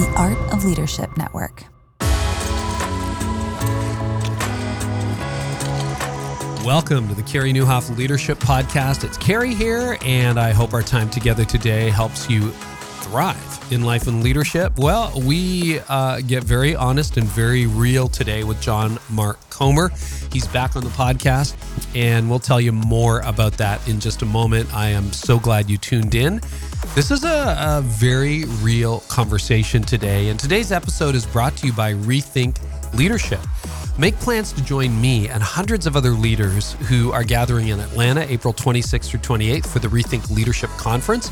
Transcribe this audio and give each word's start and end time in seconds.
the 0.00 0.10
Art 0.16 0.38
of 0.50 0.64
Leadership 0.64 1.14
Network. 1.18 1.64
Welcome 6.64 7.06
to 7.08 7.14
the 7.14 7.22
Carey 7.22 7.52
Nieuwhof 7.52 7.94
Leadership 7.98 8.38
Podcast. 8.38 9.04
It's 9.04 9.18
Carrie 9.18 9.54
here, 9.54 9.98
and 10.02 10.40
I 10.40 10.52
hope 10.52 10.72
our 10.72 10.82
time 10.82 11.10
together 11.10 11.44
today 11.44 11.90
helps 11.90 12.30
you 12.30 12.50
thrive 13.02 13.72
in 13.72 13.82
life 13.82 14.06
and 14.06 14.22
leadership. 14.22 14.72
Well, 14.78 15.12
we 15.20 15.80
uh, 15.88 16.20
get 16.20 16.44
very 16.44 16.74
honest 16.74 17.16
and 17.16 17.26
very 17.26 17.66
real 17.66 18.08
today 18.08 18.44
with 18.44 18.60
John 18.60 18.98
Mark 19.08 19.38
Comer. 19.50 19.90
He's 20.32 20.46
back 20.48 20.76
on 20.76 20.84
the 20.84 20.90
podcast, 20.90 21.54
and 21.94 22.28
we'll 22.28 22.38
tell 22.38 22.60
you 22.60 22.72
more 22.72 23.20
about 23.20 23.54
that 23.54 23.86
in 23.88 24.00
just 24.00 24.22
a 24.22 24.26
moment. 24.26 24.72
I 24.74 24.88
am 24.88 25.12
so 25.12 25.38
glad 25.38 25.68
you 25.68 25.78
tuned 25.78 26.14
in. 26.14 26.40
This 26.94 27.10
is 27.10 27.24
a, 27.24 27.56
a 27.58 27.82
very 27.82 28.44
real 28.62 29.00
conversation 29.00 29.82
today, 29.82 30.28
and 30.28 30.38
today's 30.38 30.72
episode 30.72 31.14
is 31.14 31.26
brought 31.26 31.56
to 31.58 31.66
you 31.66 31.72
by 31.72 31.94
Rethink 31.94 32.58
Leadership. 32.94 33.40
Make 34.00 34.18
plans 34.18 34.52
to 34.54 34.64
join 34.64 34.98
me 34.98 35.28
and 35.28 35.42
hundreds 35.42 35.86
of 35.86 35.94
other 35.94 36.12
leaders 36.12 36.72
who 36.88 37.12
are 37.12 37.22
gathering 37.22 37.68
in 37.68 37.80
Atlanta 37.80 38.22
April 38.32 38.54
26th 38.54 39.10
through 39.10 39.20
28th 39.20 39.66
for 39.66 39.78
the 39.78 39.88
Rethink 39.88 40.30
Leadership 40.30 40.70
Conference. 40.78 41.30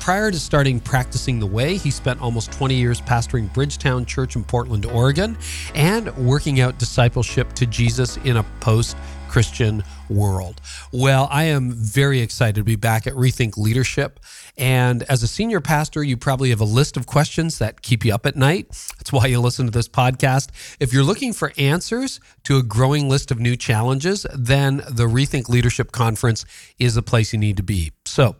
Prior 0.00 0.32
to 0.32 0.38
starting 0.38 0.80
Practicing 0.80 1.38
the 1.38 1.46
Way, 1.46 1.76
he 1.76 1.92
spent 1.92 2.20
almost 2.20 2.50
20 2.52 2.74
years 2.74 3.00
pastoring 3.00 3.52
Bridgetown 3.54 4.04
Church 4.04 4.34
in 4.34 4.42
Portland, 4.42 4.84
Oregon, 4.86 5.38
and 5.76 6.14
working 6.16 6.60
out 6.60 6.76
discipleship 6.78 7.52
to 7.52 7.66
Jesus 7.66 8.16
in 8.18 8.38
a 8.38 8.42
post 8.58 8.96
Christian 9.28 9.84
world. 10.08 10.60
Well, 10.92 11.28
I 11.30 11.44
am 11.44 11.72
very 11.72 12.20
excited 12.20 12.56
to 12.56 12.64
be 12.64 12.76
back 12.76 13.06
at 13.06 13.14
Rethink 13.14 13.56
Leadership. 13.56 14.20
And 14.56 15.02
as 15.04 15.22
a 15.22 15.28
senior 15.28 15.60
pastor, 15.60 16.02
you 16.02 16.16
probably 16.16 16.50
have 16.50 16.60
a 16.60 16.64
list 16.64 16.96
of 16.96 17.06
questions 17.06 17.58
that 17.58 17.82
keep 17.82 18.04
you 18.04 18.14
up 18.14 18.26
at 18.26 18.36
night. 18.36 18.68
That's 18.98 19.12
why 19.12 19.26
you 19.26 19.40
listen 19.40 19.66
to 19.66 19.72
this 19.72 19.88
podcast. 19.88 20.48
If 20.80 20.92
you're 20.92 21.04
looking 21.04 21.32
for 21.32 21.52
answers 21.58 22.20
to 22.44 22.56
a 22.56 22.62
growing 22.62 23.08
list 23.08 23.30
of 23.30 23.38
new 23.38 23.56
challenges, 23.56 24.26
then 24.34 24.78
the 24.88 25.06
Rethink 25.06 25.48
Leadership 25.48 25.92
Conference 25.92 26.44
is 26.78 26.94
the 26.94 27.02
place 27.02 27.32
you 27.32 27.38
need 27.38 27.56
to 27.58 27.62
be. 27.62 27.92
So, 28.04 28.36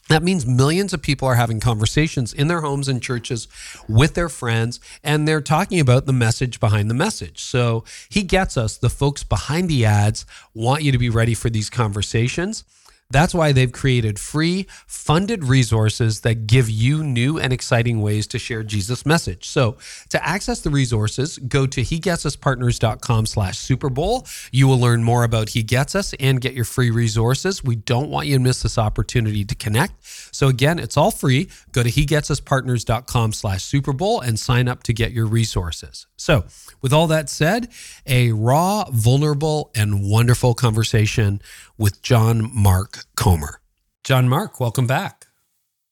That 0.09 0.25
means 0.25 0.45
millions 0.45 0.93
of 0.93 1.03
people 1.03 1.29
are 1.29 1.37
having 1.37 1.61
conversations 1.61 2.33
in 2.35 2.49
their 2.49 2.61
homes 2.63 2.89
and 2.89 3.01
churches 3.01 3.47
with 3.89 4.15
their 4.15 4.29
friends, 4.29 4.81
and 5.05 5.27
they're 5.27 5.41
talking 5.41 5.79
about 5.79 6.07
the 6.07 6.13
message 6.13 6.59
behind 6.59 6.91
the 6.91 6.95
message. 6.95 7.41
So 7.41 7.85
he 8.11 8.23
gets 8.25 8.57
us. 8.57 8.77
The 8.77 8.91
folks 8.91 9.23
behind 9.23 9.71
the 9.71 9.87
ads 9.87 10.27
want 10.53 10.83
you 10.83 10.91
to 10.91 10.99
be 10.99 11.09
ready 11.09 11.33
for 11.33 11.49
these 11.49 11.71
conversations. 11.71 12.65
That's 13.15 13.33
why 13.33 13.53
they've 13.53 13.71
created 13.71 14.19
free, 14.19 14.67
funded 14.89 15.45
resources 15.45 16.23
that 16.23 16.49
give 16.49 16.69
you 16.69 17.05
new 17.05 17.39
and 17.39 17.53
exciting 17.53 18.01
ways 18.01 18.27
to 18.27 18.41
share 18.41 18.65
Jesus' 18.65 19.07
message. 19.07 19.49
So 19.49 19.77
to 20.09 20.27
access 20.27 20.63
the 20.63 20.71
resources, 20.71 21.39
go 21.39 21.65
to 21.65 21.83
hegetsuspartners.com 21.83 23.27
slash 23.27 23.57
Super 23.57 23.89
Bowl. 23.89 24.27
You 24.51 24.67
will 24.67 24.81
learn 24.81 25.05
more 25.05 25.23
about 25.23 25.51
He 25.51 25.63
Gets 25.63 25.95
Us 25.95 26.13
and 26.19 26.41
get 26.41 26.55
your 26.55 26.65
free 26.65 26.91
resources. 26.91 27.63
We 27.63 27.77
don't 27.77 28.11
want 28.11 28.27
you 28.27 28.37
to 28.37 28.43
miss 28.43 28.63
this 28.63 28.79
opportunity 28.79 29.45
to 29.45 29.55
connect. 29.55 29.95
So 30.35 30.49
again, 30.49 30.81
it's 30.81 30.97
all 30.97 31.13
free. 31.13 31.49
Go 31.71 31.85
to 31.85 31.91
hegetsuspartners.com 31.91 33.33
slash 33.33 33.63
Super 33.63 33.93
Bowl 33.93 34.23
and 34.23 34.41
sign 34.41 34.67
up 34.67 34.83
to 34.83 34.93
get 34.93 35.13
your 35.13 35.27
resources. 35.27 36.09
So 36.17 36.47
with 36.83 36.93
all 36.93 37.07
that 37.09 37.29
said, 37.29 37.69
a 38.07 38.33
raw, 38.33 38.87
vulnerable, 38.91 39.71
and 39.77 40.11
wonderful 40.11 40.55
conversation 40.55 41.41
with 41.77 42.03
John 42.03 42.51
Mark 42.55 43.05
Comer. 43.17 43.61
John 44.03 44.29
Mark, 44.29 44.61
welcome 44.61 44.87
back. 44.87 45.27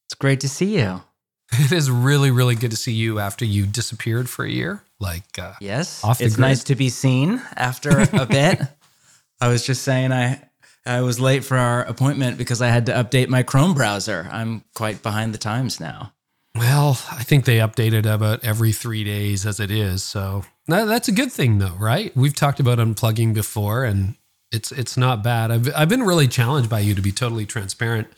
It's 0.06 0.14
great 0.14 0.40
to 0.40 0.48
see 0.48 0.78
you. 0.78 1.02
It 1.54 1.70
is 1.70 1.90
really, 1.90 2.30
really 2.30 2.54
good 2.54 2.70
to 2.70 2.78
see 2.78 2.92
you 2.92 3.18
after 3.18 3.44
you 3.44 3.66
disappeared 3.66 4.30
for 4.30 4.42
a 4.42 4.50
year. 4.50 4.82
Like, 4.98 5.38
uh, 5.38 5.52
yes, 5.60 6.02
it's 6.18 6.36
grid. 6.36 6.38
nice 6.38 6.64
to 6.64 6.74
be 6.74 6.88
seen 6.88 7.42
after 7.56 8.06
a 8.10 8.24
bit. 8.30 8.58
I 9.38 9.48
was 9.48 9.66
just 9.66 9.82
saying 9.82 10.12
I 10.12 10.40
I 10.86 11.02
was 11.02 11.20
late 11.20 11.44
for 11.44 11.58
our 11.58 11.82
appointment 11.82 12.38
because 12.38 12.62
I 12.62 12.68
had 12.68 12.86
to 12.86 12.92
update 12.92 13.28
my 13.28 13.42
Chrome 13.42 13.74
browser. 13.74 14.28
I'm 14.32 14.64
quite 14.74 15.02
behind 15.02 15.34
the 15.34 15.38
times 15.38 15.78
now. 15.78 16.14
Well, 16.54 16.98
I 17.10 17.22
think 17.22 17.44
they 17.44 17.58
update 17.58 17.92
it 17.92 18.06
about 18.06 18.44
every 18.44 18.72
three 18.72 19.04
days 19.04 19.44
as 19.44 19.60
it 19.60 19.70
is. 19.70 20.02
So 20.02 20.44
that's 20.66 21.08
a 21.08 21.12
good 21.12 21.32
thing, 21.32 21.58
though, 21.58 21.76
right? 21.78 22.16
We've 22.16 22.34
talked 22.34 22.60
about 22.60 22.78
unplugging 22.78 23.34
before, 23.34 23.84
and 23.84 24.16
it's 24.52 24.70
it's 24.72 24.96
not 24.96 25.22
bad. 25.22 25.50
I've 25.50 25.74
I've 25.74 25.88
been 25.88 26.02
really 26.02 26.28
challenged 26.28 26.68
by 26.68 26.80
you 26.80 26.94
to 26.94 27.02
be 27.02 27.12
totally 27.12 27.46
transparent 27.46 28.08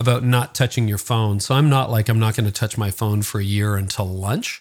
about 0.00 0.24
not 0.24 0.54
touching 0.54 0.88
your 0.88 0.98
phone. 0.98 1.40
So 1.40 1.54
I'm 1.54 1.68
not 1.68 1.90
like 1.90 2.08
I'm 2.08 2.18
not 2.18 2.36
going 2.36 2.46
to 2.46 2.52
touch 2.52 2.78
my 2.78 2.90
phone 2.90 3.22
for 3.22 3.40
a 3.40 3.44
year 3.44 3.76
until 3.76 4.06
lunch, 4.06 4.60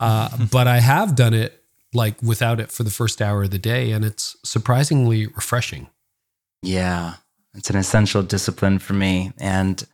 uh, 0.00 0.36
but 0.50 0.66
I 0.66 0.80
have 0.80 1.14
done 1.14 1.34
it 1.34 1.62
like 1.94 2.20
without 2.22 2.60
it 2.60 2.70
for 2.70 2.82
the 2.82 2.90
first 2.90 3.22
hour 3.22 3.44
of 3.44 3.50
the 3.50 3.58
day, 3.58 3.92
and 3.92 4.04
it's 4.04 4.36
surprisingly 4.44 5.26
refreshing. 5.26 5.88
Yeah, 6.62 7.14
it's 7.54 7.70
an 7.70 7.76
essential 7.76 8.22
discipline 8.22 8.78
for 8.78 8.92
me. 8.92 9.32
And 9.38 9.84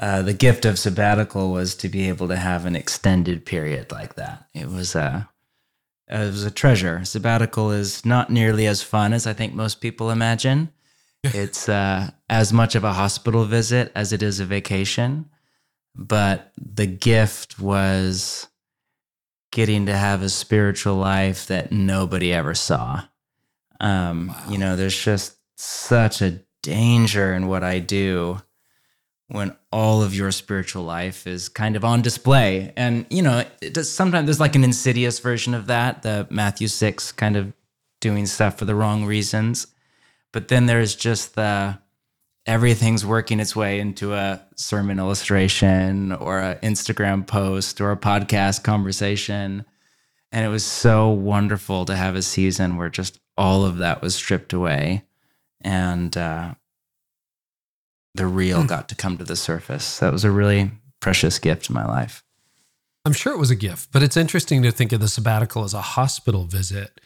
uh, 0.00 0.22
the 0.22 0.32
gift 0.32 0.64
of 0.64 0.78
sabbatical 0.78 1.52
was 1.52 1.74
to 1.76 1.88
be 1.88 2.08
able 2.08 2.28
to 2.28 2.36
have 2.36 2.66
an 2.66 2.74
extended 2.74 3.44
period 3.44 3.92
like 3.92 4.14
that. 4.14 4.46
It 4.54 4.68
was 4.68 4.94
a 4.94 5.28
it 6.12 6.26
was 6.26 6.44
a 6.44 6.50
treasure. 6.50 7.04
Sabbatical 7.04 7.70
is 7.70 8.04
not 8.04 8.30
nearly 8.30 8.66
as 8.66 8.82
fun 8.82 9.12
as 9.12 9.26
I 9.26 9.32
think 9.32 9.54
most 9.54 9.80
people 9.80 10.10
imagine. 10.10 10.70
it's 11.24 11.68
uh, 11.68 12.10
as 12.28 12.52
much 12.52 12.74
of 12.74 12.84
a 12.84 12.92
hospital 12.92 13.44
visit 13.44 13.90
as 13.94 14.12
it 14.12 14.22
is 14.22 14.40
a 14.40 14.44
vacation, 14.44 15.30
but 15.94 16.52
the 16.58 16.86
gift 16.86 17.58
was 17.58 18.48
getting 19.52 19.86
to 19.86 19.96
have 19.96 20.22
a 20.22 20.28
spiritual 20.28 20.96
life 20.96 21.46
that 21.46 21.72
nobody 21.72 22.32
ever 22.32 22.54
saw. 22.54 23.02
Um, 23.80 24.28
wow. 24.28 24.44
You 24.48 24.58
know, 24.58 24.76
there's 24.76 25.00
just 25.02 25.36
such 25.56 26.22
a 26.22 26.40
danger 26.62 27.34
in 27.34 27.48
what 27.48 27.62
I 27.64 27.78
do 27.78 28.40
when 29.32 29.56
all 29.72 30.02
of 30.02 30.14
your 30.14 30.30
spiritual 30.30 30.82
life 30.82 31.26
is 31.26 31.48
kind 31.48 31.74
of 31.74 31.86
on 31.86 32.02
display. 32.02 32.70
And, 32.76 33.06
you 33.08 33.22
know, 33.22 33.44
does, 33.72 33.90
sometimes 33.90 34.26
there's 34.26 34.40
like 34.40 34.54
an 34.54 34.62
insidious 34.62 35.20
version 35.20 35.54
of 35.54 35.68
that, 35.68 36.02
the 36.02 36.26
Matthew 36.28 36.68
6 36.68 37.12
kind 37.12 37.36
of 37.36 37.54
doing 38.02 38.26
stuff 38.26 38.58
for 38.58 38.66
the 38.66 38.74
wrong 38.74 39.06
reasons. 39.06 39.68
But 40.32 40.48
then 40.48 40.66
there's 40.66 40.94
just 40.94 41.34
the 41.34 41.78
everything's 42.44 43.06
working 43.06 43.40
its 43.40 43.56
way 43.56 43.80
into 43.80 44.12
a 44.12 44.42
sermon 44.54 44.98
illustration 44.98 46.12
or 46.12 46.38
an 46.38 46.58
Instagram 46.58 47.26
post 47.26 47.80
or 47.80 47.90
a 47.90 47.96
podcast 47.96 48.62
conversation. 48.64 49.64
And 50.30 50.44
it 50.44 50.48
was 50.48 50.64
so 50.64 51.08
wonderful 51.08 51.86
to 51.86 51.96
have 51.96 52.16
a 52.16 52.22
season 52.22 52.76
where 52.76 52.90
just 52.90 53.18
all 53.38 53.64
of 53.64 53.78
that 53.78 54.02
was 54.02 54.14
stripped 54.14 54.52
away. 54.52 55.04
And, 55.62 56.14
uh, 56.18 56.54
the 58.14 58.26
real 58.26 58.62
mm. 58.62 58.68
got 58.68 58.88
to 58.88 58.94
come 58.94 59.18
to 59.18 59.24
the 59.24 59.36
surface. 59.36 59.98
That 59.98 60.12
was 60.12 60.24
a 60.24 60.30
really 60.30 60.70
precious 61.00 61.38
gift 61.38 61.68
in 61.68 61.74
my 61.74 61.86
life. 61.86 62.22
I'm 63.04 63.12
sure 63.12 63.32
it 63.32 63.38
was 63.38 63.50
a 63.50 63.56
gift, 63.56 63.90
but 63.92 64.02
it's 64.02 64.16
interesting 64.16 64.62
to 64.62 64.70
think 64.70 64.92
of 64.92 65.00
the 65.00 65.08
sabbatical 65.08 65.64
as 65.64 65.74
a 65.74 65.80
hospital 65.80 66.44
visit, 66.44 67.00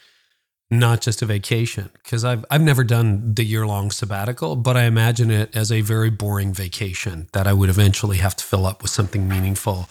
not 0.71 1.01
just 1.01 1.23
a 1.23 1.27
vacation. 1.27 1.89
Because 1.95 2.23
I've 2.23 2.45
I've 2.51 2.61
never 2.61 2.85
done 2.85 3.35
the 3.35 3.45
year 3.45 3.67
long 3.67 3.91
sabbatical, 3.91 4.57
but 4.57 4.77
I 4.77 4.85
imagine 4.85 5.31
it 5.31 5.57
as 5.57 5.73
a 5.73 5.81
very 5.81 6.11
boring 6.11 6.53
vacation 6.53 7.29
that 7.33 7.47
I 7.47 7.55
would 7.55 7.71
eventually 7.71 8.19
have 8.19 8.37
to 8.37 8.45
fill 8.45 8.67
up 8.67 8.83
with 8.83 8.91
something 8.91 9.27
meaningful 9.27 9.89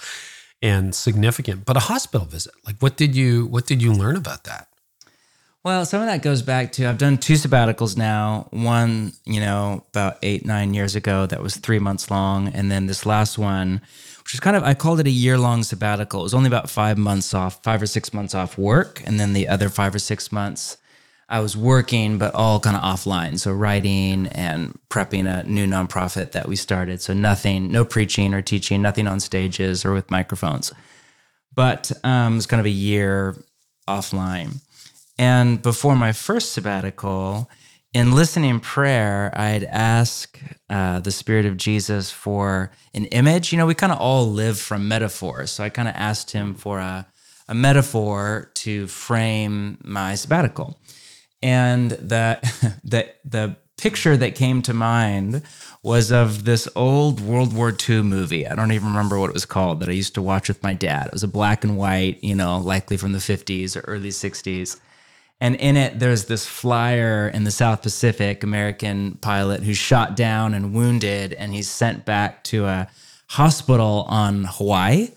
and 0.62 0.94
significant. 0.94 1.66
But 1.66 1.78
a 1.78 1.82
hospital 1.82 2.28
visit, 2.28 2.54
like 2.68 2.76
what 2.80 2.98
did 2.98 3.16
you 3.16 3.48
what 3.48 3.66
did 3.66 3.82
you 3.82 3.92
learn 3.92 4.16
about 4.16 4.44
that? 4.44 4.68
Well, 5.66 5.84
some 5.84 6.00
of 6.00 6.08
that 6.08 6.22
goes 6.22 6.44
back 6.44 6.74
to 6.74 6.86
I've 6.86 7.00
done 7.00 7.18
two 7.18 7.34
sabbaticals 7.34 7.98
now. 7.98 8.50
One, 8.52 9.14
you 9.26 9.40
know, 9.40 9.84
about 9.90 10.20
eight, 10.22 10.46
nine 10.46 10.76
years 10.76 10.96
ago, 10.96 11.26
that 11.26 11.42
was 11.42 11.58
three 11.58 11.80
months 11.80 12.12
long. 12.12 12.50
And 12.50 12.70
then 12.70 12.86
this 12.86 13.04
last 13.04 13.40
one, 13.40 13.82
which 14.24 14.36
is 14.36 14.40
kind 14.40 14.56
of, 14.56 14.62
I 14.64 14.76
called 14.76 15.00
it 15.00 15.08
a 15.08 15.10
year 15.10 15.40
long 15.40 15.64
sabbatical. 15.64 16.20
It 16.20 16.24
was 16.24 16.36
only 16.36 16.46
about 16.50 16.70
five 16.70 17.00
months 17.00 17.34
off, 17.34 17.64
five 17.64 17.82
or 17.82 17.88
six 17.88 18.14
months 18.14 18.36
off 18.36 18.60
work. 18.60 19.02
And 19.08 19.20
then 19.20 19.34
the 19.34 19.48
other 19.48 19.70
five 19.70 19.96
or 19.96 19.98
six 19.98 20.32
months, 20.32 20.78
I 21.30 21.40
was 21.40 21.58
working, 21.58 22.20
but 22.20 22.36
all 22.36 22.60
kind 22.60 22.78
of 22.78 22.84
offline. 22.84 23.40
So 23.40 23.52
writing 23.52 24.28
and 24.28 24.78
prepping 24.92 25.26
a 25.26 25.50
new 25.50 25.66
nonprofit 25.66 26.34
that 26.34 26.48
we 26.48 26.58
started. 26.58 27.02
So 27.02 27.16
nothing, 27.16 27.72
no 27.72 27.84
preaching 27.84 28.36
or 28.36 28.44
teaching, 28.44 28.84
nothing 28.84 29.08
on 29.08 29.20
stages 29.20 29.84
or 29.84 29.94
with 29.94 30.12
microphones. 30.12 30.72
But 31.56 31.92
um, 32.04 32.34
it 32.34 32.36
was 32.36 32.46
kind 32.46 32.60
of 32.60 32.68
a 32.68 32.70
year 32.70 33.36
offline. 33.88 34.62
And 35.18 35.62
before 35.62 35.96
my 35.96 36.12
first 36.12 36.52
sabbatical, 36.54 37.50
in 37.94 38.12
listening 38.12 38.60
prayer, 38.60 39.32
I'd 39.34 39.64
ask 39.64 40.38
uh, 40.70 41.00
the 41.00 41.12
Spirit 41.12 41.46
of 41.46 41.56
Jesus 41.56 42.12
for 42.12 42.72
an 42.94 43.06
image. 43.06 43.54
You 43.54 43.58
know, 43.58 43.66
we 43.66 43.74
kind 43.74 43.94
of 43.94 44.00
all 44.00 44.30
live 44.30 44.60
from 44.60 44.90
metaphors. 44.90 45.52
So 45.52 45.64
I 45.64 45.70
kind 45.70 45.88
of 45.88 45.96
asked 45.96 46.32
him 46.32 46.56
for 46.56 46.80
a, 46.80 47.08
a 47.48 47.56
metaphor 47.56 48.52
to 48.56 48.88
frame 48.88 49.78
my 49.82 50.16
sabbatical. 50.16 50.78
And 51.42 51.92
the, 51.92 52.40
the, 52.84 53.14
the 53.24 53.56
picture 53.78 54.18
that 54.18 54.36
came 54.36 54.62
to 54.64 54.74
mind 54.74 55.42
was 55.82 56.12
of 56.12 56.44
this 56.44 56.68
old 56.76 57.22
World 57.22 57.54
War 57.54 57.74
II 57.88 58.02
movie. 58.02 58.46
I 58.46 58.56
don't 58.56 58.74
even 58.74 58.90
remember 58.90 59.20
what 59.20 59.30
it 59.30 59.34
was 59.34 59.46
called 59.46 59.80
that 59.80 59.90
I 59.90 59.94
used 59.94 60.16
to 60.16 60.22
watch 60.22 60.50
with 60.50 60.62
my 60.64 60.74
dad. 60.74 61.08
It 61.08 61.14
was 61.14 61.24
a 61.24 61.30
black 61.30 61.64
and 61.64 61.78
white, 61.78 62.22
you 62.22 62.36
know, 62.36 62.58
likely 62.58 62.98
from 62.98 63.14
the 63.14 63.20
50s 63.20 63.78
or 63.78 63.82
early 63.82 64.10
60s. 64.10 64.80
And 65.42 65.56
in 65.56 65.76
it, 65.76 66.00
there's 66.00 66.26
this 66.26 66.46
flyer 66.46 67.28
in 67.28 67.44
the 67.44 67.52
South 67.52 67.82
Pacific, 67.82 68.44
American 68.44 69.16
pilot 69.16 69.64
who's 69.64 69.78
shot 69.78 70.16
down 70.16 70.54
and 70.54 70.74
wounded, 70.74 71.34
and 71.34 71.54
he's 71.54 71.70
sent 71.70 72.06
back 72.06 72.44
to 72.46 72.66
a 72.66 72.88
hospital 73.28 74.06
on 74.08 74.46
Hawaii. 74.46 75.10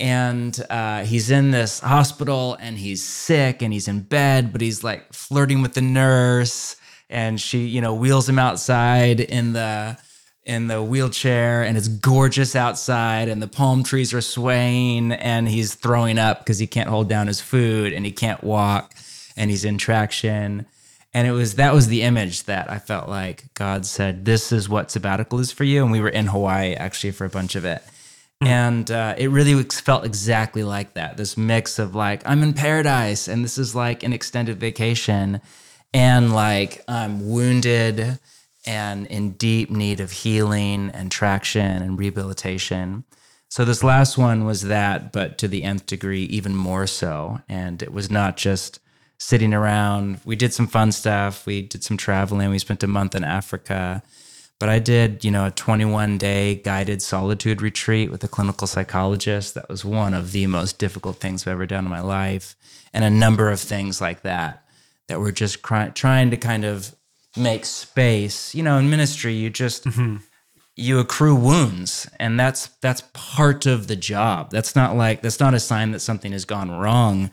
And 0.00 0.58
uh, 0.70 1.04
he's 1.04 1.30
in 1.30 1.50
this 1.50 1.80
hospital 1.80 2.56
and 2.60 2.78
he's 2.78 3.04
sick 3.04 3.62
and 3.62 3.72
he's 3.72 3.88
in 3.88 4.00
bed, 4.00 4.50
but 4.50 4.60
he's 4.60 4.82
like 4.82 5.12
flirting 5.12 5.60
with 5.60 5.74
the 5.74 5.82
nurse. 5.82 6.76
And 7.10 7.38
she, 7.38 7.66
you 7.66 7.82
know, 7.82 7.94
wheels 7.94 8.28
him 8.28 8.38
outside 8.38 9.20
in 9.20 9.52
the 9.52 9.98
in 10.44 10.66
the 10.66 10.82
wheelchair 10.82 11.62
and 11.62 11.76
it's 11.76 11.86
gorgeous 11.86 12.56
outside 12.56 13.28
and 13.28 13.40
the 13.40 13.46
palm 13.46 13.84
trees 13.84 14.12
are 14.12 14.20
swaying 14.20 15.12
and 15.12 15.48
he's 15.48 15.74
throwing 15.76 16.18
up 16.18 16.40
because 16.40 16.58
he 16.58 16.66
can't 16.66 16.88
hold 16.88 17.08
down 17.08 17.28
his 17.28 17.40
food 17.40 17.92
and 17.92 18.04
he 18.04 18.10
can't 18.10 18.42
walk 18.42 18.92
and 19.36 19.50
he's 19.50 19.64
in 19.64 19.78
traction. 19.78 20.66
And 21.14 21.26
it 21.26 21.32
was 21.32 21.56
that 21.56 21.74
was 21.74 21.88
the 21.88 22.02
image 22.02 22.44
that 22.44 22.70
I 22.70 22.78
felt 22.78 23.08
like 23.08 23.52
God 23.54 23.84
said, 23.84 24.24
"This 24.24 24.50
is 24.50 24.68
what 24.68 24.90
sabbatical 24.90 25.40
is 25.40 25.52
for 25.52 25.64
you." 25.64 25.82
And 25.82 25.92
we 25.92 26.00
were 26.00 26.08
in 26.08 26.28
Hawaii 26.28 26.74
actually 26.74 27.10
for 27.10 27.26
a 27.26 27.30
bunch 27.30 27.54
of 27.54 27.66
it, 27.66 27.82
mm. 28.42 28.46
and 28.46 28.90
uh, 28.90 29.14
it 29.18 29.28
really 29.28 29.62
felt 29.64 30.06
exactly 30.06 30.64
like 30.64 30.94
that. 30.94 31.18
This 31.18 31.36
mix 31.36 31.78
of 31.78 31.94
like 31.94 32.22
I'm 32.24 32.42
in 32.42 32.54
paradise, 32.54 33.28
and 33.28 33.44
this 33.44 33.58
is 33.58 33.74
like 33.74 34.02
an 34.02 34.14
extended 34.14 34.58
vacation, 34.58 35.42
and 35.92 36.32
like 36.34 36.82
I'm 36.88 37.28
wounded 37.28 38.18
and 38.64 39.06
in 39.08 39.32
deep 39.32 39.70
need 39.70 40.00
of 40.00 40.12
healing 40.12 40.90
and 40.94 41.10
traction 41.10 41.82
and 41.82 41.98
rehabilitation. 41.98 43.04
So 43.48 43.64
this 43.64 43.84
last 43.84 44.16
one 44.16 44.44
was 44.44 44.62
that, 44.62 45.12
but 45.12 45.36
to 45.38 45.48
the 45.48 45.62
nth 45.62 45.86
degree, 45.86 46.24
even 46.24 46.56
more 46.56 46.86
so. 46.86 47.40
And 47.48 47.82
it 47.82 47.92
was 47.92 48.10
not 48.10 48.36
just 48.36 48.80
sitting 49.22 49.54
around. 49.54 50.20
We 50.24 50.34
did 50.34 50.52
some 50.52 50.66
fun 50.66 50.90
stuff. 50.90 51.46
We 51.46 51.62
did 51.62 51.84
some 51.84 51.96
traveling. 51.96 52.50
We 52.50 52.58
spent 52.58 52.82
a 52.82 52.88
month 52.88 53.14
in 53.14 53.22
Africa. 53.22 54.02
But 54.58 54.68
I 54.68 54.80
did, 54.80 55.24
you 55.24 55.30
know, 55.30 55.46
a 55.46 55.50
21 55.52 56.18
day 56.18 56.56
guided 56.56 57.00
solitude 57.02 57.62
retreat 57.62 58.10
with 58.10 58.24
a 58.24 58.28
clinical 58.28 58.66
psychologist. 58.66 59.54
That 59.54 59.68
was 59.68 59.84
one 59.84 60.12
of 60.12 60.32
the 60.32 60.48
most 60.48 60.78
difficult 60.78 61.16
things 61.16 61.46
I've 61.46 61.52
ever 61.52 61.66
done 61.66 61.84
in 61.84 61.90
my 61.90 62.00
life. 62.00 62.56
And 62.92 63.04
a 63.04 63.10
number 63.10 63.50
of 63.50 63.60
things 63.60 64.00
like 64.00 64.22
that 64.22 64.64
that 65.06 65.20
were 65.20 65.32
just 65.32 65.62
cry- 65.62 65.90
trying 65.90 66.30
to 66.30 66.36
kind 66.36 66.64
of 66.64 66.94
make 67.36 67.64
space. 67.64 68.56
You 68.56 68.64
know, 68.64 68.76
in 68.78 68.90
ministry, 68.90 69.34
you 69.34 69.50
just. 69.50 69.84
Mm-hmm 69.84 70.16
you 70.74 70.98
accrue 70.98 71.34
wounds 71.34 72.08
and 72.18 72.40
that's 72.40 72.68
that's 72.80 73.02
part 73.12 73.66
of 73.66 73.88
the 73.88 73.94
job 73.94 74.50
that's 74.50 74.74
not 74.74 74.96
like 74.96 75.20
that's 75.20 75.38
not 75.38 75.52
a 75.52 75.60
sign 75.60 75.90
that 75.90 76.00
something 76.00 76.32
has 76.32 76.46
gone 76.46 76.70
wrong 76.70 77.30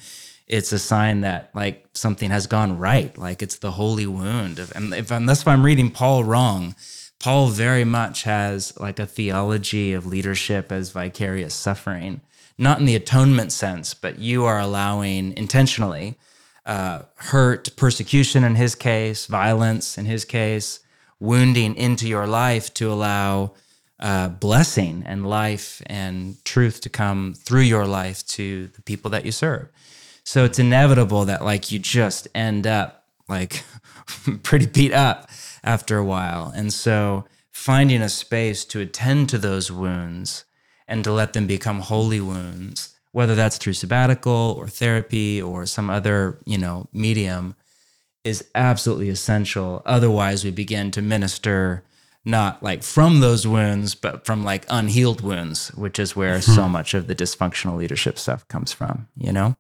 it's 0.50 0.72
a 0.72 0.80
sign 0.80 1.22
that 1.22 1.52
like 1.54 1.88
something 1.94 2.32
has 2.32 2.48
gone 2.48 2.78
right. 2.78 3.16
Like 3.18 3.42
it's 3.42 3.60
the 3.60 3.72
holy 3.72 4.08
wound. 4.08 4.58
Of, 4.58 4.76
and 4.76 4.94
if 4.94 5.12
unless 5.12 5.46
I'm 5.46 5.64
reading 5.64 5.92
Paul 5.92 6.24
wrong, 6.24 6.76
Paul 7.20 7.48
very 7.48 7.86
much 7.86 8.24
has 8.24 8.78
like 8.80 9.00
a 9.00 9.06
theology 9.06 9.94
of 9.94 10.08
leadership 10.08 10.72
as 10.72 10.90
vicarious 10.90 11.54
suffering, 11.54 12.22
not 12.58 12.80
in 12.80 12.86
the 12.86 12.96
atonement 12.96 13.52
sense, 13.52 13.94
but 13.94 14.18
you 14.18 14.44
are 14.46 14.60
allowing 14.60 15.38
intentionally 15.38 16.18
uh, 16.66 17.04
hurt, 17.16 17.76
persecution 17.76 18.44
in 18.44 18.56
his 18.56 18.74
case, 18.76 19.28
violence 19.28 19.98
in 19.98 20.06
his 20.06 20.26
case, 20.26 20.80
wounding 21.20 21.76
into 21.76 22.08
your 22.08 22.26
life 22.26 22.74
to 22.76 22.92
allow 22.92 23.54
uh, 24.00 24.30
blessing 24.30 25.04
and 25.06 25.28
life 25.28 25.82
and 25.86 26.44
truth 26.46 26.80
to 26.82 26.90
come 26.90 27.34
through 27.34 27.62
your 27.62 27.86
life 27.86 28.26
to 28.26 28.68
the 28.68 28.82
people 28.82 29.12
that 29.12 29.26
you 29.26 29.32
serve. 29.32 29.68
So 30.30 30.44
it's 30.46 30.60
inevitable 30.60 31.26
that 31.26 31.44
like 31.44 31.72
you 31.72 31.80
just 31.80 32.28
end 32.36 32.68
up 32.68 33.04
like 33.28 33.64
pretty 34.44 34.68
beat 34.68 34.94
up 34.94 35.28
after 35.64 35.98
a 35.98 36.06
while. 36.06 36.54
And 36.56 36.72
so 36.72 37.26
finding 37.52 38.04
a 38.04 38.10
space 38.10 38.64
to 38.66 38.80
attend 38.80 39.30
to 39.30 39.40
those 39.40 39.72
wounds 39.72 40.46
and 40.88 41.04
to 41.04 41.12
let 41.12 41.34
them 41.34 41.48
become 41.48 41.80
holy 41.80 42.22
wounds, 42.22 42.96
whether 43.12 43.34
that's 43.34 43.58
through 43.58 43.74
sabbatical 43.74 44.54
or 44.56 44.68
therapy 44.68 45.42
or 45.42 45.66
some 45.66 45.90
other, 45.90 46.38
you 46.46 46.60
know, 46.60 46.88
medium 46.94 47.56
is 48.24 48.48
absolutely 48.54 49.10
essential. 49.10 49.82
Otherwise, 49.84 50.44
we 50.46 50.52
begin 50.52 50.92
to 50.92 51.02
minister 51.02 51.84
not 52.24 52.62
like 52.62 52.84
from 52.84 53.20
those 53.20 53.48
wounds, 53.48 53.96
but 53.96 54.28
from 54.28 54.44
like 54.44 54.68
unhealed 54.70 55.22
wounds, 55.22 55.70
which 55.70 55.98
is 55.98 56.16
where 56.16 56.38
mm-hmm. 56.38 56.52
so 56.52 56.70
much 56.70 56.94
of 56.94 57.08
the 57.08 57.16
dysfunctional 57.16 57.78
leadership 57.78 58.20
stuff 58.20 58.48
comes 58.48 58.72
from, 58.72 59.08
you 59.18 59.32
know? 59.32 59.56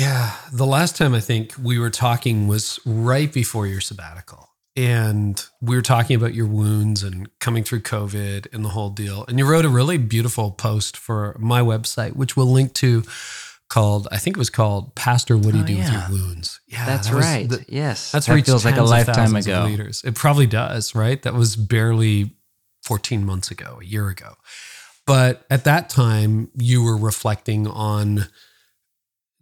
Yeah. 0.00 0.34
The 0.52 0.66
last 0.66 0.96
time 0.96 1.14
I 1.14 1.20
think 1.20 1.54
we 1.62 1.78
were 1.78 1.90
talking 1.90 2.48
was 2.48 2.80
right 2.86 3.32
before 3.32 3.66
your 3.66 3.80
sabbatical. 3.80 4.48
and 4.76 5.44
we 5.60 5.74
were 5.76 5.82
talking 5.82 6.14
about 6.16 6.32
your 6.32 6.46
wounds 6.46 7.02
and 7.02 7.28
coming 7.40 7.64
through 7.64 7.80
COVID 7.80 8.46
and 8.54 8.64
the 8.64 8.68
whole 8.70 8.88
deal. 8.90 9.24
And 9.28 9.36
you 9.38 9.44
wrote 9.44 9.64
a 9.64 9.68
really 9.68 9.98
beautiful 9.98 10.52
post 10.52 10.96
for 10.96 11.36
my 11.40 11.60
website, 11.60 12.14
which 12.14 12.36
we'll 12.36 12.46
link 12.52 12.72
to 12.74 13.02
called, 13.68 14.06
I 14.12 14.18
think 14.18 14.36
it 14.36 14.38
was 14.38 14.48
called 14.50 14.94
Pastor, 14.94 15.36
What 15.36 15.52
Do 15.52 15.58
You 15.58 15.64
Oh, 15.64 15.66
Do 15.66 15.72
yeah. 15.74 15.84
With 15.84 15.92
Your 15.92 16.18
Wounds? 16.26 16.60
Yeah. 16.68 16.86
That's 16.86 17.08
that 17.08 17.14
right. 17.16 17.48
the- 17.48 17.64
yes. 17.68 18.12
that's 18.12 18.26
that 18.26 18.44
feels 18.46 18.64
like 18.64 18.76
a 18.76 18.82
lifetime 18.82 19.34
ago. 19.34 19.64
Leaders. 19.64 20.02
It 20.04 20.14
probably 20.14 20.46
does, 20.46 20.94
right? 20.94 21.20
That 21.22 21.34
was 21.34 21.56
barely 21.56 22.36
14 22.84 23.26
months 23.26 23.50
ago, 23.50 23.78
a 23.82 23.84
year 23.84 24.08
ago. 24.08 24.34
But 25.06 25.44
at 25.50 25.64
that 25.64 25.88
time, 25.90 26.50
you 26.56 26.82
were 26.84 26.96
reflecting 26.96 27.66
on 27.66 28.28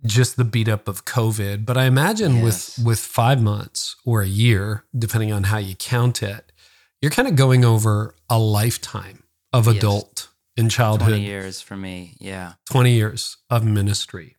just 0.05 0.37
the 0.37 0.45
beat 0.45 0.69
up 0.69 0.87
of 0.89 1.05
COVID. 1.05 1.65
But 1.67 1.77
I 1.77 1.85
imagine 1.85 2.37
Yes. 2.37 2.79
with 2.79 2.87
with 2.87 3.01
five 3.01 3.41
months 3.43 3.97
or 4.05 4.23
a 4.23 4.27
year, 4.29 4.85
depending 4.97 5.33
on 5.33 5.45
how 5.45 5.59
you 5.59 5.75
count 5.77 6.23
it, 6.23 6.53
you're 7.01 7.11
kind 7.11 7.29
of 7.29 7.37
going 7.37 7.65
over 7.65 8.15
a 8.31 8.39
lifetime 8.39 9.23
of 9.53 9.67
Yes. 9.67 9.77
adult 9.77 10.29
and 10.57 10.71
childhood 10.71 11.09
20 11.11 11.25
years 11.25 11.61
for 11.61 11.77
me. 11.77 12.15
Yeah. 12.19 12.55
20 12.71 12.93
years 12.93 13.37
of 13.51 13.65
ministry. 13.65 14.37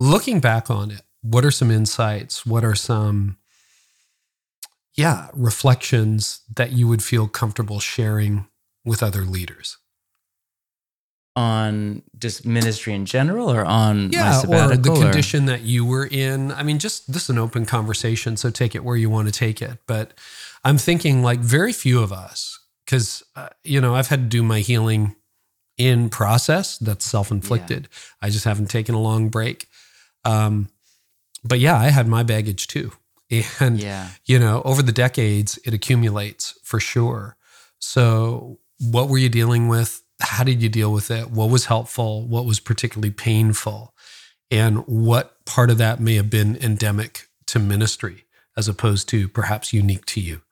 Looking 0.00 0.40
back 0.40 0.70
on 0.70 0.90
it, 0.90 1.02
what 1.22 1.44
are 1.44 1.50
some 1.50 1.70
insights? 1.70 2.44
What 2.44 2.64
are 2.64 2.74
some, 2.74 3.36
yeah, 4.94 5.28
reflections 5.32 6.40
that 6.54 6.72
you 6.72 6.86
would 6.88 7.02
feel 7.02 7.28
comfortable 7.28 7.80
sharing 7.80 8.46
with 8.84 9.02
other 9.02 9.24
leaders? 9.24 9.78
On 11.36 12.02
just 12.16 12.46
ministry 12.46 12.94
in 12.94 13.06
general 13.06 13.50
or 13.50 13.64
on 13.64 14.04
my 14.04 14.10
Yeah, 14.12 14.42
or 14.42 14.76
the 14.76 15.00
condition 15.00 15.46
that 15.46 15.62
you 15.62 15.84
were 15.84 16.06
in. 16.06 16.52
I 16.52 16.62
mean, 16.62 16.78
just 16.78 17.12
this 17.12 17.24
is 17.24 17.30
an 17.30 17.38
open 17.38 17.66
conversation, 17.66 18.36
so 18.36 18.50
take 18.50 18.76
it 18.76 18.84
where 18.84 18.96
you 18.96 19.10
want 19.10 19.26
to 19.26 19.32
take 19.32 19.60
it. 19.60 19.78
But 19.88 20.14
I'm 20.64 20.78
thinking 20.78 21.22
like 21.24 21.40
very 21.40 21.72
few 21.72 22.00
of 22.00 22.12
us, 22.12 22.60
because, 22.84 23.24
uh, 23.34 23.48
you 23.64 23.80
know, 23.80 23.96
I've 23.96 24.08
had 24.08 24.20
to 24.20 24.26
do 24.26 24.44
my 24.44 24.60
healing 24.60 25.16
in 25.76 26.08
process 26.08 26.78
that's 26.78 27.04
self 27.04 27.30
inflicted. 27.30 27.88
I 28.22 28.30
just 28.30 28.44
haven't 28.44 28.70
taken 28.70 28.94
a 28.94 29.00
long 29.00 29.28
break. 29.28 29.68
Um, 30.24 30.68
but 31.42 31.58
yeah, 31.58 31.78
I 31.78 31.90
had 31.90 32.08
my 32.08 32.22
baggage 32.22 32.66
too. 32.66 32.92
And, 33.58 33.80
yeah. 33.80 34.10
you 34.26 34.38
know, 34.38 34.62
over 34.64 34.80
the 34.80 34.92
decades, 34.92 35.58
it 35.64 35.74
accumulates 35.74 36.56
for 36.62 36.78
sure. 36.78 37.36
So, 37.80 38.60
what 38.78 39.08
were 39.08 39.18
you 39.18 39.28
dealing 39.28 39.66
with? 39.66 40.03
How 40.20 40.44
did 40.44 40.62
you 40.62 40.68
deal 40.68 40.92
with 40.92 41.10
it? 41.10 41.30
What 41.30 41.50
was 41.50 41.66
helpful? 41.66 42.26
What 42.26 42.44
was 42.44 42.60
particularly 42.60 43.10
painful? 43.10 43.94
And 44.50 44.86
what 44.86 45.44
part 45.44 45.70
of 45.70 45.78
that 45.78 46.00
may 46.00 46.14
have 46.14 46.30
been 46.30 46.56
endemic 46.56 47.28
to 47.46 47.58
ministry 47.58 48.24
as 48.56 48.68
opposed 48.68 49.08
to 49.08 49.28
perhaps 49.28 49.72
unique 49.72 50.06
to 50.06 50.20
you? 50.20 50.42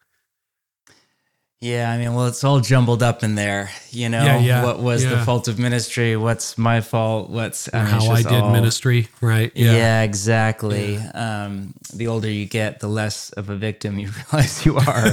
Yeah, 1.60 1.92
I 1.92 1.96
mean, 1.96 2.12
well, 2.14 2.26
it's 2.26 2.42
all 2.42 2.58
jumbled 2.58 3.04
up 3.04 3.22
in 3.22 3.36
there. 3.36 3.70
You 3.90 4.08
know, 4.08 4.24
Yeah, 4.24 4.38
yeah, 4.40 4.64
what 4.64 4.80
was 4.80 5.04
the 5.04 5.18
fault 5.18 5.46
of 5.46 5.60
ministry? 5.60 6.16
What's 6.16 6.58
my 6.58 6.80
fault? 6.80 7.30
What's 7.30 7.72
I 7.72 7.84
mean, 7.84 7.86
How 7.86 8.10
I 8.10 8.22
did 8.22 8.32
all- 8.32 8.50
ministry, 8.50 9.06
right? 9.20 9.52
Yeah, 9.54 10.02
exactly. 10.02 10.96
Um, 10.96 11.74
the 11.94 12.08
older 12.08 12.28
you 12.28 12.46
get, 12.46 12.80
the 12.80 12.88
less 12.88 13.30
of 13.30 13.48
a 13.48 13.54
victim 13.54 14.00
you 14.00 14.10
realize 14.32 14.66
you 14.66 14.76
are, 14.76 15.06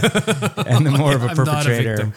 and 0.66 0.88
the 0.88 0.92
more 0.98 1.14
of 1.14 1.22
a 1.24 1.28
I'm 1.28 1.38
not 1.38 1.68
a 1.68 1.70
perpetrator. 1.70 2.14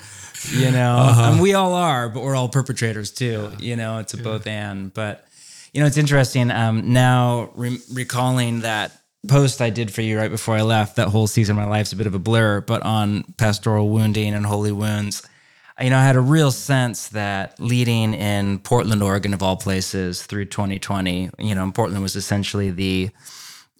You 0.51 0.71
know, 0.71 0.97
Uh-huh. 0.97 1.31
and 1.33 1.41
we 1.41 1.55
all 1.55 1.75
are, 1.75 2.09
but 2.09 2.23
we're 2.23 2.35
all 2.35 2.49
perpetrators 2.49 3.11
too. 3.11 3.51
You 3.59 3.77
know, 3.77 3.99
it's 3.99 4.15
a 4.15 4.17
both 4.19 4.47
and. 4.47 4.93
But 4.93 5.25
you 5.73 5.81
know, 5.81 5.87
it's 5.87 5.97
interesting. 5.97 6.51
Um, 6.51 6.93
now 6.93 7.51
re- 7.55 7.81
recalling 7.93 8.61
that 8.61 8.93
post 9.29 9.61
I 9.61 9.71
did 9.71 9.93
for 9.93 10.03
you 10.03 10.19
right 10.19 10.31
before 10.31 10.57
I 10.57 10.63
left, 10.63 10.97
that 10.97 11.09
whole 11.09 11.27
season 11.27 11.57
of 11.57 11.65
my 11.65 11.69
life's 11.71 11.93
a 11.93 11.97
bit 11.97 12.07
of 12.07 12.15
a 12.15 12.19
blur. 12.19 12.61
But 12.61 12.83
on 12.83 13.25
pastoral 13.39 13.89
wounding 13.89 14.35
and 14.35 14.45
holy 14.45 14.73
wounds, 14.73 15.23
you 15.81 15.91
know, 15.91 15.99
I 15.99 16.03
had 16.05 16.17
a 16.17 16.21
real 16.21 16.51
sense 16.51 17.09
that 17.09 17.59
leading 17.59 18.13
in 18.15 18.59
Portland, 18.59 19.03
Oregon, 19.03 19.33
of 19.33 19.43
all 19.43 19.57
places, 19.57 20.23
through 20.23 20.47
2020, 20.47 21.31
you 21.39 21.55
know, 21.55 21.71
Portland 21.73 22.03
was 22.03 22.17
essentially 22.17 22.71
the 22.71 23.11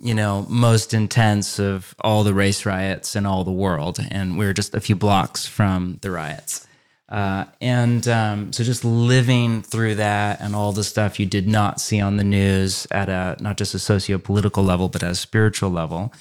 you 0.03 0.15
know, 0.15 0.45
most 0.49 0.93
intense 0.93 1.61
of 1.61 1.95
all 2.01 2.25
the 2.25 2.35
race 2.35 2.67
riots 2.67 3.15
in 3.15 3.25
all 3.25 3.45
the 3.45 3.53
world. 3.53 3.99
And 4.11 4.37
we 4.37 4.45
were 4.45 4.53
just 4.53 4.75
a 4.75 4.81
few 4.81 4.97
blocks 4.97 5.47
from 5.47 5.99
the 6.03 6.11
riots. 6.11 6.67
Uh, 7.09 7.45
and 7.61 8.09
um, 8.09 8.53
so 8.53 8.65
just 8.65 8.85
living 8.85 9.63
through 9.63 9.95
that 9.95 10.41
and 10.41 10.57
all 10.57 10.73
the 10.73 10.83
stuff 10.83 11.21
you 11.21 11.27
did 11.27 11.47
not 11.47 11.81
see 11.81 12.01
on 12.01 12.17
the 12.17 12.25
news 12.25 12.87
at 12.91 13.09
a 13.09 13.37
not 13.39 13.59
just 13.59 13.75
a 13.75 13.79
socio-political 13.79 14.65
level, 14.65 14.89
but 14.89 15.03
at 15.03 15.11
a 15.11 15.15
spiritual 15.15 15.71
level. 15.71 16.13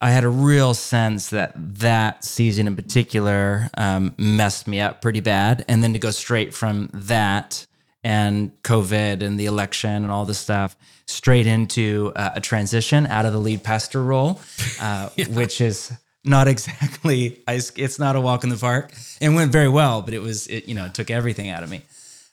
I 0.00 0.10
had 0.10 0.24
a 0.24 0.28
real 0.28 0.72
sense 0.72 1.30
that 1.30 1.52
that 1.56 2.24
season 2.24 2.66
in 2.66 2.76
particular 2.76 3.70
um, 3.76 4.14
messed 4.16 4.66
me 4.68 4.80
up 4.80 5.02
pretty 5.02 5.20
bad. 5.20 5.64
And 5.68 5.82
then 5.82 5.92
to 5.94 5.98
go 5.98 6.10
straight 6.10 6.54
from 6.54 6.90
that 6.92 7.66
and 8.04 8.52
COVID 8.62 9.22
and 9.22 9.40
the 9.40 9.46
election 9.46 9.90
and 9.90 10.10
all 10.10 10.26
this 10.26 10.38
stuff 10.38 10.76
straight 11.06 11.46
into 11.46 12.12
uh, 12.14 12.32
a 12.34 12.40
transition 12.40 13.06
out 13.06 13.26
of 13.26 13.32
the 13.32 13.38
lead 13.38 13.64
pastor 13.64 14.02
role, 14.02 14.40
uh, 14.80 15.08
which 15.30 15.60
is 15.60 15.92
not 16.24 16.46
exactly, 16.46 17.42
it's 17.48 17.98
not 17.98 18.14
a 18.14 18.20
walk 18.20 18.44
in 18.44 18.50
the 18.50 18.56
park. 18.56 18.92
It 19.20 19.30
went 19.30 19.50
very 19.50 19.68
well, 19.68 20.02
but 20.02 20.14
it 20.14 20.20
was, 20.20 20.46
it, 20.46 20.68
you 20.68 20.74
know, 20.74 20.86
it 20.86 20.94
took 20.94 21.10
everything 21.10 21.48
out 21.48 21.62
of 21.62 21.70
me. 21.70 21.82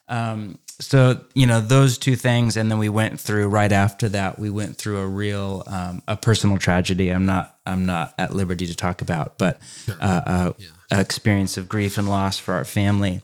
Um, 0.07 0.59
so 0.81 1.21
you 1.35 1.45
know 1.45 1.61
those 1.61 1.97
two 1.97 2.15
things, 2.15 2.57
and 2.57 2.69
then 2.69 2.79
we 2.79 2.89
went 2.89 3.19
through 3.19 3.47
right 3.47 3.71
after 3.71 4.09
that. 4.09 4.39
We 4.39 4.49
went 4.49 4.77
through 4.77 4.97
a 4.97 5.07
real 5.07 5.63
um, 5.67 6.01
a 6.07 6.17
personal 6.17 6.57
tragedy. 6.57 7.09
I'm 7.09 7.25
not 7.25 7.55
I'm 7.65 7.85
not 7.85 8.13
at 8.17 8.33
liberty 8.33 8.65
to 8.67 8.75
talk 8.75 9.01
about, 9.01 9.37
but 9.37 9.61
uh, 10.01 10.21
uh, 10.25 10.53
a 10.91 10.99
experience 10.99 11.55
of 11.57 11.69
grief 11.69 11.97
and 11.97 12.09
loss 12.09 12.39
for 12.39 12.55
our 12.55 12.65
family. 12.65 13.21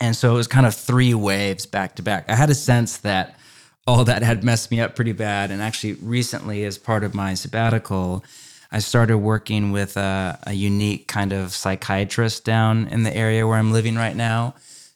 And 0.00 0.16
so 0.16 0.32
it 0.32 0.36
was 0.36 0.48
kind 0.48 0.66
of 0.66 0.74
three 0.74 1.14
waves 1.14 1.66
back 1.66 1.96
to 1.96 2.02
back. 2.02 2.28
I 2.28 2.34
had 2.34 2.50
a 2.50 2.54
sense 2.54 2.98
that 2.98 3.36
all 3.86 4.04
that 4.04 4.22
had 4.22 4.44
messed 4.44 4.70
me 4.70 4.80
up 4.80 4.96
pretty 4.96 5.12
bad. 5.12 5.50
And 5.50 5.62
actually, 5.62 5.94
recently, 5.94 6.64
as 6.64 6.78
part 6.78 7.04
of 7.04 7.14
my 7.14 7.34
sabbatical, 7.34 8.24
I 8.70 8.78
started 8.78 9.18
working 9.18 9.70
with 9.70 9.96
a, 9.96 10.38
a 10.44 10.54
unique 10.54 11.08
kind 11.08 11.32
of 11.32 11.52
psychiatrist 11.52 12.44
down 12.44 12.88
in 12.88 13.02
the 13.02 13.14
area 13.14 13.46
where 13.46 13.58
I'm 13.58 13.72
living 13.72 13.96
right 13.96 14.16
now 14.16 14.54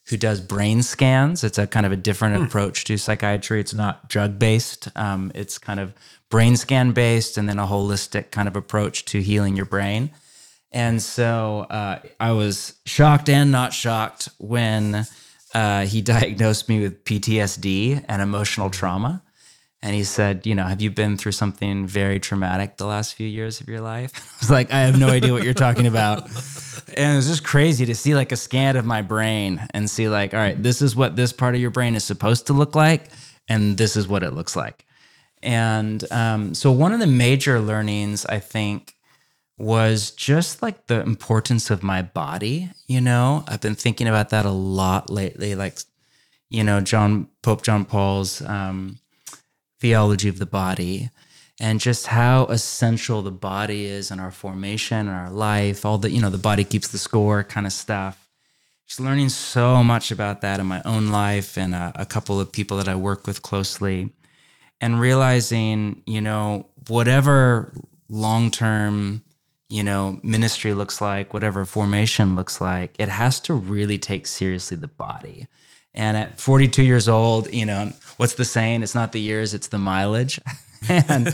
who 0.09 0.17
does 0.17 0.39
brain 0.39 0.81
scans. 0.81 1.43
It's 1.43 1.57
a 1.57 1.67
kind 1.67 1.85
of 1.85 1.91
a 1.91 1.97
different 1.97 2.43
approach 2.43 2.85
to 2.85 2.97
psychiatry. 2.97 3.59
It's 3.59 3.73
not 3.73 4.07
drug 4.07 4.39
based, 4.39 4.87
um, 4.95 5.31
it's 5.35 5.57
kind 5.57 5.79
of 5.79 5.93
brain 6.29 6.55
scan 6.55 6.91
based 6.91 7.37
and 7.37 7.47
then 7.47 7.59
a 7.59 7.67
holistic 7.67 8.31
kind 8.31 8.47
of 8.47 8.55
approach 8.55 9.05
to 9.05 9.21
healing 9.21 9.55
your 9.55 9.65
brain. 9.65 10.11
And 10.71 11.01
so 11.01 11.65
uh, 11.69 11.99
I 12.19 12.31
was 12.31 12.75
shocked 12.85 13.29
and 13.29 13.51
not 13.51 13.73
shocked 13.73 14.29
when 14.37 15.05
uh, 15.53 15.85
he 15.85 16.01
diagnosed 16.15 16.69
me 16.69 16.81
with 16.81 17.03
PTSD 17.03 18.03
and 18.07 18.21
emotional 18.21 18.69
trauma. 18.69 19.23
And 19.81 19.95
he 19.95 20.03
said, 20.03 20.45
You 20.45 20.55
know, 20.55 20.65
have 20.65 20.81
you 20.81 20.89
been 20.89 21.17
through 21.17 21.33
something 21.33 21.85
very 21.85 22.19
traumatic 22.19 22.77
the 22.77 22.85
last 22.85 23.13
few 23.13 23.27
years 23.27 23.61
of 23.61 23.69
your 23.69 23.81
life? 23.81 24.11
I 24.37 24.39
was 24.41 24.51
like, 24.51 24.71
I 24.73 24.81
have 24.81 24.99
no 24.99 25.07
idea 25.07 25.31
what 25.31 25.43
you're 25.43 25.53
talking 25.53 25.87
about. 25.87 26.29
And 26.95 27.13
it 27.13 27.15
was 27.17 27.27
just 27.27 27.43
crazy 27.43 27.85
to 27.85 27.93
see 27.93 28.15
like 28.15 28.31
a 28.31 28.37
scan 28.37 28.77
of 28.77 28.85
my 28.85 29.01
brain 29.01 29.67
and 29.73 29.89
see, 29.89 30.07
like, 30.07 30.33
all 30.33 30.39
right, 30.39 30.61
this 30.61 30.81
is 30.81 30.95
what 30.95 31.17
this 31.17 31.33
part 31.33 31.53
of 31.53 31.59
your 31.59 31.69
brain 31.69 31.95
is 31.95 32.03
supposed 32.03 32.47
to 32.47 32.53
look 32.53 32.75
like. 32.75 33.09
And 33.49 33.77
this 33.77 33.97
is 33.97 34.07
what 34.07 34.23
it 34.23 34.33
looks 34.33 34.55
like. 34.55 34.85
And 35.43 36.03
um, 36.11 36.53
so, 36.53 36.71
one 36.71 36.93
of 36.93 36.99
the 36.99 37.07
major 37.07 37.59
learnings, 37.59 38.25
I 38.25 38.39
think, 38.39 38.95
was 39.57 40.11
just 40.11 40.61
like 40.61 40.87
the 40.87 41.01
importance 41.01 41.71
of 41.71 41.81
my 41.81 42.01
body. 42.01 42.69
You 42.87 43.01
know, 43.01 43.43
I've 43.47 43.61
been 43.61 43.75
thinking 43.75 44.07
about 44.07 44.29
that 44.29 44.45
a 44.45 44.51
lot 44.51 45.09
lately. 45.09 45.55
Like, 45.55 45.79
you 46.49 46.63
know, 46.63 46.79
John 46.79 47.27
Pope 47.41 47.63
John 47.63 47.83
Paul's 47.85 48.41
um, 48.41 48.99
theology 49.79 50.29
of 50.29 50.39
the 50.39 50.45
body, 50.45 51.09
and 51.59 51.79
just 51.79 52.07
how 52.07 52.45
essential 52.45 53.21
the 53.21 53.31
body 53.31 53.85
is 53.85 54.11
in 54.11 54.19
our 54.19 54.31
formation 54.31 55.07
and 55.07 55.09
our 55.09 55.31
life. 55.31 55.85
All 55.85 55.97
the 55.97 56.11
you 56.11 56.21
know, 56.21 56.29
the 56.29 56.37
body 56.37 56.63
keeps 56.63 56.89
the 56.89 56.99
score 56.99 57.43
kind 57.43 57.65
of 57.65 57.73
stuff. 57.73 58.29
Just 58.85 58.99
learning 58.99 59.29
so 59.29 59.83
much 59.83 60.11
about 60.11 60.41
that 60.41 60.61
in 60.61 60.65
my 60.65 60.81
own 60.85 61.07
life 61.07 61.57
and 61.57 61.75
a, 61.75 61.91
a 61.95 62.05
couple 62.05 62.39
of 62.39 62.51
people 62.53 62.77
that 62.77 62.87
I 62.87 62.95
work 62.95 63.27
with 63.27 63.41
closely, 63.41 64.11
and 64.79 64.99
realizing, 64.99 66.03
you 66.05 66.21
know, 66.21 66.67
whatever 66.87 67.73
long 68.07 68.51
term 68.51 69.23
you 69.69 69.83
know, 69.83 70.19
ministry 70.23 70.73
looks 70.73 71.01
like, 71.01 71.33
whatever 71.33 71.65
formation 71.65 72.35
looks 72.35 72.61
like, 72.61 72.95
it 72.99 73.09
has 73.09 73.39
to 73.41 73.53
really 73.53 73.97
take 73.97 74.25
seriously 74.27 74.77
the 74.77 74.87
body. 74.87 75.47
And 75.93 76.15
at 76.15 76.39
42 76.39 76.83
years 76.83 77.09
old, 77.09 77.51
you 77.53 77.65
know, 77.65 77.91
what's 78.17 78.35
the 78.35 78.45
saying? 78.45 78.83
It's 78.83 78.95
not 78.95 79.11
the 79.11 79.19
years, 79.19 79.53
it's 79.53 79.67
the 79.67 79.79
mileage. 79.79 80.39
and 80.89 81.33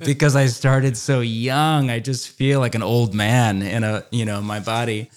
because 0.00 0.36
I 0.36 0.46
started 0.46 0.96
so 0.96 1.20
young, 1.20 1.90
I 1.90 2.00
just 2.00 2.28
feel 2.28 2.60
like 2.60 2.74
an 2.74 2.82
old 2.82 3.14
man 3.14 3.62
in 3.62 3.84
a, 3.84 4.04
you 4.10 4.24
know, 4.24 4.42
my 4.42 4.60
body. 4.60 5.10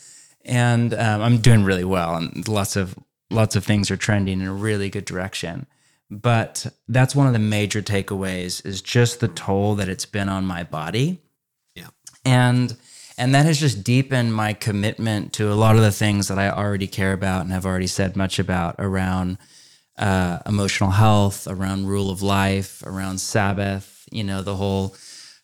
And 0.45 0.93
um, 0.93 1.21
I'm 1.21 1.37
doing 1.39 1.63
really 1.63 1.85
well, 1.85 2.15
and 2.15 2.45
lots 2.49 2.75
of 2.75 2.95
lots 3.31 3.55
of 3.55 3.63
things 3.65 3.89
are 3.89 3.97
trending 3.97 4.41
in 4.41 4.47
a 4.47 4.53
really 4.53 4.89
good 4.89 5.05
direction. 5.05 5.65
But 6.11 6.67
that's 6.87 7.15
one 7.15 7.27
of 7.27 7.33
the 7.33 7.39
major 7.39 7.81
takeaways 7.81 8.63
is 8.65 8.81
just 8.81 9.19
the 9.19 9.29
toll 9.29 9.75
that 9.75 9.89
it's 9.89 10.05
been 10.05 10.29
on 10.29 10.45
my 10.45 10.63
body. 10.63 11.22
And 12.25 12.75
And 13.17 13.35
that 13.35 13.45
has 13.45 13.59
just 13.59 13.83
deepened 13.83 14.33
my 14.33 14.53
commitment 14.53 15.33
to 15.33 15.51
a 15.51 15.53
lot 15.53 15.75
of 15.75 15.81
the 15.81 15.91
things 15.91 16.27
that 16.29 16.39
I 16.39 16.49
already 16.49 16.87
care 16.87 17.13
about 17.13 17.41
and 17.41 17.51
have 17.51 17.65
already 17.65 17.87
said 17.87 18.15
much 18.15 18.39
about 18.39 18.75
around 18.79 19.37
uh, 19.97 20.39
emotional 20.47 20.89
health, 20.89 21.47
around 21.47 21.85
rule 21.85 22.09
of 22.09 22.23
life, 22.23 22.81
around 22.83 23.19
Sabbath, 23.19 24.07
you 24.11 24.23
know, 24.23 24.41
the 24.41 24.55
whole 24.55 24.95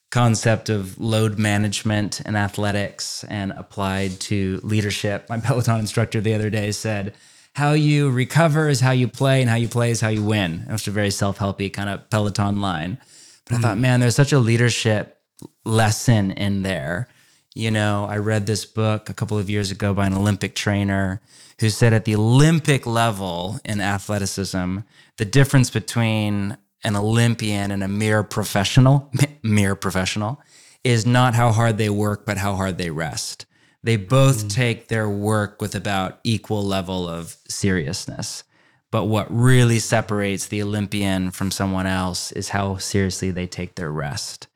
concept 0.09 0.69
of 0.69 0.99
load 0.99 1.37
management 1.37 2.21
and 2.25 2.35
athletics 2.35 3.23
and 3.25 3.51
applied 3.51 4.19
to 4.21 4.59
leadership. 4.63 5.29
My 5.29 5.39
Peloton 5.45 5.79
instructor 5.79 6.19
the 6.19 6.33
other 6.33 6.49
day 6.49 6.71
said, 6.71 7.13
how 7.53 7.73
you 7.73 8.09
recover 8.09 8.69
is 8.69 8.79
how 8.79 8.91
you 8.91 9.07
play, 9.07 9.41
and 9.41 9.49
how 9.49 9.57
you 9.57 9.67
play 9.67 9.91
is 9.91 10.01
how 10.01 10.09
you 10.09 10.23
win. 10.23 10.65
It 10.67 10.71
was 10.71 10.87
a 10.87 10.91
very 10.91 11.11
self 11.11 11.39
helpy 11.39 11.71
kind 11.71 11.89
of 11.89 12.09
Peloton 12.09 12.61
line. 12.61 12.99
But 13.45 13.55
mm 13.55 13.57
I 13.57 13.61
thought, 13.61 13.77
mm. 13.77 13.81
man, 13.81 13.99
there's 13.99 14.15
such 14.15 14.31
a 14.31 14.39
leadership 14.39 15.18
lesson 15.65 16.31
in 16.31 16.63
there. 16.63 17.07
You 17.55 17.71
know, 17.71 18.05
I 18.09 18.17
read 18.17 18.45
this 18.45 18.65
book 18.65 19.09
a 19.09 19.13
couple 19.13 19.37
of 19.37 19.49
years 19.49 19.71
ago 19.71 19.93
by 19.93 20.07
an 20.07 20.13
Olympic 20.13 20.55
trainer 20.55 21.21
who 21.59 21.69
said 21.69 21.93
at 21.93 22.05
the 22.05 22.15
Olympic 22.15 22.85
level 22.85 23.59
in 23.65 23.81
athleticism, 23.81 24.79
the 25.17 25.25
difference 25.25 25.69
between 25.69 26.57
an 26.83 26.95
Olympian 26.95 27.71
and 27.71 27.83
a 27.83 27.87
mere 27.87 28.23
professional, 28.23 29.11
mere 29.43 29.75
professional, 29.75 30.41
is 30.83 31.05
not 31.05 31.35
how 31.35 31.51
hard 31.51 31.77
they 31.77 31.89
work, 31.89 32.25
but 32.25 32.37
how 32.37 32.55
hard 32.55 32.77
they 32.77 32.89
rest. 32.89 33.45
They 33.83 33.97
both 33.97 34.45
mm. 34.45 34.53
take 34.53 34.87
their 34.87 35.09
work 35.09 35.61
with 35.61 35.75
about 35.75 36.19
equal 36.23 36.63
level 36.63 37.07
of 37.07 37.37
seriousness. 37.47 38.43
But 38.91 39.05
what 39.05 39.27
really 39.29 39.79
separates 39.79 40.47
the 40.47 40.63
Olympian 40.63 41.31
from 41.31 41.51
someone 41.51 41.85
else 41.85 42.31
is 42.31 42.49
how 42.49 42.77
seriously 42.77 43.31
they 43.31 43.47
take 43.47 43.75
their 43.75 43.91
rest. 43.91 44.47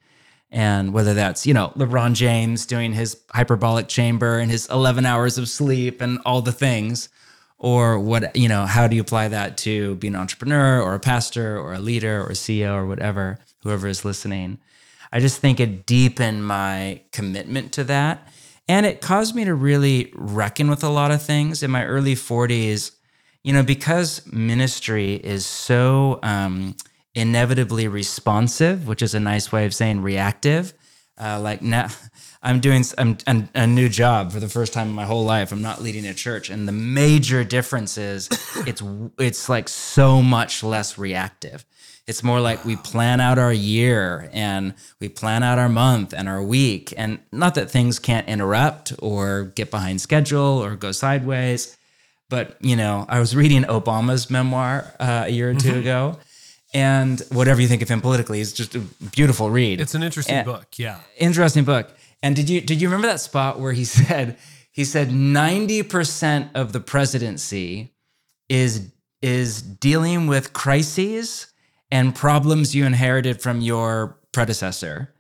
And 0.54 0.94
whether 0.94 1.16
that's, 1.16 1.48
you 1.48 1.54
know, 1.56 1.74
LeBron 1.76 2.14
James 2.14 2.68
doing 2.68 2.94
his 2.94 3.20
hyperbolic 3.32 3.88
chamber 3.88 4.38
and 4.38 4.52
his 4.52 4.68
11 4.70 5.04
hours 5.04 5.40
of 5.40 5.50
sleep 5.50 6.00
and 6.00 6.20
all 6.28 6.44
the 6.44 6.52
things, 6.52 7.10
or 7.58 7.98
what, 7.98 8.36
you 8.36 8.48
know, 8.48 8.68
how 8.68 8.88
do 8.88 8.96
you 8.96 9.02
apply 9.02 9.30
that 9.30 9.58
to 9.58 9.96
being 9.96 10.14
an 10.14 10.22
entrepreneur 10.22 10.80
or 10.80 10.94
a 10.94 11.00
pastor 11.00 11.58
or 11.58 11.74
a 11.74 11.80
leader 11.80 12.22
or 12.22 12.28
a 12.28 12.34
CEO 12.34 12.76
or 12.76 12.86
whatever, 12.86 13.40
whoever 13.64 13.88
is 13.88 14.06
listening. 14.06 14.60
I 15.12 15.20
just 15.20 15.40
think 15.40 15.60
it 15.60 15.88
deepened 15.88 16.46
my 16.46 17.02
commitment 17.12 17.72
to 17.74 17.84
that. 17.86 18.28
And 18.68 18.86
it 18.86 19.02
caused 19.02 19.36
me 19.36 19.46
to 19.46 19.56
really 19.56 20.12
reckon 20.16 20.70
with 20.70 20.84
a 20.84 20.90
lot 20.90 21.10
of 21.10 21.22
things 21.22 21.64
in 21.64 21.72
my 21.72 21.84
early 21.84 22.16
40s, 22.16 22.92
you 23.44 23.54
know, 23.54 23.64
because 23.64 24.22
ministry 24.32 25.16
is 25.16 25.48
so 25.48 26.20
um, 26.22 26.76
inevitably 27.16 27.88
responsive, 27.88 28.88
which 28.88 29.02
is 29.02 29.14
a 29.14 29.20
nice 29.20 29.52
way 29.52 29.66
of 29.66 29.74
saying 29.74 30.02
reactive. 30.02 30.74
Uh, 31.18 31.40
like 31.40 31.62
now, 31.62 31.88
I'm 32.44 32.60
doing 32.60 32.84
I'm, 32.98 33.18
I'm, 33.28 33.50
a 33.56 33.68
new 33.68 33.88
job 33.88 34.32
for 34.32 34.40
the 34.40 34.50
first 34.50 34.74
time 34.74 34.90
in 34.90 34.94
my 34.94 35.06
whole 35.06 35.24
life. 35.24 35.52
I'm 35.52 35.62
not 35.62 35.82
leading 35.82 36.06
a 36.06 36.14
church, 36.14 36.50
and 36.50 36.68
the 36.68 36.72
major 36.72 37.44
difference 37.44 37.98
is 37.98 38.28
it's 38.68 38.84
it's 39.20 39.48
like 39.50 39.70
so 39.70 40.22
much 40.22 40.64
less 40.64 40.98
reactive. 40.98 41.66
It's 42.06 42.22
more 42.22 42.42
like 42.42 42.66
we 42.66 42.76
plan 42.76 43.22
out 43.22 43.40
our 43.40 43.54
year 43.54 44.30
and 44.34 44.74
we 45.00 45.08
plan 45.08 45.42
out 45.42 45.58
our 45.58 45.70
month 45.70 46.14
and 46.14 46.28
our 46.28 46.44
week, 46.44 46.94
and 46.98 47.20
not 47.32 47.56
that 47.56 47.72
things 47.72 48.00
can't 48.00 48.28
interrupt 48.28 48.92
or 49.00 49.46
get 49.56 49.72
behind 49.72 50.02
schedule 50.02 50.62
or 50.62 50.76
go 50.76 50.92
sideways. 50.92 51.78
But 52.30 52.58
you 52.60 52.76
know, 52.76 53.06
I 53.08 53.20
was 53.20 53.36
reading 53.36 53.64
Obama's 53.64 54.30
memoir 54.30 54.94
uh, 55.00 55.24
a 55.28 55.30
year 55.30 55.52
or 55.52 55.54
2 55.54 55.70
mm-hmm. 55.70 55.80
ago, 55.80 56.18
and 56.74 57.22
whatever 57.32 57.62
you 57.62 57.68
think 57.68 57.82
of 57.82 57.90
him 57.90 58.02
politically 58.02 58.40
is 58.40 58.54
just 58.54 58.76
a 58.76 58.80
beautiful 59.16 59.50
read. 59.50 59.80
It's 59.80 59.96
an 59.96 60.04
interesting 60.04 60.36
and, 60.36 60.46
book, 60.46 60.68
yeah. 60.78 61.00
Interesting 61.18 61.64
book. 61.64 61.90
And 62.22 62.36
did 62.36 62.50
you 62.50 62.62
did 62.62 62.82
you 62.82 62.88
remember 62.88 63.08
that 63.08 63.20
spot 63.20 63.60
where 63.60 63.74
he 63.74 63.86
said 63.98 64.38
he 64.72 64.86
said 64.86 65.10
90% 65.10 66.50
of 66.56 66.74
the 66.74 66.80
presidency 66.80 67.94
is 68.50 68.92
is 69.22 69.62
dealing 69.62 70.28
with 70.28 70.52
crises 70.54 71.48
and 71.92 72.16
problems 72.16 72.74
you 72.76 72.86
inherited 72.86 73.42
from 73.42 73.62
your 73.62 74.18
predecessor. 74.32 75.13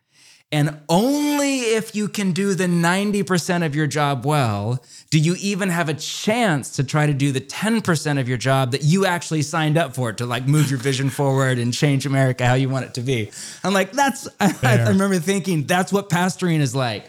And 0.51 0.81
only 0.87 1.61
if 1.61 1.95
you 1.95 2.07
can 2.07 2.31
do 2.31 2.53
the 2.53 2.65
90% 2.65 3.65
of 3.65 3.75
your 3.75 3.87
job 3.87 4.25
well 4.25 4.83
do 5.13 5.19
you 5.19 5.35
even 5.41 5.69
have 5.69 5.89
a 5.89 5.93
chance 5.93 6.71
to 6.71 6.83
try 6.83 7.05
to 7.05 7.13
do 7.13 7.31
the 7.31 7.39
10% 7.39 8.19
of 8.19 8.27
your 8.27 8.37
job 8.39 8.71
that 8.71 8.81
you 8.81 9.05
actually 9.05 9.43
signed 9.43 9.77
up 9.77 9.93
for 9.93 10.11
to 10.11 10.25
like 10.25 10.47
move 10.47 10.71
your 10.71 10.79
vision 10.79 11.11
forward 11.11 11.59
and 11.59 11.71
change 11.71 12.07
America 12.07 12.47
how 12.47 12.55
you 12.55 12.67
want 12.67 12.85
it 12.85 12.95
to 12.95 13.01
be. 13.01 13.29
I'm 13.63 13.75
like, 13.75 13.91
that's, 13.91 14.27
I, 14.39 14.55
I, 14.63 14.87
remember 14.87 15.19
thinking 15.19 15.67
that's 15.67 15.93
what 15.93 16.09
pastoring 16.09 16.61
is 16.61 16.73
like. 16.73 17.05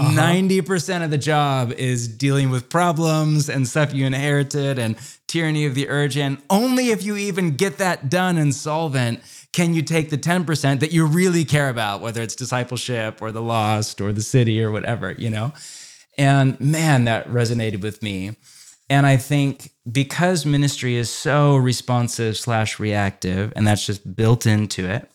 Uh-huh. 0.00 0.18
90% 0.18 1.04
of 1.04 1.10
the 1.10 1.18
job 1.18 1.72
is 1.72 2.08
dealing 2.08 2.48
with 2.48 2.70
problems 2.70 3.50
and 3.50 3.68
stuff 3.68 3.92
you 3.92 4.06
inherited 4.06 4.78
and 4.78 4.96
tyranny 5.26 5.66
of 5.66 5.74
the 5.74 5.90
urgent. 5.90 6.42
Only 6.48 6.88
if 6.88 7.02
you 7.02 7.18
even 7.18 7.56
get 7.56 7.76
that 7.76 8.08
done 8.08 8.38
and 8.38 8.54
solvent 8.54 9.20
can 9.52 9.74
you 9.74 9.82
take 9.82 10.10
the 10.10 10.18
10% 10.18 10.80
that 10.80 10.92
you 10.92 11.04
really 11.04 11.44
care 11.44 11.68
about, 11.68 12.00
whether 12.00 12.22
it's 12.22 12.34
discipleship 12.34 13.20
or 13.20 13.32
the 13.32 13.42
lost 13.42 14.00
or 14.00 14.12
the 14.12 14.22
city 14.22 14.62
or 14.62 14.70
whatever, 14.70 15.12
you 15.12 15.28
know? 15.28 15.52
And 16.16 16.58
man, 16.60 17.04
that 17.04 17.28
resonated 17.28 17.82
with 17.82 18.02
me. 18.02 18.36
And 18.88 19.06
I 19.06 19.16
think 19.16 19.70
because 19.90 20.44
ministry 20.44 20.96
is 20.96 21.10
so 21.10 21.56
responsive 21.56 22.36
slash 22.36 22.78
reactive, 22.78 23.52
and 23.56 23.66
that's 23.66 23.86
just 23.86 24.16
built 24.16 24.46
into 24.46 24.88
it, 24.88 25.08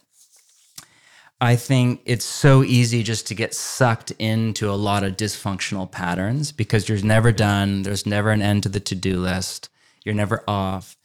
I 1.40 1.56
think 1.56 2.02
it's 2.06 2.26
so 2.26 2.64
easy 2.64 3.04
just 3.04 3.28
to 3.28 3.36
get 3.36 3.54
sucked 3.54 4.10
into 4.18 4.70
a 4.72 4.74
lot 4.74 5.04
of 5.04 5.18
dysfunctional 5.18 5.92
patterns 5.92 6.52
because 6.52 6.90
you're 6.90 7.04
never 7.04 7.32
done. 7.32 7.84
There's 7.84 8.08
never 8.08 8.32
an 8.32 8.42
end 8.42 8.64
to 8.64 8.70
the 8.70 8.80
to 8.80 8.96
do 8.96 9.20
list. 9.20 9.70
You're 10.04 10.16
never 10.16 10.44
off. 10.48 10.97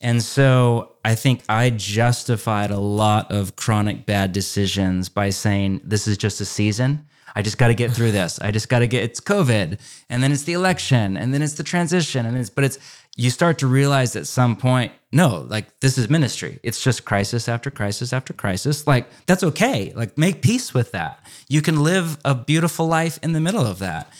And 0.00 0.22
so 0.22 0.92
I 1.04 1.14
think 1.14 1.42
I 1.48 1.70
justified 1.70 2.70
a 2.70 2.78
lot 2.78 3.30
of 3.30 3.56
chronic 3.56 4.06
bad 4.06 4.32
decisions 4.32 5.08
by 5.08 5.30
saying, 5.30 5.82
this 5.84 6.08
is 6.08 6.16
just 6.16 6.40
a 6.40 6.44
season. 6.44 7.06
I 7.34 7.42
just 7.42 7.58
got 7.58 7.68
to 7.68 7.74
get 7.74 7.92
through 7.92 8.12
this. 8.12 8.40
I 8.40 8.50
just 8.50 8.68
got 8.68 8.80
to 8.80 8.86
get, 8.86 9.04
it's 9.04 9.20
COVID 9.20 9.78
and 10.08 10.22
then 10.22 10.32
it's 10.32 10.42
the 10.44 10.54
election 10.54 11.16
and 11.16 11.32
then 11.32 11.42
it's 11.42 11.54
the 11.54 11.62
transition. 11.62 12.26
And 12.26 12.36
it's, 12.36 12.50
but 12.50 12.64
it's, 12.64 12.78
you 13.16 13.30
start 13.30 13.58
to 13.58 13.66
realize 13.66 14.16
at 14.16 14.26
some 14.26 14.56
point, 14.56 14.92
no, 15.12 15.46
like 15.48 15.80
this 15.80 15.98
is 15.98 16.08
ministry. 16.08 16.58
It's 16.62 16.82
just 16.82 17.04
crisis 17.04 17.48
after 17.48 17.70
crisis 17.70 18.12
after 18.12 18.32
crisis. 18.32 18.86
Like 18.86 19.08
that's 19.26 19.42
okay. 19.42 19.92
Like 19.94 20.16
make 20.16 20.42
peace 20.42 20.72
with 20.72 20.92
that. 20.92 21.24
You 21.48 21.62
can 21.62 21.82
live 21.82 22.18
a 22.24 22.34
beautiful 22.34 22.86
life 22.86 23.18
in 23.22 23.32
the 23.32 23.40
middle 23.40 23.66
of 23.66 23.78
that. 23.80 24.10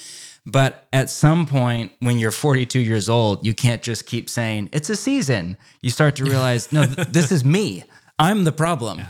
But 0.51 0.89
at 0.93 1.11
some 1.11 1.47
point, 1.47 1.93
when 2.01 2.19
you're 2.19 2.33
42 2.33 2.81
years 2.81 3.09
old, 3.09 3.47
you 3.47 3.55
can't 3.55 3.83
just 3.83 4.07
keep 4.07 4.29
saying, 4.29 4.71
it's 4.73 4.91
a 4.91 4.97
season. 4.97 5.57
You 5.81 5.91
start 5.91 6.17
to 6.17 6.25
realize, 6.25 6.73
no, 6.73 6.87
th- 6.87 7.09
this 7.09 7.31
is 7.31 7.45
me. 7.45 7.85
I'm 8.19 8.43
the 8.45 8.53
problem. 8.53 8.99
Yeah. 8.99 9.07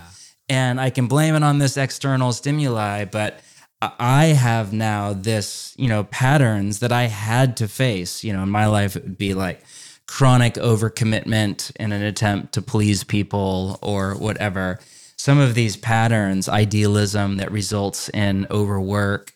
And 0.50 0.80
I 0.80 0.90
can 0.90 1.06
blame 1.06 1.34
it 1.34 1.42
on 1.42 1.58
this 1.58 1.76
external 1.76 2.32
stimuli, 2.32 3.06
but 3.06 3.40
I 3.80 4.26
have 4.26 4.72
now 4.72 5.14
this, 5.14 5.74
you 5.78 5.88
know, 5.88 6.04
patterns 6.04 6.80
that 6.80 6.92
I 6.92 7.04
had 7.04 7.56
to 7.58 7.68
face. 7.68 8.22
You 8.22 8.34
know, 8.34 8.42
in 8.42 8.50
my 8.50 8.66
life, 8.66 8.96
it 8.96 9.04
would 9.04 9.18
be 9.18 9.32
like 9.32 9.62
chronic 10.06 10.54
overcommitment 10.54 11.74
in 11.76 11.92
an 11.92 12.02
attempt 12.02 12.52
to 12.54 12.62
please 12.62 13.04
people 13.04 13.78
or 13.80 14.14
whatever. 14.14 14.80
Some 15.16 15.38
of 15.38 15.54
these 15.54 15.76
patterns, 15.76 16.48
idealism 16.48 17.36
that 17.36 17.52
results 17.52 18.08
in 18.10 18.46
overwork, 18.50 19.32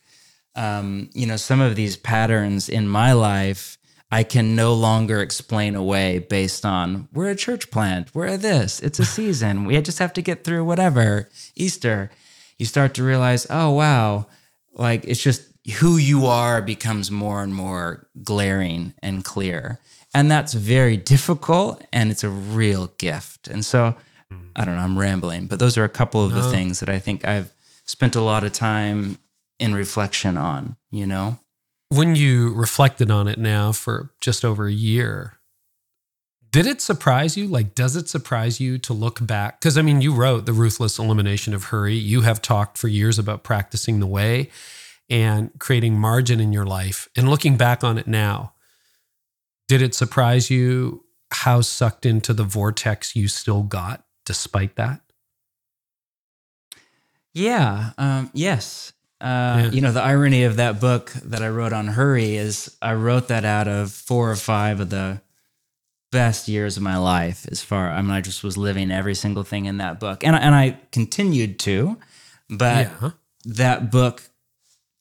um, 0.57 1.11
you 1.13 1.27
know, 1.27 1.37
some 1.37 1.61
of 1.61 1.77
these 1.77 1.97
patterns 1.97 2.69
in 2.69 2.89
my 2.89 3.13
life, 3.13 3.79
I 4.11 4.23
can 4.23 4.55
no 4.55 4.75
longer 4.75 5.21
explain 5.21 5.75
away 5.75 6.21
based 6.21 6.65
on 6.65 7.09
we're 7.13 7.31
a 7.31 7.37
church 7.37 7.71
plant, 7.71 8.15
we're 8.15 8.37
this, 8.37 8.81
it's 8.81 8.99
a 9.01 9.05
season, 9.05 9.65
we 9.65 9.81
just 9.83 9.99
have 9.99 10.13
to 10.13 10.23
get 10.23 10.45
through 10.45 10.65
whatever, 10.65 11.29
Easter. 11.57 12.11
You 12.59 12.67
start 12.67 12.95
to 12.95 13.03
realize, 13.03 13.47
oh, 13.51 13.71
wow, 13.71 14.27
like 14.75 15.05
it's 15.05 15.23
just 15.23 15.49
who 15.79 15.97
you 15.97 16.27
are 16.27 16.63
becomes 16.63 17.11
more 17.11 17.43
and 17.43 17.55
more 17.55 18.07
glaring 18.23 18.95
and 19.03 19.25
clear. 19.25 19.81
And 20.15 20.31
that's 20.31 20.53
very 20.53 20.97
difficult 20.97 21.85
and 21.93 22.13
it's 22.13 22.23
a 22.23 22.29
real 22.29 22.93
gift. 22.99 23.49
And 23.49 23.65
so, 23.65 23.97
I 24.55 24.65
don't 24.65 24.77
know, 24.77 24.83
I'm 24.83 24.99
rambling, 24.99 25.47
but 25.47 25.59
those 25.59 25.77
are 25.77 25.85
a 25.85 25.89
couple 25.89 26.25
of 26.25 26.33
no. 26.33 26.43
the 26.43 26.51
things 26.51 26.79
that 26.81 26.89
I 26.89 27.01
think 27.01 27.27
I've 27.27 27.53
spent 27.85 28.15
a 28.15 28.21
lot 28.21 28.45
of 28.45 28.53
time 28.53 29.19
in 29.59 29.75
reflection 29.75 30.37
on, 30.37 30.77
you 30.91 31.07
know? 31.07 31.39
When 31.89 32.17
you 32.17 32.53
reflected 32.55 33.11
on 33.11 33.29
it 33.29 33.39
now 33.39 33.73
for 33.73 34.11
just 34.21 34.45
over 34.45 34.67
a 34.67 34.73
year, 34.73 35.35
did 36.51 36.67
it 36.67 36.81
surprise 36.81 37.37
you? 37.37 37.47
Like, 37.47 37.75
does 37.75 37.97
it 37.97 38.09
surprise 38.09 38.61
you 38.61 38.79
to 38.79 38.93
look 38.93 39.25
back? 39.25 39.61
Because 39.61 39.77
I 39.77 39.83
mean, 39.83 40.01
you 40.01 40.15
wrote 40.15 40.47
The 40.47 40.53
Ruthless 40.53 40.99
Elimination 40.99 41.53
of 41.55 41.65
Hurry. 41.65 41.95
You 41.95 42.23
have 42.23 42.41
talked 42.41 42.79
for 42.79 42.89
years 42.89 43.19
about 43.19 43.43
practicing 43.43 44.01
the 44.01 44.07
way 44.07 44.51
and 45.11 45.51
creating 45.59 45.99
margin 45.99 46.41
in 46.41 46.53
your 46.53 46.65
life. 46.65 47.09
And 47.17 47.29
looking 47.29 47.57
back 47.57 47.85
on 47.85 47.99
it 47.99 48.07
now, 48.07 48.55
did 49.69 49.83
it 49.83 49.95
surprise 49.95 50.51
you 50.51 51.05
how 51.31 51.61
sucked 51.61 52.07
into 52.07 52.33
the 52.33 52.45
vortex 52.45 53.17
you 53.17 53.29
still 53.29 53.63
got 53.63 54.05
despite 54.25 54.77
that? 54.77 55.01
Yeah. 57.33 57.91
Um, 57.99 58.31
yes 58.33 58.93
Uh, 59.21 59.71
You 59.73 59.81
know, 59.81 59.93
the 59.93 60.03
irony 60.03 60.45
of 60.45 60.57
that 60.57 60.81
book 60.81 61.13
that 61.25 61.43
I 61.43 61.49
wrote 61.49 61.73
on 61.73 61.89
hurry 61.89 62.37
is 62.37 62.77
I 62.83 62.95
wrote 62.95 63.29
that 63.29 63.45
out 63.45 63.69
of 63.69 63.91
four 63.93 64.31
or 64.31 64.37
five 64.37 64.81
of 64.81 64.91
the 64.91 65.21
best 66.13 66.47
years 66.49 66.77
of 66.77 66.83
my 66.83 66.97
life. 66.97 67.47
As 67.51 67.63
far, 67.63 67.91
I 67.91 68.01
mean, 68.03 68.11
I 68.11 68.21
just 68.21 68.45
was 68.45 68.57
living 68.57 68.91
every 68.91 69.15
single 69.15 69.43
thing 69.45 69.65
in 69.67 69.79
that 69.79 69.99
book, 70.01 70.25
and 70.25 70.37
and 70.37 70.55
I 70.55 70.79
continued 70.93 71.59
to, 71.61 71.97
but 72.49 72.89
Yeah. 73.03 73.11
that 73.47 73.91
book, 73.91 74.23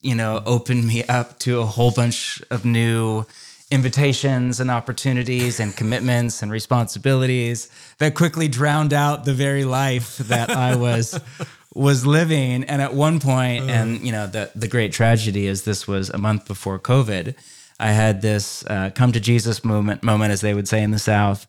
you 0.02 0.16
know, 0.16 0.42
opened 0.46 0.86
me 0.88 1.04
up 1.04 1.40
to 1.40 1.60
a 1.60 1.66
whole 1.66 1.92
bunch 1.92 2.42
of 2.50 2.66
new 2.66 3.26
invitations 3.72 4.60
and 4.60 4.70
opportunities 4.70 5.60
and 5.60 5.76
commitments 5.76 6.42
and 6.44 6.52
responsibilities 6.52 7.70
that 7.98 8.14
quickly 8.14 8.48
drowned 8.48 8.94
out 8.94 9.26
the 9.26 9.34
very 9.34 9.66
life 9.66 10.18
that 10.18 10.50
I 10.52 10.76
was 10.76 11.20
was 11.74 12.06
living 12.06 12.64
and 12.66 12.82
at 12.82 12.94
one 12.94 13.20
point 13.20 13.70
and 13.70 14.06
you 14.06 14.12
know 14.12 14.28
the 14.28 14.52
the 14.56 14.68
great 14.68 14.92
tragedy 14.92 15.48
is 15.48 15.64
this 15.64 15.88
was 15.88 16.10
a 16.10 16.18
month 16.18 16.48
before 16.48 16.80
covid 16.80 17.36
I 17.80 17.92
had 17.92 18.22
this 18.22 18.64
uh, 18.68 18.92
come 18.94 19.12
to 19.12 19.20
Jesus 19.20 19.66
moment 19.66 20.04
moment 20.04 20.32
as 20.32 20.42
they 20.42 20.54
would 20.54 20.68
say 20.68 20.84
in 20.84 20.92
the 20.92 21.00
south 21.00 21.48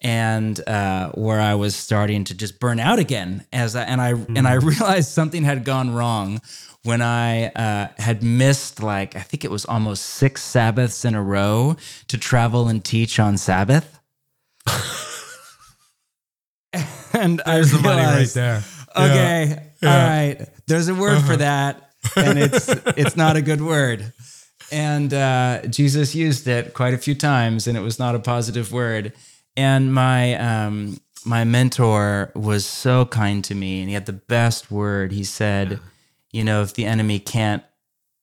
and 0.00 0.60
uh, 0.68 1.10
where 1.12 1.40
I 1.40 1.54
was 1.54 1.74
starting 1.74 2.24
to 2.24 2.34
just 2.34 2.60
burn 2.60 2.78
out 2.78 2.98
again 2.98 3.44
as 3.52 3.74
I, 3.74 3.82
and 3.84 4.00
I 4.00 4.10
and 4.10 4.46
I 4.46 4.54
realized 4.70 5.10
something 5.10 5.42
had 5.44 5.64
gone 5.64 5.92
wrong 5.92 6.40
when 6.84 7.02
I 7.02 7.48
uh, 7.48 7.88
had 7.98 8.22
missed 8.22 8.82
like 8.82 9.16
I 9.16 9.20
think 9.20 9.44
it 9.44 9.50
was 9.50 9.64
almost 9.64 10.04
six 10.04 10.42
Sabbaths 10.42 11.04
in 11.04 11.14
a 11.14 11.22
row 11.22 11.76
to 12.08 12.18
travel 12.18 12.68
and 12.68 12.84
teach 12.84 13.18
on 13.18 13.36
Sabbath. 13.36 13.98
and 17.12 17.40
I 17.46 17.58
realized, 17.58 18.34
there. 18.34 18.62
Okay, 18.96 19.56
all 19.82 19.88
right. 19.88 20.46
There's 20.66 20.88
a 20.88 20.94
word 20.94 21.22
for 21.22 21.36
that, 21.36 21.90
and 22.16 22.38
it's 22.38 22.68
it's 22.96 23.16
not 23.16 23.36
a 23.36 23.42
good 23.42 23.60
word. 23.60 24.12
And 24.72 25.12
uh, 25.12 25.62
Jesus 25.66 26.14
used 26.14 26.46
it 26.48 26.74
quite 26.74 26.94
a 26.94 26.98
few 26.98 27.14
times, 27.14 27.66
and 27.66 27.76
it 27.76 27.80
was 27.80 27.98
not 27.98 28.14
a 28.14 28.18
positive 28.18 28.72
word. 28.72 29.12
And 29.56 29.92
my 29.92 30.34
um, 30.36 30.98
my 31.24 31.44
mentor 31.44 32.32
was 32.34 32.66
so 32.66 33.04
kind 33.06 33.44
to 33.44 33.54
me, 33.54 33.80
and 33.80 33.88
he 33.88 33.94
had 33.94 34.06
the 34.06 34.12
best 34.12 34.70
word. 34.70 35.12
He 35.12 35.24
said, 35.24 35.80
"You 36.32 36.44
know, 36.44 36.62
if 36.62 36.74
the 36.74 36.86
enemy 36.86 37.18
can't 37.18 37.62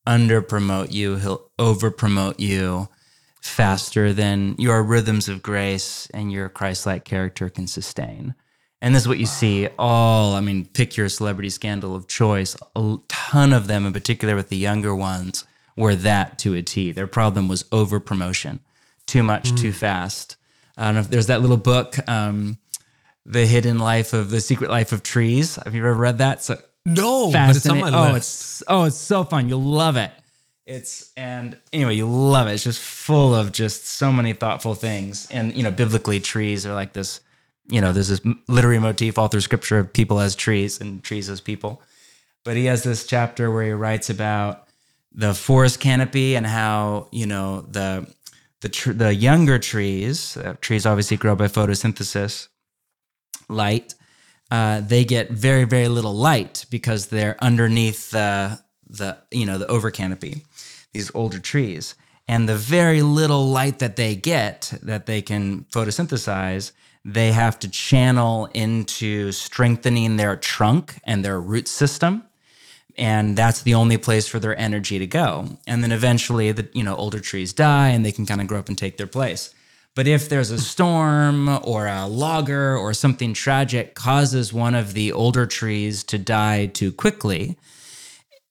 under 0.05 0.41
promote 0.41 0.91
you, 0.91 1.17
he'll 1.17 1.51
over 1.59 1.91
promote 1.91 2.39
you." 2.39 2.89
faster 3.41 4.13
than 4.13 4.55
your 4.59 4.83
rhythms 4.83 5.27
of 5.27 5.41
grace 5.41 6.07
and 6.13 6.31
your 6.31 6.47
Christ-like 6.47 7.03
character 7.03 7.49
can 7.49 7.67
sustain. 7.67 8.35
And 8.81 8.95
this 8.95 9.03
is 9.03 9.07
what 9.07 9.19
you 9.19 9.27
see 9.27 9.69
all, 9.77 10.33
I 10.33 10.41
mean, 10.41 10.65
pick 10.65 10.97
your 10.97 11.07
celebrity 11.07 11.49
scandal 11.49 11.95
of 11.95 12.07
choice. 12.07 12.55
A 12.75 12.97
ton 13.07 13.53
of 13.53 13.67
them, 13.67 13.85
in 13.85 13.93
particular 13.93 14.35
with 14.35 14.49
the 14.49 14.57
younger 14.57 14.95
ones, 14.95 15.45
were 15.77 15.95
that 15.95 16.39
to 16.39 16.55
a 16.55 16.63
T. 16.63 16.91
Their 16.91 17.07
problem 17.07 17.47
was 17.47 17.65
over 17.71 17.99
promotion, 17.99 18.59
too 19.05 19.21
much, 19.23 19.53
too 19.55 19.71
fast. 19.71 20.35
I 20.77 20.85
don't 20.85 20.95
know 20.95 21.01
if 21.01 21.09
there's 21.09 21.27
that 21.27 21.41
little 21.41 21.57
book, 21.57 21.95
um, 22.09 22.57
The 23.25 23.45
Hidden 23.45 23.77
Life 23.77 24.13
of 24.13 24.31
the 24.31 24.41
Secret 24.41 24.71
Life 24.71 24.91
of 24.91 25.03
Trees. 25.03 25.57
Have 25.57 25.75
you 25.75 25.81
ever 25.81 25.93
read 25.93 26.17
that? 26.17 26.43
So 26.43 26.57
No, 26.85 27.31
but 27.31 27.55
it's 27.55 27.69
on 27.69 27.79
my. 27.79 27.89
Oh, 27.89 28.13
list. 28.13 28.15
it's 28.15 28.63
oh, 28.67 28.83
it's 28.85 28.97
so 28.97 29.23
fun. 29.23 29.47
You'll 29.47 29.61
love 29.61 29.95
it. 29.95 30.11
It's 30.65 31.11
and 31.15 31.57
anyway, 31.71 31.95
you 31.95 32.07
love 32.07 32.47
it. 32.47 32.53
It's 32.53 32.63
just 32.63 32.79
full 32.79 33.35
of 33.35 33.51
just 33.51 33.85
so 33.85 34.11
many 34.11 34.33
thoughtful 34.33 34.73
things. 34.73 35.27
And 35.29 35.55
you 35.55 35.63
know, 35.63 35.71
biblically, 35.71 36.19
trees 36.19 36.65
are 36.65 36.73
like 36.73 36.93
this. 36.93 37.19
You 37.67 37.81
know, 37.81 37.93
there's 37.93 38.09
this 38.09 38.21
literary 38.47 38.79
motif 38.79 39.17
all 39.17 39.27
through 39.27 39.41
Scripture 39.41 39.79
of 39.79 39.93
people 39.93 40.19
as 40.19 40.35
trees 40.35 40.81
and 40.81 41.03
trees 41.03 41.29
as 41.29 41.41
people. 41.41 41.81
But 42.43 42.57
he 42.57 42.65
has 42.65 42.83
this 42.83 43.05
chapter 43.05 43.51
where 43.51 43.63
he 43.63 43.71
writes 43.71 44.09
about 44.09 44.67
the 45.13 45.33
forest 45.33 45.79
canopy 45.79 46.35
and 46.35 46.45
how 46.45 47.07
you 47.11 47.25
know 47.25 47.61
the 47.61 48.11
the 48.61 48.69
tr- 48.69 48.93
the 48.93 49.13
younger 49.13 49.59
trees. 49.59 50.37
Uh, 50.37 50.55
trees 50.61 50.85
obviously 50.85 51.17
grow 51.17 51.35
by 51.35 51.47
photosynthesis, 51.47 52.47
light. 53.47 53.93
Uh, 54.49 54.81
they 54.81 55.05
get 55.05 55.29
very 55.29 55.63
very 55.63 55.87
little 55.87 56.13
light 56.13 56.65
because 56.69 57.07
they're 57.07 57.37
underneath 57.41 58.11
the 58.11 58.59
the 58.89 59.17
you 59.29 59.45
know 59.45 59.57
the 59.57 59.67
over 59.67 59.91
canopy. 59.91 60.43
These 60.93 61.11
older 61.13 61.39
trees 61.39 61.95
and 62.27 62.47
the 62.47 62.55
very 62.55 63.01
little 63.01 63.47
light 63.47 63.79
that 63.79 63.95
they 63.95 64.15
get 64.15 64.73
that 64.81 65.05
they 65.05 65.21
can 65.21 65.65
photosynthesize 65.71 66.71
they 67.03 67.31
have 67.31 67.57
to 67.59 67.69
channel 67.69 68.47
into 68.53 69.31
strengthening 69.31 70.17
their 70.17 70.35
trunk 70.35 70.99
and 71.03 71.25
their 71.25 71.39
root 71.39 71.67
system 71.67 72.23
and 72.97 73.37
that's 73.37 73.61
the 73.61 73.73
only 73.73 73.97
place 73.97 74.27
for 74.27 74.39
their 74.39 74.57
energy 74.59 74.99
to 74.99 75.07
go. 75.07 75.57
And 75.65 75.83
then 75.83 75.91
eventually 75.91 76.51
the 76.51 76.67
you 76.73 76.83
know 76.83 76.95
older 76.95 77.19
trees 77.19 77.53
die 77.53 77.89
and 77.89 78.05
they 78.05 78.11
can 78.11 78.25
kind 78.25 78.41
of 78.41 78.47
grow 78.47 78.59
up 78.59 78.69
and 78.69 78.77
take 78.77 78.97
their 78.97 79.07
place. 79.07 79.53
But 79.93 80.07
if 80.07 80.29
there's 80.29 80.51
a 80.51 80.59
storm 80.59 81.49
or 81.63 81.87
a 81.87 82.07
logger 82.07 82.77
or 82.77 82.93
something 82.93 83.33
tragic 83.33 83.93
causes 83.93 84.53
one 84.53 84.73
of 84.73 84.93
the 84.93 85.11
older 85.11 85.45
trees 85.45 86.03
to 86.05 86.17
die 86.17 86.67
too 86.67 86.93
quickly 86.93 87.57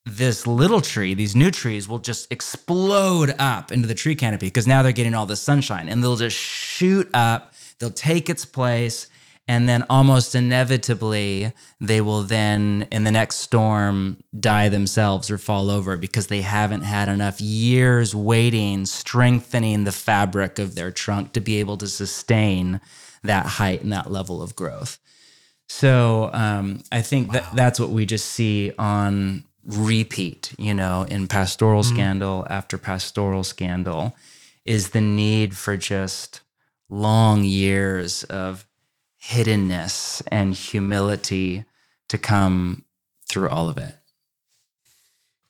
this 0.07 0.47
little 0.47 0.81
tree, 0.81 1.15
these 1.15 1.37
new 1.37 1.51
trees 1.51 1.89
will 1.89 1.99
just 1.99 2.31
explode 2.33 3.35
up 3.39 3.71
into 3.71 3.87
the 3.87 3.95
tree 3.95 4.15
canopy 4.15 4.47
because 4.47 4.67
now 4.67 4.83
they're 4.83 4.93
getting 4.93 5.15
all 5.15 5.27
the 5.27 5.37
sunshine 5.37 5.89
and 5.89 6.03
they'll 6.03 6.17
just 6.17 6.37
shoot 6.37 7.09
up, 7.15 7.50
they'll 7.81 7.91
take 7.91 8.31
its 8.31 8.45
place, 8.45 9.09
and 9.49 9.69
then 9.69 9.85
almost 9.91 10.37
inevitably 10.37 11.53
they 11.81 12.01
will 12.01 12.23
then 12.23 12.87
in 12.93 13.03
the 13.03 13.11
next 13.11 13.37
storm 13.37 14.23
die 14.39 14.69
themselves 14.69 15.29
or 15.29 15.39
fall 15.39 15.71
over 15.71 15.97
because 15.97 16.29
they 16.29 16.43
haven't 16.43 16.83
had 16.83 17.09
enough 17.09 17.41
years 17.41 18.15
waiting, 18.15 18.87
strengthening 18.87 19.83
the 19.83 19.91
fabric 19.91 20.61
of 20.61 20.77
their 20.77 20.93
trunk 20.93 21.33
to 21.33 21.41
be 21.41 21.59
able 21.59 21.77
to 21.79 21.89
sustain 21.89 22.81
that 23.25 23.47
height 23.47 23.83
and 23.83 23.93
that 23.93 24.13
level 24.13 24.41
of 24.41 24.55
growth. 24.55 24.99
So 25.69 26.31
um, 26.33 26.83
I 26.93 27.01
think 27.03 27.33
that 27.33 27.45
that's 27.55 27.81
what 27.81 27.91
we 27.91 28.07
just 28.07 28.27
see 28.27 28.73
on 28.79 29.45
repeat, 29.65 30.55
you 30.59 30.75
know, 30.75 31.07
in 31.09 31.27
pastoral 31.27 31.83
scandal 31.83 32.47
after 32.51 32.79
pastoral 32.79 33.45
scandal, 33.45 34.15
is 34.65 34.91
the 34.91 35.01
need 35.01 35.57
for 35.57 35.77
just 35.77 36.41
long 36.91 37.45
years 37.45 38.25
of 38.25 38.67
hiddenness 39.25 40.23
and 40.29 40.55
humility 40.55 41.65
to 42.09 42.19
come 42.19 42.85
through 43.29 43.49
all 43.49 43.69
of 43.69 43.79
it. 43.79 43.95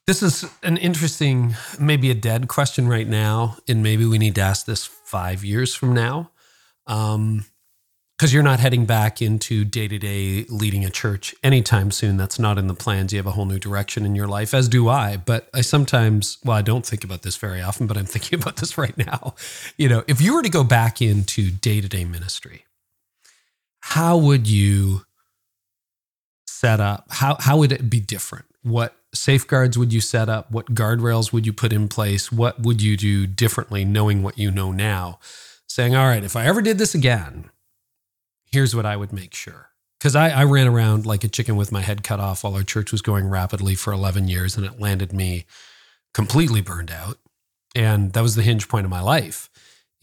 This 0.07 0.21
is 0.21 0.45
an 0.63 0.77
interesting, 0.77 1.55
maybe 1.79 2.11
a 2.11 2.15
dead 2.15 2.47
question 2.47 2.87
right 2.87 3.07
now, 3.07 3.57
and 3.67 3.81
maybe 3.81 4.05
we 4.05 4.17
need 4.17 4.35
to 4.35 4.41
ask 4.41 4.65
this 4.65 4.85
five 4.85 5.43
years 5.43 5.73
from 5.73 5.93
now, 5.93 6.31
um, 6.87 7.45
because 8.21 8.35
you're 8.35 8.43
not 8.43 8.59
heading 8.59 8.85
back 8.85 9.19
into 9.19 9.65
day 9.65 9.87
to 9.87 9.97
day 9.97 10.45
leading 10.47 10.85
a 10.85 10.91
church 10.91 11.33
anytime 11.41 11.89
soon. 11.89 12.17
That's 12.17 12.37
not 12.37 12.59
in 12.59 12.67
the 12.67 12.75
plans. 12.75 13.11
You 13.11 13.17
have 13.17 13.25
a 13.25 13.31
whole 13.31 13.47
new 13.47 13.57
direction 13.57 14.05
in 14.05 14.13
your 14.13 14.27
life, 14.27 14.53
as 14.53 14.69
do 14.69 14.89
I. 14.89 15.17
But 15.17 15.49
I 15.55 15.61
sometimes, 15.61 16.37
well, 16.45 16.55
I 16.55 16.61
don't 16.61 16.85
think 16.85 17.03
about 17.03 17.23
this 17.23 17.35
very 17.35 17.63
often, 17.63 17.87
but 17.87 17.97
I'm 17.97 18.05
thinking 18.05 18.39
about 18.39 18.57
this 18.57 18.77
right 18.77 18.95
now. 18.95 19.33
You 19.75 19.89
know, 19.89 20.03
if 20.07 20.21
you 20.21 20.35
were 20.35 20.43
to 20.43 20.51
go 20.51 20.63
back 20.63 21.01
into 21.01 21.49
day 21.49 21.81
to 21.81 21.89
day 21.89 22.05
ministry, 22.05 22.65
how 23.79 24.17
would 24.17 24.47
you 24.47 25.01
set 26.45 26.79
up? 26.79 27.07
How 27.09 27.37
how 27.39 27.57
would 27.57 27.71
it 27.71 27.89
be 27.89 27.99
different? 27.99 28.45
What 28.61 28.95
safeguards 29.15 29.79
would 29.79 29.91
you 29.91 29.99
set 29.99 30.29
up? 30.29 30.51
What 30.51 30.75
guardrails 30.75 31.33
would 31.33 31.47
you 31.47 31.53
put 31.53 31.73
in 31.73 31.87
place? 31.87 32.31
What 32.31 32.59
would 32.59 32.83
you 32.83 32.97
do 32.97 33.25
differently 33.25 33.83
knowing 33.83 34.21
what 34.21 34.37
you 34.37 34.51
know 34.51 34.71
now? 34.71 35.17
Saying, 35.65 35.95
all 35.95 36.05
right, 36.05 36.23
if 36.23 36.35
I 36.35 36.45
ever 36.45 36.61
did 36.61 36.77
this 36.77 36.93
again, 36.93 37.49
here's 38.51 38.75
what 38.75 38.85
I 38.85 38.95
would 38.97 39.13
make 39.13 39.33
sure. 39.33 39.69
Because 39.99 40.15
I, 40.15 40.29
I 40.29 40.43
ran 40.45 40.67
around 40.67 41.05
like 41.05 41.23
a 41.23 41.27
chicken 41.27 41.55
with 41.55 41.71
my 41.71 41.81
head 41.81 42.03
cut 42.03 42.19
off 42.19 42.43
while 42.43 42.55
our 42.55 42.63
church 42.63 42.91
was 42.91 43.01
going 43.01 43.27
rapidly 43.29 43.75
for 43.75 43.93
11 43.93 44.27
years, 44.27 44.57
and 44.57 44.65
it 44.65 44.79
landed 44.79 45.13
me 45.13 45.45
completely 46.13 46.61
burned 46.61 46.91
out. 46.91 47.17
And 47.75 48.11
that 48.13 48.21
was 48.21 48.35
the 48.35 48.41
hinge 48.41 48.67
point 48.67 48.85
of 48.85 48.89
my 48.89 49.01
life. 49.01 49.49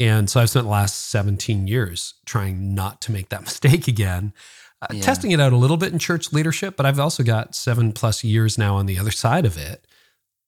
And 0.01 0.31
so 0.31 0.41
I've 0.41 0.51
spent 0.51 0.67
the 0.67 0.71
last 0.71 1.11
17 1.11 1.67
years 1.67 2.15
trying 2.25 2.75
not 2.75 3.01
to 3.03 3.13
make 3.13 3.29
that 3.31 3.41
mistake 3.45 3.89
again, 3.89 4.33
uh, 4.81 4.87
Yeah. 4.93 5.03
testing 5.03 5.33
it 5.33 5.41
out 5.41 5.53
a 5.53 5.57
little 5.57 5.77
bit 5.77 5.93
in 5.93 5.99
church 5.99 6.33
leadership. 6.33 6.77
But 6.77 6.87
I've 6.87 7.01
also 7.01 7.25
got 7.25 7.57
seven 7.57 7.93
plus 7.93 8.23
years 8.23 8.57
now 8.57 8.77
on 8.77 8.87
the 8.87 8.99
other 8.99 9.11
side 9.11 9.45
of 9.45 9.57
it, 9.59 9.85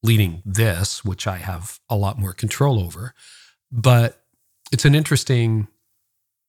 leading 0.04 0.42
this, 0.46 1.04
which 1.04 1.26
I 1.26 1.38
have 1.38 1.80
a 1.90 1.96
lot 1.96 2.18
more 2.18 2.32
control 2.32 2.78
over. 2.78 3.12
But 3.72 4.22
it's 4.72 4.84
an 4.84 4.94
interesting 4.94 5.66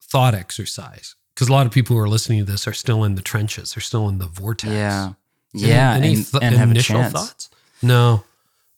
thought 0.03 0.35
exercise 0.35 1.15
because 1.33 1.47
a 1.49 1.51
lot 1.51 1.65
of 1.65 1.71
people 1.71 1.95
who 1.95 2.01
are 2.01 2.09
listening 2.09 2.39
to 2.45 2.51
this 2.51 2.67
are 2.67 2.73
still 2.73 3.03
in 3.03 3.15
the 3.15 3.21
trenches, 3.21 3.73
they're 3.73 3.81
still 3.81 4.07
in 4.09 4.17
the 4.19 4.27
vortex. 4.27 4.71
Yeah. 4.73 5.13
Any- 5.53 5.67
Yeah. 5.67 5.93
Any, 5.93 6.07
and, 6.15 6.25
th- 6.25 6.43
and 6.43 6.55
initial 6.71 6.95
thoughts? 7.13 7.49
No, 7.81 8.23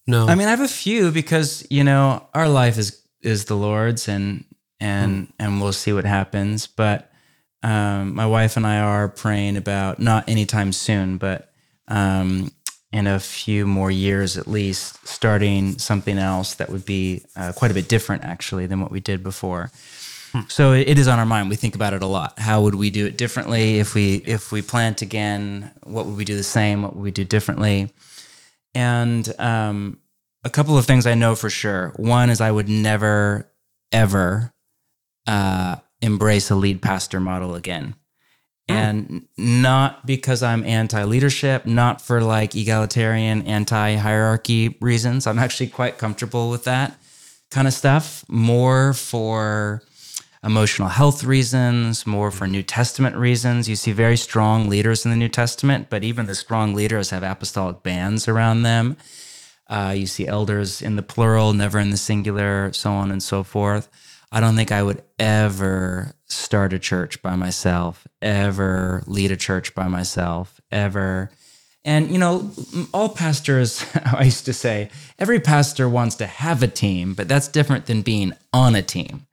no. 0.07 0.27
I 0.27 0.35
mean, 0.35 0.47
I 0.47 0.51
have 0.51 0.61
a 0.61 0.67
few 0.67 1.11
because 1.11 1.65
you 1.69 1.83
know 1.83 2.27
our 2.33 2.47
life 2.49 2.77
is 2.77 2.99
is 3.21 3.45
the 3.45 3.55
Lord's, 3.55 4.07
and 4.07 4.45
and 4.79 5.31
and 5.39 5.61
we'll 5.61 5.73
see 5.73 5.93
what 5.93 6.05
happens. 6.05 6.67
But 6.67 7.11
um, 7.61 8.15
my 8.15 8.25
wife 8.25 8.57
and 8.57 8.65
I 8.67 8.79
are 8.79 9.07
praying 9.07 9.55
about 9.57 9.99
not 9.99 10.27
anytime 10.27 10.73
soon, 10.73 11.17
but 11.17 11.51
um, 11.87 12.51
in 12.91 13.07
a 13.07 13.19
few 13.19 13.65
more 13.67 13.91
years 13.91 14.37
at 14.37 14.47
least, 14.47 15.05
starting 15.07 15.77
something 15.79 16.17
else 16.17 16.55
that 16.55 16.69
would 16.69 16.85
be 16.85 17.23
uh, 17.35 17.51
quite 17.55 17.71
a 17.71 17.73
bit 17.73 17.87
different 17.87 18.23
actually 18.23 18.65
than 18.67 18.79
what 18.81 18.91
we 18.91 18.99
did 18.99 19.21
before. 19.23 19.71
So 20.47 20.73
it 20.73 20.97
is 20.97 21.07
on 21.07 21.19
our 21.19 21.25
mind. 21.25 21.49
We 21.49 21.55
think 21.55 21.75
about 21.75 21.93
it 21.93 22.01
a 22.01 22.07
lot. 22.07 22.39
How 22.39 22.61
would 22.61 22.75
we 22.75 22.89
do 22.89 23.05
it 23.05 23.17
differently 23.17 23.79
if 23.79 23.93
we 23.93 24.15
if 24.25 24.51
we 24.51 24.61
plant 24.61 25.01
again? 25.01 25.71
What 25.83 26.05
would 26.05 26.17
we 26.17 26.25
do 26.25 26.35
the 26.35 26.43
same? 26.43 26.81
What 26.81 26.95
would 26.95 27.03
we 27.03 27.11
do 27.11 27.23
differently? 27.23 27.91
And 28.73 29.31
um, 29.39 29.99
a 30.43 30.49
couple 30.49 30.77
of 30.77 30.85
things 30.85 31.05
I 31.05 31.13
know 31.13 31.35
for 31.35 31.49
sure. 31.49 31.93
One 31.97 32.29
is 32.29 32.41
I 32.41 32.51
would 32.51 32.67
never 32.67 33.51
ever 33.91 34.53
uh, 35.27 35.75
embrace 36.01 36.49
a 36.49 36.55
lead 36.55 36.81
pastor 36.81 37.19
model 37.19 37.55
again. 37.55 37.95
And 38.69 39.27
not 39.37 40.05
because 40.05 40.41
I'm 40.41 40.63
anti 40.63 41.03
leadership, 41.03 41.65
not 41.65 42.01
for 42.01 42.21
like 42.21 42.55
egalitarian, 42.55 43.43
anti 43.43 43.95
hierarchy 43.95 44.77
reasons. 44.79 45.27
I'm 45.27 45.37
actually 45.37 45.67
quite 45.67 45.97
comfortable 45.97 46.49
with 46.49 46.63
that 46.63 46.97
kind 47.51 47.67
of 47.67 47.73
stuff, 47.73 48.23
more 48.29 48.93
for 48.93 49.83
emotional 50.43 50.89
health 50.89 51.23
reasons, 51.23 52.05
more 52.05 52.29
for 52.29 52.47
New 52.47 52.63
Testament 52.63 53.15
reasons. 53.15 53.69
You 53.69 53.75
see 53.75 53.91
very 53.91 54.17
strong 54.17 54.67
leaders 54.67 55.05
in 55.05 55.11
the 55.11 55.17
New 55.17 55.29
Testament, 55.29 55.87
but 55.89 56.03
even 56.03 56.25
the 56.25 56.35
strong 56.35 56.73
leaders 56.73 57.11
have 57.11 57.23
apostolic 57.23 57.81
bands 57.81 58.27
around 58.27 58.63
them. 58.63 58.97
Uh, 59.67 59.93
you 59.95 60.05
see 60.05 60.27
elders 60.27 60.81
in 60.81 60.97
the 60.97 61.01
plural, 61.01 61.53
never 61.53 61.79
in 61.79 61.89
the 61.89 61.97
singular, 61.97 62.71
so 62.73 62.91
on 62.91 63.11
and 63.11 63.23
so 63.23 63.43
forth. 63.43 63.87
I 64.31 64.39
don't 64.39 64.55
think 64.55 64.71
I 64.71 64.83
would 64.83 65.03
ever 65.19 66.13
start 66.25 66.73
a 66.73 66.79
church 66.79 67.21
by 67.21 67.35
myself, 67.35 68.05
ever 68.21 69.03
lead 69.05 69.31
a 69.31 69.37
church 69.37 69.73
by 69.73 69.87
myself, 69.87 70.59
ever. 70.71 71.29
And, 71.85 72.09
you 72.11 72.17
know, 72.17 72.51
all 72.93 73.09
pastors, 73.09 73.85
I 74.05 74.23
used 74.23 74.45
to 74.45 74.53
say, 74.53 74.89
every 75.19 75.39
pastor 75.39 75.87
wants 75.87 76.15
to 76.15 76.25
have 76.25 76.63
a 76.63 76.67
team, 76.67 77.13
but 77.13 77.27
that's 77.27 77.47
different 77.47 77.85
than 77.85 78.01
being 78.01 78.33
on 78.51 78.75
a 78.75 78.81
team. 78.81 79.27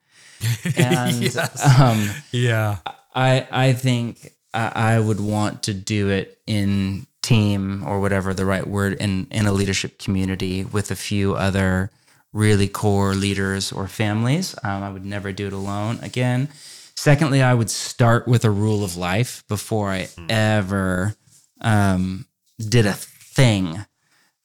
And 0.77 1.21
Yes. 1.21 1.79
um, 1.79 2.09
Yeah. 2.31 2.77
I 3.13 3.47
I 3.51 3.73
think 3.73 4.31
I, 4.53 4.95
I 4.95 4.99
would 4.99 5.19
want 5.19 5.63
to 5.63 5.73
do 5.73 6.09
it 6.09 6.37
in 6.47 7.05
team 7.21 7.83
or 7.85 7.99
whatever 7.99 8.33
the 8.33 8.45
right 8.45 8.65
word 8.67 8.93
in 8.93 9.27
in 9.31 9.45
a 9.45 9.51
leadership 9.51 9.99
community 9.99 10.63
with 10.65 10.91
a 10.91 10.95
few 10.95 11.35
other 11.35 11.91
really 12.33 12.67
core 12.67 13.13
leaders 13.13 13.71
or 13.71 13.87
families. 13.87 14.55
Um, 14.63 14.83
I 14.83 14.89
would 14.89 15.05
never 15.05 15.31
do 15.31 15.47
it 15.47 15.53
alone 15.53 15.99
again. 16.01 16.47
Secondly, 16.95 17.41
I 17.41 17.53
would 17.53 17.69
start 17.69 18.27
with 18.27 18.45
a 18.45 18.49
rule 18.51 18.83
of 18.83 18.95
life 18.95 19.43
before 19.47 19.89
I 19.89 20.07
ever 20.29 21.15
um, 21.61 22.25
did 22.57 22.85
a 22.85 22.93
thing. 22.93 23.85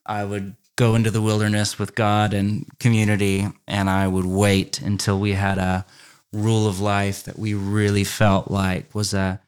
I 0.04 0.24
would 0.24 0.56
go 0.76 0.94
into 0.94 1.10
the 1.10 1.22
wilderness 1.22 1.78
with 1.78 1.94
God 1.94 2.34
and 2.34 2.66
community, 2.78 3.46
and 3.66 3.88
I 3.88 4.06
would 4.06 4.26
wait 4.26 4.80
until 4.80 5.18
we 5.18 5.32
had 5.32 5.58
a 5.58 5.86
rule 6.32 6.68
of 6.68 6.80
life 6.80 7.24
that 7.24 7.38
we 7.38 7.54
really 7.54 8.04
felt 8.04 8.50
like 8.50 8.94
was 8.94 9.14
a 9.14 9.40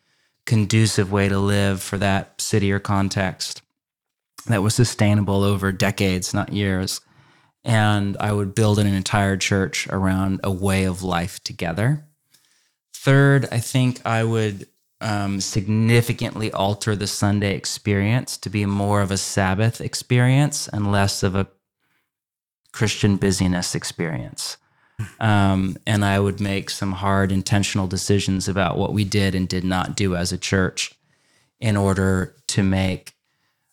conducive 0.47 1.13
way 1.13 1.29
to 1.29 1.39
live 1.39 1.83
for 1.83 1.99
that 1.99 2.41
city 2.41 2.73
or 2.73 2.79
context 2.79 3.61
that 4.47 4.63
was 4.63 4.75
sustainable 4.75 5.45
over 5.45 5.71
decades, 5.71 6.33
not 6.33 6.53
years. 6.53 7.03
And 7.65 8.17
I 8.19 8.33
would 8.33 8.55
build 8.55 8.79
an 8.79 8.87
entire 8.87 9.37
church 9.37 9.87
around 9.89 10.41
a 10.43 10.51
way 10.51 10.85
of 10.85 11.03
life 11.03 11.43
together. 11.45 12.07
Third, 12.95 13.47
I 13.53 13.59
think 13.59 14.01
I 14.07 14.25
would 14.25 14.67
um, 15.01 15.41
significantly 15.41 16.51
alter 16.53 16.97
the 16.97 17.07
Sunday 17.07 17.55
experience 17.55 18.37
to 18.39 18.51
be 18.51 18.67
more 18.67 19.01
of 19.01 19.11
a 19.11 19.17
Sabbath 19.17 19.81
experience 19.81 20.69
and 20.69 20.91
less 20.91 21.23
of 21.23 21.35
a 21.35 21.49
Christian 22.73 23.17
busyness 23.17 23.75
experience. 23.75 24.57
Um, 25.21 25.77
and 25.87 26.05
I 26.05 26.19
would 26.19 26.41
make 26.41 26.71
some 26.71 26.91
hard 26.91 27.31
intentional 27.31 27.87
decisions 27.87 28.49
about 28.49 28.77
what 28.77 28.93
we 28.93 29.05
did 29.05 29.37
and 29.37 29.49
did 29.49 29.63
not 29.63 29.95
do 29.95 30.17
as 30.17 30.33
a 30.33 30.39
church 30.39 30.93
in 31.61 31.77
order 31.77 32.35
to 32.49 32.65
make 32.65 33.15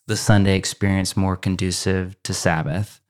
the 0.06 0.16
Sunday 0.16 0.56
experience 0.56 1.16
more 1.16 1.36
conducive 1.36 2.16
to 2.22 2.32
Sabbath. 2.32 3.00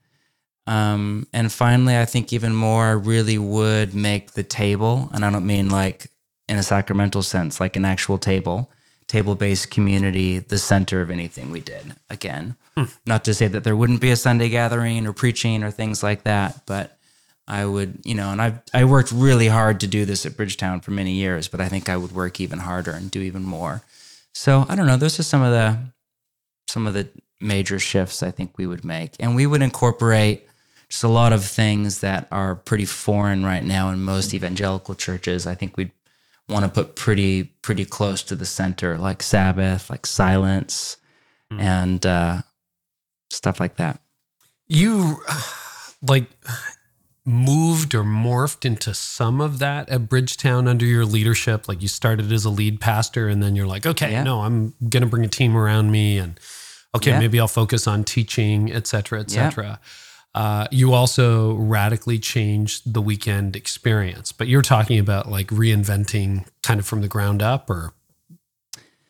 Um, 0.67 1.27
and 1.35 1.53
finally, 1.53 1.99
I 1.99 2.07
think 2.07 2.33
even 2.33 2.55
more, 2.55 2.87
I 2.87 2.93
really 2.93 3.37
would 3.37 3.95
make 3.95 4.33
the 4.33 4.43
table, 4.43 5.11
and 5.13 5.23
I 5.23 5.31
don't 5.31 5.47
mean 5.47 5.69
like 5.69 6.11
in 6.49 6.57
a 6.57 6.63
sacramental 6.63 7.23
sense, 7.23 7.61
like 7.61 7.77
an 7.77 7.85
actual 7.85 8.19
table, 8.19 8.71
table 9.07 9.35
based 9.35 9.71
community, 9.71 10.39
the 10.39 10.59
center 10.59 11.01
of 11.01 11.11
anything 11.11 11.51
we 11.51 11.61
did. 11.61 11.95
Again, 12.11 12.57
hmm. 12.77 12.85
not 13.05 13.25
to 13.25 13.35
say 13.35 13.49
that 13.49 13.65
there 13.65 13.77
wouldn't 13.77 14.01
be 14.01 14.11
a 14.11 14.17
Sunday 14.17 14.49
gathering 14.49 15.07
or 15.07 15.13
preaching 15.13 15.63
or 15.63 15.71
things 15.71 16.03
like 16.03 16.23
that, 16.25 16.63
but 16.67 16.97
I 17.49 17.65
would, 17.65 18.01
you 18.05 18.15
know, 18.15 18.31
and 18.31 18.43
I've 18.43 18.61
I 18.75 18.85
worked 18.85 19.13
really 19.13 19.49
hard 19.49 19.81
to 19.81 19.87
do 19.87 20.05
this 20.05 20.27
at 20.27 20.37
Bridgetown 20.37 20.81
for 20.81 20.91
many 20.91 21.13
years, 21.13 21.47
but 21.49 21.61
I 21.61 21.69
think 21.69 21.89
I 21.89 21.97
would 21.97 22.13
work 22.13 22.41
even 22.41 22.59
harder 22.59 22.93
and 22.93 23.11
do 23.11 23.21
even 23.21 23.43
more. 23.43 23.83
So 24.35 24.67
I 24.69 24.75
don't 24.75 24.87
know. 24.87 24.97
Those 24.97 25.19
are 25.21 25.25
some 25.25 25.43
of 25.43 25.53
the 25.53 25.79
some 26.69 26.87
of 26.87 26.95
the 26.95 27.09
major 27.41 27.79
shifts 27.79 28.23
I 28.23 28.31
think 28.31 28.59
we 28.59 28.67
would 28.67 28.85
make, 28.85 29.15
and 29.21 29.37
we 29.37 29.47
would 29.47 29.63
incorporate 29.63 30.49
just 30.89 31.05
a 31.05 31.09
lot 31.09 31.33
of 31.33 31.45
things 31.45 32.01
that 32.01 32.27
are 32.31 32.55
pretty 32.55 32.85
foreign 32.85 33.45
right 33.45 33.65
now 33.65 33.91
in 33.91 34.03
most 34.03 34.35
evangelical 34.35 34.95
churches. 34.95 35.47
I 35.47 35.55
think 35.55 35.77
we'd 35.77 35.93
want 36.49 36.65
to 36.65 36.71
put 36.71 36.95
pretty 36.97 37.45
pretty 37.63 37.85
close 37.85 38.23
to 38.25 38.37
the 38.37 38.47
center, 38.47 38.97
like 38.99 39.23
Sabbath, 39.23 39.91
like 39.91 40.07
silence, 40.07 40.97
and 41.51 42.05
uh, 42.05 42.43
stuff 43.31 43.61
like 43.61 43.77
that. 43.77 44.01
You 44.69 45.19
like 46.03 46.27
moved 47.25 47.95
or 47.95 48.05
morphed 48.05 48.65
into 48.65 48.95
some 48.95 49.41
of 49.41 49.59
that 49.59 49.89
at 49.89 50.09
Bridgetown 50.09 50.69
under 50.69 50.85
your 50.87 51.05
leadership. 51.05 51.67
Like 51.69 51.83
you 51.83 51.89
started 51.89 52.31
as 52.31 52.45
a 52.45 52.51
lead 52.51 52.81
pastor 52.81 53.27
and 53.29 53.43
then 53.43 53.57
you're 53.57 53.67
like, 53.67 53.85
okay, 53.85 54.13
Yeah. 54.13 54.23
no, 54.23 54.43
I'm 54.43 54.75
going 54.89 55.03
to 55.03 55.09
bring 55.09 55.25
a 55.25 55.29
team 55.29 55.57
around 55.57 55.91
me 55.91 56.19
and 56.19 56.39
okay, 56.95 57.11
Yeah. 57.11 57.19
maybe 57.19 57.41
I'll 57.41 57.49
focus 57.49 57.89
on 57.89 58.05
teaching, 58.05 58.71
et 58.73 58.87
cetera, 58.87 59.21
et 59.21 59.33
Yeah. 59.33 59.49
Uh, 60.37 60.69
you 60.71 60.93
also 60.93 61.55
radically 61.55 62.19
changed 62.19 62.93
the 62.93 63.01
weekend 63.01 63.57
experience, 63.57 64.33
but 64.33 64.49
you're 64.49 64.61
talking 64.61 64.99
about 64.99 65.31
like 65.31 65.47
reinventing 65.47 66.47
kind 66.63 66.79
of 66.79 66.85
from 66.85 67.01
the 67.01 67.09
ground 67.09 67.43
up 67.43 67.71
or 67.71 67.95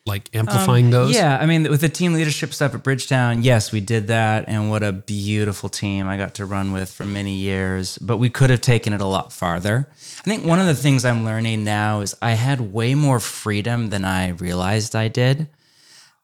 like 0.05 0.33
amplifying 0.33 0.89
those. 0.89 1.09
Um, 1.09 1.21
Yeah, 1.21 1.37
I 1.37 1.45
mean, 1.45 1.63
with 1.69 1.81
the 1.81 1.89
team 1.89 2.13
leadership 2.13 2.53
stuff 2.53 2.73
at 2.73 2.81
Bridgetown, 2.81 3.43
yes, 3.43 3.73
we 3.73 3.81
did 3.81 4.07
that, 4.07 4.45
and 4.47 4.69
what 4.69 4.83
a 4.83 4.93
beautiful 4.93 5.67
team 5.67 6.07
I 6.07 6.15
got 6.15 6.35
to 6.35 6.45
run 6.45 6.71
with 6.71 6.89
for 6.89 7.03
many 7.03 7.35
years. 7.35 7.97
But 7.97 8.15
we 8.15 8.29
could 8.29 8.49
have 8.49 8.61
taken 8.61 8.93
it 8.93 9.01
a 9.01 9.05
lot 9.05 9.33
farther. 9.33 9.89
I 9.91 10.21
think 10.21 10.45
one 10.45 10.59
of 10.59 10.65
the 10.65 10.75
things 10.75 11.03
I'm 11.03 11.25
learning 11.25 11.65
now 11.65 11.99
is 11.99 12.15
I 12.21 12.31
had 12.31 12.71
way 12.71 12.95
more 12.95 13.19
freedom 13.19 13.89
than 13.89 14.05
I 14.05 14.29
realized 14.29 14.95
I 14.95 15.09
did. 15.09 15.49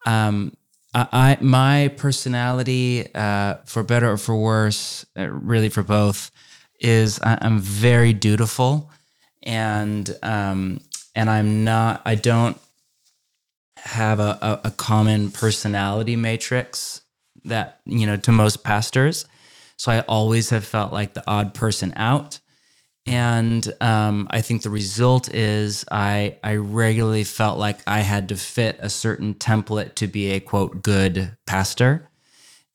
Um, 0.06 0.56
I, 0.94 1.08
I 1.12 1.38
my 1.40 1.88
personality, 1.96 3.12
uh, 3.14 3.56
for 3.64 3.82
better 3.82 4.12
or 4.12 4.16
for 4.16 4.36
worse, 4.36 5.04
uh, 5.18 5.28
really 5.28 5.68
for 5.68 5.82
both, 5.82 6.30
is 6.80 7.20
I, 7.22 7.38
I'm 7.40 7.58
very 7.58 8.12
dutiful, 8.12 8.90
and 9.42 10.08
um, 10.22 10.80
and 11.14 11.28
I'm 11.28 11.64
not. 11.64 12.02
I 12.04 12.14
don't 12.14 12.58
have 13.76 14.18
a, 14.20 14.38
a, 14.40 14.60
a 14.64 14.70
common 14.70 15.30
personality 15.30 16.16
matrix 16.16 17.02
that 17.44 17.80
you 17.84 18.06
know 18.06 18.16
to 18.16 18.32
most 18.32 18.64
pastors 18.64 19.26
so 19.76 19.92
i 19.92 20.00
always 20.00 20.50
have 20.50 20.64
felt 20.64 20.92
like 20.92 21.12
the 21.12 21.22
odd 21.26 21.52
person 21.52 21.92
out 21.96 22.38
and 23.06 23.72
um, 23.80 24.26
i 24.30 24.40
think 24.40 24.62
the 24.62 24.70
result 24.70 25.32
is 25.34 25.84
i 25.90 26.36
i 26.42 26.54
regularly 26.56 27.24
felt 27.24 27.58
like 27.58 27.78
i 27.86 28.00
had 28.00 28.28
to 28.28 28.36
fit 28.36 28.76
a 28.80 28.88
certain 28.88 29.34
template 29.34 29.94
to 29.94 30.06
be 30.06 30.30
a 30.32 30.40
quote 30.40 30.82
good 30.82 31.36
pastor 31.46 32.08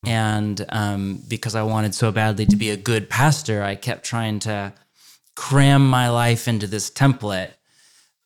and 0.06 0.64
um, 0.70 1.20
because 1.28 1.54
i 1.54 1.62
wanted 1.62 1.94
so 1.94 2.10
badly 2.12 2.46
to 2.46 2.56
be 2.56 2.70
a 2.70 2.76
good 2.76 3.10
pastor 3.10 3.62
i 3.62 3.74
kept 3.74 4.04
trying 4.04 4.38
to 4.38 4.72
cram 5.34 5.88
my 5.88 6.08
life 6.08 6.46
into 6.46 6.66
this 6.66 6.90
template 6.90 7.52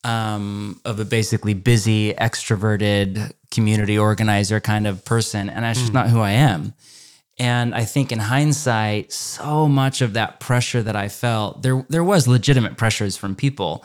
um, 0.04 0.80
of 0.84 1.00
a 1.00 1.04
basically 1.04 1.54
busy, 1.54 2.12
extroverted 2.14 3.32
community 3.50 3.98
organizer 3.98 4.60
kind 4.60 4.86
of 4.86 5.04
person. 5.04 5.48
And 5.48 5.64
that's 5.64 5.80
just 5.80 5.92
not 5.92 6.08
who 6.10 6.20
I 6.20 6.32
am. 6.32 6.74
And 7.38 7.74
I 7.74 7.84
think 7.84 8.12
in 8.12 8.20
hindsight, 8.20 9.12
so 9.12 9.68
much 9.68 10.00
of 10.02 10.12
that 10.12 10.38
pressure 10.40 10.82
that 10.82 10.94
I 10.96 11.08
felt, 11.08 11.62
there 11.62 11.84
there 11.88 12.04
was 12.04 12.28
legitimate 12.28 12.76
pressures 12.76 13.16
from 13.16 13.34
people, 13.34 13.84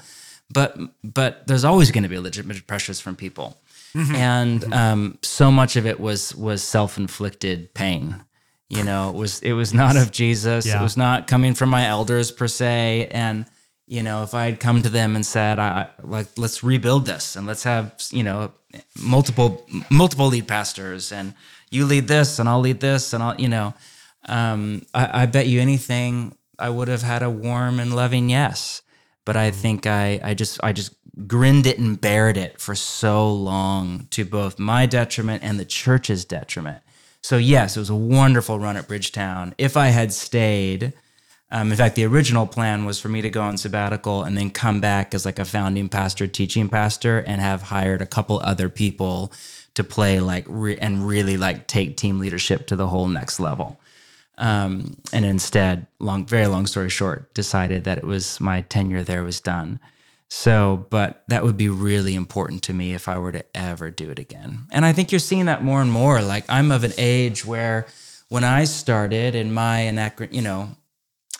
but 0.53 0.77
but 1.03 1.47
there's 1.47 1.63
always 1.65 1.89
going 1.91 2.03
to 2.03 2.09
be 2.09 2.19
legitimate 2.19 2.67
pressures 2.67 2.99
from 2.99 3.15
people. 3.15 3.57
And 3.95 4.71
um, 4.71 5.17
so 5.23 5.49
much 5.51 5.75
of 5.75 5.87
it 5.87 5.99
was 5.99 6.35
was 6.35 6.61
self-inflicted 6.61 7.73
pain. 7.73 8.23
You 8.69 8.83
know, 8.83 9.09
it 9.09 9.15
was 9.15 9.39
it 9.41 9.53
was 9.53 9.73
not 9.73 9.97
of 9.97 10.11
Jesus. 10.11 10.67
Yeah. 10.67 10.79
It 10.79 10.83
was 10.83 10.95
not 10.95 11.25
coming 11.25 11.55
from 11.55 11.69
my 11.69 11.87
elders 11.87 12.31
per 12.31 12.47
se. 12.47 13.07
And 13.11 13.45
you 13.87 14.03
know, 14.03 14.21
if 14.21 14.35
I 14.35 14.45
had 14.45 14.59
come 14.59 14.83
to 14.83 14.89
them 14.89 15.15
and 15.15 15.25
said, 15.25 15.57
I, 15.57 15.67
I- 15.67 15.89
like, 16.03 16.27
let's 16.37 16.63
rebuild 16.63 17.07
this 17.07 17.35
and 17.35 17.47
let's 17.47 17.63
have, 17.63 17.91
you 18.11 18.21
know, 18.21 18.51
multiple, 19.01 19.65
multiple 19.89 20.27
lead 20.27 20.47
pastors 20.47 21.11
and, 21.11 21.33
you 21.71 21.85
lead 21.85 22.07
this 22.07 22.39
and 22.39 22.49
I'll 22.49 22.59
lead 22.59 22.79
this 22.79 23.13
and 23.13 23.23
I'll, 23.23 23.39
you 23.39 23.47
know, 23.47 23.73
um, 24.25 24.85
I, 24.93 25.23
I 25.23 25.25
bet 25.25 25.47
you 25.47 25.61
anything 25.61 26.35
I 26.57 26.69
would 26.69 26.87
have 26.87 27.01
had 27.01 27.23
a 27.23 27.29
warm 27.29 27.79
and 27.79 27.95
loving 27.95 28.29
yes. 28.29 28.81
But 29.25 29.37
I 29.37 29.51
think 29.51 29.85
I, 29.85 30.19
I 30.23 30.33
just, 30.33 30.59
I 30.63 30.73
just 30.73 30.93
grinned 31.27 31.67
it 31.67 31.77
and 31.79 31.99
bared 31.99 32.37
it 32.37 32.59
for 32.59 32.75
so 32.75 33.31
long 33.31 34.07
to 34.11 34.25
both 34.25 34.57
my 34.57 34.85
detriment 34.85 35.43
and 35.43 35.59
the 35.59 35.65
church's 35.65 36.25
detriment. 36.25 36.81
So 37.21 37.37
yes, 37.37 37.75
it 37.75 37.79
was 37.79 37.89
a 37.89 37.95
wonderful 37.95 38.59
run 38.59 38.77
at 38.77 38.87
Bridgetown. 38.87 39.53
If 39.57 39.75
I 39.75 39.87
had 39.87 40.13
stayed, 40.13 40.93
um, 41.51 41.71
in 41.71 41.77
fact, 41.77 41.95
the 41.95 42.05
original 42.05 42.47
plan 42.47 42.85
was 42.85 42.99
for 42.99 43.09
me 43.09 43.21
to 43.21 43.29
go 43.29 43.41
on 43.41 43.57
sabbatical 43.57 44.23
and 44.23 44.37
then 44.37 44.51
come 44.51 44.79
back 44.79 45.13
as 45.13 45.25
like 45.25 45.39
a 45.39 45.45
founding 45.45 45.89
pastor, 45.89 46.27
teaching 46.27 46.69
pastor, 46.69 47.19
and 47.19 47.41
have 47.41 47.63
hired 47.63 48.01
a 48.01 48.05
couple 48.05 48.39
other 48.39 48.69
people 48.69 49.31
to 49.75 49.83
play 49.83 50.19
like 50.19 50.45
re- 50.47 50.77
and 50.77 51.07
really 51.07 51.37
like 51.37 51.67
take 51.67 51.97
team 51.97 52.19
leadership 52.19 52.67
to 52.67 52.75
the 52.75 52.87
whole 52.87 53.07
next 53.07 53.39
level. 53.39 53.79
Um, 54.37 54.97
and 55.11 55.25
instead, 55.25 55.87
long, 55.99 56.25
very 56.25 56.47
long 56.47 56.65
story 56.65 56.89
short, 56.89 57.33
decided 57.33 57.83
that 57.83 57.97
it 57.97 58.05
was 58.05 58.39
my 58.39 58.61
tenure 58.61 59.03
there 59.03 59.23
was 59.23 59.41
done. 59.41 59.79
So, 60.29 60.85
but 60.89 61.23
that 61.27 61.43
would 61.43 61.57
be 61.57 61.69
really 61.69 62.15
important 62.15 62.63
to 62.63 62.73
me 62.73 62.93
if 62.93 63.07
I 63.07 63.17
were 63.17 63.31
to 63.31 63.43
ever 63.55 63.89
do 63.89 64.11
it 64.11 64.19
again. 64.19 64.67
And 64.71 64.85
I 64.85 64.93
think 64.93 65.11
you're 65.11 65.19
seeing 65.19 65.45
that 65.45 65.63
more 65.63 65.81
and 65.81 65.91
more. 65.91 66.21
Like 66.21 66.45
I'm 66.47 66.71
of 66.71 66.83
an 66.83 66.93
age 66.97 67.45
where 67.45 67.87
when 68.29 68.43
I 68.43 68.63
started 68.63 69.35
in 69.35 69.51
my 69.53 69.79
anachron, 69.79 70.31
you 70.31 70.41
know, 70.41 70.69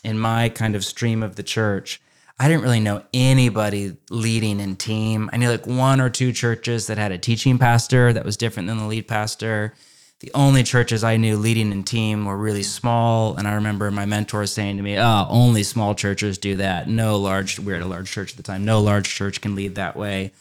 in 0.03 0.17
my 0.19 0.49
kind 0.49 0.75
of 0.75 0.83
stream 0.83 1.23
of 1.23 1.35
the 1.35 1.43
church, 1.43 2.01
I 2.41 2.47
didn't 2.47 2.63
really 2.63 2.79
know 2.79 3.03
anybody 3.13 3.97
leading 4.09 4.61
in 4.61 4.77
team. 4.77 5.29
I 5.33 5.37
knew 5.37 5.49
like 5.49 5.67
one 5.67 5.99
or 5.99 6.09
two 6.09 6.31
churches 6.31 6.87
that 6.87 6.97
had 6.97 7.11
a 7.11 7.17
teaching 7.17 7.57
pastor 7.57 8.13
that 8.13 8.23
was 8.23 8.37
different 8.37 8.69
than 8.69 8.77
the 8.77 8.85
lead 8.85 9.09
pastor. 9.09 9.73
The 10.21 10.31
only 10.33 10.63
churches 10.63 11.03
I 11.03 11.17
knew 11.17 11.35
leading 11.35 11.73
in 11.73 11.83
team 11.83 12.23
were 12.23 12.37
really 12.37 12.63
small. 12.63 13.35
And 13.35 13.45
I 13.45 13.55
remember 13.55 13.91
my 13.91 14.05
mentor 14.05 14.45
saying 14.45 14.77
to 14.77 14.83
me, 14.83 14.97
Oh, 14.97 15.27
only 15.29 15.63
small 15.63 15.95
churches 15.95 16.37
do 16.37 16.55
that. 16.55 16.87
No 16.87 17.17
large, 17.17 17.59
we're 17.59 17.75
at 17.75 17.81
a 17.81 17.85
large 17.85 18.09
church 18.09 18.31
at 18.31 18.37
the 18.37 18.43
time, 18.43 18.63
no 18.63 18.79
large 18.79 19.09
church 19.09 19.41
can 19.41 19.55
lead 19.55 19.75
that 19.75 19.97
way. 19.97 20.31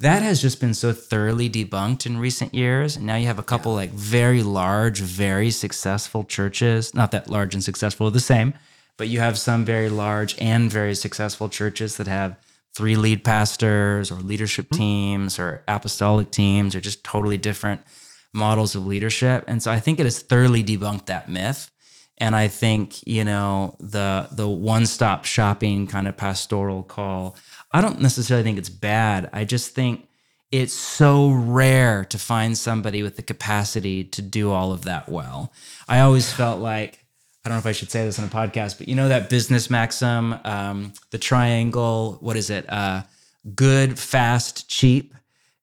That 0.00 0.22
has 0.22 0.42
just 0.42 0.60
been 0.60 0.74
so 0.74 0.92
thoroughly 0.92 1.48
debunked 1.48 2.04
in 2.04 2.18
recent 2.18 2.54
years. 2.54 2.96
And 2.96 3.06
now 3.06 3.16
you 3.16 3.26
have 3.26 3.38
a 3.38 3.42
couple 3.42 3.72
yeah. 3.72 3.76
like 3.76 3.90
very 3.90 4.42
large, 4.42 5.00
very 5.00 5.50
successful 5.50 6.24
churches, 6.24 6.94
not 6.94 7.10
that 7.12 7.30
large 7.30 7.54
and 7.54 7.64
successful, 7.64 8.10
the 8.10 8.20
same, 8.20 8.52
but 8.98 9.08
you 9.08 9.20
have 9.20 9.38
some 9.38 9.64
very 9.64 9.88
large 9.88 10.36
and 10.38 10.70
very 10.70 10.94
successful 10.94 11.48
churches 11.48 11.96
that 11.96 12.06
have 12.06 12.36
three 12.74 12.96
lead 12.96 13.24
pastors 13.24 14.10
or 14.10 14.16
leadership 14.16 14.66
mm-hmm. 14.66 14.78
teams 14.78 15.38
or 15.38 15.62
apostolic 15.66 16.30
teams 16.30 16.74
or 16.74 16.80
just 16.80 17.02
totally 17.02 17.38
different 17.38 17.80
models 18.34 18.74
of 18.74 18.86
leadership. 18.86 19.44
And 19.48 19.62
so 19.62 19.72
I 19.72 19.80
think 19.80 19.98
it 19.98 20.04
has 20.04 20.20
thoroughly 20.20 20.62
debunked 20.62 21.06
that 21.06 21.28
myth. 21.28 21.70
And 22.18 22.34
I 22.34 22.48
think, 22.48 23.06
you 23.06 23.24
know, 23.24 23.76
the 23.78 24.28
the 24.32 24.48
one-stop 24.48 25.24
shopping 25.24 25.86
kind 25.86 26.08
of 26.08 26.16
pastoral 26.16 26.82
call, 26.82 27.36
I 27.72 27.80
don't 27.80 28.00
necessarily 28.00 28.42
think 28.42 28.58
it's 28.58 28.68
bad. 28.68 29.30
I 29.32 29.44
just 29.44 29.74
think 29.74 30.08
it's 30.50 30.74
so 30.74 31.30
rare 31.30 32.04
to 32.06 32.18
find 32.18 32.58
somebody 32.58 33.02
with 33.02 33.16
the 33.16 33.22
capacity 33.22 34.02
to 34.02 34.22
do 34.22 34.50
all 34.50 34.72
of 34.72 34.82
that 34.82 35.08
well. 35.08 35.52
I 35.88 36.00
always 36.00 36.32
felt 36.32 36.60
like 36.60 37.04
I 37.44 37.48
don't 37.48 37.56
know 37.56 37.60
if 37.60 37.66
I 37.66 37.72
should 37.72 37.90
say 37.90 38.04
this 38.04 38.18
on 38.18 38.24
a 38.24 38.28
podcast, 38.28 38.78
but 38.78 38.88
you 38.88 38.94
know 38.94 39.08
that 39.08 39.30
business 39.30 39.70
maxim, 39.70 40.34
um, 40.44 40.92
the 41.10 41.18
triangle. 41.18 42.18
What 42.20 42.36
is 42.36 42.50
it? 42.50 42.70
Uh, 42.70 43.02
good, 43.54 43.98
fast, 43.98 44.68
cheap, 44.68 45.14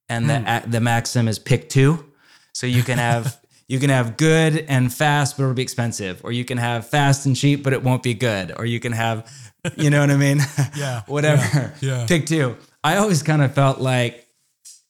and 0.10 0.30
the 0.30 0.40
hmm. 0.40 0.72
the 0.72 0.82
maxim 0.82 1.28
is 1.28 1.38
pick 1.38 1.70
two. 1.70 2.06
So 2.54 2.66
you 2.68 2.84
can 2.84 2.98
have 2.98 3.40
you 3.68 3.80
can 3.80 3.90
have 3.90 4.18
good 4.18 4.66
and 4.68 4.94
fast, 4.94 5.38
but 5.38 5.44
it'll 5.44 5.56
be 5.56 5.64
expensive, 5.64 6.22
or 6.24 6.32
you 6.32 6.46
can 6.46 6.58
have 6.58 6.88
fast 6.88 7.26
and 7.26 7.36
cheap, 7.36 7.64
but 7.64 7.74
it 7.74 7.84
won't 7.84 8.04
be 8.04 8.14
good, 8.14 8.54
or 8.56 8.66
you 8.66 8.80
can 8.80 8.92
have, 8.92 9.32
you 9.76 9.90
know 9.90 10.02
what 10.02 10.12
I 10.12 10.18
mean? 10.18 10.40
Yeah. 10.76 11.02
Whatever. 11.08 11.74
Yeah, 11.82 12.00
yeah. 12.00 12.06
Pick 12.06 12.26
two. 12.26 12.58
I 12.84 12.98
always 12.98 13.24
kind 13.24 13.42
of 13.42 13.54
felt 13.54 13.80
like 13.80 14.28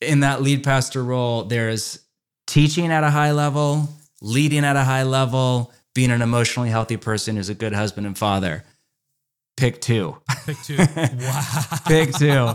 in 0.02 0.22
that 0.22 0.42
lead 0.42 0.64
pastor 0.64 1.04
role, 1.04 1.44
there's 1.44 2.00
teaching 2.48 2.92
at 2.92 3.04
a 3.04 3.10
high 3.10 3.32
level, 3.32 3.88
leading 4.22 4.66
at 4.66 4.76
a 4.76 4.84
high 4.84 5.04
level, 5.04 5.72
being 5.96 6.12
an 6.12 6.22
emotionally 6.22 6.70
healthy 6.70 6.98
person 6.98 7.38
who's 7.38 7.50
a 7.50 7.56
good 7.56 7.74
husband 7.74 8.06
and 8.06 8.16
father. 8.16 8.64
Pick 9.58 9.80
two. 9.80 10.18
Pick 10.46 10.58
two. 10.64 10.78
Wow. 10.98 11.64
Pick 11.88 12.14
two. 12.14 12.52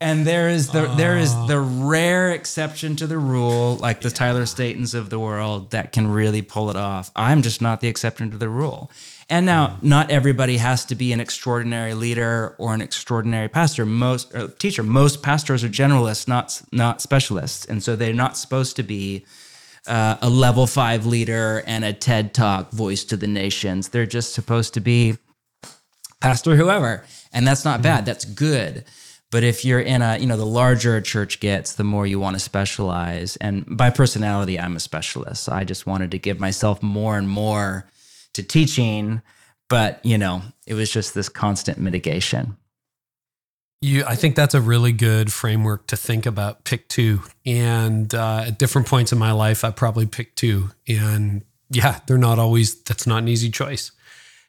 And 0.00 0.24
there 0.24 0.48
is 0.48 0.70
the 0.70 0.88
oh. 0.88 0.94
there 0.94 1.18
is 1.18 1.34
the 1.48 1.58
rare 1.58 2.30
exception 2.30 2.94
to 2.96 3.08
the 3.08 3.18
rule, 3.18 3.76
like 3.76 4.00
the 4.00 4.08
yeah. 4.08 4.14
Tyler 4.14 4.44
Statons 4.44 4.94
of 4.94 5.10
the 5.10 5.18
world, 5.18 5.72
that 5.72 5.90
can 5.90 6.06
really 6.06 6.40
pull 6.40 6.70
it 6.70 6.76
off. 6.76 7.10
I'm 7.16 7.42
just 7.42 7.60
not 7.60 7.80
the 7.80 7.88
exception 7.88 8.30
to 8.30 8.38
the 8.38 8.48
rule. 8.48 8.92
And 9.28 9.44
now, 9.44 9.66
mm. 9.68 9.82
not 9.82 10.10
everybody 10.12 10.58
has 10.58 10.84
to 10.86 10.94
be 10.94 11.12
an 11.12 11.18
extraordinary 11.18 11.94
leader 11.94 12.54
or 12.58 12.74
an 12.74 12.80
extraordinary 12.80 13.48
pastor. 13.48 13.84
Most 13.84 14.32
teacher, 14.60 14.84
most 14.84 15.22
pastors 15.22 15.64
are 15.64 15.68
generalists, 15.68 16.28
not 16.28 16.62
not 16.70 17.02
specialists, 17.02 17.64
and 17.64 17.82
so 17.82 17.96
they're 17.96 18.14
not 18.14 18.36
supposed 18.36 18.76
to 18.76 18.84
be 18.84 19.24
uh, 19.86 20.16
a 20.20 20.28
level 20.28 20.66
five 20.66 21.06
leader 21.06 21.62
and 21.66 21.84
a 21.84 21.92
TED 21.92 22.34
Talk 22.34 22.70
voice 22.70 23.04
to 23.04 23.16
the 23.16 23.26
nations. 23.26 23.88
They're 23.88 24.06
just 24.06 24.34
supposed 24.34 24.74
to 24.74 24.80
be 24.80 25.18
pastor 26.20 26.56
whoever, 26.56 27.04
and 27.32 27.46
that's 27.46 27.64
not 27.64 27.82
bad. 27.82 28.04
That's 28.04 28.24
good. 28.24 28.84
But 29.30 29.44
if 29.44 29.64
you're 29.64 29.80
in 29.80 30.02
a, 30.02 30.18
you 30.18 30.26
know, 30.26 30.36
the 30.36 30.44
larger 30.44 30.96
a 30.96 31.02
church 31.02 31.38
gets, 31.38 31.74
the 31.74 31.84
more 31.84 32.04
you 32.04 32.18
want 32.18 32.34
to 32.34 32.40
specialize. 32.40 33.36
And 33.36 33.64
by 33.76 33.90
personality, 33.90 34.58
I'm 34.58 34.74
a 34.74 34.80
specialist. 34.80 35.44
So 35.44 35.52
I 35.52 35.62
just 35.62 35.86
wanted 35.86 36.10
to 36.10 36.18
give 36.18 36.40
myself 36.40 36.82
more 36.82 37.16
and 37.16 37.28
more 37.28 37.88
to 38.32 38.42
teaching. 38.42 39.22
But, 39.68 40.04
you 40.04 40.18
know, 40.18 40.42
it 40.66 40.74
was 40.74 40.90
just 40.90 41.14
this 41.14 41.28
constant 41.28 41.78
mitigation. 41.78 42.56
You, 43.82 44.04
I 44.06 44.14
think 44.14 44.36
that's 44.36 44.54
a 44.54 44.60
really 44.60 44.92
good 44.92 45.32
framework 45.32 45.86
to 45.86 45.96
think 45.96 46.26
about. 46.26 46.64
Pick 46.64 46.86
two, 46.88 47.22
and 47.46 48.14
uh, 48.14 48.44
at 48.48 48.58
different 48.58 48.86
points 48.86 49.10
in 49.10 49.18
my 49.18 49.32
life, 49.32 49.64
I 49.64 49.70
probably 49.70 50.04
picked 50.04 50.36
two, 50.36 50.70
and 50.86 51.42
yeah, 51.70 52.00
they're 52.06 52.18
not 52.18 52.38
always. 52.38 52.82
That's 52.82 53.06
not 53.06 53.22
an 53.22 53.28
easy 53.28 53.50
choice. 53.50 53.92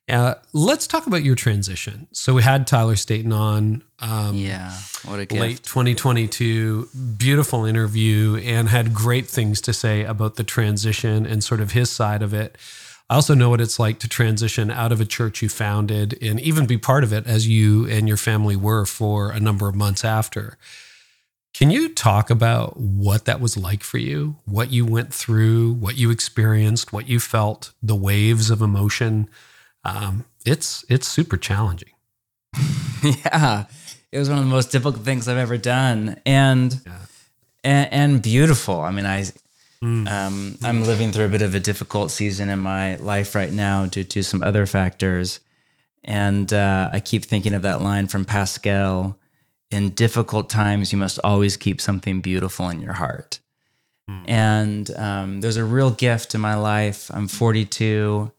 Uh, 0.10 0.36
let's 0.52 0.88
talk 0.88 1.08
about 1.08 1.24
your 1.24 1.36
transition. 1.36 2.08
So 2.12 2.34
we 2.34 2.44
had 2.44 2.68
Tyler 2.68 2.98
Staton 2.98 3.32
on. 3.32 3.84
Um, 4.00 4.36
yeah, 4.36 4.74
what 5.06 5.20
a 5.20 5.26
gift. 5.26 5.42
late 5.42 5.64
2022. 5.64 6.90
Beautiful 7.18 7.64
interview, 7.64 8.36
and 8.36 8.68
had 8.68 8.94
great 8.94 9.28
things 9.28 9.62
to 9.62 9.72
say 9.72 10.04
about 10.04 10.36
the 10.36 10.44
transition 10.44 11.26
and 11.26 11.42
sort 11.42 11.62
of 11.62 11.72
his 11.72 11.90
side 11.90 12.22
of 12.22 12.34
it. 12.34 12.58
I 13.12 13.16
also 13.16 13.34
know 13.34 13.50
what 13.50 13.60
it's 13.60 13.78
like 13.78 14.00
to 14.00 14.08
transition 14.08 14.72
out 14.72 14.94
of 14.94 15.02
a 15.02 15.06
church 15.06 15.42
you 15.42 15.50
founded 15.50 16.18
and 16.22 16.40
even 16.40 16.66
be 16.66 16.78
part 16.78 17.04
of 17.04 17.12
it 17.12 17.28
as 17.28 17.46
you 17.46 17.86
and 17.86 18.08
your 18.08 18.16
family 18.16 18.56
were 18.56 18.86
for 18.86 19.32
a 19.32 19.40
number 19.40 19.68
of 19.68 19.76
months 19.76 20.06
after. 20.06 20.58
Can 21.54 21.72
you 21.72 21.90
talk 21.90 22.30
about 22.30 22.78
what 22.78 23.26
that 23.26 23.42
was 23.42 23.58
like 23.58 23.84
for 23.84 23.98
you? 23.98 24.38
What 24.46 24.72
you 24.72 24.86
went 24.86 25.14
through, 25.14 25.74
what 25.74 25.98
you 25.98 26.10
experienced, 26.10 26.94
what 26.94 27.10
you 27.10 27.20
felt, 27.20 27.74
the 27.84 27.98
waves 27.98 28.50
of 28.50 28.62
emotion? 28.62 29.30
Um, 29.84 30.24
it's 30.46 30.86
it's 30.88 31.06
super 31.06 31.36
challenging. 31.36 31.92
yeah, 33.04 33.66
it 34.14 34.20
was 34.20 34.30
one 34.30 34.38
of 34.38 34.46
the 34.46 34.50
most 34.50 34.72
difficult 34.72 35.04
things 35.04 35.28
I've 35.28 35.36
ever 35.36 35.58
done, 35.58 36.16
and 36.26 36.80
yeah. 36.86 37.00
and, 37.66 37.94
and 37.94 38.22
beautiful. 38.22 38.80
I 38.80 38.92
mean, 38.92 39.06
I 39.06 39.26
Mm. 39.84 40.08
Um, 40.08 40.58
I'm 40.64 40.84
living 40.84 41.12
through 41.12 41.26
a 41.26 41.30
bit 41.30 41.42
of 41.42 41.56
a 41.56 41.60
difficult 41.60 42.12
season 42.12 42.50
in 42.50 42.60
my 42.60 42.98
life 42.98 43.34
right 43.34 43.52
now 43.52 43.88
due 43.88 44.04
to 44.04 44.22
some 44.24 44.44
other 44.44 44.66
factors. 44.66 45.40
And 46.04 46.52
uh, 46.54 46.90
I 46.94 47.00
keep 47.00 47.26
thinking 47.26 47.54
of 47.54 47.64
that 47.64 47.82
line 47.82 48.08
from 48.08 48.26
Pascal 48.26 49.18
In 49.72 49.92
difficult 49.92 50.50
times, 50.50 50.92
you 50.92 50.98
must 50.98 51.20
always 51.24 51.58
keep 51.58 51.82
something 51.82 52.22
beautiful 52.22 52.70
in 52.70 52.82
your 52.82 52.94
heart. 52.94 53.40
Mm. 54.10 54.24
And 54.28 54.92
um, 54.98 55.42
there's 55.42 55.58
a 55.58 55.66
real 55.66 55.92
gift 55.92 56.36
in 56.36 56.42
my 56.42 56.56
life. 56.56 57.10
I'm 57.14 57.28
42. 57.28 58.32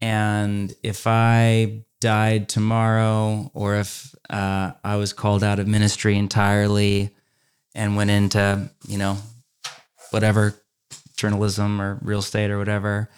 And 0.00 0.74
if 0.82 1.06
I 1.06 1.82
died 2.00 2.48
tomorrow, 2.48 3.50
or 3.54 3.76
if 3.76 4.14
uh, 4.30 4.72
I 4.82 4.96
was 4.96 5.12
called 5.12 5.44
out 5.44 5.58
of 5.58 5.66
ministry 5.66 6.16
entirely 6.16 7.14
and 7.74 7.96
went 7.96 8.10
into, 8.10 8.70
you 8.88 8.98
know, 8.98 9.18
whatever 10.10 10.61
journalism 11.22 11.80
or 11.80 11.98
real 12.02 12.18
estate 12.18 12.50
or 12.50 12.58
whatever, 12.58 13.08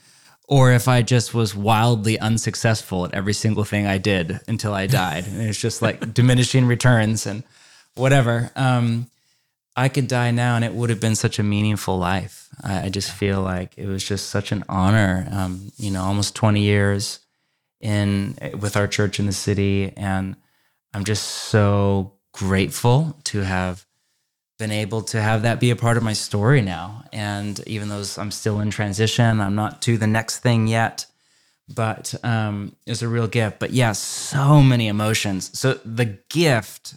or 0.46 0.72
if 0.72 0.86
I 0.86 1.02
just 1.02 1.34
was 1.34 1.56
wildly 1.56 2.18
unsuccessful 2.18 3.06
at 3.06 3.14
every 3.14 3.32
single 3.32 3.64
thing 3.64 3.86
I 3.86 3.98
did 3.98 4.40
until 4.46 4.74
I 4.74 4.86
died. 5.02 5.26
and 5.26 5.42
it's 5.42 5.60
just 5.60 5.82
like 5.82 6.14
diminishing 6.14 6.66
returns 6.66 7.26
and 7.26 7.42
whatever. 7.94 8.50
Um, 8.54 9.08
I 9.76 9.88
could 9.88 10.06
die 10.06 10.30
now 10.30 10.54
and 10.54 10.64
it 10.64 10.74
would 10.74 10.90
have 10.90 11.00
been 11.00 11.16
such 11.16 11.38
a 11.38 11.42
meaningful 11.42 11.98
life. 11.98 12.48
I, 12.62 12.84
I 12.84 12.88
just 12.90 13.10
feel 13.10 13.40
like 13.40 13.76
it 13.76 13.86
was 13.86 14.04
just 14.04 14.28
such 14.28 14.52
an 14.52 14.62
honor. 14.68 15.26
Um, 15.32 15.72
you 15.76 15.90
know, 15.90 16.02
almost 16.02 16.36
20 16.36 16.60
years 16.60 17.20
in 17.80 18.36
with 18.60 18.76
our 18.76 18.86
church 18.86 19.18
in 19.18 19.26
the 19.26 19.32
city. 19.32 19.92
And 19.96 20.36
I'm 20.92 21.04
just 21.04 21.24
so 21.24 22.12
grateful 22.32 23.16
to 23.24 23.40
have 23.40 23.86
been 24.64 24.72
able 24.72 25.02
to 25.02 25.20
have 25.20 25.42
that 25.42 25.60
be 25.60 25.70
a 25.70 25.76
part 25.76 25.98
of 25.98 26.02
my 26.02 26.14
story 26.14 26.62
now. 26.62 27.04
And 27.12 27.60
even 27.66 27.90
though 27.90 28.02
I'm 28.16 28.30
still 28.30 28.60
in 28.60 28.70
transition, 28.70 29.38
I'm 29.42 29.54
not 29.54 29.82
to 29.82 29.98
the 29.98 30.06
next 30.06 30.38
thing 30.38 30.66
yet, 30.68 31.04
but 31.68 32.14
um, 32.24 32.74
it's 32.86 33.02
a 33.02 33.08
real 33.08 33.26
gift. 33.28 33.58
But 33.58 33.72
yeah, 33.72 33.92
so 33.92 34.62
many 34.62 34.88
emotions. 34.88 35.50
So 35.58 35.74
the 35.84 36.16
gift, 36.30 36.94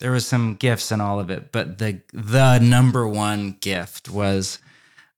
there 0.00 0.10
was 0.10 0.26
some 0.26 0.56
gifts 0.56 0.90
in 0.90 1.00
all 1.00 1.20
of 1.20 1.30
it, 1.30 1.52
but 1.52 1.78
the 1.78 2.00
the 2.12 2.58
number 2.58 3.06
one 3.06 3.58
gift 3.60 4.10
was 4.10 4.58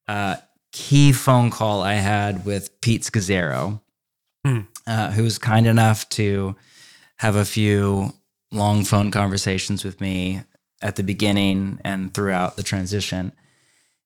a 0.07 0.37
key 0.73 1.13
phone 1.13 1.49
call 1.51 1.81
I 1.81 1.95
had 1.95 2.45
with 2.45 2.79
Pete 2.83 3.05
Scazzero, 3.05 3.81
Hmm. 4.45 4.61
uh, 4.87 5.13
who 5.13 5.23
was 5.23 5.39
kind 5.39 5.67
enough 5.67 6.07
to 6.11 6.57
have 7.17 7.37
a 7.37 7.47
few 7.47 8.13
long 8.53 8.85
phone 8.85 9.11
conversations 9.11 9.83
with 9.83 9.99
me 10.03 10.43
at 10.83 10.97
the 10.97 11.03
beginning 11.03 11.81
and 11.85 12.13
throughout 12.13 12.57
the 12.57 12.63
transition. 12.63 13.33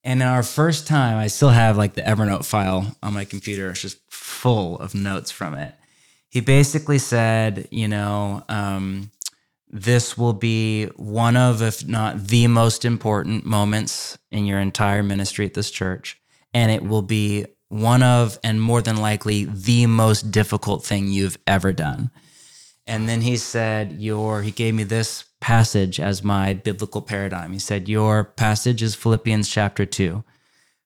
And 0.03 0.23
in 0.23 0.29
our 0.29 0.43
first 0.43 0.87
time, 0.87 1.19
I 1.19 1.27
still 1.27 1.51
have 1.51 1.77
like 1.77 1.95
the 1.95 2.03
Evernote 2.03 2.45
file 2.45 2.97
on 3.03 3.15
my 3.15 3.25
computer. 3.25 3.71
It's 3.71 3.83
just 3.83 3.99
full 4.11 4.79
of 4.79 4.95
notes 4.95 5.31
from 5.31 5.55
it. 5.55 5.75
He 6.31 6.41
basically 6.41 6.99
said, 6.99 7.69
you 7.71 7.89
know, 7.89 8.45
um, 8.49 9.11
this 9.69 10.17
will 10.17 10.33
be 10.33 10.87
one 10.97 11.37
of, 11.37 11.61
if 11.61 11.87
not 11.87 12.27
the 12.29 12.47
most 12.47 12.85
important 12.85 13.45
moments 13.45 14.19
in 14.31 14.47
your 14.47 14.59
entire 14.59 15.03
ministry 15.03 15.47
at 15.47 15.55
this 15.55 15.71
church. 15.71 16.21
And 16.55 16.71
it 16.71 16.83
will 16.83 17.03
be 17.03 17.47
one 17.69 18.03
of, 18.03 18.39
and 18.43 18.61
more 18.61 18.83
than 18.83 18.97
likely, 18.97 19.45
the 19.45 19.87
most 19.87 20.33
difficult 20.33 20.85
thing 20.85 21.09
you've 21.09 21.39
ever 21.47 21.73
done. 21.73 22.11
And 22.87 23.09
then 23.09 23.21
he 23.21 23.37
said, 23.37 24.01
Your, 24.01 24.43
he 24.43 24.51
gave 24.51 24.75
me 24.75 24.83
this 24.83 25.25
passage 25.41 25.99
as 25.99 26.23
my 26.23 26.55
biblical 26.55 27.03
paradigm. 27.03 27.53
He 27.53 27.59
said, 27.59 27.89
Your 27.89 28.25
passage 28.25 28.83
is 28.83 28.95
Philippians 28.95 29.49
chapter 29.49 29.87
2. 29.87 30.23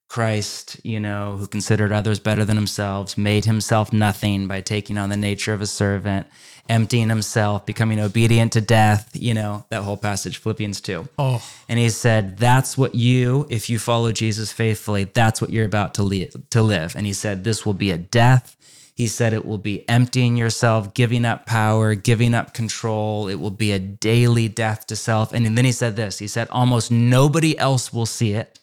Christ, 0.09 0.81
you 0.85 1.01
know, 1.01 1.37
who 1.39 1.47
considered 1.47 1.91
others 1.91 2.21
better 2.21 2.45
than 2.45 2.57
himself, 2.57 3.19
made 3.19 3.47
himself 3.47 3.93
nothing 3.93 4.47
by 4.47 4.61
taking 4.61 4.97
on 4.97 5.09
the 5.09 5.17
nature 5.17 5.53
of 5.53 5.61
a 5.61 5.67
servant, 5.67 6.29
emptying 6.69 7.09
himself, 7.09 7.67
becoming 7.67 7.99
obedient 7.99 8.53
to 8.53 8.61
death, 8.61 9.11
you 9.15 9.35
know, 9.35 9.65
that 9.71 9.83
whole 9.83 9.97
passage, 9.97 10.39
Philippians 10.39 10.81
2. 10.83 11.09
Oh, 11.19 11.43
And 11.69 11.79
he 11.81 11.91
said, 11.91 12.37
That's 12.39 12.79
what 12.79 12.95
you, 12.95 13.47
if 13.51 13.69
you 13.69 13.79
follow 13.81 14.13
Jesus 14.13 14.53
faithfully, 14.53 15.05
that's 15.05 15.41
what 15.41 15.51
you're 15.51 15.67
about 15.67 15.95
to, 15.95 16.05
li- 16.05 16.31
to 16.51 16.63
live. 16.63 16.95
And 16.95 17.07
he 17.07 17.13
said, 17.13 17.43
This 17.43 17.67
will 17.67 17.75
be 17.75 17.91
a 17.91 17.99
death. 17.99 18.54
He 18.95 19.09
said, 19.09 19.33
It 19.33 19.45
will 19.45 19.59
be 19.59 19.89
emptying 19.89 20.37
yourself, 20.37 20.95
giving 20.95 21.25
up 21.25 21.47
power, 21.47 21.95
giving 21.95 22.33
up 22.33 22.55
control. 22.55 23.29
It 23.29 23.41
will 23.41 23.51
be 23.51 23.73
a 23.73 23.79
daily 23.79 24.49
death 24.49 24.87
to 24.87 24.97
self. 24.97 25.33
And 25.33 25.45
then 25.59 25.65
he 25.65 25.73
said 25.73 25.97
this 25.97 26.21
He 26.21 26.29
said, 26.29 26.49
Almost 26.51 26.91
nobody 26.91 27.59
else 27.59 27.93
will 27.93 28.07
see 28.07 28.33
it. 28.33 28.61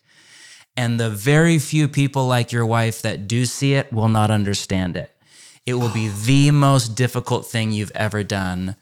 And 0.78 1.00
the 1.00 1.10
very 1.10 1.60
few 1.60 1.90
people 1.90 2.28
like 2.28 2.54
your 2.54 2.66
wife 2.66 3.02
that 3.02 3.28
do 3.28 3.46
see 3.46 3.74
it 3.74 3.92
will 3.92 4.08
not 4.08 4.32
understand 4.32 4.96
it. 4.96 5.12
It 5.66 5.74
will 5.76 5.94
be 5.94 6.08
the 6.08 6.52
most 6.52 6.96
difficult 6.96 7.46
thing 7.46 7.72
you've 7.72 7.92
ever 7.94 8.24
done, 8.24 8.78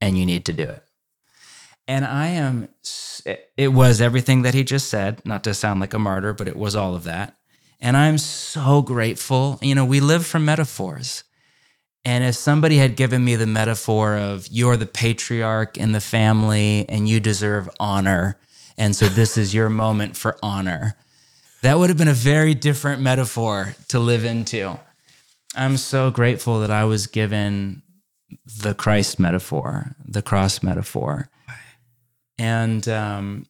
and 0.00 0.16
you 0.16 0.24
need 0.24 0.46
to 0.46 0.52
do 0.52 0.62
it. 0.62 0.84
And 1.86 2.04
I 2.04 2.28
am, 2.28 2.68
it 3.56 3.72
was 3.72 4.00
everything 4.00 4.42
that 4.42 4.54
he 4.54 4.62
just 4.62 4.88
said, 4.88 5.20
not 5.26 5.42
to 5.44 5.54
sound 5.54 5.80
like 5.80 5.94
a 5.94 5.98
martyr, 5.98 6.32
but 6.32 6.48
it 6.48 6.56
was 6.56 6.76
all 6.76 6.94
of 6.94 7.04
that. 7.04 7.37
And 7.80 7.96
I'm 7.96 8.18
so 8.18 8.82
grateful. 8.82 9.58
You 9.62 9.74
know, 9.74 9.84
we 9.84 10.00
live 10.00 10.26
from 10.26 10.44
metaphors. 10.44 11.24
And 12.04 12.24
if 12.24 12.34
somebody 12.34 12.78
had 12.78 12.96
given 12.96 13.24
me 13.24 13.36
the 13.36 13.46
metaphor 13.46 14.16
of 14.16 14.48
you're 14.48 14.76
the 14.76 14.86
patriarch 14.86 15.76
in 15.76 15.92
the 15.92 16.00
family 16.00 16.88
and 16.88 17.08
you 17.08 17.20
deserve 17.20 17.68
honor, 17.78 18.38
and 18.76 18.96
so 18.96 19.08
this 19.08 19.36
is 19.36 19.52
your 19.52 19.68
moment 19.68 20.16
for 20.16 20.38
honor, 20.42 20.96
that 21.62 21.78
would 21.78 21.90
have 21.90 21.98
been 21.98 22.08
a 22.08 22.14
very 22.14 22.54
different 22.54 23.02
metaphor 23.02 23.74
to 23.88 23.98
live 23.98 24.24
into. 24.24 24.78
I'm 25.54 25.76
so 25.76 26.10
grateful 26.10 26.60
that 26.60 26.70
I 26.70 26.84
was 26.84 27.06
given 27.06 27.82
the 28.44 28.74
Christ 28.74 29.18
metaphor, 29.18 29.96
the 30.04 30.22
cross 30.22 30.62
metaphor. 30.62 31.28
And 32.38 32.88
um, 32.88 33.46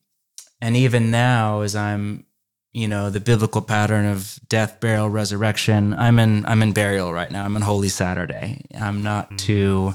and 0.61 0.77
even 0.77 1.11
now, 1.11 1.61
as 1.61 1.77
I'm, 1.77 2.25
you 2.73 2.87
know, 2.87 3.11
the 3.11 3.21
biblical 3.21 3.63
pattern 3.63 4.07
of 4.07 4.39
death, 4.49 4.81
burial, 4.81 5.09
resurrection, 5.09 5.95
I'm 5.95 6.19
in 6.19 6.45
I'm 6.47 6.63
in 6.63 6.73
burial 6.73 7.13
right 7.13 7.31
now. 7.31 7.45
I'm 7.45 7.57
in 7.57 7.63
Holy 7.63 7.89
Saturday. 7.89 8.67
I'm 8.79 9.03
not 9.03 9.39
to, 9.39 9.95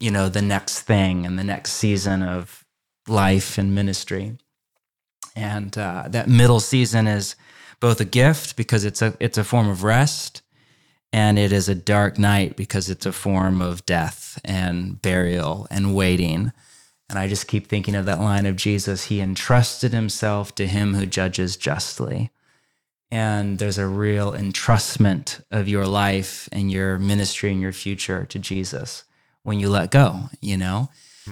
you 0.00 0.10
know, 0.10 0.28
the 0.28 0.42
next 0.42 0.80
thing 0.80 1.26
and 1.26 1.38
the 1.38 1.44
next 1.44 1.72
season 1.72 2.22
of 2.22 2.64
life 3.06 3.58
and 3.58 3.74
ministry. 3.74 4.38
And 5.36 5.76
uh, 5.76 6.04
that 6.08 6.28
middle 6.28 6.60
season 6.60 7.06
is 7.06 7.36
both 7.80 8.00
a 8.00 8.04
gift 8.04 8.56
because 8.56 8.84
it's 8.84 9.02
a 9.02 9.14
it's 9.20 9.38
a 9.38 9.44
form 9.44 9.68
of 9.68 9.82
rest, 9.82 10.42
and 11.12 11.38
it 11.38 11.52
is 11.52 11.68
a 11.68 11.74
dark 11.74 12.18
night 12.18 12.56
because 12.56 12.88
it's 12.88 13.04
a 13.04 13.12
form 13.12 13.60
of 13.60 13.84
death 13.84 14.40
and 14.44 15.02
burial 15.02 15.66
and 15.70 15.94
waiting. 15.94 16.52
And 17.10 17.18
I 17.18 17.28
just 17.28 17.46
keep 17.46 17.66
thinking 17.66 17.94
of 17.94 18.06
that 18.06 18.20
line 18.20 18.46
of 18.46 18.56
Jesus 18.56 19.04
He 19.04 19.20
entrusted 19.20 19.92
Himself 19.92 20.54
to 20.56 20.66
Him 20.66 20.94
who 20.94 21.06
judges 21.06 21.56
justly. 21.56 22.30
And 23.10 23.58
there's 23.58 23.78
a 23.78 23.86
real 23.86 24.32
entrustment 24.32 25.42
of 25.50 25.68
your 25.68 25.86
life 25.86 26.48
and 26.50 26.72
your 26.72 26.98
ministry 26.98 27.52
and 27.52 27.60
your 27.60 27.72
future 27.72 28.24
to 28.26 28.38
Jesus 28.38 29.04
when 29.42 29.60
you 29.60 29.68
let 29.68 29.90
go, 29.90 30.30
you 30.40 30.56
know? 30.56 30.88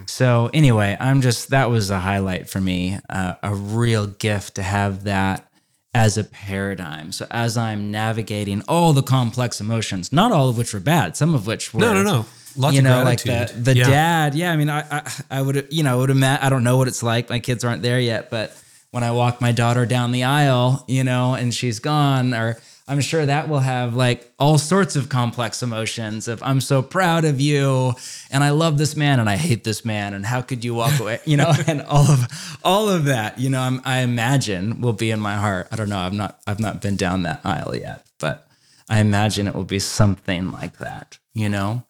So, 0.07 0.49
anyway, 0.55 0.97
I'm 1.01 1.21
just, 1.21 1.51
that 1.51 1.69
was 1.69 1.91
a 1.91 1.99
highlight 1.99 2.49
for 2.49 2.61
me, 2.61 2.99
uh, 3.11 3.35
a 3.43 3.55
real 3.55 4.07
gift 4.07 4.55
to 4.55 4.63
have 4.63 5.05
that 5.05 5.51
as 5.95 6.17
a 6.17 6.25
paradigm. 6.25 7.13
So, 7.13 7.27
as 7.31 7.57
I'm 7.57 7.91
navigating 7.91 8.63
all 8.69 8.93
the 8.93 9.03
complex 9.03 9.61
emotions, 9.61 10.13
not 10.13 10.33
all 10.33 10.49
of 10.49 10.57
which 10.57 10.73
were 10.73 10.81
bad, 10.81 11.17
some 11.17 11.35
of 11.35 11.47
which 11.47 11.75
were 11.75 11.81
no, 11.81 11.93
no, 11.93 12.03
no. 12.03 12.27
Lots 12.57 12.77
you 12.77 12.83
know, 12.83 13.03
like 13.03 13.23
the 13.23 13.53
the 13.57 13.77
Yeah. 13.77 13.87
dad. 13.87 14.35
Yeah, 14.35 14.53
I 14.53 14.57
mean, 14.57 14.71
I 14.71 14.81
I, 14.91 15.13
I 15.31 15.43
would 15.43 15.69
you 15.71 15.83
know 15.83 15.99
would 15.99 16.11
imagine. 16.11 16.45
I 16.45 16.49
don't 16.51 16.65
know 16.65 16.77
what 16.77 16.89
it's 16.89 17.03
like. 17.03 17.31
My 17.31 17.39
kids 17.39 17.65
aren't 17.65 17.83
there 17.83 18.01
yet, 18.01 18.31
but 18.31 18.57
when 18.91 19.03
I 19.03 19.11
walk 19.11 19.41
my 19.41 19.53
daughter 19.53 19.87
down 19.87 20.13
the 20.13 20.25
aisle, 20.25 20.85
you 20.87 21.03
know, 21.03 21.35
and 21.35 21.55
she's 21.55 21.79
gone, 21.79 22.35
or 22.35 22.59
I'm 22.87 23.01
sure 23.01 23.25
that 23.25 23.49
will 23.49 23.61
have 23.61 23.95
like 23.95 24.31
all 24.39 24.59
sorts 24.59 24.97
of 24.97 25.09
complex 25.09 25.63
emotions 25.63 26.29
of 26.29 26.43
I'm 26.43 26.61
so 26.61 26.83
proud 26.83 27.25
of 27.25 27.41
you, 27.41 27.95
and 28.31 28.45
I 28.45 28.51
love 28.51 28.77
this 28.77 28.95
man, 28.97 29.19
and 29.19 29.31
I 29.31 29.37
hate 29.37 29.65
this 29.65 29.83
man, 29.85 30.13
and 30.13 30.27
how 30.27 30.43
could 30.43 30.63
you 30.63 30.75
walk 30.75 31.01
away, 31.01 31.21
you 31.25 31.39
know, 31.39 31.53
and 31.67 31.81
all 31.83 32.11
of 32.11 32.59
all 32.63 32.89
of 32.91 33.05
that, 33.07 33.39
you 33.39 33.49
know, 33.49 33.61
I'm, 33.63 33.81
I 33.85 34.01
imagine 34.01 34.81
will 34.83 34.93
be 34.93 35.11
in 35.11 35.21
my 35.21 35.37
heart. 35.37 35.69
I 35.73 35.77
don't 35.77 35.89
know. 35.89 35.99
I've 35.99 36.13
not 36.13 36.39
I've 36.47 36.61
not 36.61 36.83
been 36.83 36.97
down 36.97 37.23
that 37.23 37.41
aisle 37.45 37.75
yet, 37.75 38.05
but 38.19 38.47
I 38.91 38.99
imagine 39.01 39.47
it 39.47 39.55
will 39.55 39.65
be 39.65 39.79
something 39.79 40.53
like 40.53 40.77
that, 40.79 41.19
you 41.33 41.49
know. 41.49 41.85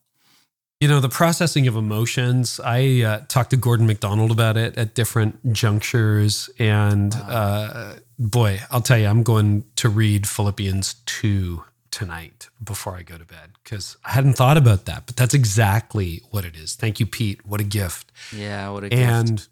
You 0.83 0.89
know, 0.89 0.99
the 0.99 1.09
processing 1.09 1.69
of 1.69 1.77
emotions, 1.77 2.59
I 2.59 3.03
uh, 3.03 3.21
talked 3.29 3.51
to 3.51 3.57
Gordon 3.57 3.87
MacDonald 3.87 4.33
about 4.33 4.57
it 4.57 4.77
at 4.77 4.97
different 4.97 5.53
junctures. 5.53 6.51
And 6.59 7.15
uh, 7.15 7.93
boy, 8.19 8.59
I'll 8.69 8.81
tell 8.81 8.99
you, 8.99 9.07
I'm 9.07 9.23
going 9.23 9.63
to 9.77 9.89
read 9.89 10.27
Philippians 10.27 10.95
2 11.07 11.63
tonight 11.93 12.49
before 12.61 12.97
I 12.97 13.03
go 13.03 13.17
to 13.17 13.25
bed 13.25 13.53
because 13.63 13.97
I 14.05 14.11
hadn't 14.11 14.33
thought 14.33 14.57
about 14.57 14.87
that. 14.87 15.07
But 15.07 15.15
that's 15.15 15.35
exactly 15.35 16.21
what 16.33 16.45
it 16.45 16.57
is. 16.57 16.75
Thank 16.75 16.99
you, 16.99 17.07
Pete. 17.07 17.47
What 17.47 17.61
a 17.61 17.65
gift. 17.65 18.11
Yeah, 18.37 18.71
what 18.71 18.83
a 18.83 18.89
gift. 18.89 19.01
And 19.01 19.49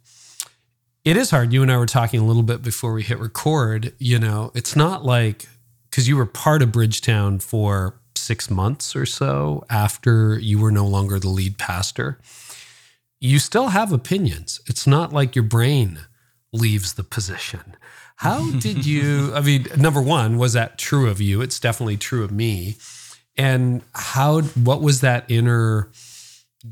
it 1.04 1.16
is 1.16 1.30
hard. 1.30 1.52
You 1.52 1.62
and 1.62 1.70
I 1.70 1.76
were 1.76 1.86
talking 1.86 2.18
a 2.18 2.24
little 2.24 2.42
bit 2.42 2.60
before 2.60 2.92
we 2.92 3.04
hit 3.04 3.20
record. 3.20 3.92
You 4.00 4.18
know, 4.18 4.50
it's 4.56 4.74
not 4.74 5.04
like 5.04 5.46
because 5.90 6.08
you 6.08 6.16
were 6.16 6.26
part 6.26 6.60
of 6.60 6.72
Bridgetown 6.72 7.38
for 7.38 7.99
six 8.16 8.50
months 8.50 8.94
or 8.94 9.06
so 9.06 9.64
after 9.70 10.38
you 10.38 10.58
were 10.58 10.70
no 10.70 10.86
longer 10.86 11.18
the 11.18 11.28
lead 11.28 11.58
pastor. 11.58 12.18
You 13.20 13.38
still 13.38 13.68
have 13.68 13.92
opinions. 13.92 14.60
It's 14.66 14.86
not 14.86 15.12
like 15.12 15.36
your 15.36 15.42
brain 15.44 16.00
leaves 16.52 16.94
the 16.94 17.04
position. 17.04 17.76
How 18.16 18.50
did 18.58 18.86
you? 18.86 19.32
I 19.34 19.40
mean, 19.40 19.66
number 19.76 20.00
one, 20.00 20.38
was 20.38 20.52
that 20.54 20.78
true 20.78 21.08
of 21.08 21.20
you? 21.20 21.40
It's 21.40 21.60
definitely 21.60 21.96
true 21.96 22.24
of 22.24 22.30
me. 22.30 22.76
And 23.36 23.82
how? 23.94 24.40
What 24.42 24.82
was 24.82 25.00
that 25.00 25.24
inner 25.28 25.90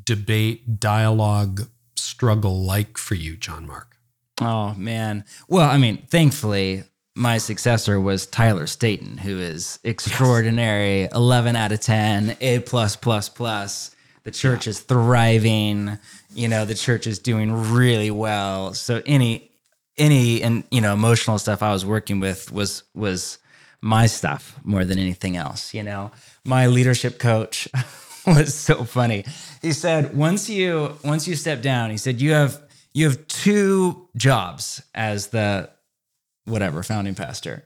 debate, 0.05 0.79
dialogue, 0.81 1.69
struggle 1.97 2.63
like 2.63 2.99
for 2.99 3.15
you, 3.15 3.37
John 3.37 3.67
Mark? 3.67 3.97
Oh 4.41 4.75
man. 4.75 5.25
Well, 5.49 5.69
I 5.69 5.79
mean, 5.79 6.07
thankfully, 6.09 6.85
my 7.19 7.39
successor 7.39 8.01
was 8.01 8.27
Tyler 8.27 8.69
Staton, 8.69 9.19
who 9.19 9.39
is 9.39 9.81
extraordinary, 9.83 11.09
eleven 11.13 11.57
out 11.57 11.73
of 11.73 11.81
ten, 11.81 12.37
A 12.41 12.61
plus 12.61 12.95
plus 12.97 13.29
plus. 13.29 13.95
The 14.23 14.31
church 14.31 14.67
is 14.67 14.81
thriving. 14.81 15.99
You 16.33 16.49
know, 16.49 16.65
the 16.65 16.75
church 16.75 17.07
is 17.07 17.19
doing 17.19 17.73
really 17.73 18.11
well. 18.11 18.73
So 18.73 19.03
any 19.05 19.51
any 19.99 20.43
and 20.43 20.63
you 20.71 20.81
know 20.81 20.93
emotional 20.93 21.39
stuff 21.39 21.63
I 21.63 21.73
was 21.73 21.85
working 21.85 22.21
with 22.21 22.53
was 22.53 22.85
was 22.95 23.39
my 23.81 24.07
stuff 24.07 24.59
more 24.63 24.85
than 24.85 24.99
anything 24.99 25.37
else. 25.37 25.75
You 25.75 25.83
know, 25.83 26.13
my 26.45 26.69
leadership 26.69 27.19
coach 27.19 27.69
was 28.27 28.55
so 28.55 28.85
funny. 28.85 29.25
He 29.61 29.73
said 29.73 30.17
once 30.17 30.49
you 30.49 30.97
once 31.03 31.27
you 31.27 31.35
step 31.35 31.63
down, 31.63 31.91
he 31.91 31.97
said 31.97 32.21
you 32.21 32.33
have 32.33 32.63
you 32.93 33.09
have 33.09 33.27
two 33.27 34.09
jobs 34.17 34.83
as 34.95 35.29
the 35.29 35.71
whatever 36.49 36.83
founding 36.83 37.15
pastor. 37.15 37.65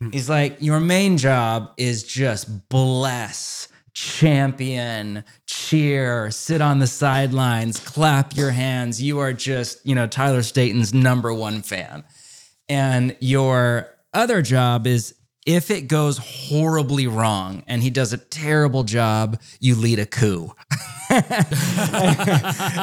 Hmm. 0.00 0.10
He's 0.10 0.28
like, 0.28 0.58
your 0.60 0.80
main 0.80 1.18
job 1.18 1.72
is 1.76 2.04
just 2.04 2.68
bless, 2.68 3.68
champion, 3.94 5.24
cheer, 5.46 6.30
sit 6.30 6.60
on 6.60 6.78
the 6.78 6.86
sidelines, 6.86 7.80
clap 7.80 8.36
your 8.36 8.50
hands. 8.50 9.02
You 9.02 9.18
are 9.18 9.32
just, 9.32 9.84
you 9.84 9.94
know, 9.94 10.06
Tyler 10.06 10.42
Staton's 10.42 10.94
number 10.94 11.34
one 11.34 11.62
fan. 11.62 12.04
And 12.68 13.16
your 13.20 13.88
other 14.14 14.42
job 14.42 14.86
is 14.86 15.14
if 15.48 15.70
it 15.70 15.88
goes 15.88 16.18
horribly 16.18 17.06
wrong 17.06 17.62
and 17.66 17.82
he 17.82 17.88
does 17.88 18.12
a 18.12 18.18
terrible 18.18 18.84
job, 18.84 19.40
you 19.60 19.74
lead 19.76 19.98
a 19.98 20.04
coup. 20.04 20.54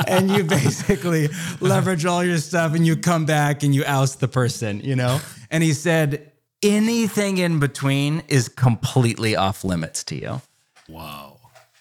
and 0.08 0.32
you 0.32 0.44
basically 0.44 1.30
leverage 1.62 2.08
all 2.08 2.24
your 2.24 2.40
stuff 2.40 2.74
and 2.74 2.84
you 2.84 2.98
come 2.98 3.24
back 3.28 3.62
and 3.62 3.76
you 3.76 3.84
oust 3.86 4.20
the 4.20 4.28
person, 4.28 4.80
you 4.80 4.96
know? 4.96 5.20
And 5.52 5.62
he 5.62 5.74
said, 5.74 6.32
anything 6.64 7.38
in 7.38 7.60
between 7.60 8.24
is 8.30 8.50
completely 8.50 9.36
off 9.36 9.64
limits 9.64 10.04
to 10.06 10.16
you. 10.16 10.42
Wow. 10.90 11.25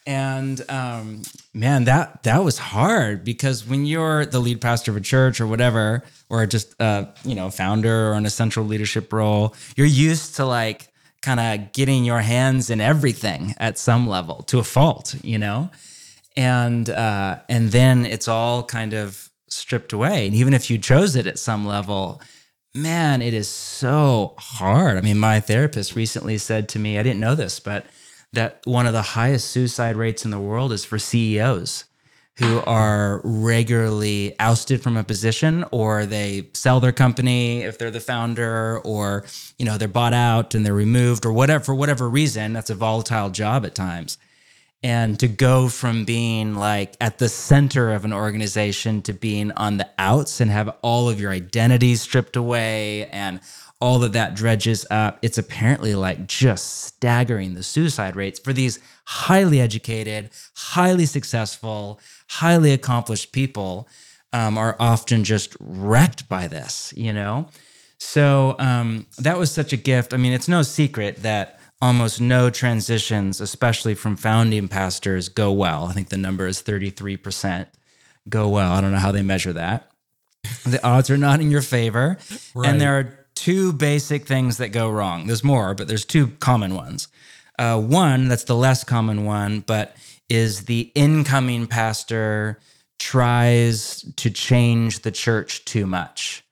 And 0.06 0.62
um, 0.70 1.22
man, 1.54 1.84
that 1.84 2.22
that 2.24 2.44
was 2.44 2.58
hard 2.58 3.24
because 3.24 3.66
when 3.66 3.86
you're 3.86 4.26
the 4.26 4.38
lead 4.38 4.60
pastor 4.60 4.90
of 4.90 4.98
a 4.98 5.00
church 5.00 5.40
or 5.40 5.46
whatever, 5.46 6.02
or 6.28 6.44
just 6.46 6.74
a 6.78 7.08
you 7.24 7.34
know 7.34 7.50
founder 7.50 8.10
or 8.12 8.14
in 8.14 8.26
a 8.26 8.30
central 8.30 8.66
leadership 8.66 9.12
role, 9.12 9.54
you're 9.76 9.86
used 9.86 10.36
to 10.36 10.44
like 10.44 10.88
kind 11.22 11.40
of 11.40 11.72
getting 11.72 12.04
your 12.04 12.20
hands 12.20 12.68
in 12.68 12.82
everything 12.82 13.54
at 13.56 13.78
some 13.78 14.06
level 14.06 14.42
to 14.42 14.58
a 14.58 14.64
fault, 14.64 15.14
you 15.22 15.38
know, 15.38 15.70
and 16.36 16.90
uh, 16.90 17.38
and 17.48 17.70
then 17.70 18.04
it's 18.04 18.28
all 18.28 18.62
kind 18.62 18.92
of 18.92 19.30
stripped 19.48 19.94
away. 19.94 20.26
And 20.26 20.34
even 20.34 20.52
if 20.52 20.68
you 20.70 20.76
chose 20.76 21.16
it 21.16 21.26
at 21.26 21.38
some 21.38 21.66
level, 21.66 22.20
man, 22.74 23.22
it 23.22 23.32
is 23.32 23.48
so 23.48 24.34
hard. 24.36 24.98
I 24.98 25.00
mean, 25.00 25.18
my 25.18 25.40
therapist 25.40 25.96
recently 25.96 26.36
said 26.36 26.68
to 26.70 26.78
me, 26.78 26.98
I 26.98 27.02
didn't 27.02 27.20
know 27.20 27.34
this, 27.34 27.58
but 27.58 27.86
that 28.34 28.60
one 28.64 28.86
of 28.86 28.92
the 28.92 29.02
highest 29.02 29.50
suicide 29.50 29.96
rates 29.96 30.24
in 30.24 30.30
the 30.30 30.40
world 30.40 30.72
is 30.72 30.84
for 30.84 30.98
CEOs 30.98 31.84
who 32.38 32.60
are 32.66 33.20
regularly 33.22 34.34
ousted 34.40 34.82
from 34.82 34.96
a 34.96 35.04
position 35.04 35.64
or 35.70 36.04
they 36.04 36.48
sell 36.52 36.80
their 36.80 36.92
company 36.92 37.62
if 37.62 37.78
they're 37.78 37.92
the 37.92 38.00
founder 38.00 38.80
or 38.80 39.24
you 39.56 39.64
know 39.64 39.78
they're 39.78 39.86
bought 39.86 40.14
out 40.14 40.54
and 40.54 40.66
they're 40.66 40.74
removed 40.74 41.24
or 41.24 41.32
whatever 41.32 41.62
for 41.62 41.74
whatever 41.74 42.08
reason 42.08 42.52
that's 42.52 42.70
a 42.70 42.74
volatile 42.74 43.30
job 43.30 43.64
at 43.64 43.74
times. 43.74 44.18
And 44.82 45.18
to 45.20 45.28
go 45.28 45.70
from 45.70 46.04
being 46.04 46.56
like 46.56 46.94
at 47.00 47.16
the 47.16 47.30
center 47.30 47.92
of 47.92 48.04
an 48.04 48.12
organization 48.12 49.00
to 49.02 49.14
being 49.14 49.50
on 49.52 49.78
the 49.78 49.88
outs 49.96 50.42
and 50.42 50.50
have 50.50 50.76
all 50.82 51.08
of 51.08 51.18
your 51.18 51.30
identities 51.30 52.02
stripped 52.02 52.36
away 52.36 53.06
and 53.06 53.40
all 53.84 54.02
of 54.02 54.14
that 54.14 54.34
dredges 54.34 54.86
up. 54.90 55.18
It's 55.20 55.36
apparently 55.36 55.94
like 55.94 56.26
just 56.26 56.84
staggering 56.84 57.52
the 57.52 57.62
suicide 57.62 58.16
rates 58.16 58.38
for 58.38 58.54
these 58.54 58.78
highly 59.04 59.60
educated, 59.60 60.30
highly 60.54 61.04
successful, 61.04 62.00
highly 62.30 62.72
accomplished 62.72 63.32
people 63.32 63.86
um, 64.32 64.56
are 64.56 64.74
often 64.80 65.22
just 65.22 65.54
wrecked 65.60 66.30
by 66.30 66.48
this, 66.48 66.94
you 66.96 67.12
know? 67.12 67.46
So 67.98 68.56
um, 68.58 69.06
that 69.18 69.36
was 69.36 69.52
such 69.52 69.74
a 69.74 69.76
gift. 69.76 70.14
I 70.14 70.16
mean, 70.16 70.32
it's 70.32 70.48
no 70.48 70.62
secret 70.62 71.16
that 71.16 71.60
almost 71.82 72.22
no 72.22 72.48
transitions, 72.48 73.38
especially 73.38 73.94
from 73.94 74.16
founding 74.16 74.66
pastors, 74.66 75.28
go 75.28 75.52
well. 75.52 75.84
I 75.84 75.92
think 75.92 76.08
the 76.08 76.16
number 76.16 76.46
is 76.46 76.62
33% 76.62 77.66
go 78.30 78.48
well. 78.48 78.72
I 78.72 78.80
don't 78.80 78.92
know 78.92 78.98
how 78.98 79.12
they 79.12 79.20
measure 79.20 79.52
that. 79.52 79.90
The 80.64 80.82
odds 80.82 81.10
are 81.10 81.18
not 81.18 81.42
in 81.42 81.50
your 81.50 81.60
favor. 81.60 82.16
Right. 82.54 82.70
And 82.70 82.80
there 82.80 82.98
are 82.98 83.23
two 83.34 83.72
basic 83.72 84.26
things 84.26 84.58
that 84.58 84.68
go 84.68 84.90
wrong. 84.90 85.26
There's 85.26 85.44
more, 85.44 85.74
but 85.74 85.88
there's 85.88 86.04
two 86.04 86.28
common 86.40 86.74
ones. 86.74 87.08
Uh, 87.58 87.80
one 87.80 88.28
that's 88.28 88.44
the 88.44 88.56
less 88.56 88.84
common 88.84 89.24
one, 89.24 89.60
but 89.60 89.96
is 90.28 90.64
the 90.64 90.90
incoming 90.94 91.66
pastor 91.66 92.58
tries 92.98 94.02
to 94.16 94.30
change 94.30 95.00
the 95.00 95.10
church 95.10 95.64
too 95.64 95.86
much. 95.86 96.44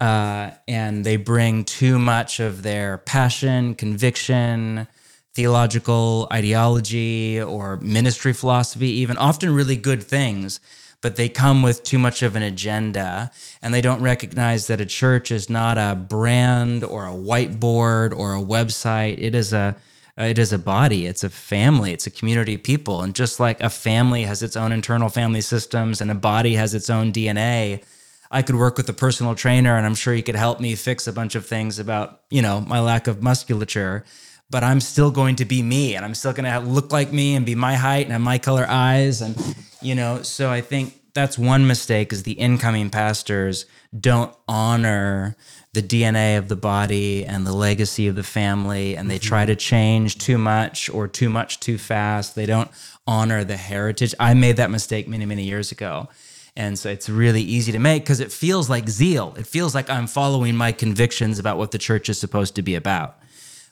Uh, 0.00 0.50
and 0.66 1.04
they 1.04 1.16
bring 1.16 1.64
too 1.64 1.98
much 1.98 2.40
of 2.40 2.62
their 2.62 2.98
passion, 2.98 3.74
conviction, 3.74 4.88
theological 5.34 6.26
ideology, 6.32 7.40
or 7.40 7.76
ministry 7.78 8.32
philosophy, 8.32 8.88
even 8.88 9.16
often 9.18 9.54
really 9.54 9.76
good 9.76 10.02
things 10.02 10.58
but 11.02 11.16
they 11.16 11.28
come 11.28 11.62
with 11.62 11.82
too 11.82 11.98
much 11.98 12.22
of 12.22 12.36
an 12.36 12.42
agenda 12.42 13.30
and 13.62 13.72
they 13.72 13.80
don't 13.80 14.02
recognize 14.02 14.66
that 14.66 14.80
a 14.80 14.86
church 14.86 15.30
is 15.30 15.48
not 15.48 15.78
a 15.78 15.94
brand 15.94 16.84
or 16.84 17.06
a 17.06 17.12
whiteboard 17.12 18.16
or 18.16 18.34
a 18.34 18.42
website. 18.42 19.16
It 19.18 19.34
is 19.34 19.52
a 19.52 19.76
it 20.16 20.38
is 20.38 20.52
a 20.52 20.58
body, 20.58 21.06
it's 21.06 21.24
a 21.24 21.30
family, 21.30 21.92
it's 21.92 22.06
a 22.06 22.10
community 22.10 22.54
of 22.54 22.62
people. 22.62 23.00
And 23.00 23.14
just 23.14 23.40
like 23.40 23.60
a 23.62 23.70
family 23.70 24.24
has 24.24 24.42
its 24.42 24.56
own 24.56 24.70
internal 24.70 25.08
family 25.08 25.40
systems 25.40 26.02
and 26.02 26.10
a 26.10 26.14
body 26.14 26.56
has 26.56 26.74
its 26.74 26.90
own 26.90 27.10
DNA, 27.12 27.82
I 28.30 28.42
could 28.42 28.56
work 28.56 28.76
with 28.76 28.88
a 28.88 28.92
personal 28.92 29.34
trainer 29.34 29.76
and 29.76 29.86
I'm 29.86 29.94
sure 29.94 30.12
he 30.12 30.20
could 30.20 30.36
help 30.36 30.60
me 30.60 30.74
fix 30.74 31.06
a 31.06 31.12
bunch 31.12 31.36
of 31.36 31.46
things 31.46 31.78
about, 31.78 32.20
you 32.28 32.42
know, 32.42 32.60
my 32.60 32.80
lack 32.80 33.06
of 33.06 33.22
musculature 33.22 34.04
but 34.50 34.64
I'm 34.64 34.80
still 34.80 35.10
going 35.10 35.36
to 35.36 35.44
be 35.44 35.62
me 35.62 35.94
and 35.94 36.04
I'm 36.04 36.14
still 36.14 36.32
going 36.32 36.50
to 36.50 36.58
look 36.58 36.92
like 36.92 37.12
me 37.12 37.36
and 37.36 37.46
be 37.46 37.54
my 37.54 37.74
height 37.74 38.04
and 38.04 38.12
have 38.12 38.20
my 38.20 38.38
color 38.38 38.66
eyes 38.68 39.22
and 39.22 39.36
you 39.80 39.94
know 39.94 40.22
so 40.22 40.50
I 40.50 40.60
think 40.60 41.00
that's 41.14 41.38
one 41.38 41.66
mistake 41.66 42.12
is 42.12 42.24
the 42.24 42.32
incoming 42.32 42.90
pastors 42.90 43.66
don't 43.98 44.34
honor 44.46 45.36
the 45.72 45.82
DNA 45.82 46.36
of 46.38 46.48
the 46.48 46.56
body 46.56 47.24
and 47.24 47.46
the 47.46 47.52
legacy 47.52 48.08
of 48.08 48.16
the 48.16 48.22
family 48.22 48.96
and 48.96 49.10
they 49.10 49.18
try 49.18 49.46
to 49.46 49.54
change 49.54 50.18
too 50.18 50.38
much 50.38 50.90
or 50.90 51.06
too 51.06 51.28
much 51.28 51.60
too 51.60 51.78
fast. 51.78 52.34
They 52.34 52.46
don't 52.46 52.70
honor 53.06 53.44
the 53.44 53.56
heritage. 53.56 54.14
I 54.18 54.34
made 54.34 54.56
that 54.56 54.70
mistake 54.70 55.08
many 55.08 55.26
many 55.26 55.44
years 55.44 55.70
ago 55.72 56.08
and 56.56 56.78
so 56.78 56.90
it's 56.90 57.08
really 57.08 57.42
easy 57.42 57.70
to 57.72 57.78
make 57.78 58.02
because 58.02 58.20
it 58.20 58.32
feels 58.32 58.68
like 58.68 58.88
zeal. 58.88 59.34
It 59.38 59.46
feels 59.46 59.74
like 59.74 59.88
I'm 59.88 60.08
following 60.08 60.56
my 60.56 60.72
convictions 60.72 61.38
about 61.38 61.58
what 61.58 61.70
the 61.70 61.78
church 61.78 62.08
is 62.08 62.18
supposed 62.18 62.56
to 62.56 62.62
be 62.62 62.74
about 62.74 63.16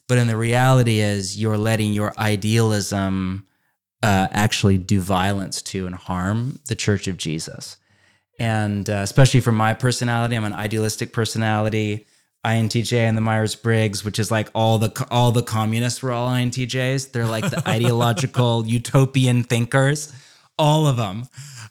but 0.09 0.19
in 0.19 0.27
the 0.27 0.37
reality 0.37 1.01
is 1.01 1.39
you're 1.39 1.59
letting 1.59 1.93
your 1.93 2.13
idealism 2.19 3.47
uh, 4.03 4.29
actually 4.31 4.79
do 4.79 5.01
violence 5.01 5.61
to 5.63 5.87
and 5.87 5.95
harm 5.95 6.61
the 6.69 6.75
Church 6.75 7.07
of 7.09 7.17
Jesus. 7.17 7.77
And 8.39 8.89
uh, 8.89 8.95
especially 9.03 9.41
for 9.41 9.53
my 9.53 9.75
personality, 9.75 10.37
I'm 10.37 10.45
an 10.45 10.53
idealistic 10.53 11.13
personality. 11.13 12.07
INTJ 12.47 12.97
and 12.97 13.17
the 13.17 13.21
Myers 13.21 13.57
Briggs, 13.57 14.05
which 14.05 14.19
is 14.19 14.31
like 14.31 14.49
all 14.55 14.79
the 14.79 15.07
all 15.11 15.33
the 15.33 15.43
communists 15.43 16.03
were 16.03 16.13
all 16.13 16.31
INTJs. 16.31 17.11
They're 17.11 17.27
like 17.27 17.51
the 17.51 17.63
ideological 17.69 18.65
utopian 18.65 19.43
thinkers, 19.43 20.13
all 20.57 20.87
of 20.87 20.97
them. 20.97 21.25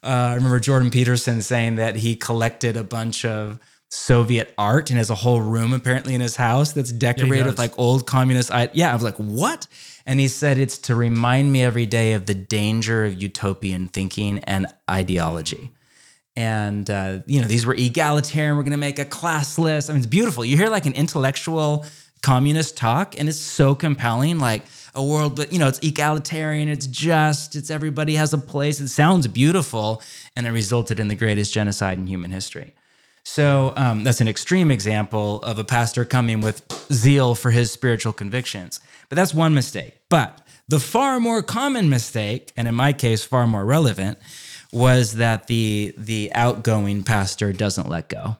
Uh, 0.03 0.07
I 0.07 0.35
remember 0.35 0.59
Jordan 0.59 0.91
Peterson 0.91 1.41
saying 1.41 1.75
that 1.75 1.95
he 1.95 2.15
collected 2.15 2.75
a 2.75 2.83
bunch 2.83 3.23
of 3.23 3.59
Soviet 3.89 4.53
art 4.57 4.89
and 4.89 4.97
has 4.97 5.09
a 5.09 5.15
whole 5.15 5.41
room 5.41 5.71
apparently 5.71 6.13
in 6.13 6.19
his 6.19 6.35
house 6.35 6.73
that's 6.73 6.91
decorated 6.91 7.37
yeah, 7.37 7.45
with 7.45 7.57
like 7.57 7.77
old 7.79 8.05
communist. 8.05 8.51
I, 8.51 8.69
yeah, 8.73 8.91
I 8.91 8.93
was 8.93 9.03
like, 9.03 9.15
what? 9.15 9.67
And 10.05 10.19
he 10.19 10.27
said 10.27 10.57
it's 10.57 10.77
to 10.79 10.95
remind 10.95 11.51
me 11.51 11.63
every 11.63 11.85
day 11.85 12.13
of 12.13 12.25
the 12.25 12.33
danger 12.33 13.05
of 13.05 13.21
utopian 13.21 13.87
thinking 13.87 14.39
and 14.39 14.67
ideology. 14.89 15.71
And 16.35 16.89
uh, 16.89 17.19
you 17.25 17.41
know, 17.41 17.47
these 17.47 17.65
were 17.65 17.73
egalitarian. 17.73 18.57
We're 18.57 18.63
going 18.63 18.71
to 18.71 18.77
make 18.77 18.99
a 18.99 19.05
class 19.05 19.57
list. 19.57 19.89
I 19.89 19.93
mean, 19.93 19.99
it's 19.99 20.07
beautiful. 20.07 20.45
You 20.45 20.57
hear 20.57 20.69
like 20.69 20.85
an 20.85 20.93
intellectual 20.93 21.85
communist 22.21 22.77
talk, 22.77 23.15
and 23.17 23.27
it's 23.27 23.39
so 23.39 23.73
compelling. 23.73 24.37
Like 24.37 24.63
a 24.93 25.03
world, 25.03 25.35
but 25.35 25.51
you 25.51 25.59
know, 25.59 25.67
it's 25.67 25.79
egalitarian. 25.79 26.69
It's 26.69 26.87
just. 26.87 27.55
It's 27.55 27.71
everybody 27.71 28.15
has 28.15 28.33
a 28.33 28.37
place. 28.37 28.79
It 28.79 28.89
sounds 28.89 29.27
beautiful, 29.27 30.03
and 30.35 30.45
it 30.45 30.51
resulted 30.51 30.99
in 30.99 31.07
the 31.07 31.15
greatest 31.15 31.53
genocide 31.53 31.97
in 31.97 32.05
human 32.05 32.31
history. 32.31 32.75
So 33.29 33.73
um, 33.75 34.05
that's 34.05 34.21
an 34.21 34.29
extreme 34.29 34.71
example 34.71 35.41
of 35.43 35.59
a 35.59 35.65
pastor 35.65 36.05
coming 36.05 36.39
with 36.39 36.63
zeal 36.93 37.35
for 37.35 37.51
his 37.51 37.69
spiritual 37.69 38.13
convictions. 38.13 38.79
But 39.09 39.17
that's 39.17 39.33
one 39.33 39.53
mistake. 39.53 39.99
But 40.07 40.39
the 40.69 40.79
far 40.79 41.19
more 41.19 41.43
common 41.43 41.89
mistake, 41.89 42.53
and 42.55 42.69
in 42.69 42.73
my 42.73 42.93
case, 42.93 43.25
far 43.25 43.45
more 43.45 43.65
relevant, 43.65 44.17
was 44.71 45.15
that 45.15 45.47
the 45.47 45.93
the 45.97 46.31
outgoing 46.33 47.03
pastor 47.03 47.51
doesn't 47.51 47.89
let 47.89 48.07
go. 48.07 48.37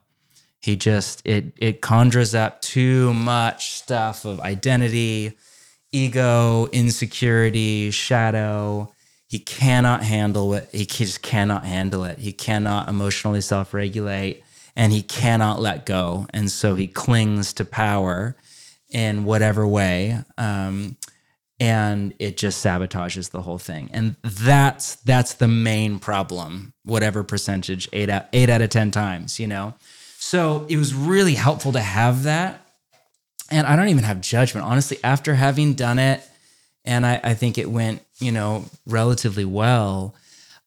He 0.62 0.78
just 0.78 1.22
it 1.26 1.52
it 1.58 1.82
conjures 1.82 2.34
up 2.34 2.62
too 2.62 3.14
much 3.14 3.74
stuff 3.74 4.24
of 4.24 4.40
identity, 4.40 5.34
ego, 5.92 6.68
insecurity, 6.72 7.92
shadow. 7.92 8.94
He 9.28 9.40
cannot 9.40 10.04
handle 10.04 10.54
it. 10.54 10.70
He 10.72 10.86
just 10.86 11.22
cannot 11.22 11.66
handle 11.66 12.06
it. 12.06 12.20
He 12.20 12.32
cannot 12.32 12.88
emotionally 12.88 13.42
self-regulate 13.42 14.44
and 14.78 14.94
he 14.94 15.02
cannot 15.02 15.60
let 15.60 15.88
go. 15.88 16.28
And 16.30 16.50
so 16.52 16.76
he 16.76 16.88
clings 16.88 17.52
to 17.54 17.66
power 17.66 18.38
in 18.92 19.26
whatever 19.26 19.68
way. 19.68 20.20
Um, 20.38 20.96
and 21.60 22.14
it 22.20 22.38
just 22.38 22.64
sabotages 22.64 23.32
the 23.32 23.42
whole 23.42 23.58
thing. 23.58 23.90
And 23.92 24.16
that's 24.24 24.98
that's 24.98 25.34
the 25.34 25.48
main 25.48 25.98
problem, 25.98 26.74
whatever 26.86 27.24
percentage, 27.24 27.90
eight 27.92 28.12
out 28.12 28.28
eight 28.32 28.52
out 28.52 28.62
of 28.62 28.70
ten 28.70 28.92
times, 28.92 29.40
you 29.40 29.48
know. 29.48 29.74
So 30.20 30.68
it 30.70 30.78
was 30.78 30.94
really 30.94 31.34
helpful 31.34 31.72
to 31.72 31.82
have 31.82 32.24
that. 32.24 32.62
And 33.50 33.66
I 33.66 33.76
don't 33.76 33.88
even 33.88 34.04
have 34.04 34.22
judgment. 34.22 34.68
Honestly, 34.68 35.00
after 35.04 35.34
having 35.34 35.74
done 35.74 35.98
it, 35.98 36.22
and 36.86 37.04
I, 37.06 37.20
I 37.24 37.34
think 37.34 37.58
it 37.58 37.72
went, 37.72 38.04
you 38.20 38.32
know, 38.32 38.66
relatively 38.86 39.46
well, 39.46 40.14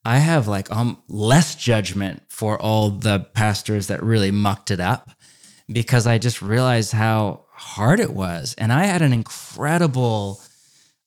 I 0.05 0.19
have 0.19 0.49
like 0.49 0.71
um 0.71 1.03
less 1.09 1.55
judgment 1.55 2.23
for 2.29 2.61
all 2.61 2.91
the 2.91 3.21
pastors 3.35 3.89
that 3.89 4.03
really 4.03 4.31
mucked 4.31 4.71
it 4.71 4.81
up 4.81 5.11
because 5.71 6.07
I 6.07 6.19
just 6.19 6.43
realized 6.43 6.93
how 6.93 7.45
hard 7.53 8.01
it 8.01 8.13
was. 8.13 8.55
And 8.59 8.73
I 8.73 8.85
had 8.85 9.03
an 9.03 9.13
incredible 9.13 10.41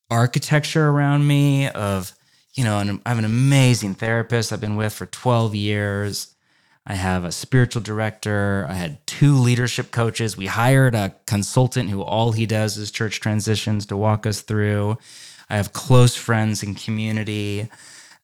architecture 0.10 0.88
around 0.88 1.28
me 1.28 1.68
of, 1.70 2.14
you 2.54 2.64
know, 2.64 2.80
and 2.80 3.02
I 3.06 3.10
have 3.10 3.18
an 3.18 3.26
amazing 3.26 3.96
therapist 3.96 4.54
I've 4.54 4.62
been 4.62 4.76
with 4.76 4.94
for 4.94 5.08
12 5.08 5.56
years. 5.56 6.36
I 6.86 6.96
have 6.96 7.24
a 7.24 7.32
spiritual 7.32 7.82
director. 7.82 8.68
I 8.70 8.74
had 8.74 9.06
two 9.08 9.36
leadership 9.36 9.91
coaches. 9.91 10.38
We 10.38 10.48
hired 10.48 10.96
a 10.96 11.16
consultant 11.26 11.89
who 11.89 12.02
all 12.02 12.34
he 12.34 12.46
does 12.46 12.78
is 12.78 12.91
church 12.91 13.20
transitions 13.20 13.86
to 13.88 13.98
walk 13.98 14.26
us 14.28 14.41
through. 14.41 14.98
I 15.50 15.56
have 15.56 15.74
close 15.74 16.16
friends 16.16 16.62
and 16.62 16.78
community. 16.78 17.70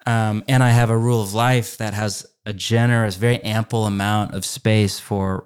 Um, 0.09 0.43
and 0.47 0.63
I 0.63 0.71
have 0.71 0.89
a 0.89 0.97
rule 0.97 1.21
of 1.21 1.35
life 1.35 1.77
that 1.77 1.93
has 1.93 2.25
a 2.43 2.51
generous, 2.51 3.15
very 3.15 3.39
ample 3.43 3.85
amount 3.85 4.33
of 4.33 4.43
space 4.43 4.99
for 4.99 5.45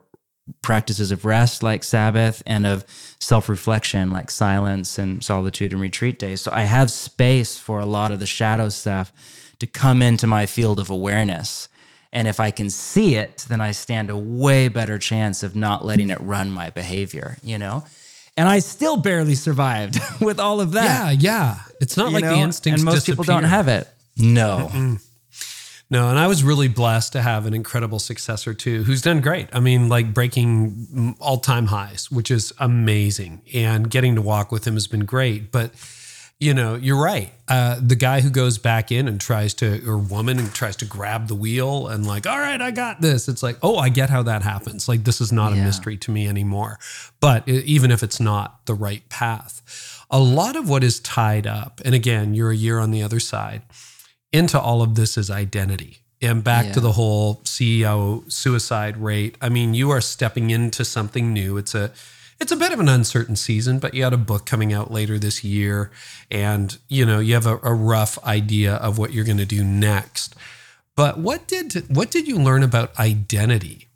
practices 0.61 1.11
of 1.11 1.25
rest 1.25 1.63
like 1.63 1.83
Sabbath 1.83 2.41
and 2.45 2.65
of 2.65 2.85
self 3.19 3.49
reflection 3.49 4.09
like 4.09 4.31
silence 4.31 4.97
and 4.97 5.21
solitude 5.21 5.73
and 5.73 5.81
retreat 5.81 6.17
days. 6.17 6.39
So 6.39 6.51
I 6.53 6.61
have 6.61 6.91
space 6.91 7.57
for 7.57 7.81
a 7.81 7.85
lot 7.85 8.13
of 8.13 8.21
the 8.21 8.25
shadow 8.25 8.69
stuff 8.69 9.11
to 9.59 9.67
come 9.67 10.01
into 10.01 10.27
my 10.27 10.45
field 10.45 10.79
of 10.79 10.89
awareness. 10.89 11.67
And 12.13 12.25
if 12.25 12.39
I 12.39 12.49
can 12.49 12.69
see 12.69 13.15
it, 13.15 13.45
then 13.49 13.59
I 13.59 13.71
stand 13.71 14.09
a 14.09 14.17
way 14.17 14.69
better 14.69 14.97
chance 14.97 15.43
of 15.43 15.57
not 15.57 15.83
letting 15.83 16.09
it 16.09 16.21
run 16.21 16.51
my 16.51 16.69
behavior, 16.69 17.37
you 17.43 17.57
know? 17.57 17.83
And 18.37 18.47
I 18.47 18.59
still 18.59 18.95
barely 18.95 19.35
survived 19.35 19.99
with 20.21 20.39
all 20.39 20.61
of 20.61 20.71
that. 20.71 21.17
Yeah, 21.17 21.31
yeah. 21.31 21.59
It's 21.81 21.97
not 21.97 22.07
you 22.07 22.13
like 22.13 22.23
know? 22.23 22.35
the 22.35 22.41
instincts 22.41 22.81
And 22.81 22.85
most 22.85 23.05
people 23.05 23.25
don't 23.25 23.43
have 23.43 23.67
it. 23.67 23.89
No. 24.17 24.97
No, 25.89 26.09
and 26.09 26.17
I 26.17 26.25
was 26.25 26.43
really 26.43 26.69
blessed 26.69 27.13
to 27.13 27.21
have 27.21 27.45
an 27.45 27.53
incredible 27.53 27.99
successor 27.99 28.55
too, 28.55 28.83
who's 28.83 29.03
done 29.03 29.21
great. 29.21 29.47
I 29.53 29.59
mean, 29.59 29.89
like 29.89 30.11
breaking 30.11 31.15
all 31.19 31.37
time 31.37 31.67
highs, 31.67 32.09
which 32.09 32.31
is 32.31 32.51
amazing. 32.57 33.43
And 33.53 33.91
getting 33.91 34.15
to 34.15 34.21
walk 34.21 34.51
with 34.51 34.65
him 34.65 34.73
has 34.73 34.87
been 34.87 35.05
great. 35.05 35.51
But, 35.51 35.71
you 36.39 36.55
know, 36.55 36.73
you're 36.73 36.99
right. 36.99 37.31
Uh, 37.47 37.79
the 37.79 37.95
guy 37.95 38.21
who 38.21 38.31
goes 38.31 38.57
back 38.57 38.91
in 38.91 39.07
and 39.07 39.21
tries 39.21 39.53
to, 39.55 39.87
or 39.87 39.99
woman 39.99 40.39
and 40.39 40.51
tries 40.51 40.75
to 40.77 40.85
grab 40.85 41.27
the 41.27 41.35
wheel 41.35 41.87
and, 41.87 42.07
like, 42.07 42.25
all 42.25 42.39
right, 42.39 42.59
I 42.59 42.71
got 42.71 43.01
this. 43.01 43.27
It's 43.27 43.43
like, 43.43 43.57
oh, 43.61 43.77
I 43.77 43.89
get 43.89 44.09
how 44.09 44.23
that 44.23 44.41
happens. 44.41 44.87
Like, 44.87 45.03
this 45.03 45.21
is 45.21 45.31
not 45.31 45.53
a 45.53 45.57
mystery 45.57 45.97
to 45.97 46.11
me 46.11 46.27
anymore. 46.27 46.79
But 47.19 47.47
even 47.47 47.91
if 47.91 48.01
it's 48.01 48.19
not 48.19 48.65
the 48.65 48.73
right 48.73 49.07
path, 49.09 50.05
a 50.09 50.19
lot 50.19 50.55
of 50.55 50.67
what 50.67 50.83
is 50.83 50.99
tied 50.99 51.45
up, 51.45 51.81
and 51.85 51.93
again, 51.93 52.33
you're 52.33 52.51
a 52.51 52.55
year 52.55 52.79
on 52.79 52.89
the 52.89 53.03
other 53.03 53.19
side 53.19 53.61
into 54.33 54.59
all 54.59 54.81
of 54.81 54.95
this 54.95 55.17
is 55.17 55.29
identity. 55.31 55.99
And 56.21 56.43
back 56.43 56.71
to 56.71 56.79
the 56.79 56.93
whole 56.93 57.35
CEO 57.43 58.29
suicide 58.31 58.95
rate. 58.95 59.37
I 59.41 59.49
mean, 59.49 59.73
you 59.73 59.89
are 59.89 59.99
stepping 59.99 60.51
into 60.51 60.85
something 60.85 61.33
new. 61.33 61.57
It's 61.57 61.75
a 61.75 61.91
it's 62.39 62.51
a 62.51 62.57
bit 62.57 62.71
of 62.71 62.79
an 62.79 62.89
uncertain 62.89 63.35
season, 63.35 63.79
but 63.79 63.93
you 63.93 64.03
had 64.03 64.13
a 64.13 64.17
book 64.17 64.45
coming 64.45 64.73
out 64.73 64.89
later 64.89 65.19
this 65.19 65.43
year 65.43 65.91
and 66.31 66.77
you 66.87 67.05
know, 67.05 67.19
you 67.19 67.33
have 67.33 67.45
a, 67.45 67.59
a 67.61 67.73
rough 67.73 68.23
idea 68.25 68.75
of 68.75 68.97
what 68.97 69.11
you're 69.11 69.25
going 69.25 69.37
to 69.37 69.45
do 69.45 69.63
next. 69.65 70.35
But 70.95 71.17
what 71.17 71.47
did 71.47 71.93
what 71.93 72.09
did 72.09 72.27
you 72.27 72.37
learn 72.37 72.63
about 72.63 72.97
identity 72.97 73.89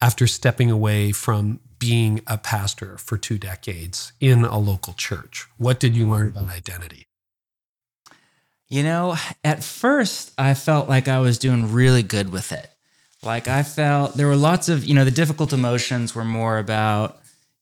after 0.00 0.26
stepping 0.26 0.72
away 0.72 1.12
from 1.12 1.60
being 1.78 2.20
a 2.26 2.36
pastor 2.36 2.98
for 2.98 3.16
two 3.16 3.38
decades 3.38 4.12
in 4.20 4.44
a 4.44 4.58
local 4.58 4.92
church? 4.94 5.46
What 5.56 5.78
did 5.78 5.96
you 5.96 6.08
learn 6.08 6.28
about 6.28 6.50
identity? 6.50 7.06
You 8.70 8.84
know, 8.84 9.16
at 9.44 9.64
first 9.64 10.32
I 10.38 10.54
felt 10.54 10.88
like 10.88 11.08
I 11.08 11.18
was 11.18 11.38
doing 11.38 11.72
really 11.72 12.04
good 12.04 12.30
with 12.30 12.52
it. 12.52 12.70
Like 13.22 13.48
I 13.48 13.62
felt 13.64 14.14
there 14.16 14.28
were 14.28 14.36
lots 14.36 14.68
of, 14.68 14.84
you 14.84 14.94
know, 14.94 15.04
the 15.04 15.10
difficult 15.10 15.52
emotions 15.52 16.14
were 16.14 16.24
more 16.24 16.56
about 16.58 17.18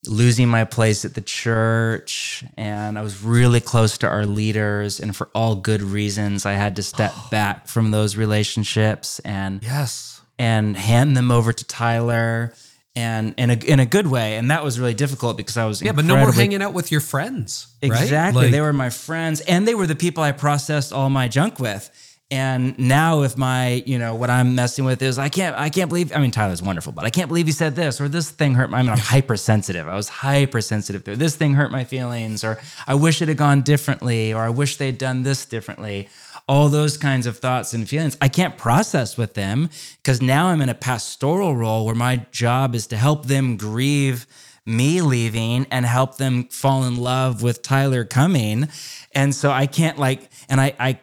losing 0.07 0.49
my 0.49 0.65
place 0.65 1.05
at 1.05 1.15
the 1.15 1.21
church 1.23 2.45
and 2.57 2.99
I 2.99 3.03
was 3.03 3.23
really 3.25 3.61
close 3.61 3.99
to 3.99 4.07
our 4.09 4.27
leaders 4.27 5.01
and 5.01 5.17
for 5.17 5.29
all 5.35 5.57
good 5.57 5.83
reasons 5.83 6.47
I 6.47 6.53
had 6.53 6.77
to 6.77 6.83
step 6.83 7.13
back 7.31 7.67
from 7.67 7.91
those 7.91 8.15
relationships 8.17 9.19
and 9.21 9.63
Yes. 9.63 10.21
and 10.39 10.77
hand 10.77 11.17
them 11.17 11.31
over 11.33 11.53
to 11.53 11.65
Tyler 11.65 12.53
and 12.99 13.35
in 13.43 13.49
a 13.51 13.59
in 13.73 13.79
a 13.81 13.87
good 13.87 14.07
way 14.17 14.29
and 14.39 14.51
that 14.51 14.63
was 14.65 14.75
really 14.81 14.95
difficult 15.05 15.37
because 15.37 15.57
I 15.57 15.67
was 15.71 15.81
Yeah, 15.81 15.93
but 15.99 16.05
no 16.05 16.17
more 16.17 16.33
hanging 16.33 16.63
out 16.63 16.75
with 16.79 16.89
your 16.95 17.01
friends. 17.13 17.49
right? 17.83 18.03
Exactly. 18.03 18.43
Like- 18.45 18.53
they 18.55 18.61
were 18.67 18.73
my 18.73 18.91
friends 18.91 19.41
and 19.53 19.61
they 19.69 19.75
were 19.79 19.87
the 19.95 20.01
people 20.07 20.23
I 20.31 20.33
processed 20.33 20.93
all 20.93 21.09
my 21.11 21.29
junk 21.29 21.55
with. 21.61 21.83
And 22.31 22.79
now 22.79 23.23
if 23.23 23.39
my, 23.39 23.83
you 23.87 23.99
know, 23.99 24.13
what 24.21 24.29
I'm 24.29 24.55
messing 24.55 24.85
with 24.85 25.01
is 25.01 25.19
I 25.19 25.31
can't 25.31 25.55
I 25.67 25.71
can't 25.77 25.89
believe 25.93 26.09
I 26.15 26.19
mean 26.19 26.31
Tyler's 26.31 26.63
wonderful, 26.71 26.93
but 26.93 27.05
I 27.07 27.11
can't 27.11 27.29
believe 27.29 27.47
he 27.47 27.53
said 27.53 27.75
this 27.75 28.01
or 28.03 28.07
this 28.09 28.29
thing 28.31 28.53
hurt 28.55 28.69
my 28.71 28.81
I 28.81 28.83
mean 28.83 28.91
I'm 28.97 28.99
hypersensitive. 29.17 29.87
I 29.89 29.97
was 30.03 30.09
hypersensitive 30.11 31.05
to 31.05 31.17
this 31.17 31.37
thing 31.37 31.55
hurt 31.55 31.71
my 31.71 31.85
feelings 31.85 32.45
or 32.45 32.59
I 32.87 32.95
wish 33.07 33.23
it 33.23 33.29
had 33.29 33.39
gone 33.39 33.63
differently 33.63 34.35
or 34.35 34.43
I 34.43 34.51
wish 34.51 34.77
they'd 34.77 34.99
done 34.99 35.23
this 35.23 35.47
differently. 35.47 36.09
All 36.49 36.69
those 36.69 36.97
kinds 36.97 37.27
of 37.27 37.39
thoughts 37.39 37.75
and 37.75 37.89
feelings 37.89 38.17
I 38.23 38.29
can't 38.29 38.57
process 38.57 39.17
with 39.19 39.35
them 39.35 39.69
because 40.03 40.23
now 40.23 40.47
I'm 40.47 40.63
in 40.63 40.69
a 40.71 40.75
pastoral 40.75 41.55
role 41.55 41.85
where 41.85 41.95
my 41.95 42.27
job 42.33 42.75
is 42.75 42.87
to 42.89 42.97
help 42.97 43.27
them 43.27 43.57
grieve 43.57 44.27
me 44.65 45.01
leaving 45.01 45.67
and 45.71 45.87
help 45.87 46.17
them 46.17 46.45
fall 46.45 46.85
in 46.85 46.97
love 46.97 47.43
with 47.43 47.63
Tyler 47.63 48.05
coming. 48.05 48.69
And 49.15 49.35
so 49.35 49.51
I 49.51 49.67
can't 49.67 49.99
like, 49.99 50.31
and 50.49 50.61
I, 50.61 50.75
I, 50.79 50.99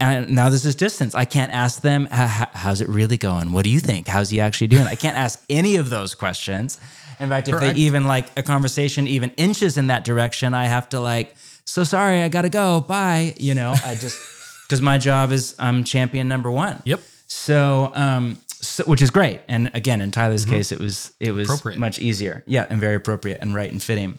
and 0.00 0.30
now 0.30 0.50
this 0.50 0.64
is 0.64 0.74
distance. 0.74 1.14
I 1.14 1.24
can't 1.24 1.52
ask 1.52 1.80
them, 1.80 2.06
"H- 2.12 2.18
h- 2.42 2.48
how's 2.52 2.80
it 2.80 2.88
really 2.88 3.16
going? 3.16 3.52
What 3.52 3.64
do 3.64 3.70
you 3.70 3.80
think? 3.80 4.08
How's 4.08 4.28
he 4.30 4.40
actually 4.40 4.66
doing? 4.66 4.86
I 4.86 4.94
can't 4.94 5.16
ask 5.16 5.42
any 5.48 5.76
of 5.76 5.88
those 5.88 6.14
questions. 6.14 6.78
In 7.18 7.28
fact, 7.30 7.48
if 7.48 7.54
they 7.60 7.72
even 7.80 8.04
like 8.04 8.26
a 8.36 8.42
conversation 8.42 9.06
even 9.08 9.30
inches 9.38 9.78
in 9.78 9.86
that 9.86 10.04
direction, 10.04 10.52
I 10.52 10.66
have 10.66 10.88
to 10.90 11.00
like, 11.00 11.34
so 11.64 11.82
sorry, 11.82 12.22
I 12.22 12.28
gotta 12.28 12.50
go. 12.50 12.80
Bye. 12.82 13.34
You 13.38 13.54
know, 13.54 13.74
I 13.84 13.94
just, 13.94 14.18
because 14.66 14.82
my 14.82 14.98
job 14.98 15.32
is 15.32 15.54
I'm 15.58 15.84
champion 15.84 16.28
number 16.28 16.50
one. 16.50 16.82
Yep. 16.84 17.00
So, 17.26 17.92
um, 17.94 18.38
so, 18.46 18.84
which 18.84 19.02
is 19.02 19.10
great. 19.10 19.40
And 19.48 19.70
again, 19.74 20.00
in 20.00 20.10
Tyler's 20.10 20.44
case, 20.44 20.72
it 20.72 20.78
was 20.80 21.12
it 21.20 21.32
was 21.32 21.64
much 21.76 21.98
easier. 21.98 22.42
Yeah, 22.46 22.66
and 22.68 22.80
very 22.80 22.96
appropriate 22.96 23.38
and 23.40 23.54
right 23.54 23.70
and 23.70 23.82
fitting. 23.82 24.18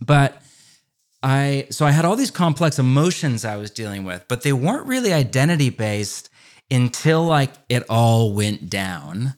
But 0.00 0.40
I 1.22 1.66
so 1.70 1.86
I 1.86 1.90
had 1.90 2.04
all 2.04 2.16
these 2.16 2.30
complex 2.30 2.78
emotions 2.78 3.44
I 3.44 3.56
was 3.56 3.70
dealing 3.70 4.04
with, 4.04 4.24
but 4.28 4.42
they 4.42 4.52
weren't 4.52 4.86
really 4.86 5.12
identity 5.12 5.70
based 5.70 6.30
until 6.70 7.24
like 7.24 7.52
it 7.68 7.82
all 7.88 8.32
went 8.32 8.70
down. 8.70 9.34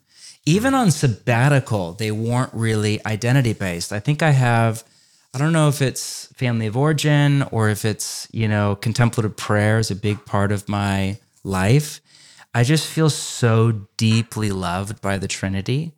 Even 0.47 0.75
on 0.75 0.91
sabbatical, 0.91 1.93
they 1.93 2.11
weren't 2.11 2.53
really 2.53 3.05
identity 3.07 3.53
based. 3.53 3.93
I 3.93 4.01
think 4.01 4.23
I 4.23 4.31
have 4.31 4.85
I 5.33 5.39
don't 5.39 5.53
know 5.53 5.69
if 5.69 5.81
it's 5.81 6.27
family 6.35 6.67
of 6.67 6.77
origin 6.77 7.45
or 7.53 7.69
if 7.69 7.85
it's, 7.85 8.27
you 8.33 8.49
know, 8.49 8.75
contemplative 8.75 9.37
prayer 9.37 9.79
is 9.79 9.91
a 9.91 9.97
big 9.97 10.25
part 10.25 10.51
of 10.51 10.69
my 10.69 11.19
life. 11.45 12.01
I 12.53 12.65
just 12.65 12.87
feel 12.87 13.11
so 13.11 13.87
deeply 13.97 14.51
loved 14.51 15.01
by 15.01 15.19
the 15.19 15.29
Trinity 15.29 15.93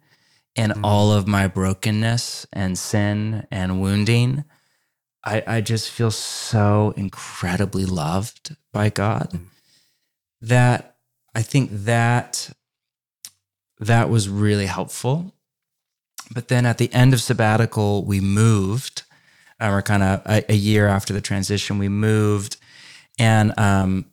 and 0.54 0.72
mm. 0.72 0.80
all 0.84 1.12
of 1.12 1.26
my 1.26 1.48
brokenness 1.48 2.46
and 2.52 2.78
sin 2.78 3.46
and 3.50 3.80
wounding. 3.80 4.44
I, 5.24 5.42
I 5.46 5.60
just 5.62 5.90
feel 5.90 6.10
so 6.10 6.92
incredibly 6.96 7.86
loved 7.86 8.54
by 8.70 8.90
God 8.90 9.30
mm. 9.32 9.44
that 10.42 10.96
I 11.34 11.40
think 11.40 11.70
that 11.72 12.50
that 13.78 14.10
was 14.10 14.28
really 14.28 14.66
helpful. 14.66 15.32
But 16.34 16.48
then 16.48 16.66
at 16.66 16.78
the 16.78 16.92
end 16.92 17.14
of 17.14 17.22
sabbatical, 17.22 18.04
we 18.04 18.20
moved. 18.20 19.01
Uh, 19.62 19.68
we're 19.70 19.82
kind 19.82 20.02
of 20.02 20.22
a, 20.26 20.52
a 20.52 20.56
year 20.56 20.88
after 20.88 21.12
the 21.12 21.20
transition, 21.20 21.78
we 21.78 21.88
moved. 21.88 22.56
And 23.18 23.56
um, 23.58 24.06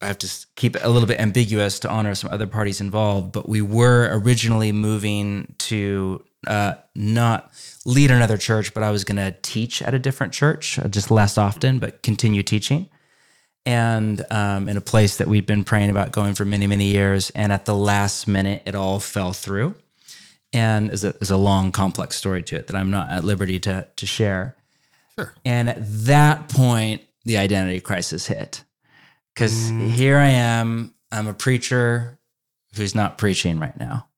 I 0.00 0.06
have 0.06 0.18
to 0.18 0.46
keep 0.54 0.76
it 0.76 0.82
a 0.84 0.88
little 0.88 1.08
bit 1.08 1.18
ambiguous 1.20 1.80
to 1.80 1.90
honor 1.90 2.14
some 2.14 2.30
other 2.32 2.46
parties 2.46 2.80
involved, 2.80 3.32
but 3.32 3.48
we 3.48 3.62
were 3.62 4.08
originally 4.12 4.70
moving 4.70 5.54
to 5.58 6.24
uh, 6.46 6.74
not 6.94 7.50
lead 7.84 8.12
another 8.12 8.36
church, 8.36 8.74
but 8.74 8.84
I 8.84 8.90
was 8.90 9.02
going 9.02 9.16
to 9.16 9.34
teach 9.42 9.82
at 9.82 9.92
a 9.92 9.98
different 9.98 10.32
church, 10.32 10.78
uh, 10.78 10.86
just 10.86 11.10
less 11.10 11.36
often, 11.36 11.80
but 11.80 12.02
continue 12.02 12.42
teaching. 12.44 12.88
And 13.66 14.24
um, 14.30 14.68
in 14.68 14.76
a 14.76 14.80
place 14.80 15.16
that 15.16 15.28
we'd 15.28 15.46
been 15.46 15.64
praying 15.64 15.90
about 15.90 16.12
going 16.12 16.34
for 16.34 16.44
many, 16.44 16.66
many 16.66 16.86
years. 16.86 17.30
And 17.30 17.52
at 17.52 17.64
the 17.64 17.74
last 17.74 18.28
minute, 18.28 18.62
it 18.66 18.74
all 18.74 19.00
fell 19.00 19.32
through. 19.32 19.74
And 20.52 20.90
there's 20.90 21.04
a, 21.04 21.12
there's 21.12 21.30
a 21.30 21.36
long, 21.36 21.72
complex 21.72 22.16
story 22.16 22.42
to 22.44 22.56
it 22.56 22.66
that 22.68 22.76
I'm 22.76 22.90
not 22.90 23.10
at 23.10 23.24
liberty 23.24 23.58
to, 23.60 23.88
to 23.96 24.06
share. 24.06 24.56
Sure. 25.18 25.34
And 25.44 25.68
at 25.68 25.78
that 25.80 26.48
point, 26.48 27.02
the 27.24 27.36
identity 27.36 27.80
crisis 27.80 28.26
hit. 28.26 28.64
Because 29.34 29.70
mm. 29.70 29.90
here 29.90 30.18
I 30.18 30.28
am, 30.28 30.94
I'm 31.10 31.26
a 31.26 31.34
preacher 31.34 32.18
who's 32.76 32.94
not 32.94 33.18
preaching 33.18 33.58
right 33.58 33.78
now. 33.78 34.08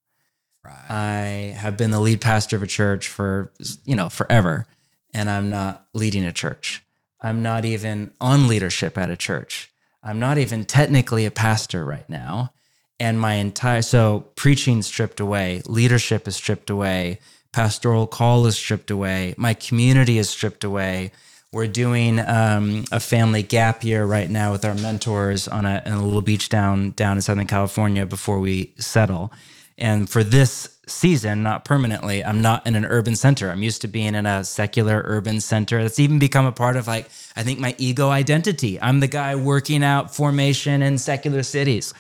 Right. 0.65 0.91
I 0.91 1.25
have 1.57 1.77
been 1.77 1.91
the 1.91 2.01
lead 2.01 2.21
pastor 2.21 2.57
of 2.57 2.63
a 2.63 2.67
church 2.67 3.09
for, 3.09 3.53
you 3.85 3.95
know, 3.95 4.09
forever, 4.09 4.67
and 5.13 5.29
I'm 5.29 5.51
not 5.51 5.87
leading 5.93 6.25
a 6.25 6.33
church. 6.33 6.83
I'm 7.21 7.43
not 7.43 7.65
even 7.65 8.13
on 8.21 8.49
leadership 8.49 8.97
at 8.97 9.11
a 9.11 9.17
church. 9.17 9.71
I'm 10.03 10.19
not 10.19 10.39
even 10.39 10.65
technically 10.65 11.27
a 11.27 11.31
pastor 11.31 11.85
right 11.85 12.09
now. 12.09 12.53
And 13.01 13.21
my 13.21 13.35
entire, 13.35 13.83
so 13.83 14.27
preaching 14.37 14.83
stripped 14.83 15.21
away, 15.21 15.63
leadership 15.67 16.29
is 16.29 16.37
stripped 16.37 16.71
away, 16.71 17.19
pastoral 17.55 18.07
call 18.09 18.47
is 18.47 18.57
stripped 18.57 18.91
away, 18.91 19.35
my 19.39 19.55
community 19.55 20.19
is 20.19 20.29
stripped 20.29 20.65
away. 20.65 21.13
We're 21.53 21.69
doing 21.69 22.19
um, 22.19 22.85
a 22.91 22.99
family 22.99 23.45
gap 23.45 23.85
year 23.85 24.05
right 24.05 24.29
now 24.29 24.51
with 24.51 24.65
our 24.65 24.75
mentors 24.75 25.47
on 25.47 25.65
a, 25.65 25.81
a 25.87 25.97
little 25.97 26.21
beach 26.21 26.49
down 26.49 26.91
down 26.91 27.17
in 27.17 27.23
Southern 27.23 27.47
California 27.47 28.05
before 28.07 28.41
we 28.41 28.73
settle. 28.79 29.33
And 29.79 30.11
for 30.11 30.25
this 30.25 30.77
season, 30.89 31.45
not 31.45 31.65
permanently, 31.65 32.25
I'm 32.25 32.43
not 32.43 32.67
in 32.67 32.75
an 32.75 32.85
urban 32.85 33.15
center. 33.15 33.51
I'm 33.51 33.63
used 33.63 33.83
to 33.83 33.89
being 33.89 34.17
in 34.17 34.27
a 34.27 34.43
secular 34.43 35.03
urban 35.05 35.41
center. 35.41 35.81
That's 35.81 36.01
even 36.01 36.19
become 36.19 36.47
a 36.47 36.53
part 36.53 36.77
of 36.77 36.89
like, 36.89 37.07
I 37.37 37.45
think 37.45 37.61
my 37.61 37.77
ego 37.79 38.11
identity. 38.11 38.81
I'm 38.81 38.99
the 38.99 39.07
guy 39.07 39.37
working 39.37 39.85
out 39.85 40.15
formation 40.15 40.83
in 40.83 40.99
secular 40.99 41.45
cities. 41.45 41.95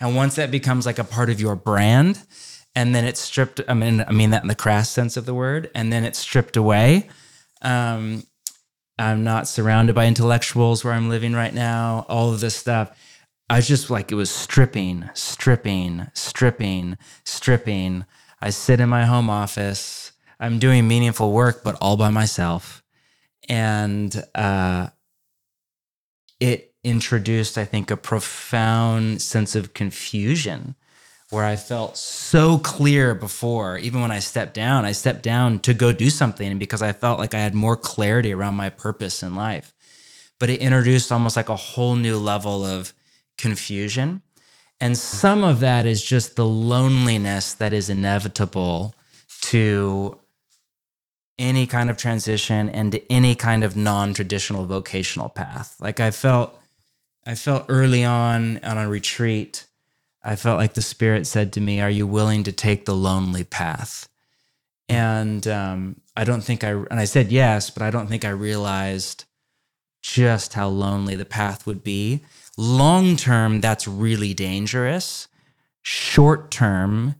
And 0.00 0.14
once 0.14 0.36
that 0.36 0.50
becomes 0.50 0.84
like 0.84 0.98
a 0.98 1.04
part 1.04 1.30
of 1.30 1.40
your 1.40 1.56
brand, 1.56 2.20
and 2.74 2.94
then 2.94 3.04
it's 3.04 3.20
stripped, 3.20 3.60
I 3.68 3.74
mean, 3.74 4.04
I 4.06 4.12
mean 4.12 4.30
that 4.30 4.42
in 4.42 4.48
the 4.48 4.54
crass 4.54 4.90
sense 4.90 5.16
of 5.16 5.26
the 5.26 5.34
word, 5.34 5.70
and 5.74 5.92
then 5.92 6.04
it's 6.04 6.18
stripped 6.18 6.56
away. 6.56 7.08
Um, 7.62 8.24
I'm 8.98 9.24
not 9.24 9.48
surrounded 9.48 9.94
by 9.94 10.06
intellectuals 10.06 10.84
where 10.84 10.92
I'm 10.92 11.08
living 11.08 11.32
right 11.32 11.54
now, 11.54 12.06
all 12.08 12.32
of 12.32 12.40
this 12.40 12.56
stuff 12.56 12.92
I 13.50 13.56
was 13.56 13.68
just 13.68 13.88
like, 13.88 14.12
it 14.12 14.14
was 14.14 14.30
stripping, 14.30 15.08
stripping, 15.14 16.08
stripping, 16.12 16.98
stripping. 17.24 18.04
I 18.42 18.50
sit 18.50 18.78
in 18.78 18.90
my 18.90 19.06
home 19.06 19.30
office. 19.30 20.12
I'm 20.38 20.58
doing 20.58 20.86
meaningful 20.86 21.32
work, 21.32 21.64
but 21.64 21.76
all 21.80 21.96
by 21.96 22.10
myself. 22.10 22.82
And 23.48 24.22
uh, 24.34 24.88
it 26.40 26.74
introduced, 26.84 27.56
I 27.56 27.64
think, 27.64 27.90
a 27.90 27.96
profound 27.96 29.22
sense 29.22 29.56
of 29.56 29.72
confusion 29.72 30.74
where 31.30 31.44
I 31.44 31.56
felt 31.56 31.96
so 31.96 32.58
clear 32.58 33.14
before. 33.14 33.78
Even 33.78 34.00
when 34.00 34.10
I 34.10 34.18
stepped 34.18 34.54
down, 34.54 34.84
I 34.84 34.92
stepped 34.92 35.22
down 35.22 35.58
to 35.60 35.74
go 35.74 35.92
do 35.92 36.10
something 36.10 36.58
because 36.58 36.82
I 36.82 36.92
felt 36.92 37.18
like 37.18 37.34
I 37.34 37.40
had 37.40 37.54
more 37.54 37.76
clarity 37.76 38.32
around 38.32 38.54
my 38.54 38.70
purpose 38.70 39.22
in 39.22 39.34
life. 39.34 39.74
But 40.38 40.50
it 40.50 40.60
introduced 40.60 41.12
almost 41.12 41.36
like 41.36 41.48
a 41.48 41.56
whole 41.56 41.96
new 41.96 42.16
level 42.16 42.64
of 42.64 42.92
confusion. 43.36 44.22
And 44.80 44.96
some 44.96 45.44
of 45.44 45.60
that 45.60 45.86
is 45.86 46.02
just 46.02 46.36
the 46.36 46.46
loneliness 46.46 47.52
that 47.54 47.72
is 47.72 47.90
inevitable 47.90 48.94
to 49.42 50.18
any 51.38 51.66
kind 51.66 51.90
of 51.90 51.96
transition 51.96 52.68
and 52.68 52.92
to 52.92 53.12
any 53.12 53.34
kind 53.34 53.64
of 53.64 53.76
non-traditional 53.76 54.66
vocational 54.66 55.28
path. 55.28 55.76
Like 55.80 56.00
I 56.00 56.10
felt 56.10 56.58
I 57.26 57.34
felt 57.34 57.66
early 57.68 58.04
on 58.04 58.58
on 58.64 58.78
a 58.78 58.88
retreat, 58.88 59.66
I 60.22 60.36
felt 60.36 60.58
like 60.58 60.74
the 60.74 60.82
spirit 60.82 61.26
said 61.26 61.52
to 61.54 61.60
me, 61.60 61.80
"Are 61.80 61.90
you 61.90 62.06
willing 62.06 62.44
to 62.44 62.52
take 62.52 62.84
the 62.84 62.94
lonely 62.94 63.44
path?" 63.44 64.08
And 64.88 65.46
um, 65.46 66.00
I 66.16 66.24
don't 66.24 66.42
think 66.42 66.64
I 66.64 66.70
and 66.70 67.00
I 67.00 67.04
said 67.04 67.30
yes, 67.30 67.70
but 67.70 67.82
I 67.82 67.90
don't 67.90 68.08
think 68.08 68.24
I 68.24 68.30
realized 68.30 69.24
just 70.02 70.54
how 70.54 70.68
lonely 70.68 71.16
the 71.16 71.24
path 71.24 71.66
would 71.66 71.82
be 71.82 72.22
Long 72.58 73.14
term, 73.14 73.60
that's 73.60 73.86
really 73.86 74.34
dangerous. 74.34 75.28
Short 75.80 76.50
term, 76.50 77.14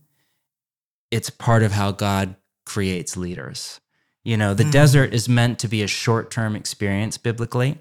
it's 1.12 1.30
part 1.30 1.62
of 1.62 1.70
how 1.70 1.92
God 1.92 2.34
creates 2.66 3.16
leaders. 3.16 3.80
You 4.24 4.36
know, 4.36 4.52
the 4.52 4.64
mm-hmm. 4.64 4.72
desert 4.72 5.14
is 5.14 5.28
meant 5.28 5.60
to 5.60 5.68
be 5.68 5.80
a 5.84 5.86
short 5.86 6.32
term 6.32 6.56
experience 6.56 7.18
biblically. 7.18 7.78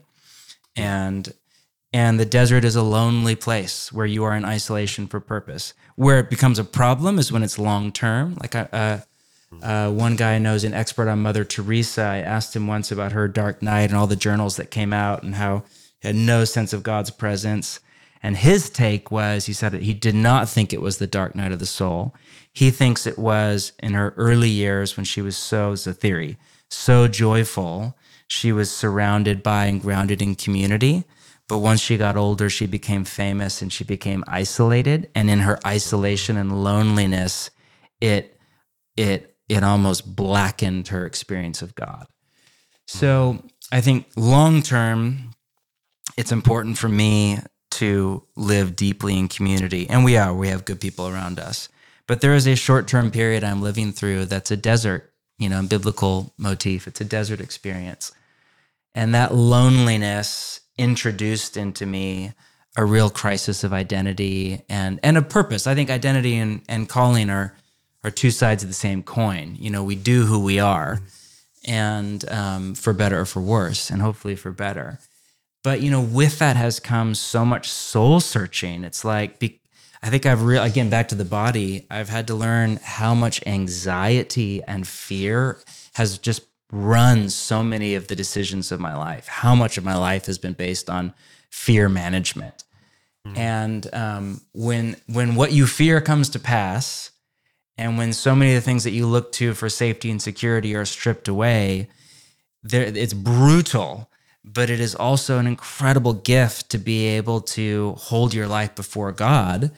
And 0.76 1.34
and 1.94 2.20
the 2.20 2.26
desert 2.26 2.66
is 2.66 2.76
a 2.76 2.84
lonely 2.84 3.36
place 3.36 3.92
where 3.92 4.06
you 4.06 4.24
are 4.24 4.36
in 4.36 4.46
isolation 4.46 5.08
for 5.08 5.20
purpose. 5.20 5.74
Where 5.96 6.20
it 6.20 6.30
becomes 6.30 6.60
a 6.60 6.64
problem 6.64 7.18
is 7.18 7.32
when 7.32 7.44
it's 7.44 7.58
long 7.58 7.92
term. 7.92 8.38
Like 8.42 8.56
uh, 8.56 9.00
uh, 9.62 9.90
one 9.92 10.16
guy 10.16 10.38
knows 10.38 10.64
an 10.64 10.74
expert 10.74 11.08
on 11.08 11.22
Mother 11.22 11.46
Teresa. 11.46 12.02
I 12.02 12.18
asked 12.18 12.56
him 12.56 12.68
once 12.68 12.92
about 12.92 13.14
her 13.14 13.28
dark 13.28 13.62
night 13.62 13.90
and 13.90 13.96
all 13.96 14.08
the 14.08 14.16
journals 14.16 14.58
that 14.58 14.72
came 14.72 14.92
out 14.92 15.24
and 15.24 15.36
how 15.36 15.64
he 16.00 16.10
had 16.10 16.16
no 16.16 16.44
sense 16.46 16.74
of 16.74 16.84
God's 16.84 17.10
presence. 17.10 17.80
And 18.22 18.36
his 18.36 18.70
take 18.70 19.10
was 19.10 19.46
he 19.46 19.54
said 19.54 19.72
that 19.72 19.84
he 19.84 19.94
did 19.94 20.16
not 20.16 20.50
think 20.50 20.74
it 20.74 20.82
was 20.82 20.98
the 20.98 21.08
dark 21.08 21.36
night 21.36 21.52
of 21.52 21.60
the 21.60 21.66
soul. 21.66 22.14
He 22.52 22.72
thinks 22.72 23.08
it 23.08 23.20
was 23.20 23.72
in 23.80 23.94
her 23.94 24.14
early 24.18 24.50
years 24.50 24.98
when 24.98 25.06
she 25.06 25.22
was 25.22 25.38
so, 25.38 25.74
it's 25.74 25.88
a 25.88 25.94
theory, 25.94 26.38
so 26.70 27.08
joyful. 27.08 27.96
She 28.28 28.52
was 28.52 28.70
surrounded 28.70 29.42
by 29.42 29.66
and 29.66 29.82
grounded 29.82 30.22
in 30.22 30.36
community. 30.36 31.06
But 31.48 31.60
once 31.60 31.80
she 31.80 31.98
got 31.98 32.18
older, 32.18 32.50
she 32.50 32.66
became 32.66 33.06
famous 33.06 33.62
and 33.62 33.72
she 33.72 33.84
became 33.84 34.24
isolated. 34.28 35.10
And 35.16 35.30
in 35.30 35.40
her 35.40 35.58
isolation 35.66 36.36
and 36.36 36.64
loneliness, 36.64 37.50
it, 38.02 38.38
it, 38.98 39.36
it 39.48 39.64
almost 39.64 40.16
blackened 40.16 40.90
her 40.90 41.06
experience 41.06 41.62
of 41.62 41.74
God. 41.76 42.08
So 42.86 43.44
I 43.72 43.82
think 43.82 44.08
long 44.16 44.62
term, 44.62 45.32
it's 46.18 46.32
important 46.32 46.78
for 46.78 46.90
me 46.90 47.40
to 47.72 48.24
live 48.36 48.76
deeply 48.76 49.18
in 49.18 49.28
community. 49.28 49.90
And 49.90 50.04
we 50.04 50.18
are, 50.18 50.34
we 50.34 50.50
have 50.50 50.66
good 50.66 50.82
people 50.82 51.08
around 51.08 51.40
us. 51.40 51.70
But 52.08 52.22
there 52.22 52.34
is 52.34 52.48
a 52.48 52.56
short 52.56 52.88
term 52.88 53.12
period 53.12 53.44
I'm 53.44 53.62
living 53.62 53.92
through 53.92 54.26
that's 54.26 54.52
a 54.52 54.58
desert, 54.58 55.14
you 55.38 55.50
know, 55.50 55.62
biblical 55.64 56.34
motif. 56.38 56.88
It's 56.88 57.02
a 57.02 57.06
desert 57.06 57.40
experience. 57.40 58.12
And 58.96 59.14
that 59.14 59.36
loneliness 59.36 60.62
introduced 60.78 61.58
into 61.58 61.86
me 61.86 62.34
a 62.76 62.86
real 62.86 63.10
crisis 63.10 63.64
of 63.64 63.74
identity 63.74 64.62
and, 64.70 65.00
and 65.02 65.18
a 65.18 65.22
purpose. 65.22 65.66
I 65.66 65.74
think 65.76 65.90
identity 65.90 66.38
and, 66.38 66.62
and 66.70 66.88
calling 66.88 67.30
are, 67.30 67.56
are 68.04 68.12
two 68.12 68.32
sides 68.32 68.64
of 68.64 68.70
the 68.70 68.76
same 68.76 69.02
coin. 69.04 69.56
You 69.60 69.72
know, 69.72 69.84
we 69.84 69.96
do 69.96 70.26
who 70.26 70.40
we 70.44 70.60
are, 70.60 71.02
and 71.66 72.28
um, 72.30 72.76
for 72.76 72.94
better 72.94 73.20
or 73.20 73.26
for 73.26 73.42
worse, 73.42 73.90
and 73.90 74.02
hopefully 74.02 74.36
for 74.36 74.52
better. 74.52 75.00
But 75.64 75.82
you 75.82 75.92
know, 75.92 76.02
with 76.02 76.40
that 76.40 76.56
has 76.56 76.80
come 76.80 77.16
so 77.16 77.44
much 77.44 77.70
soul 77.70 78.20
searching. 78.20 78.84
It's 78.84 79.04
like 79.04 79.40
be, 79.40 79.60
I 80.02 80.10
think 80.10 80.26
I've 80.26 80.44
real 80.44 80.64
again 80.64 80.90
back 80.90 81.10
to 81.10 81.16
the 81.16 81.26
body. 81.26 81.86
I've 81.90 82.10
had 82.10 82.28
to 82.28 82.36
learn 82.36 82.80
how 82.82 83.14
much 83.14 83.46
anxiety 83.46 84.64
and 84.64 84.88
fear 84.88 85.58
has 85.96 86.20
just 86.20 86.47
run 86.72 87.30
so 87.30 87.64
many 87.64 87.96
of 87.96 88.08
the 88.08 88.16
decisions 88.16 88.72
of 88.72 88.80
my 88.80 88.96
life. 88.96 89.28
How 89.28 89.56
much 89.56 89.78
of 89.78 89.84
my 89.84 89.96
life 89.96 90.26
has 90.26 90.38
been 90.38 90.54
based 90.54 90.90
on 90.90 91.14
fear 91.50 91.88
management. 91.90 92.64
Mm. 93.26 93.38
And 93.38 93.94
um, 93.94 94.42
when 94.54 94.98
when 95.08 95.36
what 95.36 95.52
you 95.52 95.66
fear 95.68 96.02
comes 96.02 96.30
to 96.30 96.40
pass, 96.40 97.12
and 97.78 97.98
when 97.98 98.14
so 98.14 98.36
many 98.36 98.56
of 98.56 98.64
the 98.64 98.66
things 98.66 98.84
that 98.84 98.92
you 98.92 99.08
look 99.08 99.32
to 99.34 99.54
for 99.54 99.70
safety 99.70 100.12
and 100.12 100.22
security 100.22 100.76
are 100.76 100.86
stripped 100.86 101.28
away, 101.28 101.90
there 102.64 102.84
it's 102.84 103.14
brutal 103.14 104.10
but 104.50 104.70
it 104.70 104.80
is 104.80 104.96
also 104.96 105.40
an 105.40 105.48
incredible 105.48 106.14
gift 106.14 106.70
to 106.70 106.78
be 106.78 107.06
able 107.06 107.42
to 107.42 107.94
hold 107.98 108.34
your 108.34 108.48
life 108.48 108.74
before 108.76 109.12
God 109.12 109.72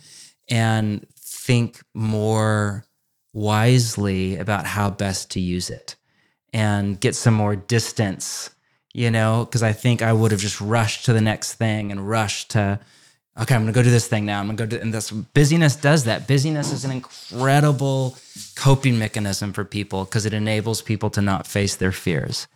and 0.48 1.06
think 1.18 1.82
more 1.94 2.86
wisely 3.34 4.38
about 4.38 4.66
how 4.66 4.92
best 4.92 5.32
to 5.32 5.40
use 5.40 5.70
it 5.70 5.96
and 6.54 7.00
get 7.00 7.16
some 7.16 7.34
more 7.34 7.56
distance, 7.56 8.50
you 8.94 9.12
know, 9.12 9.46
because 9.46 9.64
I 9.64 9.74
think 9.74 10.02
I 10.02 10.14
would 10.14 10.32
have 10.32 10.40
just 10.40 10.60
rushed 10.60 11.06
to 11.06 11.14
the 11.14 11.22
next 11.22 11.56
thing 11.56 11.92
and 11.92 12.08
rushed 12.10 12.52
to, 12.52 12.80
okay, 13.40 13.56
I'm 13.56 13.62
gonna 13.62 13.72
go 13.72 13.84
do 13.84 13.92
this 13.92 14.08
thing 14.08 14.26
now. 14.26 14.40
I'm 14.40 14.48
gonna 14.48 14.58
go 14.58 14.66
do, 14.66 14.78
and 14.78 14.94
this 14.94 15.12
busyness 15.12 15.76
does 15.76 16.06
that. 16.06 16.28
Busyness 16.28 16.72
is 16.72 16.86
an 16.86 16.92
incredible 16.92 18.18
coping 18.56 18.98
mechanism 18.98 19.54
for 19.54 19.64
people 19.64 20.06
because 20.06 20.26
it 20.26 20.34
enables 20.34 20.82
people 20.82 21.10
to 21.12 21.22
not 21.22 21.48
face 21.48 21.76
their 21.76 21.92
fears. 21.92 22.48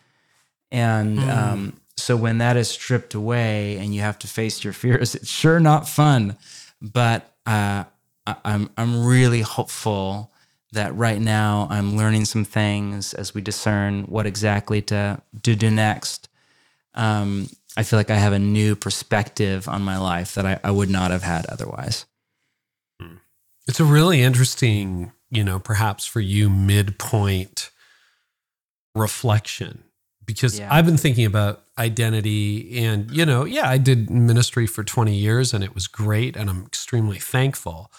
And 0.72 1.20
mm. 1.20 1.30
um, 1.30 1.80
so 1.96 2.16
when 2.16 2.40
that 2.40 2.58
is 2.58 2.70
stripped 2.70 3.14
away 3.14 3.78
and 3.78 3.94
you 3.94 4.02
have 4.02 4.18
to 4.20 4.28
face 4.28 4.64
your 4.64 4.74
fears, 4.74 5.16
it's 5.16 5.30
sure 5.30 5.60
not 5.60 5.88
fun. 5.88 6.36
But 6.82 7.32
uh, 7.46 7.86
I'm 8.26 8.70
I'm 8.78 9.06
really 9.06 9.42
hopeful 9.42 10.33
that 10.74 10.96
right 10.96 11.22
now 11.22 11.68
I'm 11.70 11.96
learning 11.96 12.26
some 12.26 12.44
things 12.46 13.14
as 13.14 13.34
we 13.34 13.42
discern 13.42 14.04
what 14.04 14.26
exactly 14.26 14.82
to, 14.84 15.22
to 15.44 15.56
do 15.56 15.70
next. 15.70 16.30
Um, 16.96 17.50
I 17.76 17.84
feel 17.84 17.98
like 17.98 18.12
I 18.12 18.16
have 18.18 18.34
a 18.34 18.40
new 18.40 18.76
perspective 18.76 19.68
on 19.68 19.82
my 19.82 19.98
life 19.98 20.36
that 20.36 20.46
I, 20.46 20.60
I 20.64 20.72
would 20.72 20.90
not 20.90 21.12
have 21.12 21.24
had 21.24 21.46
otherwise. 21.48 22.06
Hmm. 23.00 23.16
It's 23.68 23.80
a 23.80 23.86
really 23.86 24.22
interesting, 24.22 25.12
you 25.32 25.44
know, 25.44 25.60
perhaps 25.60 26.06
for 26.06 26.20
you 26.20 26.50
midpoint 26.50 27.72
reflection 28.96 29.84
because 30.26 30.60
Yeah. 30.60 30.74
I've 30.74 30.86
been 30.86 30.98
thinking 30.98 31.26
about 31.26 31.64
identity 31.78 32.84
and 32.84 33.10
you 33.12 33.26
know, 33.26 33.46
yeah, 33.46 33.70
I 33.70 33.78
did 33.78 34.10
ministry 34.10 34.68
for 34.68 34.84
20 34.84 35.14
years 35.16 35.54
and 35.54 35.64
it 35.64 35.74
was 35.74 35.88
great 35.88 36.36
and 36.36 36.50
I'm 36.50 36.66
extremely 36.66 37.20
thankful. 37.20 37.92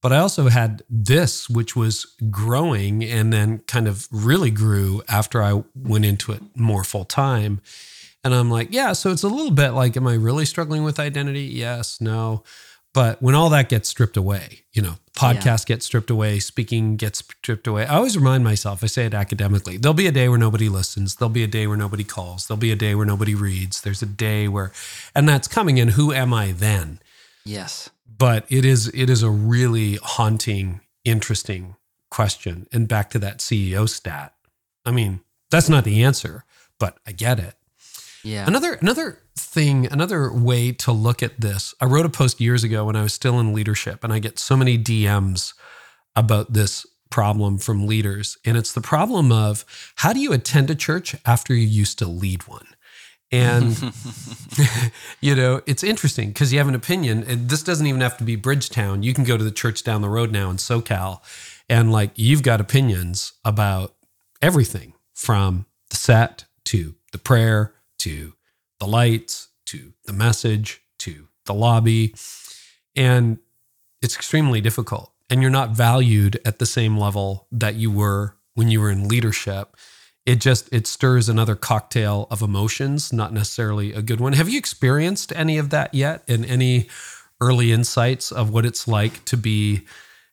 But 0.00 0.12
I 0.12 0.18
also 0.18 0.48
had 0.48 0.82
this 0.88 1.50
which 1.50 1.74
was 1.74 2.06
growing 2.30 3.02
and 3.02 3.32
then 3.32 3.58
kind 3.66 3.88
of 3.88 4.06
really 4.12 4.50
grew 4.50 5.02
after 5.08 5.42
I 5.42 5.64
went 5.74 6.04
into 6.04 6.32
it 6.32 6.42
more 6.54 6.84
full 6.84 7.04
time. 7.04 7.60
And 8.22 8.34
I'm 8.34 8.50
like, 8.50 8.68
yeah, 8.70 8.92
so 8.92 9.10
it's 9.10 9.22
a 9.22 9.28
little 9.28 9.50
bit 9.50 9.70
like 9.70 9.96
am 9.96 10.06
I 10.06 10.14
really 10.14 10.44
struggling 10.44 10.84
with 10.84 11.00
identity? 11.00 11.42
Yes, 11.42 12.00
no. 12.00 12.44
But 12.94 13.22
when 13.22 13.34
all 13.34 13.50
that 13.50 13.68
gets 13.68 13.88
stripped 13.88 14.16
away, 14.16 14.62
you 14.72 14.82
know, 14.82 14.94
podcast 15.14 15.66
gets 15.66 15.84
stripped 15.84 16.10
away, 16.10 16.38
speaking 16.38 16.96
gets 16.96 17.18
stripped 17.18 17.66
away. 17.66 17.86
I 17.86 17.96
always 17.96 18.16
remind 18.16 18.44
myself, 18.44 18.82
I 18.82 18.86
say 18.86 19.04
it 19.04 19.14
academically, 19.14 19.76
there'll 19.76 19.94
be 19.94 20.06
a 20.06 20.12
day 20.12 20.28
where 20.28 20.38
nobody 20.38 20.68
listens. 20.68 21.16
There'll 21.16 21.28
be 21.28 21.44
a 21.44 21.48
day 21.48 21.66
where 21.66 21.76
nobody 21.76 22.04
calls. 22.04 22.46
There'll 22.46 22.58
be 22.58 22.72
a 22.72 22.76
day 22.76 22.94
where 22.94 23.06
nobody 23.06 23.34
reads. 23.34 23.82
There's 23.82 24.02
a 24.02 24.06
day 24.06 24.48
where, 24.48 24.72
and 25.14 25.28
that's 25.28 25.48
coming. 25.48 25.78
And 25.78 25.90
who 25.90 26.12
am 26.12 26.32
I 26.32 26.52
then? 26.52 27.00
Yes. 27.44 27.90
But 28.16 28.46
it 28.48 28.64
is, 28.64 28.88
it 28.94 29.10
is 29.10 29.22
a 29.22 29.30
really 29.30 29.96
haunting, 29.96 30.80
interesting 31.04 31.76
question. 32.10 32.66
And 32.72 32.88
back 32.88 33.10
to 33.10 33.18
that 33.20 33.38
CEO 33.38 33.88
stat. 33.88 34.34
I 34.84 34.90
mean, 34.90 35.20
that's 35.50 35.68
not 35.68 35.84
the 35.84 36.02
answer, 36.02 36.44
but 36.78 36.98
I 37.06 37.12
get 37.12 37.38
it. 37.38 37.54
Yeah. 38.24 38.46
Another 38.46 38.74
another 38.74 39.20
thing, 39.36 39.86
another 39.86 40.32
way 40.32 40.72
to 40.72 40.92
look 40.92 41.22
at 41.22 41.40
this. 41.40 41.74
I 41.80 41.84
wrote 41.84 42.06
a 42.06 42.10
post 42.10 42.40
years 42.40 42.64
ago 42.64 42.84
when 42.84 42.96
I 42.96 43.02
was 43.02 43.14
still 43.14 43.38
in 43.38 43.52
leadership, 43.52 44.02
and 44.02 44.12
I 44.12 44.18
get 44.18 44.38
so 44.38 44.56
many 44.56 44.76
DMs 44.76 45.54
about 46.16 46.52
this 46.52 46.86
problem 47.10 47.58
from 47.58 47.86
leaders. 47.86 48.36
And 48.44 48.56
it's 48.56 48.72
the 48.72 48.80
problem 48.80 49.32
of 49.32 49.64
how 49.96 50.12
do 50.12 50.20
you 50.20 50.32
attend 50.32 50.70
a 50.70 50.74
church 50.74 51.16
after 51.24 51.54
you 51.54 51.66
used 51.66 51.98
to 52.00 52.06
lead 52.06 52.46
one? 52.46 52.66
And 53.30 53.76
you 55.20 55.34
know, 55.34 55.62
it's 55.66 55.82
interesting 55.82 56.28
because 56.28 56.52
you 56.52 56.58
have 56.58 56.68
an 56.68 56.74
opinion. 56.74 57.24
And 57.24 57.48
this 57.48 57.62
doesn't 57.62 57.86
even 57.86 58.00
have 58.00 58.16
to 58.18 58.24
be 58.24 58.36
Bridgetown. 58.36 59.02
You 59.02 59.14
can 59.14 59.24
go 59.24 59.36
to 59.36 59.44
the 59.44 59.50
church 59.50 59.84
down 59.84 60.02
the 60.02 60.08
road 60.08 60.32
now 60.32 60.50
in 60.50 60.56
SoCal, 60.56 61.20
and 61.68 61.92
like 61.92 62.12
you've 62.14 62.42
got 62.42 62.60
opinions 62.60 63.32
about 63.44 63.94
everything 64.40 64.94
from 65.14 65.66
the 65.90 65.96
set 65.96 66.44
to 66.64 66.94
the 67.12 67.18
prayer 67.18 67.74
to 67.98 68.34
the 68.78 68.86
lights 68.86 69.48
to 69.66 69.92
the 70.06 70.12
message 70.12 70.80
to 70.98 71.28
the 71.44 71.54
lobby. 71.54 72.14
And 72.96 73.38
it's 74.00 74.16
extremely 74.16 74.60
difficult. 74.60 75.12
And 75.30 75.42
you're 75.42 75.50
not 75.50 75.70
valued 75.70 76.40
at 76.44 76.58
the 76.58 76.66
same 76.66 76.96
level 76.96 77.46
that 77.52 77.74
you 77.74 77.90
were 77.90 78.36
when 78.54 78.70
you 78.70 78.80
were 78.80 78.90
in 78.90 79.08
leadership. 79.08 79.76
It 80.28 80.40
just 80.42 80.68
it 80.70 80.86
stirs 80.86 81.30
another 81.30 81.54
cocktail 81.54 82.26
of 82.30 82.42
emotions, 82.42 83.14
not 83.14 83.32
necessarily 83.32 83.94
a 83.94 84.02
good 84.02 84.20
one. 84.20 84.34
Have 84.34 84.46
you 84.50 84.58
experienced 84.58 85.32
any 85.34 85.56
of 85.56 85.70
that 85.70 85.94
yet? 85.94 86.22
And 86.28 86.44
any 86.44 86.88
early 87.40 87.72
insights 87.72 88.30
of 88.30 88.50
what 88.50 88.66
it's 88.66 88.86
like 88.86 89.24
to 89.24 89.38
be 89.38 89.86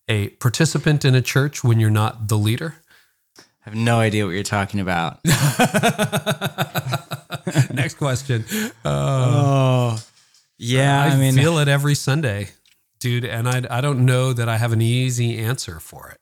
a 0.09 0.31
participant 0.31 1.05
in 1.05 1.15
a 1.15 1.21
church 1.21 1.63
when 1.63 1.79
you're 1.79 1.89
not 1.89 2.27
the 2.27 2.37
leader? 2.37 2.75
I 3.37 3.43
have 3.61 3.75
no 3.75 4.01
idea 4.01 4.25
what 4.25 4.31
you're 4.31 4.43
talking 4.43 4.81
about. 4.81 5.23
Next 7.73 7.93
question. 7.93 8.43
Uh, 8.83 9.93
oh. 9.93 10.03
Yeah, 10.57 11.03
I, 11.03 11.07
I, 11.07 11.15
mean 11.15 11.35
feel 11.35 11.57
it 11.59 11.69
every 11.69 11.95
Sunday, 11.95 12.49
dude, 12.99 13.23
and 13.23 13.47
I 13.47 13.63
I 13.69 13.79
don't 13.79 14.05
know 14.05 14.33
that 14.33 14.49
I 14.49 14.57
have 14.57 14.73
an 14.73 14.81
easy 14.81 15.37
answer 15.37 15.79
for 15.79 16.09
it. 16.09 16.19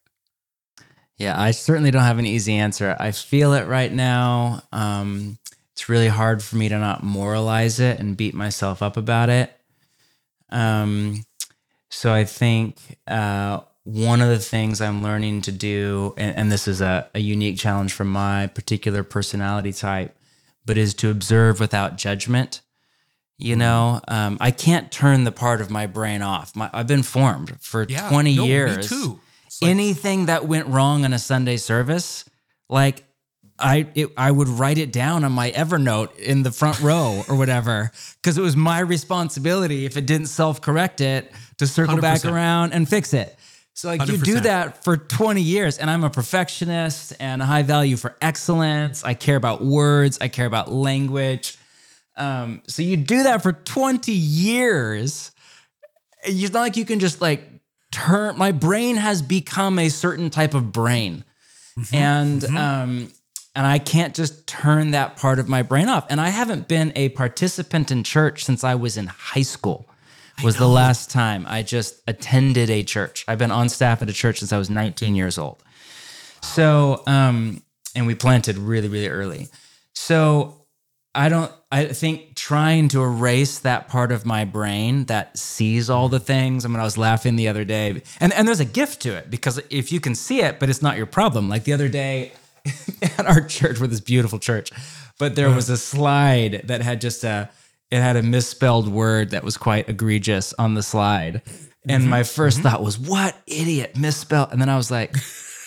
Yeah, 1.17 1.39
I 1.39 1.51
certainly 1.51 1.91
don't 1.91 2.03
have 2.03 2.19
an 2.19 2.25
easy 2.25 2.55
answer. 2.55 2.95
I 2.99 3.11
feel 3.11 3.53
it 3.53 3.67
right 3.67 3.91
now. 3.91 4.63
Um, 4.71 5.37
it's 5.73 5.89
really 5.89 6.07
hard 6.07 6.43
for 6.43 6.55
me 6.55 6.69
to 6.69 6.77
not 6.77 7.03
moralize 7.03 7.79
it 7.79 7.99
and 7.99 8.17
beat 8.17 8.33
myself 8.33 8.81
up 8.81 8.97
about 8.97 9.29
it. 9.29 9.55
Um, 10.49 11.23
so 11.89 12.13
I 12.13 12.23
think 12.23 12.77
uh, 13.07 13.61
one 13.83 14.21
of 14.21 14.29
the 14.29 14.39
things 14.39 14.81
I'm 14.81 15.03
learning 15.03 15.41
to 15.43 15.51
do, 15.51 16.13
and, 16.17 16.35
and 16.35 16.51
this 16.51 16.67
is 16.67 16.81
a, 16.81 17.09
a 17.13 17.19
unique 17.19 17.57
challenge 17.57 17.93
for 17.93 18.03
my 18.03 18.47
particular 18.47 19.03
personality 19.03 19.73
type, 19.73 20.15
but 20.65 20.77
is 20.77 20.93
to 20.95 21.09
observe 21.09 21.59
without 21.59 21.97
judgment. 21.97 22.61
You 23.37 23.55
know, 23.55 23.99
um, 24.07 24.37
I 24.39 24.51
can't 24.51 24.91
turn 24.91 25.23
the 25.23 25.31
part 25.31 25.59
of 25.59 25.69
my 25.69 25.87
brain 25.87 26.21
off. 26.21 26.55
My, 26.55 26.69
I've 26.71 26.87
been 26.87 27.03
formed 27.03 27.57
for 27.59 27.85
20 27.85 28.35
no, 28.35 28.43
years 28.45 28.77
Me 28.77 28.83
too. 28.83 29.19
Like- 29.61 29.71
anything 29.71 30.25
that 30.27 30.47
went 30.47 30.67
wrong 30.67 31.05
in 31.05 31.13
a 31.13 31.19
Sunday 31.19 31.57
service, 31.57 32.25
like 32.69 33.03
I 33.59 33.87
it, 33.95 34.09
I 34.17 34.31
would 34.31 34.47
write 34.47 34.77
it 34.77 34.91
down 34.91 35.23
on 35.23 35.31
my 35.31 35.51
Evernote 35.51 36.17
in 36.17 36.43
the 36.43 36.51
front 36.51 36.79
row 36.81 37.23
or 37.29 37.35
whatever 37.35 37.91
because 38.21 38.37
it 38.37 38.41
was 38.41 38.55
my 38.55 38.79
responsibility 38.79 39.85
if 39.85 39.95
it 39.95 40.05
didn't 40.05 40.27
self 40.27 40.61
correct 40.61 41.01
it 41.01 41.31
to 41.57 41.67
circle 41.67 41.97
back 41.97 42.21
100%. 42.21 42.33
around 42.33 42.73
and 42.73 42.89
fix 42.89 43.13
it. 43.13 43.37
So 43.75 43.87
like 43.89 44.07
you 44.07 44.17
do 44.17 44.39
that 44.41 44.83
for 44.83 44.97
20 44.97 45.41
years 45.41 45.77
and 45.77 45.89
I'm 45.89 46.03
a 46.03 46.09
perfectionist 46.09 47.13
and 47.19 47.41
a 47.41 47.45
high 47.45 47.63
value 47.63 47.97
for 47.97 48.15
excellence. 48.21 49.03
I 49.03 49.13
care 49.13 49.35
about 49.35 49.63
words, 49.63 50.17
I 50.21 50.27
care 50.27 50.45
about 50.45 50.71
language. 50.71 51.57
Um, 52.15 52.61
so 52.67 52.83
you 52.83 52.97
do 52.97 53.23
that 53.23 53.41
for 53.41 53.53
20 53.53 54.11
years. 54.11 55.31
It's 56.23 56.53
not 56.53 56.61
like 56.61 56.77
you 56.77 56.85
can 56.85 56.99
just 56.99 57.21
like 57.21 57.52
turn 57.93 58.37
my 58.37 58.51
brain 58.51 58.97
has 58.97 59.21
become 59.21 59.79
a 59.79 59.87
certain 59.89 60.29
type 60.29 60.53
of 60.53 60.71
brain. 60.71 61.23
And 61.93 62.43
um 62.43 63.11
and 63.55 63.67
I 63.67 63.77
can't 63.77 64.15
just 64.15 64.47
turn 64.47 64.91
that 64.91 65.15
part 65.15 65.37
of 65.39 65.47
my 65.47 65.61
brain 65.61 65.87
off. 65.87 66.07
And 66.09 66.19
I 66.19 66.29
haven't 66.29 66.67
been 66.67 66.91
a 66.95 67.09
participant 67.09 67.91
in 67.91 68.03
church 68.03 68.43
since 68.43 68.63
I 68.63 68.75
was 68.75 68.97
in 68.97 69.07
high 69.07 69.43
school. 69.43 69.87
Was 70.43 70.57
the 70.57 70.67
last 70.67 71.11
time 71.11 71.45
I 71.47 71.61
just 71.61 72.01
attended 72.07 72.71
a 72.71 72.81
church. 72.81 73.23
I've 73.27 73.37
been 73.37 73.51
on 73.51 73.69
staff 73.69 74.01
at 74.01 74.09
a 74.09 74.13
church 74.13 74.39
since 74.39 74.51
I 74.51 74.57
was 74.57 74.67
19 74.69 75.13
years 75.15 75.37
old. 75.37 75.61
So, 76.41 77.03
um, 77.05 77.61
and 77.95 78.07
we 78.07 78.15
planted 78.15 78.57
really, 78.57 78.87
really 78.87 79.09
early. 79.09 79.49
So 79.93 80.62
I 81.15 81.29
don't, 81.29 81.51
I 81.71 81.85
think 81.85 82.35
trying 82.35 82.87
to 82.89 83.03
erase 83.03 83.59
that 83.59 83.87
part 83.87 84.11
of 84.11 84.25
my 84.25 84.45
brain 84.45 85.05
that 85.05 85.37
sees 85.37 85.89
all 85.89 86.09
the 86.09 86.19
things. 86.19 86.65
I 86.65 86.69
mean, 86.69 86.79
I 86.79 86.83
was 86.83 86.97
laughing 86.97 87.35
the 87.35 87.47
other 87.47 87.63
day, 87.63 88.01
and, 88.19 88.33
and 88.33 88.47
there's 88.47 88.59
a 88.59 88.65
gift 88.65 89.01
to 89.03 89.15
it 89.15 89.29
because 89.29 89.61
if 89.69 89.91
you 89.91 89.99
can 89.99 90.15
see 90.15 90.41
it, 90.41 90.59
but 90.59 90.69
it's 90.69 90.81
not 90.81 90.97
your 90.97 91.05
problem. 91.05 91.49
Like 91.49 91.65
the 91.65 91.73
other 91.73 91.87
day 91.87 92.31
at 93.01 93.25
our 93.27 93.41
church, 93.41 93.79
with 93.79 93.91
this 93.91 93.99
beautiful 93.99 94.39
church, 94.39 94.71
but 95.19 95.35
there 95.35 95.51
was 95.51 95.69
a 95.69 95.77
slide 95.77 96.63
that 96.65 96.81
had 96.81 96.99
just 96.99 97.23
a, 97.23 97.49
it 97.91 98.01
had 98.01 98.15
a 98.15 98.23
misspelled 98.23 98.87
word 98.87 99.29
that 99.31 99.43
was 99.43 99.55
quite 99.55 99.87
egregious 99.87 100.53
on 100.57 100.73
the 100.73 100.81
slide. 100.81 101.43
And 101.87 102.01
mm-hmm. 102.01 102.09
my 102.09 102.21
1st 102.21 102.53
mm-hmm. 102.53 102.61
thought 102.63 102.83
was, 102.83 102.97
what 102.97 103.37
idiot 103.45 103.97
misspelled? 103.97 104.49
And 104.51 104.59
then 104.59 104.69
I 104.69 104.77
was 104.77 104.89
like, 104.89 105.15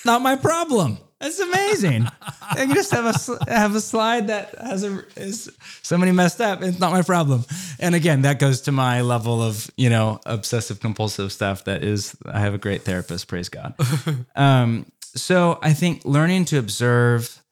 not 0.04 0.22
my 0.22 0.34
problem. 0.34 0.98
That's 1.20 1.38
amazing. 1.38 2.06
I 2.42 2.54
can 2.56 2.74
just 2.74 2.90
have 2.90 3.06
a 3.06 3.50
have 3.50 3.74
a 3.74 3.80
slide 3.80 4.26
that 4.28 4.54
has 4.58 4.84
a 4.84 5.02
is 5.16 5.50
somebody 5.82 6.12
messed 6.12 6.40
up. 6.40 6.62
It's 6.62 6.78
not 6.78 6.92
my 6.92 7.02
problem. 7.02 7.44
And 7.78 7.94
again, 7.94 8.22
that 8.22 8.38
goes 8.38 8.62
to 8.62 8.72
my 8.72 9.00
level 9.00 9.42
of 9.42 9.70
you 9.76 9.88
know 9.88 10.20
obsessive 10.26 10.80
compulsive 10.80 11.32
stuff. 11.32 11.64
That 11.64 11.82
is, 11.82 12.16
I 12.26 12.40
have 12.40 12.54
a 12.54 12.58
great 12.58 12.82
therapist. 12.82 13.28
Praise 13.28 13.48
God. 13.48 13.74
um, 14.36 14.86
so 15.00 15.58
I 15.62 15.72
think 15.72 16.04
learning 16.04 16.44
to 16.46 16.58
observe 16.58 17.42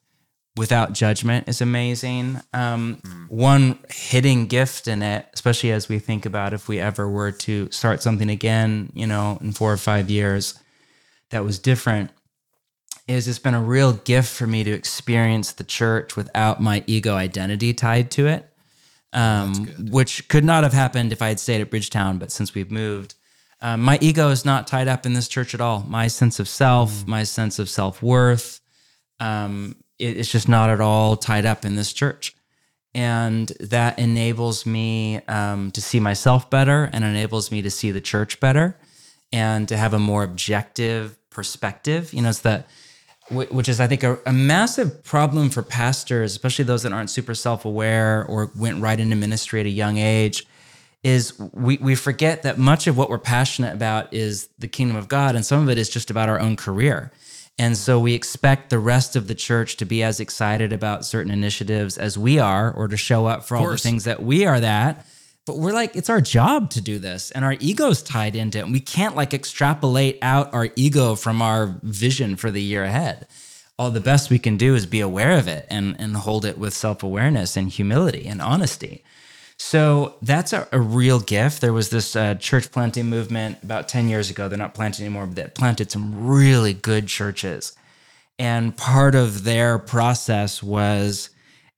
without 0.55 0.93
judgment 0.93 1.49
is 1.49 1.59
amazing. 1.59 2.39
Um, 2.53 3.01
One 3.27 3.79
hidden 3.89 4.45
gift 4.45 4.87
in 4.87 5.01
it, 5.01 5.27
especially 5.33 5.71
as 5.71 5.89
we 5.89 5.99
think 5.99 6.25
about 6.25 6.53
if 6.53 6.67
we 6.67 6.79
ever 6.79 7.09
were 7.09 7.31
to 7.31 7.69
start 7.71 8.01
something 8.01 8.29
again, 8.29 8.91
you 8.93 9.07
know, 9.07 9.37
in 9.41 9.51
four 9.51 9.73
or 9.73 9.77
five 9.77 10.09
years, 10.09 10.57
that 11.31 11.43
was 11.43 11.59
different 11.59 12.11
is 13.07 13.27
it's 13.27 13.39
been 13.39 13.53
a 13.53 13.61
real 13.61 13.93
gift 13.93 14.33
for 14.33 14.47
me 14.47 14.63
to 14.63 14.71
experience 14.71 15.51
the 15.53 15.63
church 15.63 16.15
without 16.15 16.61
my 16.61 16.83
ego 16.87 17.15
identity 17.15 17.73
tied 17.73 18.09
to 18.11 18.27
it, 18.27 18.49
um, 19.13 19.67
which 19.91 20.27
could 20.27 20.43
not 20.43 20.63
have 20.63 20.73
happened 20.73 21.11
if 21.11 21.21
I 21.21 21.27
had 21.29 21.39
stayed 21.39 21.61
at 21.61 21.69
Bridgetown. 21.69 22.17
But 22.17 22.31
since 22.31 22.53
we've 22.55 22.71
moved, 22.71 23.15
um, 23.61 23.81
my 23.81 23.97
ego 24.01 24.29
is 24.29 24.43
not 24.43 24.67
tied 24.67 24.87
up 24.87 25.05
in 25.05 25.13
this 25.13 25.27
church 25.27 25.53
at 25.53 25.61
all. 25.61 25.85
My 25.87 26.07
sense 26.07 26.39
of 26.39 26.47
self, 26.47 27.05
my 27.07 27.23
sense 27.23 27.59
of 27.59 27.69
self 27.69 28.01
worth, 28.01 28.59
um, 29.19 29.75
it- 29.99 30.17
it's 30.17 30.31
just 30.31 30.49
not 30.49 30.69
at 30.69 30.81
all 30.81 31.15
tied 31.15 31.45
up 31.45 31.63
in 31.63 31.75
this 31.75 31.93
church. 31.93 32.35
And 32.93 33.49
that 33.59 33.99
enables 33.99 34.65
me 34.65 35.21
um, 35.27 35.71
to 35.71 35.81
see 35.81 35.99
myself 35.99 36.49
better 36.49 36.89
and 36.93 37.03
enables 37.03 37.51
me 37.51 37.61
to 37.61 37.69
see 37.69 37.91
the 37.91 37.99
church 38.01 38.39
better 38.39 38.77
and 39.33 39.67
to 39.67 39.75
have 39.77 39.93
a 39.93 39.99
more 39.99 40.23
objective 40.23 41.17
perspective. 41.29 42.13
You 42.13 42.21
know, 42.21 42.29
it's 42.29 42.39
that, 42.39 42.67
which 43.31 43.67
is, 43.67 43.79
I 43.79 43.87
think, 43.87 44.03
a, 44.03 44.19
a 44.25 44.33
massive 44.33 45.03
problem 45.03 45.49
for 45.49 45.63
pastors, 45.63 46.31
especially 46.31 46.65
those 46.65 46.83
that 46.83 46.93
aren't 46.93 47.09
super 47.09 47.33
self 47.33 47.65
aware 47.65 48.25
or 48.25 48.51
went 48.55 48.81
right 48.81 48.99
into 48.99 49.15
ministry 49.15 49.59
at 49.59 49.65
a 49.65 49.69
young 49.69 49.97
age. 49.97 50.45
Is 51.03 51.39
we, 51.53 51.77
we 51.77 51.93
forget 51.93 52.41
that 52.43 52.57
much 52.57 52.87
of 52.87 52.97
what 52.97 53.11
we're 53.11 53.19
passionate 53.19 53.73
about 53.73 54.11
is 54.11 54.49
the 54.57 54.67
kingdom 54.67 54.97
of 54.97 55.07
God, 55.07 55.35
and 55.35 55.45
some 55.45 55.61
of 55.61 55.69
it 55.69 55.77
is 55.77 55.89
just 55.89 56.09
about 56.09 56.29
our 56.29 56.39
own 56.39 56.55
career. 56.55 57.11
And 57.57 57.77
so 57.77 57.99
we 57.99 58.13
expect 58.13 58.69
the 58.69 58.79
rest 58.79 59.15
of 59.15 59.27
the 59.27 59.35
church 59.35 59.77
to 59.77 59.85
be 59.85 60.03
as 60.03 60.19
excited 60.19 60.73
about 60.73 61.05
certain 61.05 61.31
initiatives 61.31 61.97
as 61.97 62.17
we 62.17 62.39
are, 62.39 62.71
or 62.71 62.87
to 62.87 62.97
show 62.97 63.27
up 63.27 63.45
for 63.45 63.55
all 63.55 63.69
the 63.69 63.77
things 63.77 64.03
that 64.03 64.23
we 64.23 64.45
are 64.45 64.59
that. 64.59 65.05
But 65.45 65.59
we're 65.59 65.73
like, 65.73 65.95
it's 65.95 66.09
our 66.09 66.21
job 66.21 66.71
to 66.71 66.81
do 66.81 66.97
this, 66.97 67.29
and 67.31 67.45
our 67.45 67.53
ego's 67.59 68.01
tied 68.01 68.35
into 68.35 68.57
it. 68.57 68.63
And 68.63 68.73
we 68.73 68.79
can't 68.79 69.15
like 69.15 69.33
extrapolate 69.33 70.17
out 70.21 70.53
our 70.53 70.69
ego 70.75 71.15
from 71.15 71.41
our 71.41 71.77
vision 71.83 72.35
for 72.35 72.49
the 72.49 72.61
year 72.61 72.83
ahead. 72.83 73.27
All 73.77 73.91
the 73.91 73.99
best 73.99 74.29
we 74.29 74.39
can 74.39 74.57
do 74.57 74.73
is 74.73 74.85
be 74.85 75.01
aware 75.01 75.37
of 75.37 75.47
it 75.47 75.67
and, 75.69 75.95
and 75.99 76.15
hold 76.15 76.45
it 76.45 76.57
with 76.57 76.73
self 76.73 77.03
awareness 77.03 77.55
and 77.55 77.69
humility 77.69 78.25
and 78.25 78.41
honesty. 78.41 79.03
So 79.57 80.15
that's 80.21 80.51
a, 80.51 80.67
a 80.71 80.79
real 80.79 81.19
gift. 81.19 81.61
There 81.61 81.73
was 81.73 81.89
this 81.89 82.15
uh, 82.15 82.35
church 82.35 82.71
planting 82.71 83.05
movement 83.05 83.57
about 83.63 83.87
10 83.87 84.09
years 84.09 84.29
ago. 84.29 84.49
They're 84.49 84.57
not 84.57 84.73
planting 84.73 85.05
anymore, 85.05 85.27
but 85.27 85.35
they 85.35 85.47
planted 85.47 85.91
some 85.91 86.27
really 86.27 86.73
good 86.73 87.07
churches. 87.07 87.73
And 88.37 88.75
part 88.75 89.15
of 89.15 89.43
their 89.43 89.79
process 89.79 90.61
was 90.61 91.29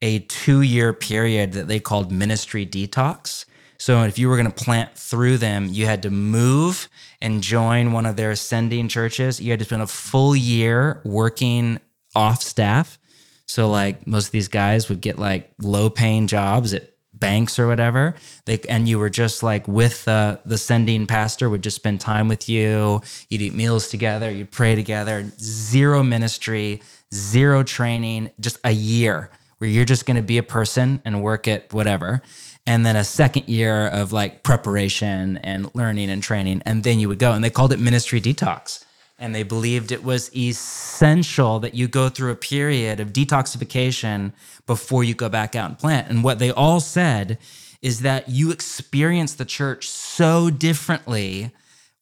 a 0.01 0.20
two 0.20 0.61
year 0.61 0.93
period 0.93 1.53
that 1.53 1.68
they 1.68 1.80
called 1.80 2.11
ministry 2.11 2.65
detox. 2.65 3.45
So 3.78 4.04
if 4.04 4.18
you 4.18 4.30
were 4.30 4.38
going 4.38 4.52
to 4.52 4.64
plant 4.64 4.98
through 4.98 5.38
them, 5.38 5.68
you 5.70 5.86
had 5.86 6.04
to 6.04 6.10
move 6.10 6.90
and 7.22 7.42
join 7.42 7.92
one 7.92 8.06
of 8.06 8.16
their 8.16 8.32
ascending 8.32 8.88
churches. 8.88 9.40
You 9.40 9.52
had 9.52 9.60
to 9.60 9.66
spend 9.66 9.82
a 9.82 9.88
full 9.88 10.36
year 10.36 11.02
working 11.04 11.80
off 12.16 12.42
staff. 12.42 12.98
So 13.46 13.70
like 13.70 14.06
most 14.06 14.28
of 14.28 14.32
these 14.32 14.48
guys 14.48 14.90
would 14.90 15.02
get 15.02 15.18
like 15.18 15.52
low 15.62 15.90
paying 15.90 16.28
jobs 16.28 16.74
at 16.74 16.92
banks 17.14 17.58
or 17.60 17.68
whatever. 17.68 18.16
They 18.46 18.60
and 18.70 18.88
you 18.88 19.00
were 19.00 19.10
just 19.10 19.44
like 19.44 19.68
with 19.68 20.06
the 20.06 20.40
the 20.46 20.58
sending 20.58 21.08
pastor 21.08 21.50
would 21.50 21.64
just 21.64 21.76
spend 21.76 22.02
time 22.02 22.28
with 22.28 22.50
you. 22.50 23.02
You'd 23.30 23.42
eat 23.42 23.54
meals 23.54 23.90
together. 23.90 24.30
You'd 24.30 24.52
pray 24.52 24.76
together. 24.76 25.32
Zero 25.40 26.04
ministry, 26.04 26.82
zero 27.14 27.64
training. 27.64 28.32
Just 28.40 28.60
a 28.64 28.72
year 28.72 29.32
where 29.58 29.70
you're 29.70 29.86
just 29.86 30.06
going 30.06 30.18
to 30.18 30.24
be 30.24 30.38
a 30.38 30.44
person 30.44 31.02
and 31.04 31.24
work 31.24 31.48
at 31.48 31.74
whatever. 31.74 32.22
And 32.68 32.86
then 32.86 32.95
a 32.95 33.03
second 33.03 33.47
year 33.47 33.88
of 33.88 34.11
like 34.11 34.43
preparation 34.43 35.38
and 35.38 35.74
learning 35.74 36.09
and 36.09 36.22
training, 36.22 36.61
and 36.65 36.84
then 36.84 36.99
you 36.99 37.07
would 37.07 37.20
go. 37.20 37.32
And 37.32 37.43
they 37.43 37.49
called 37.49 37.74
it 37.74 37.80
ministry 37.80 38.22
detox 38.22 38.84
and 39.20 39.34
they 39.34 39.43
believed 39.43 39.91
it 39.91 40.03
was 40.03 40.36
essential 40.36 41.59
that 41.59 41.74
you 41.74 41.88
go 41.88 42.07
through 42.09 42.32
a 42.32 42.36
period 42.36 42.99
of 42.99 43.13
detoxification 43.13 44.32
before 44.65 45.03
you 45.03 45.15
go 45.15 45.28
back 45.28 45.55
out 45.55 45.70
and 45.70 45.80
plant. 45.80 46.09
And 46.09 46.24
what 46.24 46.39
they 46.39 46.51
all 46.51 46.80
said 46.80 47.39
is 47.82 48.01
that 48.01 48.30
you 48.30 48.51
experience 48.51 49.34
the 49.34 49.45
church 49.45 49.89
so 49.89 50.49
differently 50.49 51.51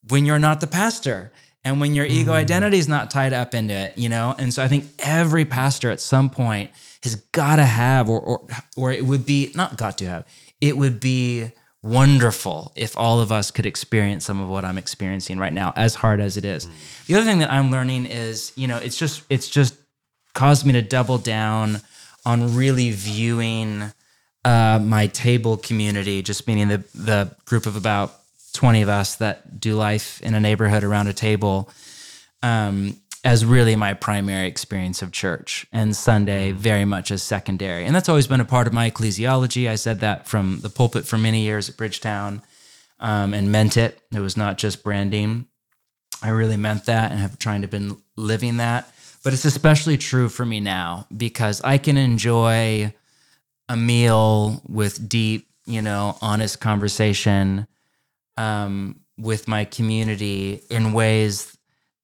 when 0.08 0.26
you're 0.26 0.38
not 0.38 0.60
the 0.60 0.66
pastor 0.66 1.32
and 1.64 1.80
when 1.80 1.94
your 1.94 2.06
ego 2.06 2.32
mm. 2.32 2.36
identity 2.36 2.78
is 2.78 2.88
not 2.88 3.10
tied 3.10 3.32
up 3.32 3.54
into 3.54 3.74
it, 3.74 3.96
you 3.98 4.08
know? 4.08 4.34
And 4.38 4.52
so 4.52 4.62
I 4.62 4.68
think 4.68 4.84
every 4.98 5.44
pastor 5.44 5.90
at 5.90 6.00
some 6.00 6.30
point 6.30 6.70
has 7.02 7.16
got 7.32 7.56
to 7.56 7.64
have, 7.64 8.08
or, 8.08 8.20
or, 8.20 8.46
or 8.76 8.92
it 8.92 9.04
would 9.04 9.26
be, 9.26 9.50
not 9.54 9.76
got 9.76 9.98
to 9.98 10.06
have, 10.06 10.26
it 10.60 10.76
would 10.76 11.00
be 11.00 11.52
wonderful 11.82 12.72
if 12.74 12.96
all 12.96 13.20
of 13.20 13.30
us 13.30 13.50
could 13.50 13.66
experience 13.66 14.24
some 14.24 14.40
of 14.40 14.48
what 14.48 14.64
I'm 14.64 14.78
experiencing 14.78 15.38
right 15.38 15.52
now, 15.52 15.72
as 15.76 15.94
hard 15.94 16.20
as 16.20 16.36
it 16.36 16.44
is. 16.44 16.68
The 17.06 17.14
other 17.14 17.24
thing 17.24 17.38
that 17.38 17.52
I'm 17.52 17.70
learning 17.70 18.06
is, 18.06 18.52
you 18.56 18.66
know, 18.66 18.78
it's 18.78 18.96
just 18.98 19.22
it's 19.30 19.48
just 19.48 19.74
caused 20.34 20.66
me 20.66 20.72
to 20.72 20.82
double 20.82 21.18
down 21.18 21.80
on 22.24 22.54
really 22.56 22.90
viewing 22.90 23.92
uh, 24.44 24.80
my 24.82 25.06
table 25.08 25.56
community, 25.56 26.22
just 26.22 26.46
meaning 26.46 26.68
the 26.68 26.84
the 26.94 27.34
group 27.44 27.66
of 27.66 27.76
about 27.76 28.14
20 28.54 28.82
of 28.82 28.88
us 28.88 29.16
that 29.16 29.60
do 29.60 29.74
life 29.74 30.20
in 30.22 30.34
a 30.34 30.40
neighborhood 30.40 30.82
around 30.82 31.08
a 31.08 31.12
table. 31.12 31.70
Um, 32.42 32.96
as 33.26 33.44
really 33.44 33.74
my 33.74 33.92
primary 33.92 34.46
experience 34.46 35.02
of 35.02 35.10
church 35.10 35.66
and 35.72 35.96
Sunday 35.96 36.52
very 36.52 36.84
much 36.84 37.10
as 37.10 37.24
secondary. 37.24 37.84
And 37.84 37.92
that's 37.92 38.08
always 38.08 38.28
been 38.28 38.40
a 38.40 38.44
part 38.44 38.68
of 38.68 38.72
my 38.72 38.88
ecclesiology. 38.88 39.68
I 39.68 39.74
said 39.74 39.98
that 39.98 40.28
from 40.28 40.60
the 40.60 40.70
pulpit 40.70 41.06
for 41.06 41.18
many 41.18 41.42
years 41.42 41.68
at 41.68 41.76
Bridgetown 41.76 42.40
um, 43.00 43.34
and 43.34 43.50
meant 43.50 43.76
it. 43.76 44.00
It 44.14 44.20
was 44.20 44.36
not 44.36 44.58
just 44.58 44.84
branding. 44.84 45.48
I 46.22 46.28
really 46.28 46.56
meant 46.56 46.86
that 46.86 47.10
and 47.10 47.18
have 47.18 47.36
trying 47.36 47.62
to 47.62 47.68
been 47.68 48.00
living 48.14 48.58
that. 48.58 48.92
But 49.24 49.32
it's 49.32 49.44
especially 49.44 49.98
true 49.98 50.28
for 50.28 50.46
me 50.46 50.60
now 50.60 51.08
because 51.14 51.60
I 51.62 51.78
can 51.78 51.96
enjoy 51.96 52.94
a 53.68 53.76
meal 53.76 54.62
with 54.68 55.08
deep, 55.08 55.48
you 55.64 55.82
know, 55.82 56.16
honest 56.22 56.60
conversation 56.60 57.66
um, 58.36 59.00
with 59.18 59.48
my 59.48 59.64
community 59.64 60.62
in 60.70 60.92
ways 60.92 61.55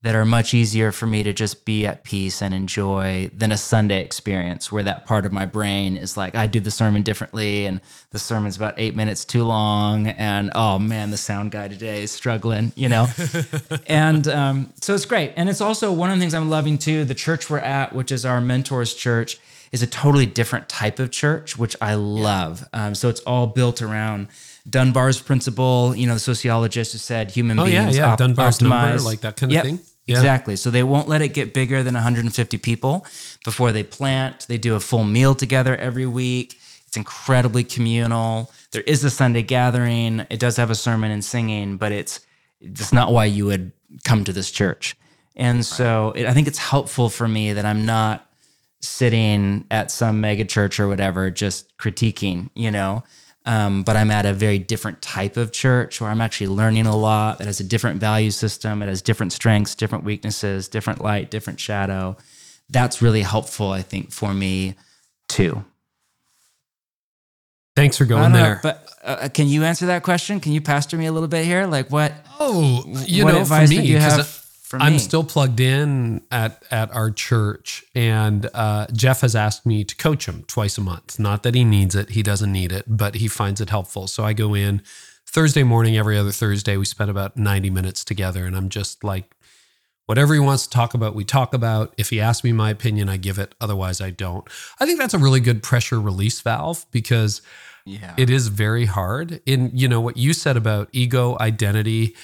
that 0.03 0.15
are 0.17 0.25
much 0.25 0.53
easier 0.53 0.91
for 0.91 1.07
me 1.07 1.23
to 1.23 1.33
just 1.33 1.65
be 1.65 1.87
at 1.87 2.03
peace 2.03 2.43
and 2.43 2.53
enjoy 2.53 3.31
than 3.33 3.53
a 3.53 3.57
Sunday 3.57 4.03
experience 4.03 4.73
where 4.73 4.83
that 4.83 5.07
part 5.07 5.25
of 5.25 5.33
my 5.33 5.47
brain 5.47 5.97
is 5.97 6.17
like, 6.17 6.35
I 6.35 6.49
do 6.49 6.59
the 6.59 6.73
sermon 6.73 7.03
differently 7.03 7.67
and 7.67 7.81
the 8.11 8.19
sermon's 8.19 8.57
about 8.57 8.75
eight 8.79 8.97
minutes 8.97 9.25
too 9.25 9.45
long. 9.45 10.09
And 10.09 10.51
oh 10.57 10.81
man, 10.81 11.11
the 11.13 11.17
sound 11.17 11.53
guy 11.53 11.69
today 11.69 12.03
is 12.03 12.11
struggling, 12.11 12.73
you 12.75 12.89
know? 12.89 13.07
and 13.87 14.27
um, 14.29 14.73
so 14.81 14.95
it's 14.95 15.05
great. 15.05 15.33
And 15.37 15.49
it's 15.49 15.61
also 15.61 15.93
one 15.93 16.11
of 16.11 16.17
the 16.17 16.21
things 16.21 16.35
I'm 16.35 16.51
loving 16.51 16.79
too. 16.79 17.05
The 17.05 17.15
church 17.15 17.49
we're 17.49 17.59
at, 17.59 17.93
which 17.95 18.11
is 18.11 18.27
our 18.27 18.41
mentors 18.41 18.95
church, 18.95 19.39
is 19.71 19.83
a 19.83 19.87
totally 19.87 20.27
different 20.27 20.69
type 20.69 20.99
of 20.99 21.11
church, 21.13 21.57
which 21.57 21.77
I 21.81 21.95
love. 21.95 22.65
Um, 22.75 22.95
so 22.95 23.09
it's 23.09 23.21
all 23.21 23.47
built 23.47 23.81
around 23.81 24.29
Dunbar's 24.69 25.21
principle, 25.21 25.95
you 25.97 26.07
know, 26.07 26.15
the 26.15 26.21
sociologist 26.21 26.93
who 26.93 26.99
said 26.99 27.31
human 27.31 27.59
Oh, 27.59 27.65
beings 27.65 27.97
yeah. 27.97 28.13
op- 28.13 28.19
Dunbar's 28.19 28.61
number, 28.61 28.77
optimize- 28.77 29.05
like 29.05 29.21
that 29.21 29.37
kind 29.37 29.51
of 29.51 29.55
Yep, 29.55 29.65
thing. 29.65 29.81
Yeah. 30.07 30.17
Exactly. 30.17 30.57
So 30.57 30.71
they 30.71 30.83
won't 30.83 31.09
let 31.09 31.23
it 31.23 31.29
get 31.29 31.55
bigger 31.55 31.83
than 31.83 31.95
150 31.95 32.59
people 32.59 33.07
before 33.45 33.71
they 33.73 33.85
plant. 33.85 34.47
They 34.49 34.59
do 34.59 34.75
a 34.75 34.81
full 34.81 35.05
meal 35.05 35.35
together 35.35 35.77
every 35.77 36.07
week. 36.07 36.59
It's 36.87 36.97
incredibly 36.97 37.65
communal. 37.65 38.51
There 38.73 38.83
is 38.83 39.05
a 39.05 39.11
Sunday 39.11 39.43
gathering. 39.43 40.27
It 40.29 40.41
does 40.41 40.57
have 40.57 40.71
a 40.71 40.75
sermon 40.75 41.11
and 41.11 41.25
singing, 41.25 41.77
but 41.77 41.93
it's 41.93 42.21
it's 42.61 42.93
not 42.93 43.13
why 43.13 43.25
you 43.27 43.47
would 43.47 43.73
come 44.05 44.25
to 44.25 44.33
this 44.33 44.51
church. 44.51 44.97
And 45.37 45.65
so 45.65 46.13
it, 46.15 46.27
I 46.27 46.35
think 46.35 46.49
it's 46.49 46.59
helpful 46.59 47.09
for 47.09 47.27
me 47.27 47.53
that 47.55 47.65
I'm 47.65 47.87
not 47.87 48.29
sitting 48.81 49.65
at 49.71 49.91
some 49.91 50.21
mega 50.21 50.45
church 50.45 50.79
or 50.81 50.89
whatever 50.89 51.31
just 51.31 51.77
critiquing, 51.79 52.51
you 52.55 52.71
know. 52.71 53.05
Um, 53.45 53.83
but 53.83 53.97
I'm 53.97 54.11
at 54.11 54.25
a 54.25 54.33
very 54.33 54.59
different 54.59 55.03
type 55.03 55.37
of 55.37 55.51
church 55.51 56.01
where 56.01 56.11
I'm 56.11 56.21
actually 56.21 56.47
learning 56.49 56.87
a 56.87 56.97
lot 56.97 57.39
that 57.39 57.47
has 57.47 57.59
a 57.59 57.65
different 57.65 58.01
value 58.01 58.31
system. 58.31 58.83
It 58.83 58.87
has 58.87 59.03
different 59.03 59.33
strengths, 59.33 59.75
different 59.75 60.05
weaknesses, 60.05 60.69
different 60.69 61.03
light, 61.03 61.31
different 61.31 61.59
shadow. 61.59 62.17
That's 62.71 63.03
really 63.03 63.23
helpful, 63.23 63.71
I 63.71 63.83
think, 63.83 64.13
for 64.13 64.33
me 64.33 64.77
too. 65.29 65.65
Thanks 67.75 67.97
for 67.97 68.05
going 68.05 68.23
don't 68.23 68.33
know, 68.33 68.39
there. 68.39 68.61
but 68.63 68.89
uh, 69.03 69.29
can 69.33 69.49
you 69.49 69.65
answer 69.65 69.87
that 69.87 70.03
question? 70.03 70.39
Can 70.39 70.53
you 70.53 70.61
pastor 70.61 70.97
me 70.97 71.07
a 71.07 71.13
little 71.13 71.29
bit 71.29 71.45
here? 71.45 71.67
Like 71.67 71.91
what? 71.91 72.13
oh, 72.43 72.85
you 73.07 73.25
what 73.25 73.33
know, 73.33 73.39
for 73.39 73.43
advice 73.43 73.71
me, 73.71 73.77
would 73.79 73.87
you 73.87 73.99
have 73.99 74.42
for 74.73 74.83
I'm 74.83 74.99
still 74.99 75.23
plugged 75.25 75.61
in 75.61 76.23
at 76.31 76.63
at 76.71 76.95
our 76.95 77.11
church, 77.11 77.85
and 77.95 78.49
uh, 78.55 78.87
Jeff 78.93 79.21
has 79.21 79.37
asked 79.37 79.65
me 79.67 79.85
to 79.85 79.95
coach 79.97 80.27
him 80.27 80.45
twice 80.49 80.77
a 80.79 80.81
month. 80.81 81.19
Not 81.19 81.43
that 81.45 81.55
he 81.55 81.63
needs 81.65 81.95
it; 81.95 82.11
he 82.11 82.23
doesn't 82.23 82.51
need 82.53 82.73
it, 82.73 82.85
but 82.89 83.17
he 83.17 83.29
finds 83.29 83.61
it 83.61 83.71
helpful. 83.71 84.07
So 84.09 84.25
I 84.25 84.33
go 84.33 84.55
in 84.55 84.83
Thursday 85.27 85.63
morning, 85.63 85.97
every 85.97 86.19
other 86.19 86.33
Thursday. 86.33 86.77
We 86.77 86.85
spend 86.85 87.11
about 87.11 87.37
90 87.37 87.71
minutes 87.71 88.05
together, 88.05 88.45
and 88.45 88.57
I'm 88.57 88.69
just 88.69 89.03
like, 89.05 89.35
whatever 90.07 90.35
he 90.35 90.41
wants 90.41 90.65
to 90.67 90.71
talk 90.71 90.95
about, 90.95 91.15
we 91.15 91.25
talk 91.25 91.55
about. 91.55 91.95
If 91.97 92.11
he 92.11 92.21
asks 92.21 92.43
me 92.45 92.53
my 92.53 92.71
opinion, 92.71 93.09
I 93.09 93.17
give 93.17 93.39
it. 93.39 93.55
Otherwise, 93.61 94.01
I 94.01 94.11
don't. 94.11 94.47
I 94.81 94.87
think 94.87 94.99
that's 94.99 95.15
a 95.15 95.19
really 95.19 95.41
good 95.41 95.63
pressure 95.63 96.01
release 96.01 96.41
valve 96.41 96.85
because 96.91 97.41
Yeah. 97.85 98.15
it 98.17 98.31
is 98.31 98.47
very 98.49 98.87
hard 98.87 99.41
in 99.45 99.71
you 99.75 99.89
know 99.89 100.01
what 100.01 100.17
you 100.17 100.33
said 100.35 100.57
about 100.57 100.89
ego 100.93 101.37
identity 101.41 102.15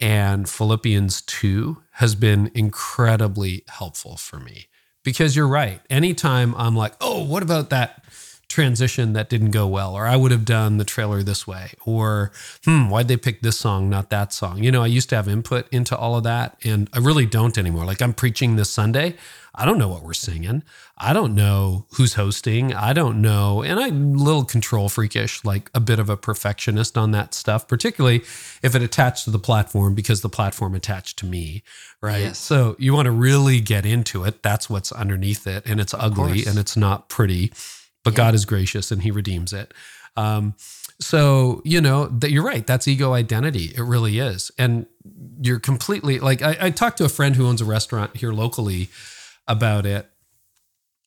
and 0.00 0.48
philippians 0.48 1.22
2 1.22 1.82
has 1.92 2.14
been 2.14 2.50
incredibly 2.54 3.64
helpful 3.68 4.16
for 4.16 4.38
me. 4.38 4.66
Because 5.04 5.34
you're 5.36 5.48
right 5.48 5.80
anytime 5.88 6.54
i'm 6.56 6.76
like 6.76 6.92
oh 7.00 7.24
what 7.24 7.42
about 7.42 7.70
that 7.70 8.04
transition 8.48 9.12
that 9.12 9.28
didn't 9.28 9.50
go 9.52 9.66
well 9.66 9.94
or 9.94 10.06
i 10.06 10.16
would 10.16 10.30
have 10.30 10.44
done 10.44 10.76
the 10.78 10.84
trailer 10.84 11.22
this 11.22 11.46
way 11.46 11.72
or 11.84 12.30
hmm 12.64 12.88
why'd 12.88 13.08
they 13.08 13.16
pick 13.16 13.40
this 13.40 13.58
song 13.58 13.88
not 13.88 14.10
that 14.10 14.32
song? 14.32 14.62
You 14.62 14.70
know 14.72 14.82
i 14.82 14.86
used 14.86 15.08
to 15.10 15.16
have 15.16 15.28
input 15.28 15.68
into 15.70 15.96
all 15.96 16.16
of 16.16 16.24
that 16.24 16.58
and 16.64 16.88
i 16.92 16.98
really 16.98 17.26
don't 17.26 17.56
anymore. 17.56 17.84
Like 17.86 18.02
i'm 18.02 18.12
preaching 18.12 18.56
this 18.56 18.70
sunday 18.70 19.14
I 19.58 19.64
don't 19.64 19.76
know 19.76 19.88
what 19.88 20.04
we're 20.04 20.14
singing. 20.14 20.62
I 20.96 21.12
don't 21.12 21.34
know 21.34 21.86
who's 21.94 22.14
hosting. 22.14 22.72
I 22.72 22.92
don't 22.92 23.20
know. 23.20 23.64
And 23.64 23.80
I'm 23.80 24.14
a 24.14 24.22
little 24.22 24.44
control 24.44 24.88
freakish, 24.88 25.44
like 25.44 25.68
a 25.74 25.80
bit 25.80 25.98
of 25.98 26.08
a 26.08 26.16
perfectionist 26.16 26.96
on 26.96 27.10
that 27.10 27.34
stuff, 27.34 27.66
particularly 27.66 28.18
if 28.62 28.76
it 28.76 28.82
attached 28.82 29.24
to 29.24 29.30
the 29.30 29.38
platform 29.40 29.96
because 29.96 30.20
the 30.20 30.28
platform 30.28 30.76
attached 30.76 31.18
to 31.18 31.26
me. 31.26 31.64
Right. 32.00 32.22
Yes. 32.22 32.38
So 32.38 32.76
you 32.78 32.94
want 32.94 33.06
to 33.06 33.10
really 33.10 33.58
get 33.58 33.84
into 33.84 34.22
it. 34.22 34.44
That's 34.44 34.70
what's 34.70 34.92
underneath 34.92 35.44
it. 35.48 35.66
And 35.66 35.80
it's 35.80 35.92
ugly 35.92 36.42
course. 36.42 36.46
and 36.46 36.56
it's 36.56 36.76
not 36.76 37.08
pretty, 37.08 37.52
but 38.04 38.14
God 38.14 38.36
is 38.36 38.44
gracious 38.44 38.92
and 38.92 39.02
he 39.02 39.10
redeems 39.10 39.52
it. 39.52 39.74
Um, 40.16 40.54
so, 41.00 41.62
you 41.64 41.80
know, 41.80 42.06
that 42.06 42.30
you're 42.30 42.44
right. 42.44 42.64
That's 42.64 42.86
ego 42.86 43.12
identity. 43.12 43.72
It 43.76 43.82
really 43.82 44.20
is. 44.20 44.52
And 44.56 44.86
you're 45.40 45.60
completely 45.60 46.20
like 46.20 46.42
I, 46.42 46.56
I 46.60 46.70
talked 46.70 46.98
to 46.98 47.04
a 47.04 47.08
friend 47.08 47.34
who 47.34 47.46
owns 47.46 47.60
a 47.60 47.64
restaurant 47.64 48.16
here 48.16 48.32
locally 48.32 48.88
about 49.48 49.86
it. 49.86 50.08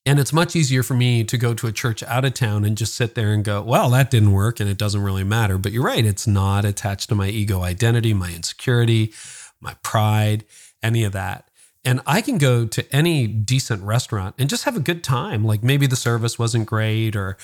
And 0.05 0.19
it's 0.19 0.33
much 0.33 0.55
easier 0.55 0.81
for 0.81 0.95
me 0.95 1.23
to 1.23 1.37
go 1.37 1.53
to 1.53 1.67
a 1.67 1.71
church 1.71 2.01
out 2.03 2.25
of 2.25 2.33
town 2.33 2.65
and 2.65 2.75
just 2.75 2.95
sit 2.95 3.13
there 3.13 3.33
and 3.33 3.43
go, 3.43 3.61
well, 3.61 3.91
that 3.91 4.09
didn't 4.09 4.31
work 4.31 4.59
and 4.59 4.67
it 4.67 4.77
doesn't 4.77 5.03
really 5.03 5.23
matter. 5.23 5.59
But 5.59 5.71
you're 5.71 5.85
right, 5.85 6.03
it's 6.03 6.25
not 6.25 6.65
attached 6.65 7.09
to 7.09 7.15
my 7.15 7.27
ego 7.29 7.61
identity, 7.61 8.13
my 8.13 8.33
insecurity, 8.33 9.13
my 9.59 9.75
pride, 9.83 10.43
any 10.81 11.03
of 11.03 11.11
that. 11.11 11.49
And 11.85 12.01
I 12.07 12.21
can 12.21 12.39
go 12.39 12.65
to 12.65 12.95
any 12.95 13.27
decent 13.27 13.83
restaurant 13.83 14.35
and 14.39 14.49
just 14.49 14.63
have 14.63 14.75
a 14.75 14.81
good 14.81 15.03
time. 15.03 15.45
Like 15.45 15.63
maybe 15.63 15.85
the 15.85 15.95
service 15.95 16.37
wasn't 16.37 16.65
great 16.65 17.15
or 17.15 17.37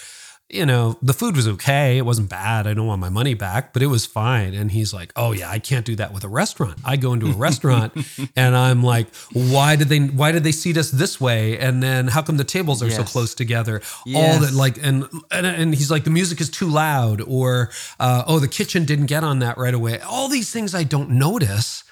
you 0.50 0.66
know, 0.66 0.98
the 1.02 1.12
food 1.12 1.36
was 1.36 1.46
okay. 1.46 1.98
It 1.98 2.04
wasn't 2.04 2.30
bad. 2.30 2.68
I 2.68 2.74
don't 2.74 2.88
want 2.88 3.02
my 3.02 3.10
money 3.10 3.34
back, 3.34 3.74
but 3.74 3.82
it 3.82 3.88
was 3.88 4.06
fine. 4.06 4.54
And 4.54 4.72
he's 4.72 4.94
like, 4.94 5.12
"Oh 5.18 5.34
yeah, 5.34 5.50
I 5.50 5.60
can't 5.60 5.86
do 5.86 5.96
that 5.98 6.14
with 6.14 6.24
a 6.24 6.30
restaurant. 6.30 6.80
I 6.86 6.96
go 6.96 7.12
into 7.12 7.28
a 7.28 7.34
restaurant 7.34 7.94
and 8.36 8.56
I'm 8.56 8.82
like, 8.82 9.14
why 9.34 9.76
did 9.76 9.90
they 9.90 10.00
why 10.00 10.32
did 10.32 10.46
they 10.46 10.54
seat 10.54 10.78
us 10.78 10.90
this 10.90 11.20
way? 11.20 11.58
And 11.60 11.84
then 11.84 12.08
how 12.08 12.22
come 12.22 12.38
the 12.38 12.46
tables 12.46 12.82
are 12.82 12.90
so 12.90 13.04
close 13.04 13.36
together? 13.36 13.82
All 14.16 14.40
that 14.40 14.54
like 14.54 14.78
and 14.82 15.06
and, 15.32 15.46
and 15.46 15.76
he's 15.76 15.92
like 15.92 16.06
the 16.06 16.12
music 16.12 16.40
is 16.40 16.50
too 16.50 16.68
loud 16.68 17.20
or 17.22 17.70
uh, 18.00 18.24
oh 18.26 18.40
the 18.40 18.48
kitchen 18.48 18.86
didn't 18.86 19.08
get 19.08 19.26
on 19.26 19.40
that 19.40 19.58
right 19.58 19.74
away. 19.74 20.00
All 20.00 20.30
these 20.30 20.50
things 20.50 20.74
I 20.74 20.84
don't 20.84 21.10
notice 21.10 21.84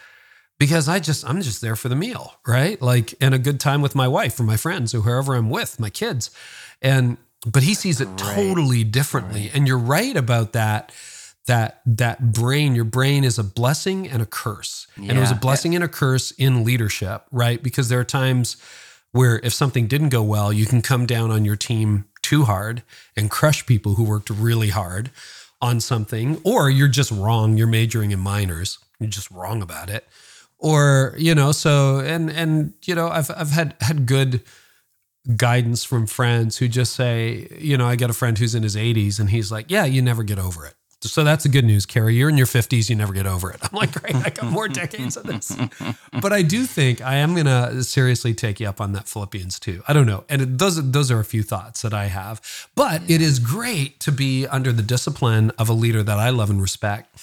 because 0.59 0.87
I 0.87 0.99
just 0.99 1.27
I'm 1.27 1.41
just 1.41 1.59
there 1.59 1.75
for 1.75 1.89
the 1.89 1.95
meal, 1.95 2.35
right? 2.47 2.81
Like 2.81 3.15
and 3.19 3.33
a 3.35 3.39
good 3.39 3.59
time 3.59 3.81
with 3.81 3.95
my 3.95 4.07
wife 4.07 4.39
or 4.39 4.43
my 4.43 4.55
friends 4.55 4.95
or 4.95 5.01
whoever 5.01 5.35
I'm 5.35 5.49
with, 5.49 5.77
my 5.77 5.89
kids. 5.89 6.31
And 6.81 7.17
but 7.45 7.63
he 7.63 7.73
sees 7.73 8.01
it 8.01 8.09
totally 8.17 8.83
differently. 8.83 9.51
And 9.53 9.67
you're 9.67 9.77
right 9.77 10.15
about 10.15 10.53
that 10.53 10.91
that 11.47 11.81
that 11.85 12.31
brain, 12.33 12.73
your 12.73 12.85
brain 12.85 13.23
is 13.23 13.37
a 13.37 13.43
blessing 13.43 14.07
and 14.09 14.19
a 14.21 14.25
curse. 14.25 14.87
And 14.97 15.11
it 15.11 15.19
was 15.19 15.29
a 15.29 15.35
Yeah. 15.35 15.39
blessing 15.39 15.75
and 15.75 15.83
a 15.83 15.87
curse 15.87 16.31
in 16.31 16.63
leadership, 16.63 17.23
right? 17.31 17.61
Because 17.61 17.87
there 17.89 17.99
are 17.99 18.03
times 18.03 18.57
where 19.11 19.39
if 19.43 19.53
something 19.53 19.85
didn't 19.87 20.09
go 20.09 20.23
well, 20.23 20.51
you 20.51 20.65
can 20.65 20.81
come 20.81 21.05
down 21.05 21.29
on 21.29 21.45
your 21.45 21.55
team 21.55 22.05
too 22.23 22.45
hard 22.45 22.81
and 23.15 23.29
crush 23.29 23.63
people 23.67 23.93
who 23.93 24.03
worked 24.03 24.31
really 24.31 24.69
hard 24.69 25.11
on 25.61 25.79
something, 25.79 26.41
or 26.43 26.69
you're 26.69 26.87
just 26.87 27.11
wrong. 27.11 27.57
You're 27.57 27.67
majoring 27.67 28.09
in 28.11 28.19
minors. 28.19 28.79
You're 28.99 29.09
just 29.11 29.29
wrong 29.29 29.61
about 29.61 29.89
it. 29.91 30.07
Or, 30.57 31.13
you 31.17 31.35
know, 31.35 31.51
so 31.51 31.99
and 31.99 32.29
and 32.31 32.73
you 32.85 32.95
know, 32.95 33.07
I've 33.09 33.29
I've 33.29 33.51
had 33.51 33.75
had 33.81 34.07
good 34.07 34.41
guidance 35.35 35.83
from 35.83 36.05
friends 36.07 36.57
who 36.57 36.67
just 36.67 36.93
say, 36.93 37.47
you 37.59 37.77
know, 37.77 37.87
I 37.87 37.95
got 37.95 38.09
a 38.09 38.13
friend 38.13 38.37
who's 38.37 38.55
in 38.55 38.63
his 38.63 38.75
80s 38.75 39.19
and 39.19 39.29
he's 39.29 39.51
like, 39.51 39.69
yeah, 39.69 39.85
you 39.85 40.01
never 40.01 40.23
get 40.23 40.39
over 40.39 40.65
it. 40.65 40.75
So 41.01 41.23
that's 41.23 41.43
the 41.43 41.49
good 41.49 41.65
news, 41.65 41.85
Carey. 41.85 42.15
You're 42.15 42.29
in 42.29 42.37
your 42.37 42.47
50s, 42.47 42.89
you 42.89 42.95
never 42.95 43.13
get 43.13 43.27
over 43.27 43.51
it. 43.51 43.59
I'm 43.63 43.77
like, 43.77 44.01
great, 44.01 44.15
I 44.15 44.29
got 44.29 44.45
more 44.45 44.67
decades 44.67 45.17
of 45.17 45.23
this. 45.23 45.55
But 46.21 46.31
I 46.31 46.41
do 46.41 46.65
think 46.65 47.01
I 47.01 47.15
am 47.15 47.33
going 47.33 47.45
to 47.45 47.83
seriously 47.83 48.33
take 48.33 48.59
you 48.59 48.67
up 48.67 48.79
on 48.79 48.93
that 48.93 49.07
Philippians 49.07 49.59
2. 49.59 49.83
I 49.87 49.93
don't 49.93 50.07
know. 50.07 50.23
And 50.29 50.41
it, 50.41 50.57
those, 50.57 50.91
those 50.91 51.11
are 51.11 51.19
a 51.19 51.25
few 51.25 51.43
thoughts 51.43 51.81
that 51.81 51.93
I 51.93 52.05
have. 52.05 52.41
But 52.73 53.01
it 53.09 53.21
is 53.21 53.37
great 53.37 53.99
to 53.99 54.11
be 54.11 54.47
under 54.47 54.71
the 54.71 54.81
discipline 54.81 55.51
of 55.59 55.69
a 55.69 55.73
leader 55.73 56.01
that 56.01 56.17
I 56.17 56.29
love 56.29 56.49
and 56.49 56.61
respect. 56.61 57.19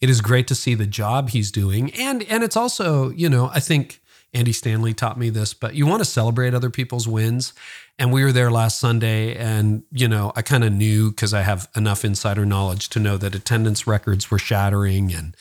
It 0.00 0.08
is 0.08 0.20
great 0.20 0.46
to 0.48 0.54
see 0.54 0.74
the 0.74 0.86
job 0.86 1.30
he's 1.30 1.50
doing. 1.50 1.92
And, 1.94 2.22
and 2.24 2.44
it's 2.44 2.56
also, 2.56 3.10
you 3.10 3.28
know, 3.28 3.50
I 3.52 3.60
think 3.60 4.00
Andy 4.36 4.52
Stanley 4.52 4.92
taught 4.92 5.18
me 5.18 5.30
this, 5.30 5.54
but 5.54 5.74
you 5.74 5.86
want 5.86 6.00
to 6.00 6.04
celebrate 6.04 6.52
other 6.52 6.68
people's 6.68 7.08
wins. 7.08 7.54
And 7.98 8.12
we 8.12 8.22
were 8.22 8.32
there 8.32 8.50
last 8.50 8.78
Sunday, 8.78 9.34
and 9.34 9.82
you 9.90 10.06
know, 10.06 10.32
I 10.36 10.42
kind 10.42 10.62
of 10.62 10.72
knew 10.72 11.10
because 11.10 11.32
I 11.32 11.40
have 11.40 11.68
enough 11.74 12.04
insider 12.04 12.44
knowledge 12.44 12.90
to 12.90 13.00
know 13.00 13.16
that 13.16 13.34
attendance 13.34 13.86
records 13.86 14.30
were 14.30 14.38
shattering, 14.38 15.12
and 15.14 15.34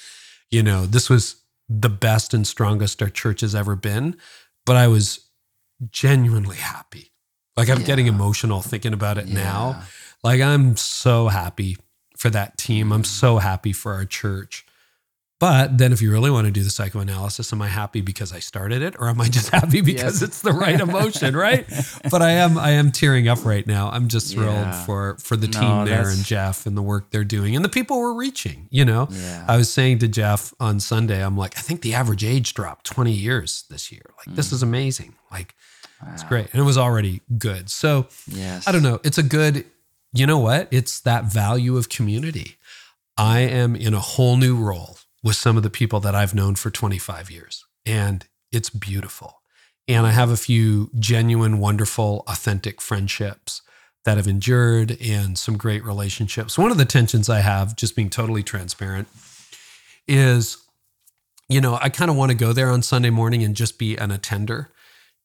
you 0.50 0.64
know, 0.64 0.86
this 0.86 1.10
was 1.10 1.36
the 1.68 1.90
best 1.90 2.34
and 2.34 2.48
strongest 2.48 3.02
our 3.02 3.10
church 3.10 3.42
has 3.42 3.54
ever 3.54 3.76
been. 3.76 4.16
But 4.66 4.78
I 4.78 4.88
was 4.88 5.28
genuinely 5.92 6.58
happy. 6.58 7.12
Like 7.58 7.70
I'm 7.70 7.84
getting 7.84 8.08
emotional 8.08 8.62
thinking 8.62 8.94
about 8.94 9.18
it 9.18 9.28
now. 9.28 9.84
Like 10.24 10.42
I'm 10.42 10.78
so 10.78 11.28
happy 11.28 11.78
for 12.18 12.30
that 12.30 12.58
team. 12.58 12.94
I'm 12.94 13.04
so 13.04 13.38
happy 13.40 13.74
for 13.74 13.94
our 13.94 14.06
church. 14.06 14.65
But 15.46 15.78
then 15.78 15.94
if 15.94 16.02
you 16.02 16.12
really 16.12 16.32
want 16.32 16.46
to 16.46 16.52
do 16.52 16.64
the 16.64 16.72
psychoanalysis, 16.72 17.54
am 17.54 17.62
I 17.62 17.68
happy 17.68 18.02
because 18.02 18.34
I 18.34 18.40
started 18.40 18.82
it 18.82 18.96
or 18.98 19.10
am 19.10 19.22
I 19.22 19.28
just 19.28 19.50
happy 19.60 19.82
because 19.82 20.20
Yes. 20.20 20.22
it's 20.24 20.42
the 20.42 20.52
right 20.52 20.80
emotion, 20.80 21.36
right? 21.38 21.68
But 22.10 22.24
I 22.24 22.32
am 22.32 22.58
I 22.58 22.72
am 22.72 22.92
tearing 22.92 23.28
up 23.28 23.46
right 23.46 23.68
now. 23.68 23.92
I'm 23.92 24.08
just 24.08 24.34
thrilled 24.34 24.56
Yeah. 24.56 24.86
for 24.86 25.18
for 25.20 25.38
the 25.38 25.48
No, 25.48 25.60
team 25.60 25.86
there 25.86 25.98
that's- 25.98 26.18
and 26.18 26.26
Jeff 26.26 26.66
and 26.66 26.76
the 26.76 26.82
work 26.82 27.12
they're 27.12 27.24
doing 27.24 27.56
and 27.56 27.64
the 27.64 27.70
people 27.70 28.00
we're 28.00 28.16
reaching, 28.16 28.68
you 28.72 28.86
know. 28.86 29.08
Yeah. 29.12 29.46
I 29.48 29.56
was 29.58 29.72
saying 29.72 30.00
to 30.00 30.08
Jeff 30.08 30.52
on 30.60 30.80
Sunday, 30.80 31.24
I'm 31.24 31.38
like, 31.38 31.56
I 31.60 31.62
think 31.62 31.84
the 31.84 31.94
average 31.94 32.24
age 32.24 32.56
dropped 32.56 32.88
20 32.88 33.12
years 33.12 33.66
this 33.70 33.92
year. 33.92 34.06
Like 34.18 34.36
this 34.36 34.52
is 34.52 34.62
mm. 34.62 34.70
amazing. 34.70 35.14
Like 35.32 35.54
it's 36.12 36.24
great. 36.24 36.48
And 36.54 36.60
it 36.60 36.66
was 36.66 36.78
already 36.78 37.22
good. 37.38 37.70
So 37.70 38.08
Yes. 38.26 38.68
I 38.68 38.72
don't 38.72 38.82
know. 38.82 39.00
It's 39.04 39.20
a 39.20 39.24
good, 39.38 39.64
you 40.12 40.26
know 40.26 40.40
what? 40.40 40.70
It's 40.72 41.00
that 41.02 41.26
value 41.26 41.78
of 41.78 41.88
community. 41.90 42.58
I 43.16 43.42
am 43.42 43.76
in 43.76 43.94
a 43.94 44.00
whole 44.00 44.38
new 44.38 44.56
role 44.58 44.98
with 45.26 45.36
some 45.36 45.58
of 45.58 45.64
the 45.64 45.70
people 45.70 46.00
that 46.00 46.16
I've 46.16 46.36
known 46.36 46.56
for 46.56 46.70
25 46.70 47.32
years, 47.32 47.66
and 47.86 48.26
it's 48.52 48.70
beautiful. 48.70 49.42
And 49.88 50.06
I 50.06 50.12
have 50.12 50.30
a 50.30 50.38
few 50.38 50.92
genuine, 50.98 51.60
wonderful, 51.60 52.24
authentic 52.28 52.80
friendships 52.80 53.62
that 54.06 54.18
have 54.18 54.28
endured 54.28 54.98
and 55.02 55.38
some 55.38 55.58
great 55.58 55.84
relationships. 55.84 56.58
One 56.58 56.72
of 56.72 56.78
the 56.78 56.86
tensions 56.86 57.28
I 57.28 57.40
have, 57.40 57.76
just 57.76 57.96
being 57.96 58.10
totally 58.10 58.44
transparent, 58.44 59.08
is 60.08 60.58
you 61.48 61.62
know, 61.62 61.78
I 61.80 61.90
kind 61.90 62.10
of 62.10 62.18
want 62.18 62.32
to 62.32 62.38
go 62.38 62.54
there 62.54 62.70
on 62.70 62.82
Sunday 62.82 63.12
morning 63.12 63.44
and 63.44 63.56
just 63.56 63.78
be 63.78 63.96
an 63.98 64.12
attender. 64.12 64.72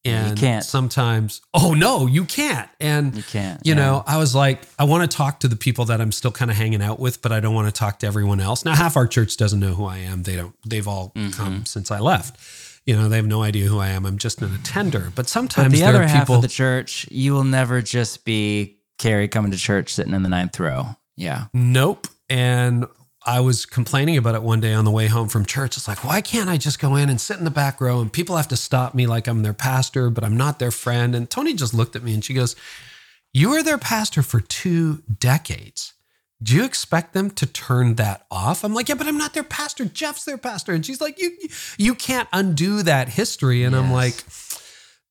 And 0.04 0.30
you 0.30 0.46
can't. 0.46 0.64
sometimes, 0.64 1.42
oh 1.52 1.74
no, 1.74 2.06
you 2.06 2.24
can't. 2.24 2.70
And 2.80 3.14
You 3.14 3.22
can't, 3.22 3.60
You 3.66 3.74
yeah. 3.74 3.80
know, 3.80 4.04
I 4.06 4.16
was 4.16 4.34
like, 4.34 4.62
I 4.78 4.84
want 4.84 5.08
to 5.10 5.14
talk 5.16 5.40
to 5.40 5.48
the 5.48 5.56
people 5.56 5.84
that 5.86 6.00
I'm 6.00 6.10
still 6.12 6.30
kind 6.32 6.50
of 6.50 6.56
hanging 6.56 6.80
out 6.82 6.98
with, 6.98 7.20
but 7.20 7.32
I 7.32 7.40
don't 7.40 7.54
want 7.54 7.68
to 7.68 7.72
talk 7.72 7.98
to 7.98 8.06
everyone 8.06 8.40
else. 8.40 8.64
Now, 8.64 8.74
half 8.74 8.96
our 8.96 9.06
church 9.06 9.36
doesn't 9.36 9.60
know 9.60 9.74
who 9.74 9.84
I 9.84 9.98
am. 9.98 10.22
They 10.22 10.36
don't. 10.36 10.54
They've 10.66 10.88
all 10.88 11.12
Mm-hmm. 11.14 11.30
come 11.32 11.66
since 11.66 11.90
I 11.90 11.98
left. 11.98 12.38
You 12.86 12.96
know, 12.96 13.08
they 13.10 13.16
have 13.16 13.26
no 13.26 13.42
idea 13.42 13.66
who 13.66 13.78
I 13.78 13.88
am. 13.88 14.06
I'm 14.06 14.16
just 14.16 14.40
an 14.40 14.54
attender. 14.54 15.12
But 15.14 15.28
sometimes 15.28 15.66
But 15.68 15.72
the 15.72 15.80
there 15.80 15.88
other 15.90 16.02
are 16.04 16.06
half 16.06 16.22
people. 16.22 16.36
of 16.36 16.42
the 16.42 16.48
church, 16.48 17.06
you 17.10 17.34
will 17.34 17.44
never 17.44 17.82
just 17.82 18.24
be 18.24 18.78
Carey 18.98 19.28
coming 19.28 19.50
to 19.50 19.58
church 19.58 19.92
sitting 19.92 20.14
in 20.14 20.22
the 20.22 20.28
ninth 20.30 20.58
row. 20.58 20.96
Yeah. 21.16 21.46
Nope. 21.52 22.06
And 22.30 22.86
I 23.26 23.40
was 23.40 23.66
complaining 23.66 24.16
about 24.16 24.34
it 24.34 24.42
one 24.42 24.60
day 24.60 24.72
on 24.72 24.84
the 24.84 24.90
way 24.90 25.06
home 25.06 25.28
from 25.28 25.44
church. 25.44 25.76
It's 25.76 25.86
like, 25.86 26.04
why 26.04 26.22
can't 26.22 26.48
I 26.48 26.56
just 26.56 26.80
go 26.80 26.96
in 26.96 27.10
and 27.10 27.20
sit 27.20 27.38
in 27.38 27.44
the 27.44 27.50
back 27.50 27.80
row 27.80 28.00
and 28.00 28.10
people 28.10 28.36
have 28.36 28.48
to 28.48 28.56
stop 28.56 28.94
me 28.94 29.06
like 29.06 29.26
I'm 29.26 29.42
their 29.42 29.52
pastor, 29.52 30.08
but 30.08 30.24
I'm 30.24 30.36
not 30.36 30.58
their 30.58 30.70
friend? 30.70 31.14
And 31.14 31.28
Tony 31.28 31.52
just 31.52 31.74
looked 31.74 31.96
at 31.96 32.02
me 32.02 32.14
and 32.14 32.24
she 32.24 32.32
goes, 32.32 32.56
You 33.32 33.50
were 33.50 33.62
their 33.62 33.78
pastor 33.78 34.22
for 34.22 34.40
two 34.40 35.02
decades. 35.18 35.92
Do 36.42 36.56
you 36.56 36.64
expect 36.64 37.12
them 37.12 37.30
to 37.32 37.44
turn 37.44 37.96
that 37.96 38.24
off? 38.30 38.64
I'm 38.64 38.72
like, 38.72 38.88
yeah, 38.88 38.94
but 38.94 39.06
I'm 39.06 39.18
not 39.18 39.34
their 39.34 39.42
pastor. 39.42 39.84
Jeff's 39.84 40.24
their 40.24 40.38
pastor. 40.38 40.72
And 40.72 40.86
she's 40.86 41.00
like, 41.00 41.20
you 41.20 41.36
you 41.76 41.94
can't 41.94 42.28
undo 42.32 42.82
that 42.82 43.10
history. 43.10 43.62
And 43.62 43.76
I'm 43.76 43.92
like, 43.92 44.24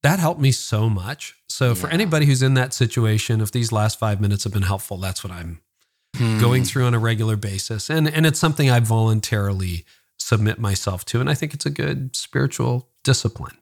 that 0.02 0.18
helped 0.18 0.42
me 0.42 0.52
so 0.52 0.90
much. 0.90 1.36
So 1.48 1.76
for 1.76 1.88
anybody 1.90 2.26
who's 2.26 2.42
in 2.42 2.56
that 2.56 2.74
situation, 2.74 3.42
if 3.42 3.52
these 3.52 3.72
last 3.72 4.00
five 4.00 4.20
minutes 4.20 4.44
have 4.46 4.54
been 4.54 4.64
helpful, 4.64 4.98
that's 4.98 5.24
what 5.24 5.32
I'm 5.32 5.62
Hmm. 6.20 6.40
going 6.40 6.66
through 6.66 6.86
on 6.86 6.94
a 6.94 7.00
regular 7.00 7.38
basis. 7.38 7.90
And 7.90 8.08
and 8.08 8.26
it's 8.26 8.40
something 8.40 8.70
I 8.70 8.82
voluntarily 8.82 9.86
submit 10.18 10.60
myself 10.60 11.06
to. 11.06 11.22
And 11.22 11.30
I 11.30 11.34
think 11.34 11.54
it's 11.54 11.66
a 11.66 11.70
good 11.70 12.16
spiritual 12.16 12.90
discipline. 13.04 13.58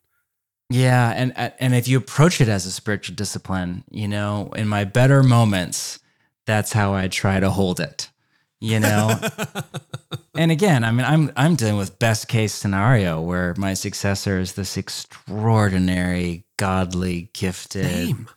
Yeah, 0.70 1.14
and 1.16 1.34
uh, 1.36 1.52
and 1.60 1.74
if 1.74 1.88
you 1.88 1.98
approach 1.98 2.42
it 2.42 2.50
as 2.50 2.66
a 2.66 2.72
spiritual 2.72 3.16
discipline, 3.16 3.84
you 3.90 4.08
know, 4.08 4.52
in 4.56 4.68
my 4.68 4.84
better 4.84 5.24
moments, 5.24 6.00
that's 6.46 6.74
how 6.74 6.94
I 6.94 7.08
try 7.08 7.40
to 7.40 7.50
hold 7.50 7.80
it. 7.80 8.10
You 8.60 8.80
know, 8.80 9.18
and 10.36 10.52
again, 10.52 10.84
I 10.84 10.92
mean, 10.92 11.06
I'm 11.06 11.32
I'm 11.38 11.56
dealing 11.56 11.78
with 11.78 12.00
best 12.00 12.28
case 12.28 12.54
scenario 12.54 13.22
where 13.22 13.54
my 13.56 13.76
successor 13.76 14.40
is 14.40 14.54
this 14.54 14.76
extraordinary, 14.76 16.44
godly, 16.58 17.30
gifted, 17.34 17.86
Same. 17.86 18.28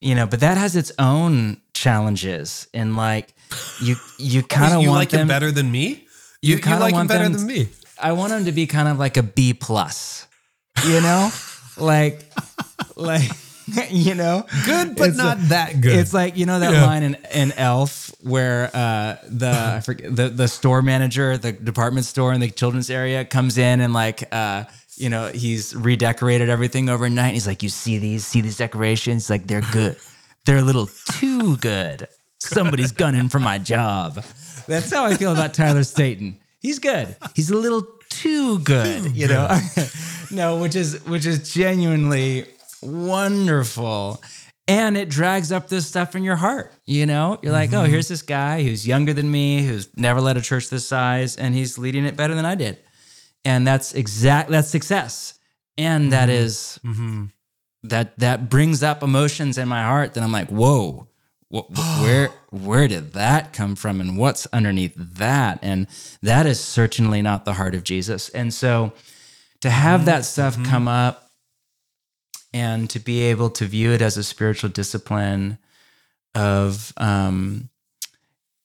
you 0.00 0.14
know, 0.14 0.26
but 0.26 0.40
that 0.40 0.58
has 0.58 0.76
its 0.76 0.92
own 0.98 1.62
challenges, 1.72 2.68
and 2.74 2.96
like 2.96 3.34
you 3.80 3.96
you 4.18 4.42
kind 4.42 4.74
of 4.74 4.82
you 4.82 4.88
want 4.88 4.98
like 5.00 5.10
them 5.10 5.22
him 5.22 5.28
better 5.28 5.50
than 5.50 5.70
me? 5.70 6.06
You, 6.42 6.56
you, 6.56 6.58
kinda 6.60 6.78
like 6.80 6.94
him 6.94 7.06
better 7.06 7.24
them 7.24 7.32
than 7.34 7.46
me. 7.46 7.68
I 8.00 8.12
want 8.12 8.32
him 8.32 8.44
to 8.44 8.52
be 8.52 8.66
kind 8.66 8.88
of 8.88 8.98
like 8.98 9.16
a 9.16 9.22
B 9.22 9.54
plus, 9.54 10.26
you 10.86 11.00
know, 11.00 11.30
like, 11.76 12.20
like, 12.94 13.30
you 13.90 14.14
know, 14.14 14.44
Good, 14.64 14.94
but 14.96 15.08
It's 15.08 15.16
not 15.18 15.38
a- 15.38 15.42
that 15.48 15.80
good. 15.80 15.96
It's 15.98 16.12
like 16.14 16.36
you 16.36 16.46
know 16.46 16.60
that 16.60 16.72
Yeah. 16.72 16.84
line 16.86 17.02
in, 17.02 17.16
in 17.34 17.52
Elf 17.52 18.14
where 18.20 18.70
uh, 18.74 19.16
the 19.28 19.50
I 19.76 19.80
forget 19.80 20.14
the 20.14 20.28
the 20.28 20.46
store 20.48 20.82
manager, 20.82 21.36
the 21.38 21.52
department 21.52 22.06
store 22.06 22.32
in 22.32 22.40
the 22.40 22.50
children's 22.50 22.90
area 22.90 23.24
comes 23.24 23.58
in 23.58 23.80
and 23.80 23.92
like 23.92 24.32
uh, 24.32 24.64
you 24.96 25.08
know 25.08 25.28
he's 25.28 25.74
redecorated 25.74 26.48
everything 26.48 26.88
overnight. 26.88 27.34
He's 27.34 27.46
like, 27.46 27.62
you 27.62 27.68
see 27.70 27.98
these, 27.98 28.24
see 28.26 28.40
these 28.40 28.56
decorations? 28.58 29.28
Like 29.30 29.46
they're 29.46 29.62
good. 29.72 29.96
They're 30.44 30.58
a 30.58 30.62
little 30.62 30.88
too 31.12 31.56
good. 31.56 32.06
Somebody's 32.46 32.92
gunning 32.92 33.28
for 33.28 33.38
my 33.38 33.58
job. 33.58 34.22
That's 34.66 34.92
how 34.92 35.04
I 35.04 35.14
feel 35.14 35.32
about 35.32 35.54
Tyler 35.54 35.84
Staton. 35.84 36.38
He's 36.60 36.78
good. 36.78 37.16
He's 37.34 37.50
a 37.50 37.56
little 37.56 37.86
too 38.08 38.58
good, 38.60 39.16
you 39.16 39.28
know. 39.28 39.58
no, 40.30 40.58
which 40.58 40.74
is 40.74 41.04
which 41.06 41.26
is 41.26 41.52
genuinely 41.52 42.46
wonderful. 42.82 44.22
And 44.68 44.96
it 44.96 45.08
drags 45.08 45.52
up 45.52 45.68
this 45.68 45.86
stuff 45.86 46.16
in 46.16 46.24
your 46.24 46.34
heart, 46.34 46.72
you 46.86 47.06
know? 47.06 47.38
You're 47.40 47.52
like, 47.52 47.72
oh, 47.72 47.82
mm-hmm. 47.82 47.92
here's 47.92 48.08
this 48.08 48.22
guy 48.22 48.64
who's 48.64 48.84
younger 48.84 49.12
than 49.12 49.30
me, 49.30 49.64
who's 49.64 49.88
never 49.96 50.20
led 50.20 50.36
a 50.36 50.40
church 50.40 50.70
this 50.70 50.88
size, 50.88 51.36
and 51.36 51.54
he's 51.54 51.78
leading 51.78 52.04
it 52.04 52.16
better 52.16 52.34
than 52.34 52.44
I 52.44 52.56
did. 52.56 52.78
And 53.44 53.64
that's 53.64 53.94
exact 53.94 54.50
that's 54.50 54.68
success. 54.68 55.34
And 55.78 56.12
that 56.12 56.28
mm-hmm. 56.28 56.44
is 56.44 56.80
mm-hmm. 56.84 57.24
that 57.84 58.18
that 58.18 58.48
brings 58.48 58.82
up 58.82 59.02
emotions 59.02 59.56
in 59.56 59.68
my 59.68 59.82
heart 59.84 60.14
that 60.14 60.24
I'm 60.24 60.32
like, 60.32 60.48
whoa, 60.48 61.06
wh- 61.52 61.68
wh- 61.74 62.02
where 62.02 62.30
where 62.50 62.88
did 62.88 63.12
that 63.14 63.52
come 63.52 63.76
from, 63.76 64.00
and 64.00 64.16
what's 64.18 64.46
underneath 64.52 64.94
that? 64.96 65.58
And 65.62 65.86
that 66.22 66.46
is 66.46 66.60
certainly 66.60 67.22
not 67.22 67.44
the 67.44 67.54
heart 67.54 67.74
of 67.74 67.84
Jesus. 67.84 68.28
And 68.30 68.52
so, 68.52 68.92
to 69.60 69.70
have 69.70 70.04
that 70.06 70.24
stuff 70.24 70.62
come 70.64 70.88
up, 70.88 71.30
and 72.52 72.88
to 72.90 72.98
be 72.98 73.22
able 73.22 73.50
to 73.50 73.66
view 73.66 73.92
it 73.92 74.02
as 74.02 74.16
a 74.16 74.24
spiritual 74.24 74.70
discipline, 74.70 75.58
of 76.34 76.92
um, 76.96 77.70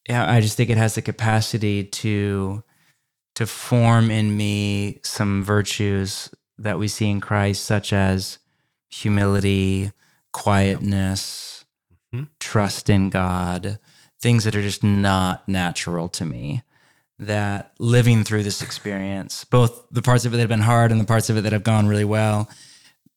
yeah, 0.09 0.29
I 0.29 0.41
just 0.41 0.57
think 0.57 0.69
it 0.69 0.77
has 0.77 0.95
the 0.95 1.01
capacity 1.01 1.83
to 1.83 2.63
to 3.35 3.45
form 3.47 4.11
in 4.11 4.35
me 4.35 4.99
some 5.03 5.43
virtues 5.43 6.29
that 6.57 6.77
we 6.77 6.87
see 6.87 7.09
in 7.09 7.21
Christ, 7.21 7.63
such 7.63 7.93
as 7.93 8.39
humility, 8.89 9.91
quietness, 10.33 11.50
Hmm? 12.13 12.23
trust 12.39 12.89
in 12.89 13.09
God, 13.09 13.79
things 14.19 14.43
that 14.43 14.55
are 14.55 14.61
just 14.61 14.83
not 14.83 15.47
natural 15.47 16.09
to 16.09 16.25
me. 16.25 16.61
That 17.17 17.71
living 17.77 18.23
through 18.23 18.43
this 18.43 18.63
experience, 18.63 19.45
both 19.45 19.85
the 19.91 20.01
parts 20.01 20.25
of 20.25 20.33
it 20.33 20.37
that 20.37 20.41
have 20.41 20.49
been 20.49 20.61
hard 20.61 20.91
and 20.91 20.99
the 20.99 21.05
parts 21.05 21.29
of 21.29 21.37
it 21.37 21.41
that 21.41 21.53
have 21.53 21.63
gone 21.63 21.87
really 21.87 22.03
well, 22.03 22.49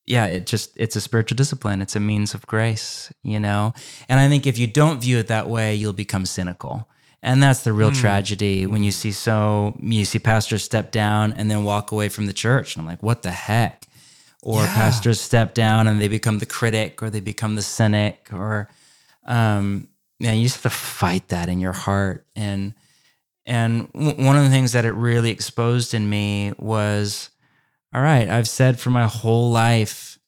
yeah, 0.06 0.26
it 0.26 0.46
just 0.46 0.72
it's 0.76 0.94
a 0.94 1.00
spiritual 1.00 1.36
discipline. 1.36 1.80
It's 1.80 1.96
a 1.96 2.00
means 2.00 2.34
of 2.34 2.46
grace, 2.46 3.10
you 3.22 3.40
know. 3.40 3.72
And 4.08 4.20
I 4.20 4.28
think 4.28 4.46
if 4.46 4.58
you 4.58 4.66
don't 4.66 5.00
view 5.00 5.18
it 5.18 5.28
that 5.28 5.48
way, 5.48 5.74
you'll 5.74 5.94
become 5.94 6.26
cynical. 6.26 6.86
And 7.22 7.42
that's 7.42 7.64
the 7.64 7.72
real 7.72 7.88
hmm. 7.88 7.96
tragedy 7.96 8.66
when 8.66 8.84
you 8.84 8.90
see 8.90 9.10
so 9.10 9.74
you 9.80 10.04
see 10.04 10.18
pastors 10.18 10.62
step 10.62 10.92
down 10.92 11.32
and 11.32 11.50
then 11.50 11.64
walk 11.64 11.90
away 11.90 12.10
from 12.10 12.26
the 12.26 12.34
church. 12.34 12.76
And 12.76 12.82
I'm 12.82 12.86
like, 12.86 13.02
what 13.02 13.22
the 13.22 13.30
heck? 13.30 13.86
Or 14.42 14.62
pastors 14.66 15.20
step 15.20 15.54
down 15.54 15.88
and 15.88 15.98
they 15.98 16.08
become 16.08 16.38
the 16.38 16.46
critic 16.46 17.02
or 17.02 17.08
they 17.08 17.20
become 17.20 17.54
the 17.54 17.62
cynic 17.62 18.28
or 18.30 18.68
um 19.24 19.88
man, 20.20 20.36
you 20.38 20.44
just 20.44 20.62
have 20.62 20.72
to 20.72 20.78
fight 20.78 21.28
that 21.28 21.48
in 21.48 21.60
your 21.60 21.72
heart. 21.72 22.26
And 22.36 22.74
and 23.46 23.92
w- 23.92 24.24
one 24.24 24.36
of 24.36 24.44
the 24.44 24.50
things 24.50 24.72
that 24.72 24.84
it 24.84 24.92
really 24.92 25.30
exposed 25.30 25.92
in 25.94 26.08
me 26.08 26.52
was 26.58 27.30
all 27.94 28.02
right, 28.02 28.28
I've 28.28 28.48
said 28.48 28.80
for 28.80 28.90
my 28.90 29.06
whole 29.06 29.50
life, 29.52 30.18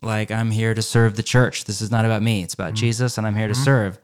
like, 0.00 0.30
I'm 0.30 0.50
here 0.52 0.74
to 0.74 0.82
serve 0.82 1.16
the 1.16 1.22
church. 1.24 1.64
This 1.64 1.80
is 1.80 1.90
not 1.90 2.04
about 2.04 2.22
me, 2.22 2.42
it's 2.42 2.54
about 2.54 2.74
Jesus, 2.74 3.18
and 3.18 3.26
I'm 3.26 3.34
here 3.34 3.48
to 3.48 3.54
serve. 3.54 3.98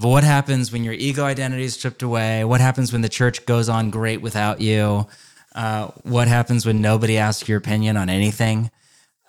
But 0.00 0.08
what 0.08 0.24
happens 0.24 0.70
when 0.70 0.84
your 0.84 0.92
ego 0.94 1.24
identity 1.24 1.64
is 1.64 1.74
stripped 1.74 2.02
away? 2.02 2.44
What 2.44 2.60
happens 2.60 2.92
when 2.92 3.00
the 3.00 3.08
church 3.08 3.46
goes 3.46 3.68
on 3.68 3.90
great 3.90 4.20
without 4.20 4.60
you? 4.60 5.06
Uh, 5.54 5.88
what 6.02 6.28
happens 6.28 6.66
when 6.66 6.82
nobody 6.82 7.16
asks 7.16 7.48
your 7.48 7.58
opinion 7.58 7.96
on 7.96 8.10
anything? 8.10 8.70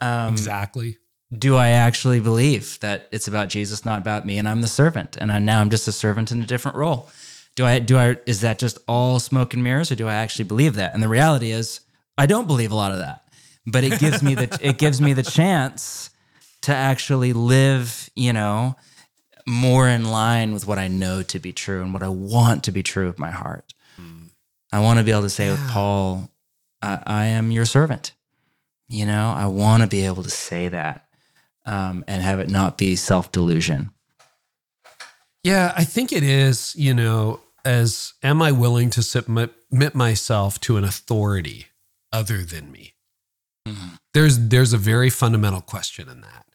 Um, 0.02 0.34
exactly. 0.34 0.98
Do 1.38 1.56
I 1.56 1.70
actually 1.70 2.20
believe 2.20 2.80
that 2.80 3.08
it's 3.12 3.28
about 3.28 3.50
Jesus, 3.50 3.86
not 3.86 4.00
about 4.00 4.26
me, 4.26 4.38
and 4.38 4.50
I'm 4.50 4.62
the 4.62 4.68
servant, 4.68 5.16
and 5.18 5.32
I, 5.32 5.40
now 5.40 5.62
I'm 5.62 5.70
just 5.70 5.88
a 5.88 5.92
servant 5.92 6.32
in 6.32 6.42
a 6.42 6.46
different 6.46 6.78
role? 6.78 7.10
Do 7.56 7.66
I 7.66 7.80
do 7.80 7.98
I 7.98 8.18
is 8.26 8.42
that 8.42 8.58
just 8.58 8.80
all 8.88 9.20
smoke 9.20 9.54
and 9.54 9.64
mirrors, 9.64 9.92
or 9.92 9.96
do 9.96 10.08
I 10.08 10.16
actually 10.16 10.46
believe 10.46 10.76
that? 10.76 10.94
And 10.94 11.04
the 11.04 11.10
reality 11.10 11.52
is, 11.52 11.82
I 12.18 12.26
don't 12.26 12.48
believe 12.48 12.72
a 12.72 12.76
lot 12.76 12.92
of 12.92 13.00
that, 13.00 13.24
but 13.66 13.84
it 13.84 14.00
gives 14.00 14.24
me 14.24 14.34
the 14.34 14.58
it 14.62 14.78
gives 14.78 15.02
me 15.02 15.14
the 15.14 15.24
chance 15.24 16.10
to 16.62 16.74
actually 16.74 17.34
live, 17.34 18.10
you 18.16 18.34
know, 18.34 18.76
more 19.46 19.88
in 19.88 20.06
line 20.06 20.54
with 20.54 20.66
what 20.68 20.80
I 20.80 20.88
know 20.88 21.22
to 21.24 21.40
be 21.40 21.52
true 21.52 21.82
and 21.82 21.94
what 21.94 22.04
I 22.04 22.10
want 22.10 22.64
to 22.64 22.72
be 22.72 22.82
true 22.82 23.08
of 23.08 23.20
my 23.20 23.32
heart. 23.32 23.74
Hmm. 23.98 24.28
I 24.72 24.80
want 24.80 25.00
to 25.00 25.06
be 25.06 25.12
able 25.12 25.24
to 25.24 25.30
say 25.30 25.52
with 25.52 25.66
Paul, 25.70 26.30
I, 26.82 27.00
I 27.06 27.26
am 27.26 27.52
your 27.52 27.66
servant. 27.66 28.14
You 28.88 29.06
know, 29.06 29.34
I 29.36 29.46
want 29.46 29.84
to 29.84 29.88
be 29.88 30.06
able 30.06 30.24
to 30.24 30.30
say 30.32 30.68
that 30.70 31.09
um, 31.70 32.04
and 32.08 32.22
have 32.22 32.40
it 32.40 32.50
not 32.50 32.78
be 32.78 32.98
self 32.98 33.32
delusion. 33.32 33.92
Yeah, 35.44 35.74
I 35.78 35.86
think 35.86 36.12
it 36.12 36.24
is, 36.24 36.76
you 36.76 36.94
know, 36.94 37.40
as 37.64 38.14
am 38.22 38.42
I 38.42 38.52
willing 38.52 38.90
to 38.90 39.02
submit 39.02 39.54
submit 39.70 39.96
myself 39.96 40.60
to 40.62 40.78
an 40.78 40.84
authority 40.84 41.68
other 42.12 42.44
than 42.44 42.72
me? 42.72 42.94
There's 44.14 44.50
there's 44.50 44.74
a 44.74 44.78
very 44.78 45.10
fundamental 45.10 45.62
question 45.62 46.10
in 46.10 46.22
that. 46.22 46.46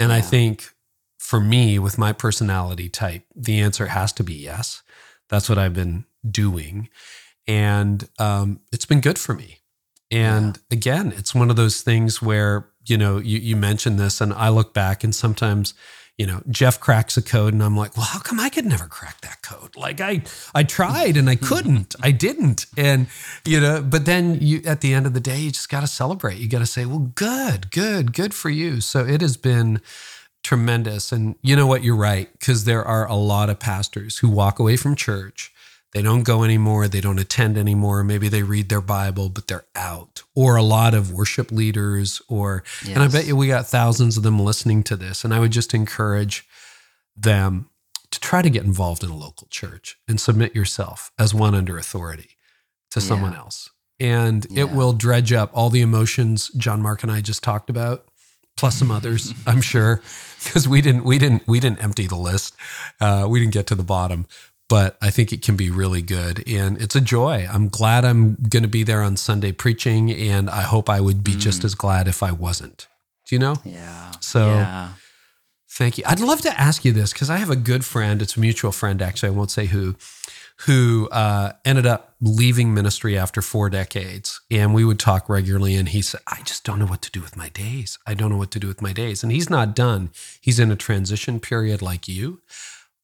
And 0.00 0.12
I 0.12 0.20
think 0.20 0.70
for 1.18 1.40
me 1.40 1.78
with 1.78 1.98
my 1.98 2.12
personality 2.12 2.88
type, 2.88 3.22
the 3.36 3.60
answer 3.60 3.86
has 3.86 4.12
to 4.14 4.24
be 4.24 4.34
yes. 4.34 4.82
That's 5.28 5.48
what 5.48 5.58
I've 5.58 5.74
been 5.74 6.06
doing. 6.28 6.88
And 7.46 8.08
um, 8.18 8.60
it's 8.72 8.86
been 8.86 9.00
good 9.00 9.18
for 9.18 9.34
me. 9.34 9.58
And 10.10 10.58
again, 10.70 11.12
it's 11.16 11.34
one 11.34 11.50
of 11.50 11.56
those 11.56 11.82
things 11.82 12.20
where, 12.20 12.68
you 12.90 12.98
know, 12.98 13.18
you, 13.18 13.38
you 13.38 13.56
mentioned 13.56 13.98
this, 13.98 14.20
and 14.20 14.32
I 14.32 14.48
look 14.48 14.74
back 14.74 15.04
and 15.04 15.14
sometimes, 15.14 15.74
you 16.18 16.26
know, 16.26 16.42
Jeff 16.50 16.78
cracks 16.78 17.16
a 17.16 17.22
code 17.22 17.54
and 17.54 17.62
I'm 17.62 17.76
like, 17.76 17.96
well, 17.96 18.04
how 18.04 18.18
come 18.18 18.38
I 18.38 18.50
could 18.50 18.66
never 18.66 18.86
crack 18.86 19.22
that 19.22 19.40
code? 19.40 19.74
Like 19.74 20.02
I 20.02 20.22
I 20.54 20.64
tried 20.64 21.16
and 21.16 21.30
I 21.30 21.36
mm-hmm. 21.36 21.46
couldn't. 21.46 21.94
I 22.02 22.10
didn't. 22.10 22.66
And, 22.76 23.06
you 23.46 23.58
know, 23.58 23.80
but 23.80 24.04
then 24.04 24.38
you 24.40 24.60
at 24.66 24.82
the 24.82 24.92
end 24.92 25.06
of 25.06 25.14
the 25.14 25.20
day, 25.20 25.38
you 25.38 25.50
just 25.50 25.70
gotta 25.70 25.86
celebrate. 25.86 26.36
You 26.36 26.48
gotta 26.48 26.66
say, 26.66 26.84
well, 26.84 27.10
good, 27.14 27.70
good, 27.70 28.12
good 28.12 28.34
for 28.34 28.50
you. 28.50 28.82
So 28.82 29.06
it 29.06 29.22
has 29.22 29.38
been 29.38 29.80
tremendous. 30.42 31.10
And 31.10 31.36
you 31.40 31.56
know 31.56 31.66
what? 31.66 31.82
You're 31.82 31.96
right. 31.96 32.30
Because 32.38 32.64
there 32.64 32.84
are 32.84 33.08
a 33.08 33.14
lot 33.14 33.48
of 33.48 33.58
pastors 33.58 34.18
who 34.18 34.28
walk 34.28 34.58
away 34.58 34.76
from 34.76 34.96
church. 34.96 35.52
They 35.92 36.02
don't 36.02 36.22
go 36.22 36.44
anymore. 36.44 36.86
They 36.86 37.00
don't 37.00 37.18
attend 37.18 37.58
anymore. 37.58 38.04
Maybe 38.04 38.28
they 38.28 38.44
read 38.44 38.68
their 38.68 38.80
Bible, 38.80 39.28
but 39.28 39.48
they're 39.48 39.64
out. 39.74 40.22
Or 40.36 40.54
a 40.56 40.62
lot 40.62 40.94
of 40.94 41.12
worship 41.12 41.50
leaders, 41.50 42.22
or, 42.28 42.62
and 42.88 43.02
I 43.02 43.08
bet 43.08 43.26
you 43.26 43.34
we 43.34 43.48
got 43.48 43.66
thousands 43.66 44.16
of 44.16 44.22
them 44.22 44.38
listening 44.38 44.84
to 44.84 44.96
this. 44.96 45.24
And 45.24 45.34
I 45.34 45.40
would 45.40 45.50
just 45.50 45.74
encourage 45.74 46.46
them 47.16 47.68
to 48.12 48.20
try 48.20 48.40
to 48.42 48.50
get 48.50 48.64
involved 48.64 49.02
in 49.02 49.10
a 49.10 49.16
local 49.16 49.48
church 49.50 49.98
and 50.08 50.20
submit 50.20 50.54
yourself 50.54 51.10
as 51.18 51.34
one 51.34 51.54
under 51.54 51.76
authority 51.76 52.30
to 52.92 53.00
someone 53.00 53.34
else. 53.34 53.70
And 53.98 54.46
Yeah. 54.48 54.62
it 54.64 54.70
will 54.72 54.92
dredge 54.92 55.32
up 55.32 55.50
all 55.52 55.70
the 55.70 55.80
emotions 55.80 56.50
John 56.56 56.80
Mark 56.82 57.02
and 57.02 57.10
I 57.12 57.20
just 57.20 57.42
talked 57.42 57.68
about, 57.68 58.06
plus 58.56 58.76
some 58.76 58.90
others, 58.90 59.34
I'm 59.46 59.60
sure, 59.60 60.02
because 60.44 60.66
we 60.68 60.80
didn't 60.80 61.04
we 61.04 61.18
didn't 61.18 61.46
we 61.46 61.60
didn't 61.60 61.82
empty 61.82 62.06
the 62.06 62.16
list. 62.16 62.54
Uh, 63.00 63.26
we 63.28 63.40
didn't 63.40 63.52
get 63.52 63.66
to 63.68 63.74
the 63.74 63.82
bottom. 63.84 64.26
But 64.70 64.96
I 65.02 65.10
think 65.10 65.32
it 65.32 65.42
can 65.42 65.56
be 65.56 65.68
really 65.68 66.00
good. 66.00 66.42
And 66.48 66.80
it's 66.80 66.94
a 66.96 67.00
joy. 67.02 67.46
I'm 67.52 67.68
glad 67.68 68.04
I'm 68.04 68.36
going 68.36 68.62
to 68.62 68.68
be 68.68 68.84
there 68.84 69.02
on 69.02 69.16
Sunday 69.18 69.52
preaching. 69.52 70.10
And 70.10 70.48
I 70.48 70.62
hope 70.62 70.88
I 70.88 71.00
would 71.00 71.22
be 71.24 71.34
just 71.34 71.64
as 71.64 71.74
glad 71.74 72.08
if 72.08 72.22
I 72.22 72.32
wasn't. 72.32 72.86
Do 73.26 73.34
you 73.34 73.40
know? 73.40 73.56
Yeah. 73.64 74.12
So- 74.20 74.46
yeah. 74.54 74.88
Thank 75.72 75.96
you. 75.98 76.04
I'd 76.06 76.20
love 76.20 76.40
to 76.42 76.60
ask 76.60 76.84
you 76.84 76.92
this 76.92 77.12
because 77.12 77.30
I 77.30 77.36
have 77.38 77.48
a 77.48 77.56
good 77.56 77.84
friend. 77.86 78.20
It's 78.20 78.36
a 78.36 78.40
mutual 78.40 78.70
friend, 78.72 79.00
actually. 79.00 79.28
I 79.28 79.32
won't 79.32 79.50
say 79.52 79.66
who, 79.66 79.94
who 80.66 81.08
uh, 81.10 81.52
ended 81.64 81.86
up 81.86 82.14
leaving 82.20 82.74
ministry 82.74 83.16
after 83.16 83.40
four 83.40 83.70
decades. 83.70 84.40
And 84.50 84.74
we 84.74 84.84
would 84.84 84.98
talk 84.98 85.28
regularly. 85.28 85.76
And 85.76 85.88
he 85.88 86.02
said, 86.02 86.20
I 86.26 86.42
just 86.44 86.64
don't 86.64 86.78
know 86.80 86.86
what 86.86 87.00
to 87.02 87.10
do 87.10 87.20
with 87.22 87.34
my 87.36 87.48
days. 87.50 87.98
I 88.06 88.12
don't 88.14 88.30
know 88.30 88.36
what 88.36 88.50
to 88.50 88.58
do 88.60 88.66
with 88.68 88.82
my 88.82 88.92
days. 88.92 89.22
And 89.22 89.32
he's 89.32 89.48
not 89.48 89.74
done. 89.74 90.10
He's 90.40 90.58
in 90.58 90.70
a 90.70 90.76
transition 90.76 91.40
period 91.40 91.80
like 91.82 92.06
you. 92.08 92.40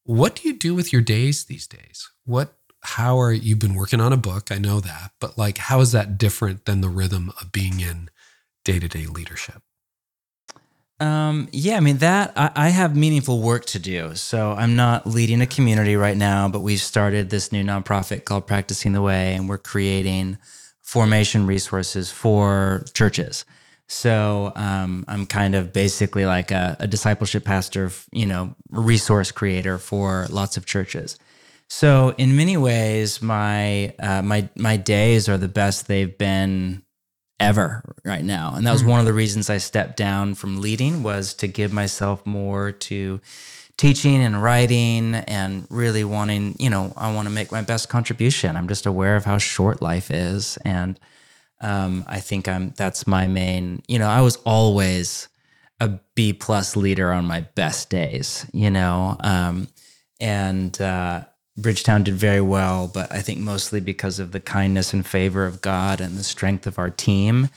What 0.06 0.36
do 0.36 0.48
you 0.48 0.54
do 0.54 0.72
with 0.72 0.92
your 0.92 1.02
days 1.02 1.44
these 1.44 1.66
days? 1.66 2.08
What, 2.24 2.54
how 2.82 3.18
are 3.18 3.32
you've 3.32 3.58
been 3.58 3.74
working 3.74 4.00
on 4.00 4.12
a 4.12 4.16
book? 4.16 4.52
I 4.52 4.58
know 4.58 4.78
that. 4.78 5.10
But 5.20 5.36
like, 5.36 5.58
how 5.58 5.80
is 5.80 5.90
that 5.90 6.16
different 6.16 6.64
than 6.64 6.80
the 6.80 6.88
rhythm 6.88 7.32
of 7.40 7.50
being 7.50 7.80
in 7.80 8.10
day 8.64 8.78
to 8.78 8.86
day 8.86 9.06
leadership? 9.06 9.62
Um, 11.00 11.48
yeah, 11.50 11.76
I 11.76 11.80
mean 11.80 11.98
that 11.98 12.32
I, 12.36 12.52
I 12.54 12.68
have 12.68 12.96
meaningful 12.96 13.42
work 13.42 13.66
to 13.66 13.80
do. 13.80 14.14
So 14.14 14.52
I'm 14.52 14.76
not 14.76 15.08
leading 15.08 15.40
a 15.40 15.46
community 15.46 15.96
right 15.96 16.16
now, 16.16 16.48
but 16.48 16.60
we've 16.60 16.80
started 16.80 17.28
this 17.28 17.50
new 17.50 17.64
nonprofit 17.64 18.24
called 18.24 18.46
Practicing 18.46 18.92
the 18.92 19.02
Way, 19.02 19.34
and 19.34 19.48
we're 19.48 19.58
creating 19.58 20.38
formation 20.82 21.48
resources 21.48 22.12
for 22.12 22.84
churches. 22.94 23.44
So 23.88 24.52
um, 24.56 25.04
I'm 25.06 25.26
kind 25.26 25.54
of 25.54 25.72
basically 25.72 26.26
like 26.26 26.50
a, 26.50 26.76
a 26.80 26.86
discipleship 26.86 27.44
pastor, 27.44 27.90
you 28.10 28.26
know, 28.26 28.54
resource 28.70 29.30
creator 29.30 29.78
for 29.78 30.26
lots 30.30 30.56
of 30.56 30.66
churches. 30.66 31.18
So 31.68 32.14
in 32.18 32.36
many 32.36 32.56
ways, 32.56 33.22
my 33.22 33.94
uh, 33.98 34.22
my 34.22 34.48
my 34.56 34.76
days 34.76 35.28
are 35.28 35.38
the 35.38 35.48
best 35.48 35.88
they've 35.88 36.16
been 36.16 36.82
ever 37.38 37.82
right 38.02 38.24
now 38.24 38.54
and 38.56 38.66
that 38.66 38.72
was 38.72 38.82
one 38.82 38.98
of 38.98 39.04
the 39.04 39.12
reasons 39.12 39.50
i 39.50 39.58
stepped 39.58 39.94
down 39.94 40.34
from 40.34 40.58
leading 40.58 41.02
was 41.02 41.34
to 41.34 41.46
give 41.46 41.70
myself 41.70 42.24
more 42.24 42.72
to 42.72 43.20
teaching 43.76 44.22
and 44.22 44.42
writing 44.42 45.14
and 45.14 45.66
really 45.68 46.04
wanting, 46.04 46.56
you 46.58 46.70
know, 46.70 46.92
I 46.96 47.12
want 47.12 47.28
to 47.28 47.34
make 47.34 47.52
my 47.52 47.62
best 47.62 47.88
contribution. 47.88 48.56
I'm 48.56 48.68
just 48.68 48.86
aware 48.86 49.16
of 49.16 49.24
how 49.24 49.38
short 49.38 49.82
life 49.82 50.10
is. 50.10 50.56
And 50.64 50.98
um, 51.60 52.04
I 52.06 52.20
think 52.20 52.48
I'm, 52.48 52.72
that's 52.76 53.06
my 53.06 53.26
main, 53.26 53.82
you 53.88 53.98
know, 53.98 54.08
I 54.08 54.20
was 54.20 54.36
always 54.44 55.28
a 55.80 55.88
B 56.14 56.32
plus 56.32 56.76
leader 56.76 57.12
on 57.12 57.26
my 57.26 57.40
best 57.40 57.90
days, 57.90 58.46
you 58.52 58.70
know, 58.70 59.16
um, 59.20 59.68
and, 60.20 60.80
uh, 60.80 61.24
Bridgetown 61.58 62.04
did 62.04 62.14
very 62.14 62.42
well, 62.42 62.86
but 62.86 63.10
I 63.10 63.22
think 63.22 63.40
mostly 63.40 63.80
because 63.80 64.18
of 64.18 64.32
the 64.32 64.40
kindness 64.40 64.92
and 64.92 65.06
favor 65.06 65.46
of 65.46 65.62
God 65.62 66.02
and 66.02 66.18
the 66.18 66.22
strength 66.22 66.66
of 66.66 66.78
our 66.78 66.90
team 66.90 67.48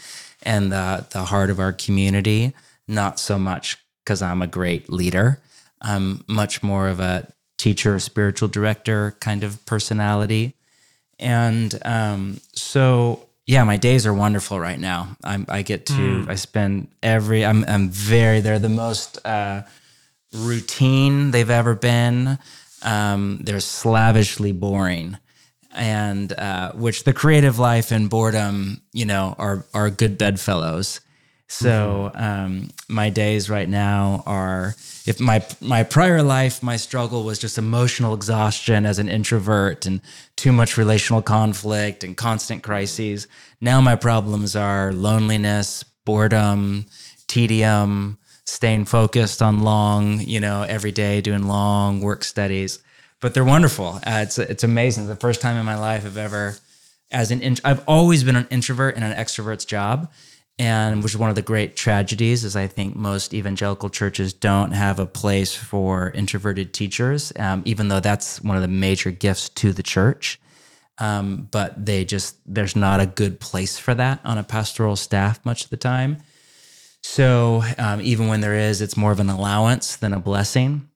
and 0.44 0.72
the, 0.72 1.06
the 1.12 1.26
heart 1.26 1.50
of 1.50 1.60
our 1.60 1.74
community, 1.74 2.54
not 2.88 3.20
so 3.20 3.38
much 3.38 3.78
because 4.04 4.22
I'm 4.22 4.42
a 4.42 4.48
great 4.48 4.90
leader. 4.90 5.42
I'm 5.82 6.24
much 6.28 6.64
more 6.64 6.88
of 6.88 7.00
a 7.00 7.32
teacher, 7.58 8.00
spiritual 8.00 8.48
director 8.48 9.18
kind 9.20 9.44
of 9.44 9.66
personality. 9.66 10.56
And 11.20 11.78
um, 11.84 12.40
so, 12.54 13.28
yeah, 13.50 13.64
my 13.64 13.78
days 13.78 14.06
are 14.06 14.14
wonderful 14.14 14.60
right 14.60 14.80
now. 14.80 15.18
I'm, 15.24 15.48
i 15.50 15.64
get 15.64 15.88
to, 15.88 15.94
mm. 15.94 16.30
I 16.30 16.36
spend 16.36 16.90
every, 17.02 17.44
I'm, 17.44 17.66
I'm 17.66 17.90
very, 17.90 18.42
they're 18.42 18.60
the 18.60 18.70
most 18.70 19.26
uh, 19.26 19.64
routine 20.32 21.32
they've 21.32 21.50
ever 21.50 21.74
been. 21.74 22.38
Um, 22.84 23.40
they're 23.42 23.60
slavishly 23.60 24.52
boring, 24.52 25.18
and 25.72 26.32
uh, 26.32 26.74
which 26.74 27.06
the 27.06 27.12
creative 27.12 27.58
life 27.58 27.92
and 27.92 28.08
boredom, 28.08 28.84
you 28.94 29.06
know, 29.06 29.34
are 29.40 29.66
are 29.74 29.90
good 29.90 30.20
bedfellows. 30.20 31.02
So 31.52 32.12
mm-hmm. 32.14 32.24
um, 32.24 32.70
my 32.88 33.10
days 33.10 33.50
right 33.50 33.68
now 33.68 34.24
are 34.28 34.76
if 35.08 35.20
my 35.20 35.44
my 35.60 35.84
prior 35.84 36.22
life, 36.22 36.62
my 36.62 36.78
struggle 36.78 37.24
was 37.24 37.40
just 37.40 37.58
emotional 37.58 38.14
exhaustion 38.14 38.86
as 38.86 39.00
an 39.00 39.10
introvert 39.10 39.88
and 39.88 40.00
too 40.36 40.52
much 40.52 40.78
relational 40.78 41.24
conflict 41.24 42.04
and 42.04 42.16
constant 42.16 42.62
crises. 42.62 43.28
Now 43.60 43.82
my 43.82 43.96
problems 43.96 44.56
are 44.56 44.94
loneliness, 44.94 45.84
boredom, 46.06 46.86
tedium, 47.28 48.20
staying 48.46 48.86
focused 48.86 49.42
on 49.42 49.64
long, 49.64 50.20
you 50.22 50.40
know, 50.40 50.62
every 50.62 50.92
day 50.92 51.20
doing 51.20 51.48
long 51.48 52.00
work 52.00 52.24
studies. 52.24 52.78
But 53.22 53.34
they're 53.34 53.44
wonderful. 53.44 54.00
Uh, 54.06 54.22
it's 54.22 54.38
it's 54.38 54.64
amazing. 54.64 55.08
The 55.08 55.16
first 55.16 55.42
time 55.42 55.58
in 55.58 55.66
my 55.66 55.76
life 55.76 56.06
I've 56.06 56.16
ever, 56.16 56.58
as 57.10 57.32
an 57.32 57.58
I've 57.66 57.84
always 57.88 58.24
been 58.24 58.36
an 58.36 58.48
introvert 58.52 58.96
in 58.96 59.02
an 59.02 59.18
extrovert's 59.18 59.66
job, 59.66 60.12
and 60.60 61.02
which 61.02 61.14
is 61.14 61.18
one 61.18 61.30
of 61.30 61.38
the 61.38 61.41
great 61.41 61.77
tragedies 61.77 62.44
is 62.44 62.57
I 62.57 62.68
think 62.68 62.94
most 62.95 63.34
evangelical 63.34 63.90
churches 63.90 64.34
don't 64.34 64.73
have 64.73 64.99
a 64.99 65.06
place 65.06 65.56
for 65.56 66.11
introverted 66.11 66.73
teachers, 66.73 67.31
um, 67.40 67.64
even 67.65 67.88
though 67.88 68.02
that's 68.02 68.41
one 68.41 68.57
of 68.57 68.61
the 68.61 68.68
major 68.68 69.10
gifts 69.10 69.48
to 69.49 69.72
the 69.72 69.81
church. 69.81 70.40
Um, 70.98 71.48
but 71.49 71.86
they 71.86 72.03
just 72.03 72.36
there's 72.45 72.76
not 72.76 72.99
a 72.99 73.06
good 73.06 73.40
place 73.40 73.80
for 73.80 73.95
that 73.95 74.19
on 74.26 74.38
a 74.38 74.44
pastoral 74.44 74.98
staff 74.98 75.44
much 75.45 75.64
of 75.64 75.69
the 75.69 75.77
time. 75.77 76.18
So 77.02 77.64
um, 77.77 78.02
even 78.02 78.27
when 78.27 78.41
there 78.41 78.56
is, 78.56 78.81
it's 78.81 78.98
more 78.98 79.14
of 79.14 79.22
an 79.22 79.30
allowance 79.30 79.95
than 79.95 80.11
a 80.11 80.19
blessing. 80.19 80.89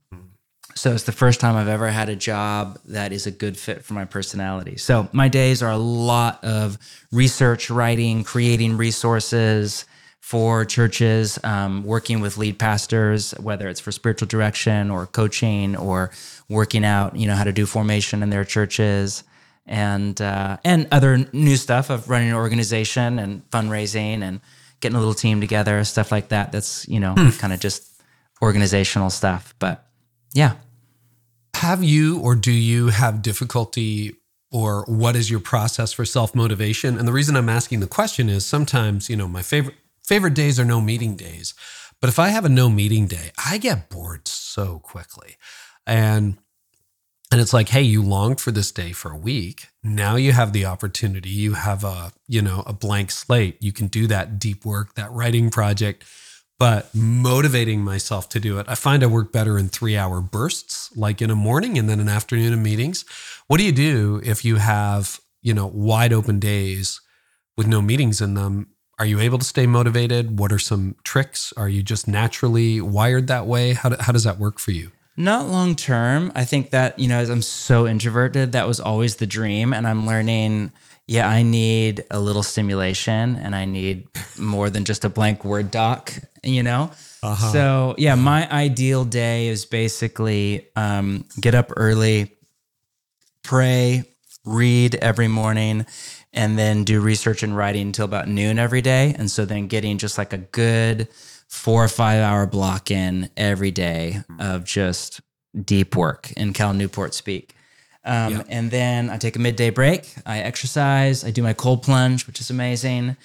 So 0.76 0.94
it's 0.94 1.04
the 1.04 1.12
first 1.12 1.40
time 1.40 1.56
I've 1.56 1.68
ever 1.68 1.90
had 1.90 2.10
a 2.10 2.16
job 2.16 2.80
that 2.86 3.12
is 3.12 3.28
a 3.28 3.32
good 3.32 3.58
fit 3.58 3.84
for 3.84 3.94
my 3.94 4.06
personality. 4.06 4.78
So 4.78 5.08
my 5.12 5.28
days 5.28 5.62
are 5.62 5.72
a 5.72 5.78
lot 5.78 6.44
of 6.44 6.78
research, 7.12 7.70
writing, 7.70 8.24
creating 8.24 8.78
resources 8.78 9.86
for 10.20 10.66
churches, 10.66 11.38
um, 11.44 11.84
working 11.84 12.22
with 12.22 12.38
lead 12.38 12.58
pastors, 12.58 13.32
whether 13.40 13.68
it's 13.68 13.80
for 13.80 13.92
spiritual 13.92 14.28
direction 14.28 14.90
or 14.90 15.06
coaching 15.06 15.76
or 15.76 16.12
working 16.50 16.86
out, 16.86 17.16
you 17.16 17.28
know, 17.28 17.36
how 17.36 17.44
to 17.44 17.52
do 17.52 17.66
formation 17.66 18.24
in 18.24 18.30
their 18.30 18.46
churches 18.46 19.24
and 19.66 20.22
uh, 20.22 20.58
and 20.64 20.88
other 20.92 21.18
new 21.34 21.56
stuff 21.56 21.90
of 21.90 22.10
running 22.10 22.30
an 22.30 22.36
organization 22.36 23.20
and 23.20 23.48
fundraising 23.52 24.22
and 24.22 24.42
getting 24.80 24.96
a 24.96 25.00
little 25.00 25.14
team 25.14 25.40
together, 25.40 25.84
stuff 25.84 26.12
like 26.12 26.30
that. 26.30 26.52
That's, 26.52 26.88
you 26.88 27.00
know, 27.00 27.14
hmm. 27.14 27.30
kind 27.32 27.54
of 27.54 27.60
just 27.60 28.02
organizational 28.42 29.10
stuff. 29.10 29.54
But 29.60 29.86
yeah. 30.34 30.56
Have 31.64 31.82
you 31.82 32.20
or 32.20 32.36
do 32.36 32.52
you 32.52 32.88
have 32.88 33.22
difficulty 33.22 34.18
or 34.52 34.84
what 34.86 35.16
is 35.16 35.32
your 35.32 35.40
process 35.40 35.94
for 35.94 36.04
self 36.04 36.36
motivation? 36.36 37.00
And 37.00 37.08
the 37.08 37.14
reason 37.14 37.38
I'm 37.38 37.48
asking 37.48 37.80
the 37.80 37.88
question 37.88 38.28
is 38.28 38.46
sometimes, 38.46 39.10
you 39.10 39.16
know, 39.16 39.30
my 39.30 39.42
favorite 39.42 39.78
favorite 40.04 40.34
days 40.34 40.60
are 40.60 40.66
no 40.66 40.82
meeting 40.82 41.16
days. 41.16 41.54
But 42.02 42.10
if 42.10 42.20
I 42.20 42.28
have 42.28 42.44
a 42.44 42.50
no 42.50 42.68
meeting 42.68 43.08
day, 43.08 43.32
I 43.46 43.60
get 43.60 43.88
bored 43.88 44.28
so 44.28 44.80
quickly. 44.80 45.38
And 45.88 46.38
and 47.32 47.40
it's 47.40 47.54
like, 47.54 47.70
hey, 47.70 47.84
you 47.84 48.04
longed 48.04 48.42
for 48.42 48.52
this 48.52 48.70
day 48.70 48.92
for 48.92 49.14
a 49.14 49.18
week. 49.18 49.70
Now 49.82 50.18
you 50.18 50.34
have 50.34 50.52
the 50.52 50.66
opportunity. 50.66 51.30
You 51.30 51.54
have 51.54 51.86
a, 51.86 52.12
you 52.28 52.42
know, 52.42 52.64
a 52.68 52.74
blank 52.74 53.10
slate. 53.10 53.56
You 53.64 53.72
can 53.72 53.88
do 53.88 54.06
that 54.08 54.38
deep 54.38 54.66
work, 54.66 54.96
that 54.96 55.14
writing 55.14 55.50
project, 55.50 56.04
but 56.64 56.96
motivating 56.96 57.82
myself 57.82 58.30
to 58.30 58.40
do 58.40 58.58
it. 58.58 58.66
I 58.70 58.76
find 58.76 59.04
I 59.04 59.08
work 59.08 59.34
better 59.34 59.58
in 59.58 59.68
three 59.68 59.98
hour 59.98 60.22
bursts, 60.22 60.96
like 60.96 61.22
in 61.22 61.30
a 61.30 61.36
morning 61.36 61.78
and 61.78 61.90
then 61.90 62.00
an 62.00 62.08
afternoon 62.08 62.54
of 62.54 62.60
meetings. 62.60 63.04
What 63.48 63.58
do 63.58 63.66
you 63.66 63.74
do 63.74 64.22
if 64.24 64.46
you 64.46 64.56
have, 64.56 65.20
you 65.42 65.54
know, 65.54 65.68
wide 65.68 66.14
open 66.14 66.40
days 66.40 67.02
with 67.58 67.68
no 67.68 67.82
meetings 67.82 68.22
in 68.22 68.36
them? 68.36 68.68
Are 68.98 69.06
you 69.06 69.20
able 69.20 69.40
to 69.40 69.44
stay 69.44 69.68
motivated? 69.68 70.40
What 70.40 70.54
are 70.54 70.60
some 70.60 70.96
tricks? 71.04 71.52
Are 71.58 71.68
you 71.68 71.84
just 71.84 72.08
naturally 72.08 72.80
wired 72.80 73.28
that 73.28 73.46
way? 73.46 73.74
How, 73.74 73.90
do, 73.90 73.98
how 74.00 74.14
does 74.14 74.24
that 74.24 74.40
work 74.40 74.58
for 74.58 74.72
you? 74.72 74.94
Not 75.18 75.50
long 75.50 75.76
term. 75.76 76.32
I 76.34 76.46
think 76.46 76.70
that, 76.70 76.98
you 76.98 77.10
know, 77.10 77.18
as 77.18 77.30
I'm 77.30 77.42
so 77.42 77.86
introverted, 77.86 78.54
that 78.54 78.70
was 78.70 78.80
always 78.80 79.18
the 79.18 79.28
dream. 79.28 79.74
And 79.74 79.86
I'm 79.86 80.08
learning, 80.08 80.72
yeah, 81.08 81.28
I 81.28 81.44
need 81.44 82.06
a 82.10 82.20
little 82.20 82.44
stimulation 82.44 83.36
and 83.36 83.56
I 83.56 83.66
need 83.66 84.08
more 84.38 84.70
than 84.70 84.86
just 84.86 85.04
a 85.04 85.10
blank 85.10 85.44
Word 85.44 85.70
doc, 85.70 86.14
you 86.44 86.64
know? 86.64 86.92
Uh-huh. 87.22 87.52
So, 87.52 87.96
yeah, 87.98 88.16
my 88.16 88.50
ideal 88.50 89.04
day 89.04 89.48
is 89.48 89.66
basically 89.66 90.68
um, 90.76 91.26
get 91.40 91.56
up 91.56 91.72
early, 91.76 92.32
pray, 93.44 94.04
read 94.46 94.96
every 94.96 95.28
morning, 95.28 95.86
and 96.32 96.58
then 96.58 96.84
do 96.84 97.00
research 97.00 97.44
and 97.44 97.56
writing 97.56 97.88
until 97.88 98.06
about 98.06 98.28
noon 98.28 98.58
every 98.58 98.82
day. 98.82 99.16
And 99.18 99.30
so 99.30 99.46
then 99.46 99.68
getting 99.68 99.98
just 99.98 100.18
like 100.18 100.34
a 100.34 100.38
good, 100.38 101.10
four 101.48 101.84
or 101.84 101.88
five 101.88 102.22
hour 102.22 102.48
block 102.48 102.90
in 102.90 103.30
every 103.38 103.72
day 103.72 104.22
of 104.40 104.64
just 104.64 105.22
deep 105.64 105.96
work 105.96 106.32
in 106.32 106.52
Cal 106.52 106.74
Newport 106.74 107.14
speak. 107.14 107.56
Um, 108.06 108.34
yeah. 108.34 108.44
And 108.50 108.72
then 108.72 109.10
I 109.10 109.18
take 109.18 109.36
a 109.36 109.40
midday 109.40 109.70
break. 109.70 110.14
I 110.26 110.40
exercise. 110.40 111.24
I 111.24 111.32
do 111.32 111.42
my 111.42 111.54
cold 111.54 111.84
plunge, 111.84 112.28
which 112.28 112.40
is 112.40 112.50
amazing. 112.50 113.16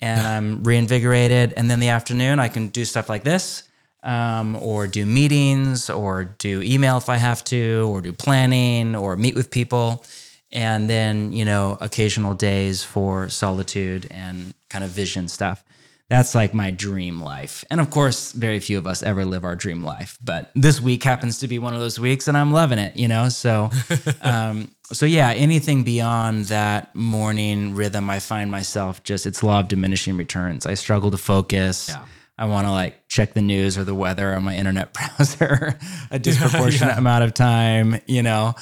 And 0.00 0.26
I'm 0.26 0.62
reinvigorated. 0.62 1.54
And 1.56 1.70
then 1.70 1.80
the 1.80 1.88
afternoon, 1.88 2.38
I 2.38 2.48
can 2.48 2.68
do 2.68 2.84
stuff 2.84 3.08
like 3.08 3.24
this, 3.24 3.64
um, 4.04 4.54
or 4.56 4.86
do 4.86 5.04
meetings, 5.04 5.90
or 5.90 6.24
do 6.24 6.62
email 6.62 6.98
if 6.98 7.08
I 7.08 7.16
have 7.16 7.42
to, 7.44 7.88
or 7.90 8.00
do 8.00 8.12
planning, 8.12 8.94
or 8.94 9.16
meet 9.16 9.34
with 9.34 9.50
people. 9.50 10.04
And 10.52 10.88
then, 10.88 11.32
you 11.32 11.44
know, 11.44 11.76
occasional 11.80 12.34
days 12.34 12.84
for 12.84 13.28
solitude 13.28 14.06
and 14.10 14.54
kind 14.68 14.84
of 14.84 14.90
vision 14.90 15.28
stuff 15.28 15.64
that's 16.08 16.34
like 16.34 16.54
my 16.54 16.70
dream 16.70 17.20
life. 17.20 17.64
And 17.70 17.80
of 17.80 17.90
course, 17.90 18.32
very 18.32 18.60
few 18.60 18.78
of 18.78 18.86
us 18.86 19.02
ever 19.02 19.24
live 19.26 19.44
our 19.44 19.54
dream 19.54 19.84
life, 19.84 20.18
but 20.24 20.50
this 20.54 20.80
week 20.80 21.02
happens 21.02 21.40
to 21.40 21.48
be 21.48 21.58
one 21.58 21.74
of 21.74 21.80
those 21.80 22.00
weeks 22.00 22.28
and 22.28 22.36
I'm 22.36 22.50
loving 22.50 22.78
it, 22.78 22.96
you 22.96 23.08
know? 23.08 23.28
So, 23.28 23.70
um, 24.22 24.70
so 24.84 25.04
yeah, 25.04 25.30
anything 25.32 25.84
beyond 25.84 26.46
that 26.46 26.94
morning 26.94 27.74
rhythm, 27.74 28.08
I 28.08 28.20
find 28.20 28.50
myself 28.50 29.02
just, 29.02 29.26
it's 29.26 29.42
law 29.42 29.60
of 29.60 29.68
diminishing 29.68 30.16
returns. 30.16 30.64
I 30.64 30.74
struggle 30.74 31.10
to 31.10 31.18
focus. 31.18 31.90
Yeah. 31.90 32.04
I 32.38 32.46
want 32.46 32.66
to 32.66 32.70
like 32.70 33.06
check 33.08 33.34
the 33.34 33.42
news 33.42 33.76
or 33.76 33.84
the 33.84 33.94
weather 33.94 34.34
on 34.34 34.44
my 34.44 34.56
internet 34.56 34.92
browser 35.18 35.78
a 36.10 36.18
disproportionate 36.18 36.94
yeah, 36.94 36.98
amount 36.98 37.24
of 37.24 37.34
time, 37.34 38.00
you 38.06 38.22
know? 38.22 38.54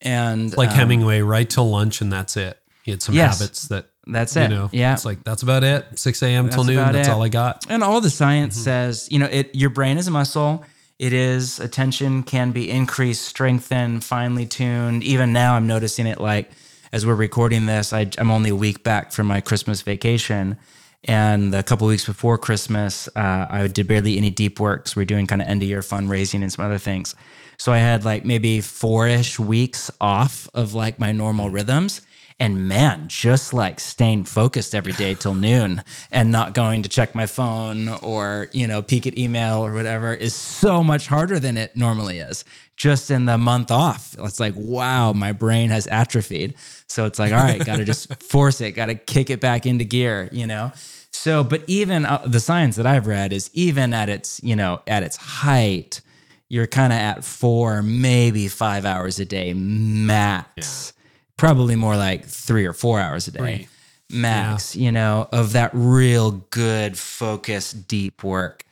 And 0.00 0.56
like 0.56 0.70
um, 0.70 0.76
Hemingway, 0.76 1.20
right 1.20 1.48
till 1.48 1.68
lunch 1.68 2.00
and 2.00 2.10
that's 2.10 2.36
it. 2.38 2.58
He 2.82 2.92
had 2.92 3.02
some 3.02 3.14
yes. 3.14 3.40
habits 3.40 3.68
that 3.68 3.90
that's 4.06 4.36
it. 4.36 4.50
You 4.50 4.56
know, 4.56 4.70
yeah. 4.72 4.92
It's 4.92 5.04
like 5.04 5.24
that's 5.24 5.42
about 5.42 5.64
it. 5.64 5.98
6 5.98 6.22
a.m. 6.22 6.50
till 6.50 6.64
noon. 6.64 6.76
That's 6.92 7.08
it. 7.08 7.10
all 7.10 7.22
I 7.22 7.28
got. 7.28 7.66
And 7.68 7.82
all 7.82 8.00
the 8.00 8.10
science 8.10 8.54
mm-hmm. 8.54 8.64
says, 8.64 9.08
you 9.10 9.18
know, 9.18 9.26
it 9.26 9.54
your 9.54 9.70
brain 9.70 9.98
is 9.98 10.06
a 10.06 10.10
muscle. 10.10 10.64
It 10.98 11.12
is 11.12 11.58
attention 11.58 12.22
can 12.22 12.52
be 12.52 12.70
increased, 12.70 13.22
strengthened, 13.22 14.04
finely 14.04 14.46
tuned. 14.46 15.02
Even 15.02 15.32
now 15.32 15.54
I'm 15.54 15.66
noticing 15.66 16.06
it 16.06 16.20
like 16.20 16.50
as 16.92 17.04
we're 17.04 17.16
recording 17.16 17.66
this, 17.66 17.92
I, 17.92 18.08
am 18.18 18.30
only 18.30 18.50
a 18.50 18.56
week 18.56 18.84
back 18.84 19.10
from 19.10 19.26
my 19.26 19.40
Christmas 19.40 19.82
vacation. 19.82 20.56
And 21.02 21.52
a 21.52 21.62
couple 21.64 21.88
weeks 21.88 22.06
before 22.06 22.38
Christmas, 22.38 23.08
uh, 23.16 23.46
I 23.50 23.66
did 23.66 23.88
barely 23.88 24.16
any 24.16 24.30
deep 24.30 24.60
works. 24.60 24.94
we're 24.94 25.04
doing 25.04 25.26
kind 25.26 25.42
of 25.42 25.48
end 25.48 25.62
of 25.62 25.68
year 25.68 25.80
fundraising 25.80 26.42
and 26.42 26.52
some 26.52 26.64
other 26.64 26.78
things. 26.78 27.16
So 27.58 27.72
I 27.72 27.78
had 27.78 28.04
like 28.04 28.24
maybe 28.24 28.60
four 28.60 29.08
ish 29.08 29.38
weeks 29.40 29.90
off 30.00 30.48
of 30.54 30.74
like 30.74 31.00
my 31.00 31.10
normal 31.10 31.50
rhythms 31.50 32.00
And 32.40 32.66
man, 32.66 33.06
just 33.06 33.54
like 33.54 33.78
staying 33.78 34.24
focused 34.24 34.74
every 34.74 34.92
day 34.92 35.14
till 35.14 35.34
noon 35.34 35.82
and 36.10 36.32
not 36.32 36.52
going 36.52 36.82
to 36.82 36.88
check 36.88 37.14
my 37.14 37.26
phone 37.26 37.88
or, 37.88 38.48
you 38.52 38.66
know, 38.66 38.82
peek 38.82 39.06
at 39.06 39.16
email 39.16 39.64
or 39.64 39.72
whatever 39.72 40.12
is 40.12 40.34
so 40.34 40.82
much 40.82 41.06
harder 41.06 41.38
than 41.38 41.56
it 41.56 41.76
normally 41.76 42.18
is. 42.18 42.44
Just 42.76 43.10
in 43.12 43.26
the 43.26 43.38
month 43.38 43.70
off, 43.70 44.16
it's 44.18 44.40
like, 44.40 44.54
wow, 44.56 45.12
my 45.12 45.30
brain 45.30 45.70
has 45.70 45.86
atrophied. 45.86 46.54
So 46.88 47.06
it's 47.06 47.20
like, 47.20 47.32
all 47.32 47.38
right, 47.38 47.64
got 47.64 47.76
to 47.76 47.84
just 47.84 48.12
force 48.22 48.60
it, 48.60 48.72
got 48.72 48.86
to 48.86 48.96
kick 48.96 49.30
it 49.30 49.40
back 49.40 49.64
into 49.64 49.84
gear, 49.84 50.28
you 50.32 50.46
know? 50.46 50.72
So, 51.12 51.44
but 51.44 51.62
even 51.68 52.04
uh, 52.04 52.24
the 52.26 52.40
science 52.40 52.74
that 52.76 52.86
I've 52.86 53.06
read 53.06 53.32
is 53.32 53.48
even 53.54 53.94
at 53.94 54.08
its, 54.08 54.42
you 54.42 54.56
know, 54.56 54.82
at 54.88 55.04
its 55.04 55.16
height, 55.16 56.00
you're 56.48 56.66
kind 56.66 56.92
of 56.92 56.98
at 56.98 57.24
four, 57.24 57.80
maybe 57.82 58.48
five 58.48 58.84
hours 58.84 59.20
a 59.20 59.24
day 59.24 59.54
max. 59.54 60.93
Probably 61.36 61.76
more 61.76 61.96
like 61.96 62.24
three 62.24 62.66
or 62.66 62.72
four 62.72 63.00
hours 63.00 63.28
a 63.28 63.32
day 63.32 63.38
three. 63.38 63.68
max, 64.10 64.76
yeah. 64.76 64.84
you 64.84 64.92
know, 64.92 65.28
of 65.32 65.52
that 65.52 65.70
real 65.72 66.30
good, 66.50 66.96
focused, 66.96 67.88
deep 67.88 68.22
work. 68.22 68.64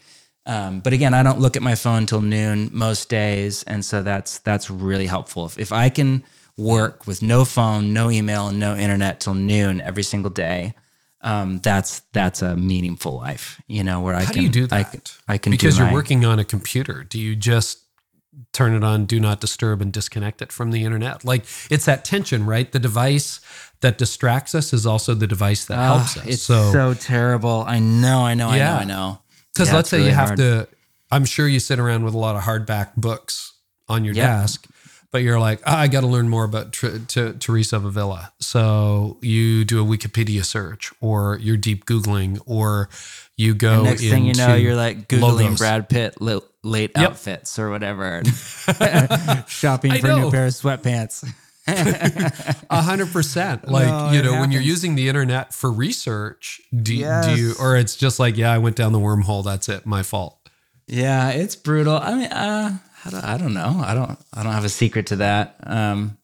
Um, 0.44 0.80
but 0.80 0.92
again, 0.92 1.14
I 1.14 1.22
don't 1.22 1.38
look 1.38 1.56
at 1.56 1.62
my 1.62 1.74
phone 1.74 2.06
till 2.06 2.20
noon 2.20 2.70
most 2.72 3.08
days, 3.08 3.62
and 3.64 3.84
so 3.84 4.02
that's 4.02 4.38
that's 4.40 4.70
really 4.70 5.06
helpful. 5.06 5.46
If, 5.46 5.58
if 5.58 5.72
I 5.72 5.88
can 5.88 6.24
work 6.56 7.06
with 7.06 7.22
no 7.22 7.44
phone, 7.44 7.92
no 7.92 8.10
email, 8.10 8.48
and 8.48 8.58
no 8.58 8.76
internet 8.76 9.20
till 9.20 9.34
noon 9.34 9.80
every 9.80 10.02
single 10.02 10.30
day, 10.30 10.74
um, 11.20 11.60
that's 11.60 12.00
that's 12.12 12.42
a 12.42 12.56
meaningful 12.56 13.16
life, 13.16 13.60
you 13.68 13.84
know, 13.84 14.00
where 14.00 14.14
I 14.14 14.24
How 14.24 14.32
can 14.32 14.40
do 14.40 14.42
you 14.42 14.48
do 14.48 14.66
that? 14.66 15.12
I, 15.28 15.34
I 15.34 15.38
can 15.38 15.52
because 15.52 15.78
you're 15.78 15.92
working 15.92 16.24
on 16.24 16.38
a 16.38 16.44
computer. 16.44 17.04
Do 17.04 17.20
you 17.20 17.36
just 17.36 17.81
turn 18.52 18.74
it 18.74 18.84
on, 18.84 19.06
do 19.06 19.20
not 19.20 19.40
disturb, 19.40 19.80
and 19.80 19.92
disconnect 19.92 20.42
it 20.42 20.52
from 20.52 20.70
the 20.70 20.84
internet? 20.84 21.24
Like 21.24 21.44
it's 21.70 21.84
that 21.86 22.04
tension, 22.04 22.46
right? 22.46 22.70
The 22.70 22.78
device 22.78 23.40
that 23.80 23.98
distracts 23.98 24.54
us 24.54 24.72
is 24.72 24.86
also 24.86 25.14
the 25.14 25.26
device 25.26 25.64
that 25.66 25.78
uh, 25.78 25.96
helps 25.96 26.16
us. 26.16 26.26
It's 26.26 26.42
so, 26.42 26.72
so 26.72 26.94
terrible. 26.94 27.64
I 27.66 27.78
know, 27.78 28.20
I 28.20 28.34
know, 28.34 28.52
yeah. 28.52 28.76
I 28.76 28.84
know, 28.84 28.94
I 28.94 28.98
know. 28.98 29.18
Because 29.52 29.68
yeah, 29.68 29.76
let's 29.76 29.88
say 29.90 29.98
really 29.98 30.10
you 30.10 30.14
have 30.14 30.28
hard. 30.28 30.38
to. 30.38 30.68
I'm 31.10 31.24
sure 31.26 31.46
you 31.46 31.60
sit 31.60 31.78
around 31.78 32.04
with 32.04 32.14
a 32.14 32.18
lot 32.18 32.36
of 32.36 32.42
hardback 32.42 32.96
books 32.96 33.52
on 33.88 34.04
your 34.04 34.14
desk 34.14 34.66
but 35.12 35.22
you're 35.22 35.38
like, 35.38 35.60
oh, 35.66 35.72
I 35.72 35.88
got 35.88 36.00
to 36.00 36.06
learn 36.06 36.28
more 36.28 36.44
about 36.44 36.72
Tr- 36.72 36.96
T- 37.06 37.32
Teresa 37.34 37.76
Avila. 37.76 38.32
So 38.40 39.18
you 39.20 39.64
do 39.64 39.82
a 39.82 39.86
Wikipedia 39.86 40.44
search, 40.44 40.90
or 41.00 41.38
you're 41.38 41.58
deep 41.58 41.84
googling, 41.84 42.40
or 42.46 42.88
you 43.36 43.54
go. 43.54 43.74
And 43.74 43.84
next 43.84 44.00
thing 44.00 44.24
you 44.24 44.34
know, 44.34 44.54
you're 44.54 44.74
like 44.74 45.08
googling 45.08 45.38
logos. 45.38 45.58
Brad 45.58 45.88
Pitt 45.88 46.20
li- 46.20 46.40
late 46.64 46.92
yep. 46.96 47.10
outfits 47.10 47.58
or 47.58 47.70
whatever, 47.70 48.22
shopping 49.46 49.92
for 50.00 50.10
a 50.10 50.16
new 50.16 50.30
pair 50.30 50.46
of 50.46 50.54
sweatpants. 50.54 51.30
A 52.70 52.82
hundred 52.82 53.12
percent. 53.12 53.68
Like 53.68 53.86
no, 53.86 54.10
you 54.10 54.22
know, 54.22 54.40
when 54.40 54.50
you're 54.50 54.62
using 54.62 54.96
the 54.96 55.08
internet 55.08 55.54
for 55.54 55.70
research, 55.70 56.60
do, 56.74 56.92
yes. 56.92 57.26
do 57.26 57.40
you, 57.40 57.54
or 57.60 57.76
it's 57.76 57.94
just 57.94 58.18
like, 58.18 58.36
yeah, 58.36 58.50
I 58.50 58.58
went 58.58 58.74
down 58.74 58.92
the 58.92 58.98
wormhole. 58.98 59.44
That's 59.44 59.68
it. 59.68 59.86
My 59.86 60.02
fault. 60.02 60.36
Yeah, 60.88 61.30
it's 61.30 61.54
brutal. 61.54 61.96
I 61.96 62.14
mean, 62.14 62.32
uh, 62.32 62.78
I 63.04 63.10
don't, 63.10 63.24
I 63.24 63.36
don't 63.38 63.54
know. 63.54 63.82
I 63.84 63.94
don't. 63.94 64.18
I 64.32 64.42
don't 64.42 64.52
have 64.52 64.64
a 64.64 64.68
secret 64.68 65.06
to 65.08 65.16
that. 65.16 65.56
Um, 65.64 66.18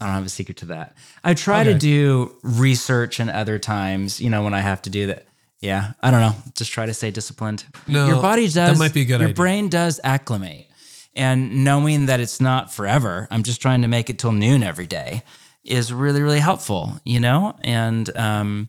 I 0.00 0.06
don't 0.06 0.14
have 0.14 0.26
a 0.26 0.30
secret 0.30 0.58
to 0.58 0.66
that. 0.66 0.96
I 1.24 1.34
try 1.34 1.62
okay. 1.62 1.72
to 1.72 1.78
do 1.78 2.36
research 2.42 3.18
and 3.18 3.30
other 3.30 3.58
times, 3.58 4.20
you 4.20 4.30
know, 4.30 4.44
when 4.44 4.54
I 4.54 4.60
have 4.60 4.82
to 4.82 4.90
do 4.90 5.08
that. 5.08 5.26
Yeah, 5.60 5.92
I 6.00 6.12
don't 6.12 6.20
know. 6.20 6.36
Just 6.54 6.72
try 6.72 6.86
to 6.86 6.94
stay 6.94 7.10
disciplined. 7.10 7.64
No, 7.88 8.06
your 8.06 8.22
body 8.22 8.44
does. 8.44 8.54
That 8.54 8.78
might 8.78 8.94
be 8.94 9.02
a 9.02 9.04
good. 9.04 9.20
Your 9.20 9.30
idea. 9.30 9.34
brain 9.34 9.68
does 9.68 10.00
acclimate, 10.04 10.68
and 11.16 11.64
knowing 11.64 12.06
that 12.06 12.20
it's 12.20 12.40
not 12.40 12.72
forever. 12.72 13.26
I'm 13.30 13.42
just 13.42 13.60
trying 13.60 13.82
to 13.82 13.88
make 13.88 14.08
it 14.08 14.20
till 14.20 14.32
noon 14.32 14.62
every 14.62 14.86
day 14.86 15.24
is 15.64 15.92
really 15.92 16.22
really 16.22 16.38
helpful. 16.38 17.00
You 17.04 17.18
know, 17.18 17.56
and 17.62 18.16
um, 18.16 18.68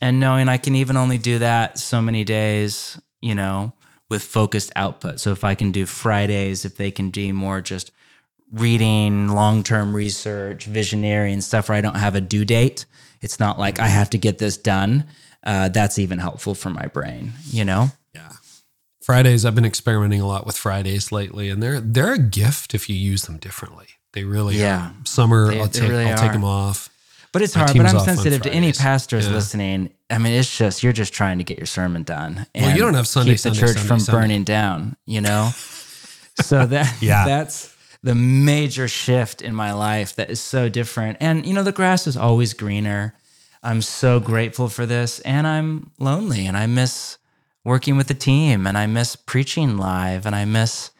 and 0.00 0.20
knowing 0.20 0.48
I 0.48 0.58
can 0.58 0.76
even 0.76 0.96
only 0.96 1.18
do 1.18 1.40
that 1.40 1.80
so 1.80 2.00
many 2.00 2.22
days. 2.22 3.00
You 3.20 3.34
know, 3.34 3.72
with 4.12 4.22
focused 4.22 4.70
output. 4.76 5.18
So 5.18 5.32
if 5.32 5.42
I 5.42 5.54
can 5.54 5.72
do 5.72 5.86
Fridays, 5.86 6.66
if 6.66 6.76
they 6.76 6.90
can 6.90 7.08
do 7.08 7.32
more 7.32 7.62
just 7.62 7.90
reading, 8.52 9.28
long 9.28 9.62
term 9.62 9.96
research, 9.96 10.66
visionary, 10.66 11.32
and 11.32 11.42
stuff 11.42 11.70
where 11.70 11.78
I 11.78 11.80
don't 11.80 11.96
have 11.96 12.14
a 12.14 12.20
due 12.20 12.44
date, 12.44 12.84
it's 13.22 13.40
not 13.40 13.58
like 13.58 13.80
I 13.80 13.86
have 13.86 14.10
to 14.10 14.18
get 14.18 14.36
this 14.36 14.58
done. 14.58 15.06
Uh, 15.42 15.70
that's 15.70 15.98
even 15.98 16.18
helpful 16.18 16.54
for 16.54 16.68
my 16.68 16.86
brain, 16.88 17.32
you 17.46 17.64
know? 17.64 17.88
Yeah. 18.14 18.28
Fridays, 19.02 19.46
I've 19.46 19.54
been 19.54 19.64
experimenting 19.64 20.20
a 20.20 20.26
lot 20.26 20.44
with 20.44 20.58
Fridays 20.58 21.10
lately, 21.10 21.48
and 21.48 21.62
they're 21.62 21.80
they're 21.80 22.12
a 22.12 22.18
gift 22.18 22.74
if 22.74 22.90
you 22.90 22.94
use 22.94 23.22
them 23.22 23.38
differently. 23.38 23.86
They 24.12 24.24
really 24.24 24.56
yeah. 24.58 24.88
Are. 24.88 24.94
Summer, 25.04 25.48
they, 25.48 25.60
I'll, 25.60 25.68
take, 25.68 25.88
really 25.88 26.04
I'll 26.04 26.18
take 26.18 26.32
them 26.32 26.44
off. 26.44 26.90
But 27.32 27.42
it's 27.42 27.54
hard. 27.54 27.74
But 27.74 27.86
I'm 27.86 27.98
sensitive 28.00 28.42
to 28.42 28.52
any 28.52 28.72
pastors 28.72 29.26
yeah. 29.26 29.32
listening. 29.32 29.90
I 30.10 30.18
mean, 30.18 30.34
it's 30.34 30.56
just 30.56 30.82
you're 30.82 30.92
just 30.92 31.14
trying 31.14 31.38
to 31.38 31.44
get 31.44 31.56
your 31.58 31.66
sermon 31.66 32.02
done. 32.02 32.46
And 32.54 32.66
well, 32.66 32.76
you 32.76 32.82
don't 32.82 32.94
have 32.94 33.08
Sunday, 33.08 33.32
keep 33.32 33.40
Sunday, 33.40 33.60
the 33.60 33.66
church 33.66 33.76
Sunday, 33.76 33.88
from 33.88 34.00
Sunday. 34.00 34.20
burning 34.20 34.44
down. 34.44 34.96
You 35.06 35.22
know, 35.22 35.50
so 36.40 36.66
that 36.66 36.94
yeah. 37.00 37.24
that's 37.24 37.74
the 38.02 38.14
major 38.14 38.86
shift 38.86 39.40
in 39.40 39.54
my 39.54 39.72
life 39.72 40.14
that 40.16 40.30
is 40.30 40.40
so 40.40 40.68
different. 40.68 41.16
And 41.20 41.46
you 41.46 41.54
know, 41.54 41.62
the 41.62 41.72
grass 41.72 42.06
is 42.06 42.16
always 42.16 42.52
greener. 42.52 43.14
I'm 43.62 43.80
so 43.80 44.20
grateful 44.20 44.68
for 44.68 44.84
this, 44.84 45.20
and 45.20 45.46
I'm 45.46 45.92
lonely, 45.98 46.46
and 46.46 46.56
I 46.56 46.66
miss 46.66 47.16
working 47.64 47.96
with 47.96 48.08
the 48.08 48.14
team, 48.14 48.66
and 48.66 48.76
I 48.76 48.86
miss 48.86 49.16
preaching 49.16 49.78
live, 49.78 50.26
and 50.26 50.34
I 50.34 50.44
miss 50.44 50.90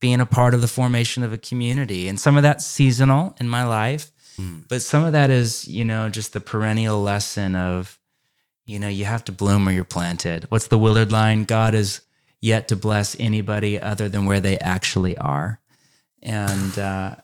being 0.00 0.20
a 0.20 0.26
part 0.26 0.54
of 0.54 0.60
the 0.60 0.68
formation 0.68 1.22
of 1.22 1.32
a 1.32 1.38
community. 1.38 2.06
And 2.06 2.20
some 2.20 2.36
of 2.36 2.42
that's 2.42 2.66
seasonal 2.66 3.34
in 3.40 3.48
my 3.48 3.64
life 3.64 4.12
Mm. 4.38 4.64
But 4.68 4.82
some 4.82 5.04
of 5.04 5.12
that 5.12 5.30
is, 5.30 5.66
you 5.66 5.84
know, 5.84 6.08
just 6.08 6.32
the 6.32 6.40
perennial 6.40 7.00
lesson 7.02 7.56
of, 7.56 7.98
you 8.64 8.78
know, 8.78 8.88
you 8.88 9.04
have 9.04 9.24
to 9.24 9.32
bloom 9.32 9.64
where 9.64 9.74
you're 9.74 9.84
planted. 9.84 10.46
What's 10.50 10.68
the 10.68 10.78
Willard 10.78 11.12
line? 11.12 11.44
God 11.44 11.74
is 11.74 12.00
yet 12.40 12.68
to 12.68 12.76
bless 12.76 13.16
anybody 13.18 13.80
other 13.80 14.08
than 14.08 14.26
where 14.26 14.40
they 14.40 14.58
actually 14.58 15.16
are. 15.18 15.60
And 16.22 16.78
uh, 16.78 17.16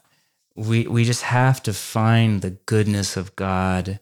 we 0.54 0.86
we 0.86 1.04
just 1.04 1.22
have 1.22 1.62
to 1.64 1.72
find 1.72 2.40
the 2.40 2.50
goodness 2.50 3.16
of 3.16 3.34
God 3.36 3.98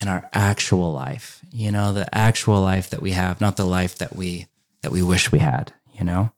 in 0.00 0.08
our 0.08 0.28
actual 0.32 0.92
life. 0.92 1.44
You 1.50 1.72
know, 1.72 1.92
the 1.92 2.12
actual 2.14 2.60
life 2.60 2.90
that 2.90 3.02
we 3.02 3.12
have, 3.12 3.40
not 3.40 3.56
the 3.56 3.66
life 3.66 3.96
that 3.96 4.14
we 4.14 4.46
that 4.82 4.92
we 4.92 5.02
wish 5.02 5.32
we 5.32 5.40
had. 5.40 5.72
You 5.92 6.04
know. 6.04 6.32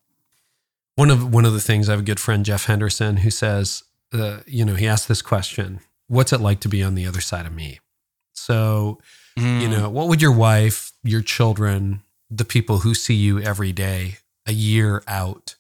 One 0.95 1.11
of 1.11 1.33
one 1.33 1.45
of 1.45 1.53
the 1.53 1.61
things 1.61 1.89
I 1.89 1.93
have 1.93 2.01
a 2.01 2.05
good 2.05 2.21
friend 2.21 2.45
Jeff 2.45 2.65
Henderson 2.65 3.19
who 3.19 3.31
says, 3.31 3.85
uh, 4.13 4.41
you 4.47 4.65
know, 4.65 4.75
he 4.75 4.87
asked 4.87 5.09
this 5.09 5.23
question 5.23 5.81
what's 6.11 6.33
it 6.33 6.41
like 6.41 6.59
to 6.59 6.69
be 6.69 6.83
on 6.83 6.97
the 6.97 7.07
other 7.07 7.21
side 7.21 7.47
of 7.47 7.55
me? 7.55 7.79
So, 8.33 8.99
mm. 9.39 9.63
you 9.63 9.69
know, 9.69 9.89
what 9.89 10.09
would 10.09 10.21
your 10.21 10.35
wife, 10.35 10.91
your 11.05 11.23
children, 11.23 12.03
the 12.29 12.45
people 12.45 12.79
who 12.79 12.95
see 12.95 13.15
you 13.15 13.39
every 13.39 13.73
day, 13.73 14.17
a 14.45 14.53
year 14.53 15.05
out, 15.07 15.55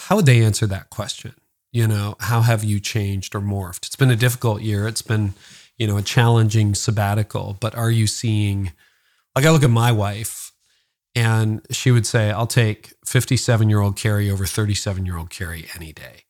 how 0.00 0.16
would 0.16 0.26
they 0.26 0.42
answer 0.42 0.66
that 0.66 0.90
question? 0.90 1.34
You 1.70 1.86
know, 1.86 2.16
how 2.18 2.40
have 2.40 2.64
you 2.64 2.80
changed 2.80 3.34
or 3.34 3.40
morphed? 3.40 3.86
It's 3.86 3.96
been 3.96 4.10
a 4.10 4.16
difficult 4.16 4.62
year. 4.62 4.88
It's 4.88 5.02
been, 5.02 5.34
you 5.76 5.86
know, 5.86 5.96
a 5.96 6.02
challenging 6.02 6.74
sabbatical, 6.74 7.56
but 7.60 7.76
are 7.76 7.92
you 7.92 8.08
seeing, 8.08 8.72
like, 9.36 9.46
I 9.46 9.50
look 9.50 9.62
at 9.62 9.70
my 9.70 9.92
wife 9.92 10.50
and 11.14 11.64
she 11.70 11.92
would 11.92 12.06
say, 12.06 12.32
I'll 12.32 12.48
take 12.48 12.92
57 13.06 13.70
year 13.70 13.80
old 13.80 13.96
Carey 13.96 14.30
over 14.30 14.46
37 14.46 15.06
year 15.06 15.16
old 15.16 15.30
Carey 15.30 15.66
any 15.76 15.92
day. 15.92 16.24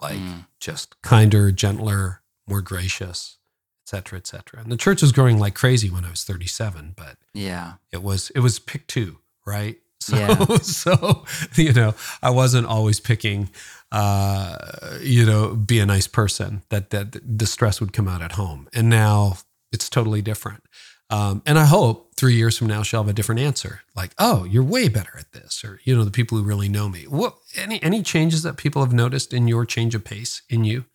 Like, 0.00 0.16
mm. 0.16 0.46
just 0.60 1.00
kinder, 1.02 1.52
gentler, 1.52 2.22
more 2.46 2.60
gracious, 2.60 3.38
et 3.84 3.88
cetera, 3.88 4.18
et 4.18 4.26
cetera. 4.26 4.60
And 4.60 4.70
the 4.70 4.76
church 4.76 5.02
was 5.02 5.12
growing 5.12 5.38
like 5.38 5.54
crazy 5.54 5.90
when 5.90 6.04
I 6.04 6.10
was 6.10 6.24
37, 6.24 6.94
but 6.96 7.16
yeah, 7.32 7.74
it 7.92 8.02
was, 8.02 8.30
it 8.30 8.40
was 8.40 8.58
pick 8.58 8.86
two, 8.86 9.18
right? 9.46 9.76
So, 10.04 10.16
yeah. 10.18 10.56
so, 10.58 11.24
you 11.54 11.72
know, 11.72 11.94
I 12.22 12.28
wasn't 12.28 12.66
always 12.66 13.00
picking, 13.00 13.48
uh, 13.90 14.98
you 15.00 15.24
know, 15.24 15.54
be 15.54 15.78
a 15.78 15.86
nice 15.86 16.06
person 16.06 16.60
that, 16.68 16.90
that 16.90 17.16
the 17.24 17.46
stress 17.46 17.80
would 17.80 17.94
come 17.94 18.06
out 18.06 18.20
at 18.20 18.32
home. 18.32 18.68
And 18.74 18.90
now 18.90 19.38
it's 19.72 19.88
totally 19.88 20.20
different. 20.20 20.62
Um, 21.10 21.42
and 21.46 21.58
I 21.58 21.64
hope 21.66 22.14
three 22.16 22.34
years 22.34 22.56
from 22.56 22.66
now 22.66 22.82
she'll 22.82 23.02
have 23.02 23.08
a 23.08 23.12
different 23.12 23.40
answer. 23.40 23.82
Like, 23.94 24.14
oh, 24.18 24.44
you're 24.44 24.64
way 24.64 24.88
better 24.88 25.12
at 25.18 25.32
this, 25.32 25.64
or 25.64 25.80
you 25.84 25.94
know, 25.94 26.04
the 26.04 26.10
people 26.10 26.38
who 26.38 26.44
really 26.44 26.68
know 26.68 26.88
me. 26.88 27.06
What 27.06 27.36
any 27.56 27.82
any 27.82 28.02
changes 28.02 28.42
that 28.42 28.56
people 28.56 28.82
have 28.82 28.92
noticed 28.92 29.32
in 29.32 29.46
your 29.46 29.64
change 29.66 29.94
of 29.94 30.04
pace 30.04 30.42
in 30.48 30.64
you? 30.64 30.86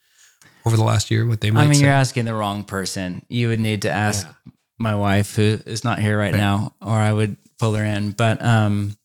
Over 0.69 0.77
the 0.77 0.83
last 0.83 1.09
year? 1.09 1.25
What 1.25 1.41
they 1.41 1.51
might? 1.51 1.63
I 1.63 1.65
mean, 1.65 1.75
say? 1.75 1.85
you're 1.85 1.93
asking 1.93 2.25
the 2.25 2.33
wrong 2.33 2.63
person. 2.63 3.25
You 3.27 3.49
would 3.49 3.59
need 3.59 3.81
to 3.81 3.91
ask 3.91 4.27
yeah. 4.27 4.51
my 4.77 4.95
wife, 4.95 5.35
who 5.35 5.59
is 5.65 5.83
not 5.83 5.99
here 5.99 6.17
right, 6.17 6.31
right, 6.31 6.37
now, 6.37 6.75
or 6.81 6.93
I 6.93 7.11
would 7.11 7.37
pull 7.57 7.73
her 7.73 7.83
in. 7.83 8.11
But 8.11 8.43
um, 8.43 8.95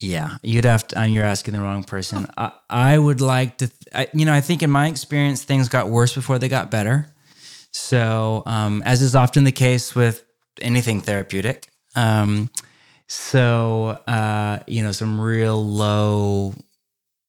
yeah, 0.00 0.38
you'd 0.42 0.64
have 0.64 0.88
to. 0.88 0.98
I 0.98 1.06
mean 1.06 1.14
you're 1.14 1.24
asking 1.24 1.54
the 1.54 1.60
wrong 1.60 1.84
person. 1.84 2.26
I, 2.36 2.52
I 2.68 2.98
would 2.98 3.20
like 3.20 3.58
to. 3.58 3.70
I, 3.94 4.08
you 4.14 4.24
know, 4.24 4.32
I 4.32 4.40
think 4.40 4.62
in 4.62 4.70
my 4.70 4.88
experience, 4.88 5.44
things 5.44 5.68
got 5.68 5.88
worse 5.88 6.14
before 6.14 6.38
they 6.38 6.48
got 6.48 6.70
better. 6.70 7.08
So, 7.72 8.42
um, 8.46 8.82
as 8.84 9.00
is 9.00 9.14
often 9.14 9.44
the 9.44 9.52
case 9.52 9.94
with 9.94 10.24
anything 10.60 11.00
therapeutic. 11.00 11.68
Um, 11.94 12.50
so, 13.06 13.98
uh, 14.06 14.60
you 14.66 14.82
know, 14.82 14.92
some 14.92 15.20
real 15.20 15.62
low 15.64 16.54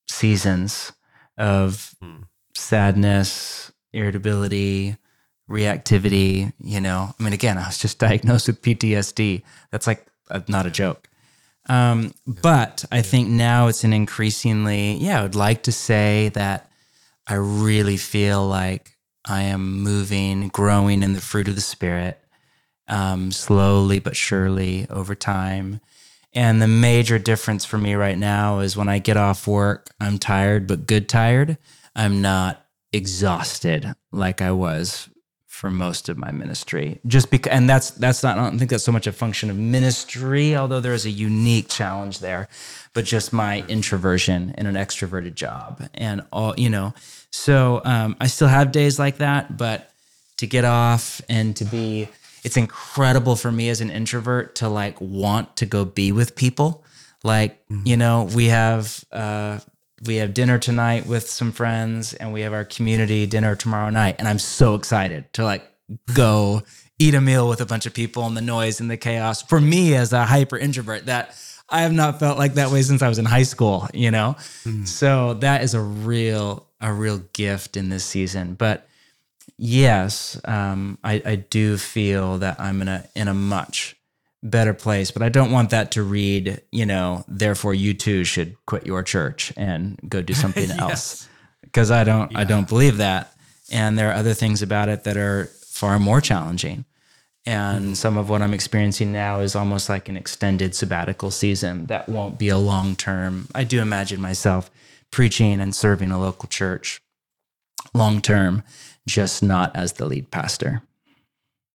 seasons 0.09 0.91
of 1.37 1.95
hmm 2.01 2.22
sadness, 2.55 3.71
irritability, 3.91 4.97
reactivity. 5.49 6.53
You 6.59 6.81
know, 6.81 7.13
I 7.17 7.23
mean, 7.23 7.33
again, 7.33 7.57
I 7.57 7.67
was 7.67 7.77
just 7.77 7.99
diagnosed 8.07 8.47
with 8.47 8.61
PTSD. 8.61 9.43
That's 9.71 9.87
like 9.87 10.05
a, 10.29 10.43
not 10.47 10.65
a 10.65 10.71
joke. 10.71 11.07
Um, 11.69 12.13
but 12.27 12.83
I 12.91 13.01
think 13.01 13.29
now 13.29 13.67
it's 13.67 13.83
an 13.83 13.93
increasingly, 13.93 14.95
yeah, 14.95 15.19
I 15.19 15.23
would 15.23 15.35
like 15.35 15.63
to 15.63 15.71
say 15.71 16.29
that 16.33 16.69
I 17.25 17.35
really 17.35 17.95
feel 17.95 18.45
like 18.45 18.97
I 19.25 19.43
am 19.43 19.81
moving, 19.81 20.49
growing 20.49 21.03
in 21.03 21.13
the 21.13 21.21
fruit 21.21 21.47
of 21.47 21.55
the 21.55 21.61
Spirit, 21.61 22.19
um, 22.89 23.31
slowly 23.31 23.99
but 23.99 24.17
surely 24.17 24.87
over 24.89 25.15
time. 25.15 25.79
And 26.33 26.61
the 26.61 26.67
major 26.67 27.19
difference 27.19 27.63
for 27.63 27.77
me 27.77 27.93
right 27.93 28.17
now 28.17 28.59
is 28.59 28.75
when 28.75 28.89
I 28.89 28.99
get 28.99 29.17
off 29.17 29.47
work, 29.47 29.87
I'm 30.01 30.17
tired, 30.17 30.67
but 30.67 30.87
good 30.87 31.07
tired. 31.07 31.57
I'm 31.95 32.21
not 32.21 32.65
exhausted 32.91 33.93
like 34.11 34.41
I 34.41 34.51
was 34.51 35.09
for 35.47 35.69
most 35.69 36.09
of 36.09 36.17
my 36.17 36.31
ministry. 36.31 36.99
Just 37.05 37.29
because, 37.29 37.51
and 37.51 37.69
that's 37.69 37.91
that's 37.91 38.23
not. 38.23 38.37
I 38.37 38.43
don't 38.43 38.57
think 38.57 38.71
that's 38.71 38.83
so 38.83 38.91
much 38.91 39.07
a 39.07 39.11
function 39.11 39.49
of 39.49 39.57
ministry, 39.57 40.55
although 40.55 40.79
there 40.79 40.93
is 40.93 41.05
a 41.05 41.11
unique 41.11 41.69
challenge 41.69 42.19
there, 42.19 42.49
but 42.93 43.05
just 43.05 43.31
my 43.31 43.63
introversion 43.67 44.55
in 44.57 44.65
an 44.65 44.75
extroverted 44.75 45.35
job, 45.35 45.87
and 45.93 46.23
all 46.31 46.53
you 46.57 46.69
know. 46.69 46.93
So 47.29 47.81
um, 47.85 48.15
I 48.19 48.27
still 48.27 48.47
have 48.47 48.71
days 48.71 48.99
like 48.99 49.17
that, 49.17 49.55
but 49.55 49.91
to 50.37 50.47
get 50.47 50.65
off 50.65 51.21
and 51.29 51.55
to 51.55 51.65
be 51.65 52.09
it's 52.43 52.57
incredible 52.57 53.35
for 53.35 53.51
me 53.51 53.69
as 53.69 53.79
an 53.79 53.89
introvert 53.89 54.55
to 54.55 54.67
like 54.67 54.99
want 54.99 55.55
to 55.57 55.65
go 55.65 55.85
be 55.85 56.11
with 56.11 56.35
people. 56.35 56.83
Like, 57.23 57.65
mm-hmm. 57.67 57.87
you 57.87 57.97
know, 57.97 58.29
we 58.35 58.47
have 58.47 59.03
uh 59.11 59.59
we 60.05 60.17
have 60.17 60.33
dinner 60.33 60.59
tonight 60.59 61.05
with 61.05 61.29
some 61.29 61.51
friends 61.51 62.13
and 62.13 62.33
we 62.33 62.41
have 62.41 62.53
our 62.53 62.65
community 62.65 63.25
dinner 63.25 63.55
tomorrow 63.55 63.89
night 63.89 64.15
and 64.19 64.27
I'm 64.27 64.39
so 64.39 64.75
excited 64.75 65.31
to 65.33 65.43
like 65.43 65.63
go 66.13 66.63
eat 66.99 67.13
a 67.13 67.21
meal 67.21 67.49
with 67.49 67.61
a 67.61 67.65
bunch 67.65 67.85
of 67.85 67.93
people 67.93 68.25
and 68.25 68.35
the 68.35 68.41
noise 68.41 68.79
and 68.79 68.89
the 68.89 68.97
chaos. 68.97 69.41
For 69.41 69.59
me 69.59 69.95
as 69.95 70.13
a 70.13 70.25
hyper 70.25 70.57
introvert 70.57 71.05
that 71.07 71.35
I 71.69 71.81
have 71.81 71.93
not 71.93 72.19
felt 72.19 72.37
like 72.37 72.55
that 72.55 72.71
way 72.71 72.81
since 72.81 73.01
I 73.01 73.09
was 73.09 73.19
in 73.19 73.25
high 73.25 73.43
school, 73.43 73.87
you 73.93 74.11
know? 74.11 74.35
Mm. 74.63 74.87
So 74.87 75.35
that 75.35 75.63
is 75.63 75.73
a 75.73 75.81
real 75.81 76.67
a 76.81 76.91
real 76.91 77.19
gift 77.33 77.77
in 77.77 77.89
this 77.89 78.03
season. 78.03 78.55
But 78.55 78.87
yes, 79.57 80.39
um, 80.45 80.97
I, 81.03 81.21
I 81.25 81.35
do 81.35 81.77
feel 81.77 82.39
that 82.39 82.59
I'm 82.59 82.81
in 82.81 82.87
a 82.87 83.07
in 83.15 83.27
a 83.27 83.33
much 83.33 83.95
better 84.43 84.73
place. 84.73 85.09
But 85.09 85.23
I 85.23 85.29
don't 85.29 85.51
want 85.51 85.71
that 85.71 85.91
to 85.91 86.03
read, 86.03 86.61
you 86.71 86.85
know, 86.85 87.23
therefore 87.27 87.73
you 87.73 87.93
too 87.93 88.23
should 88.23 88.55
quit 88.65 88.85
your 88.85 89.01
church 89.01 89.53
and 89.57 89.99
go 90.07 90.21
do 90.21 90.33
something 90.33 90.69
yes. 90.69 90.79
else. 90.79 91.29
Because 91.61 91.89
I 91.89 92.03
don't 92.03 92.31
yeah. 92.31 92.39
I 92.39 92.43
don't 92.43 92.67
believe 92.67 92.97
that. 92.97 93.33
And 93.71 93.97
there 93.97 94.09
are 94.09 94.15
other 94.15 94.33
things 94.33 94.61
about 94.61 94.89
it 94.89 95.05
that 95.05 95.17
are 95.17 95.45
far 95.61 95.97
more 95.97 96.21
challenging. 96.21 96.85
And 97.45 97.83
mm-hmm. 97.83 97.93
some 97.93 98.17
of 98.17 98.29
what 98.29 98.41
I'm 98.41 98.53
experiencing 98.53 99.11
now 99.11 99.39
is 99.39 99.55
almost 99.55 99.89
like 99.89 100.07
an 100.07 100.15
extended 100.15 100.75
sabbatical 100.75 101.31
season 101.31 101.87
that 101.87 102.07
won't 102.07 102.37
be 102.37 102.49
a 102.49 102.57
long 102.57 102.95
term. 102.95 103.47
I 103.55 103.63
do 103.63 103.81
imagine 103.81 104.21
myself 104.21 104.69
preaching 105.11 105.59
and 105.59 105.75
serving 105.75 106.11
a 106.11 106.19
local 106.19 106.47
church 106.47 107.01
long 107.93 108.21
term 108.21 108.63
just 109.07 109.43
not 109.43 109.75
as 109.75 109.93
the 109.93 110.05
lead 110.05 110.31
pastor. 110.31 110.81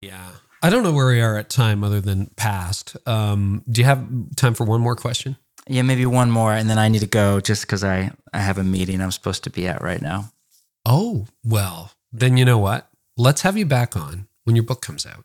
Yeah. 0.01 0.29
I 0.67 0.69
don't 0.69 0.83
know 0.83 0.91
where 0.91 1.07
we 1.07 1.21
are 1.21 1.37
at 1.37 1.49
time 1.49 1.81
other 1.81 2.01
than 2.01 2.29
past. 2.35 2.97
Um, 3.07 3.63
do 3.69 3.79
you 3.79 3.85
have 3.85 4.05
time 4.35 4.53
for 4.53 4.65
one 4.65 4.81
more 4.81 4.97
question? 4.97 5.37
Yeah, 5.65 5.81
maybe 5.83 6.05
one 6.05 6.29
more, 6.29 6.51
and 6.51 6.69
then 6.69 6.77
I 6.77 6.89
need 6.89 6.99
to 6.99 7.07
go 7.07 7.39
just 7.39 7.61
because 7.61 7.85
I, 7.85 8.11
I 8.33 8.39
have 8.39 8.57
a 8.57 8.65
meeting 8.65 8.99
I'm 8.99 9.11
supposed 9.11 9.45
to 9.45 9.49
be 9.49 9.65
at 9.65 9.81
right 9.81 10.01
now. 10.01 10.33
Oh, 10.85 11.27
well, 11.45 11.91
then 12.11 12.35
you 12.35 12.43
know 12.43 12.57
what? 12.57 12.89
Let's 13.15 13.43
have 13.43 13.55
you 13.55 13.65
back 13.65 13.95
on 13.95 14.27
when 14.43 14.57
your 14.57 14.65
book 14.65 14.81
comes 14.81 15.05
out. 15.05 15.23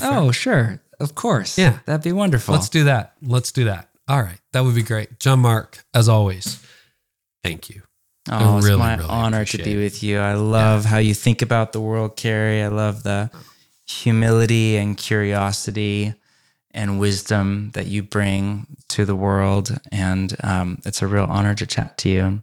Oh, 0.00 0.30
sure. 0.30 0.80
Of 0.98 1.14
course. 1.14 1.58
Yeah. 1.58 1.80
That'd 1.84 2.02
be 2.02 2.12
wonderful. 2.12 2.54
Let's 2.54 2.70
do 2.70 2.84
that. 2.84 3.12
Let's 3.20 3.52
do 3.52 3.64
that. 3.64 3.90
All 4.08 4.22
right. 4.22 4.40
That 4.54 4.64
would 4.64 4.74
be 4.74 4.82
great. 4.82 5.20
John 5.20 5.40
Mark, 5.40 5.84
as 5.92 6.08
always, 6.08 6.58
thank 7.44 7.68
you. 7.68 7.82
Oh, 8.30 8.56
it's 8.56 8.66
my 8.66 8.96
really 8.96 9.08
honor 9.10 9.44
to 9.44 9.58
be 9.58 9.76
with 9.76 10.02
you. 10.02 10.20
I 10.20 10.34
love 10.34 10.84
yeah. 10.84 10.90
how 10.90 10.98
you 10.98 11.12
think 11.12 11.42
about 11.42 11.72
the 11.72 11.82
world, 11.82 12.16
Carey. 12.16 12.62
I 12.62 12.68
love 12.68 13.02
the 13.02 13.30
humility 13.90 14.76
and 14.76 14.96
curiosity 14.96 16.14
and 16.72 17.00
wisdom 17.00 17.70
that 17.72 17.86
you 17.86 18.02
bring 18.02 18.66
to 18.88 19.04
the 19.04 19.16
world. 19.16 19.76
And 19.90 20.34
um, 20.42 20.78
it's 20.84 21.02
a 21.02 21.06
real 21.06 21.24
honor 21.24 21.54
to 21.54 21.66
chat 21.66 21.98
to 21.98 22.08
you. 22.08 22.42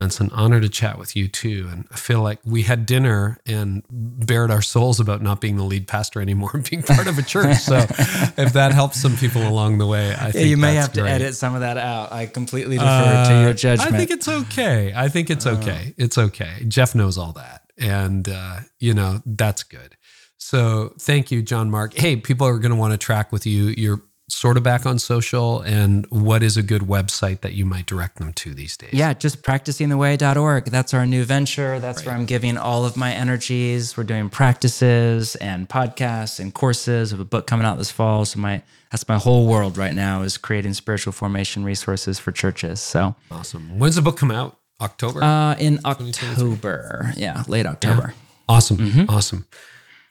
It's 0.00 0.20
an 0.20 0.30
honor 0.32 0.60
to 0.60 0.68
chat 0.68 0.98
with 0.98 1.16
you 1.16 1.28
too. 1.28 1.68
And 1.70 1.86
I 1.90 1.96
feel 1.96 2.20
like 2.20 2.38
we 2.44 2.62
had 2.62 2.84
dinner 2.84 3.38
and 3.46 3.82
bared 3.90 4.50
our 4.50 4.60
souls 4.60 5.00
about 5.00 5.22
not 5.22 5.40
being 5.40 5.56
the 5.56 5.64
lead 5.64 5.88
pastor 5.88 6.20
anymore 6.20 6.50
and 6.54 6.68
being 6.68 6.82
part 6.82 7.06
of 7.06 7.18
a 7.18 7.22
church. 7.22 7.58
So 7.58 7.76
if 8.36 8.52
that 8.52 8.72
helps 8.72 9.00
some 9.00 9.16
people 9.16 9.46
along 9.46 9.78
the 9.78 9.86
way, 9.86 10.12
I 10.12 10.30
think 10.30 10.48
you 10.48 10.56
may 10.56 10.74
have 10.74 10.92
great. 10.92 11.04
to 11.04 11.08
edit 11.08 11.34
some 11.34 11.54
of 11.54 11.60
that 11.60 11.78
out. 11.78 12.12
I 12.12 12.26
completely 12.26 12.76
defer 12.76 12.86
uh, 12.86 13.28
to 13.28 13.40
your 13.42 13.52
judgment. 13.54 13.94
I 13.94 13.96
think 13.96 14.10
it's 14.10 14.28
okay. 14.28 14.92
I 14.94 15.08
think 15.08 15.30
it's 15.30 15.46
oh. 15.46 15.54
okay. 15.54 15.94
It's 15.96 16.18
okay. 16.18 16.64
Jeff 16.68 16.94
knows 16.94 17.16
all 17.16 17.32
that. 17.32 17.62
And, 17.78 18.28
uh, 18.28 18.60
you 18.78 18.94
know, 18.94 19.22
that's 19.24 19.62
good. 19.62 19.96
So 20.44 20.92
thank 21.00 21.30
you, 21.30 21.40
John 21.40 21.70
Mark. 21.70 21.94
Hey, 21.94 22.16
people 22.16 22.46
are 22.46 22.58
going 22.58 22.70
to 22.70 22.76
want 22.76 22.92
to 22.92 22.98
track 22.98 23.32
with 23.32 23.46
you. 23.46 23.74
You're 23.78 24.02
sort 24.28 24.58
of 24.58 24.62
back 24.62 24.84
on 24.84 24.98
social 24.98 25.62
and 25.62 26.06
what 26.10 26.42
is 26.42 26.58
a 26.58 26.62
good 26.62 26.82
website 26.82 27.40
that 27.40 27.54
you 27.54 27.64
might 27.64 27.86
direct 27.86 28.18
them 28.18 28.30
to 28.34 28.52
these 28.52 28.76
days? 28.76 28.92
Yeah, 28.92 29.14
just 29.14 29.42
practicingtheway.org. 29.42 30.66
That's 30.66 30.92
our 30.92 31.06
new 31.06 31.24
venture. 31.24 31.80
That's 31.80 32.00
right. 32.00 32.08
where 32.08 32.14
I'm 32.14 32.26
giving 32.26 32.58
all 32.58 32.84
of 32.84 32.94
my 32.94 33.10
energies. 33.14 33.96
We're 33.96 34.04
doing 34.04 34.28
practices 34.28 35.34
and 35.36 35.66
podcasts 35.66 36.38
and 36.38 36.52
courses. 36.52 37.14
of 37.14 37.20
a 37.20 37.24
book 37.24 37.46
coming 37.46 37.64
out 37.64 37.78
this 37.78 37.90
fall. 37.90 38.26
So 38.26 38.38
my 38.38 38.62
that's 38.90 39.08
my 39.08 39.16
whole 39.16 39.46
world 39.46 39.78
right 39.78 39.94
now 39.94 40.20
is 40.20 40.36
creating 40.36 40.74
spiritual 40.74 41.14
formation 41.14 41.64
resources 41.64 42.18
for 42.18 42.32
churches. 42.32 42.82
So 42.82 43.16
awesome. 43.30 43.78
When's 43.78 43.96
the 43.96 44.02
book 44.02 44.18
come 44.18 44.30
out? 44.30 44.58
October? 44.82 45.24
Uh, 45.24 45.54
in 45.54 45.80
October. 45.86 47.14
Yeah, 47.16 47.44
late 47.48 47.64
October. 47.64 48.12
Yeah. 48.14 48.22
Awesome. 48.46 48.76
Mm-hmm. 48.76 49.08
Awesome. 49.08 49.46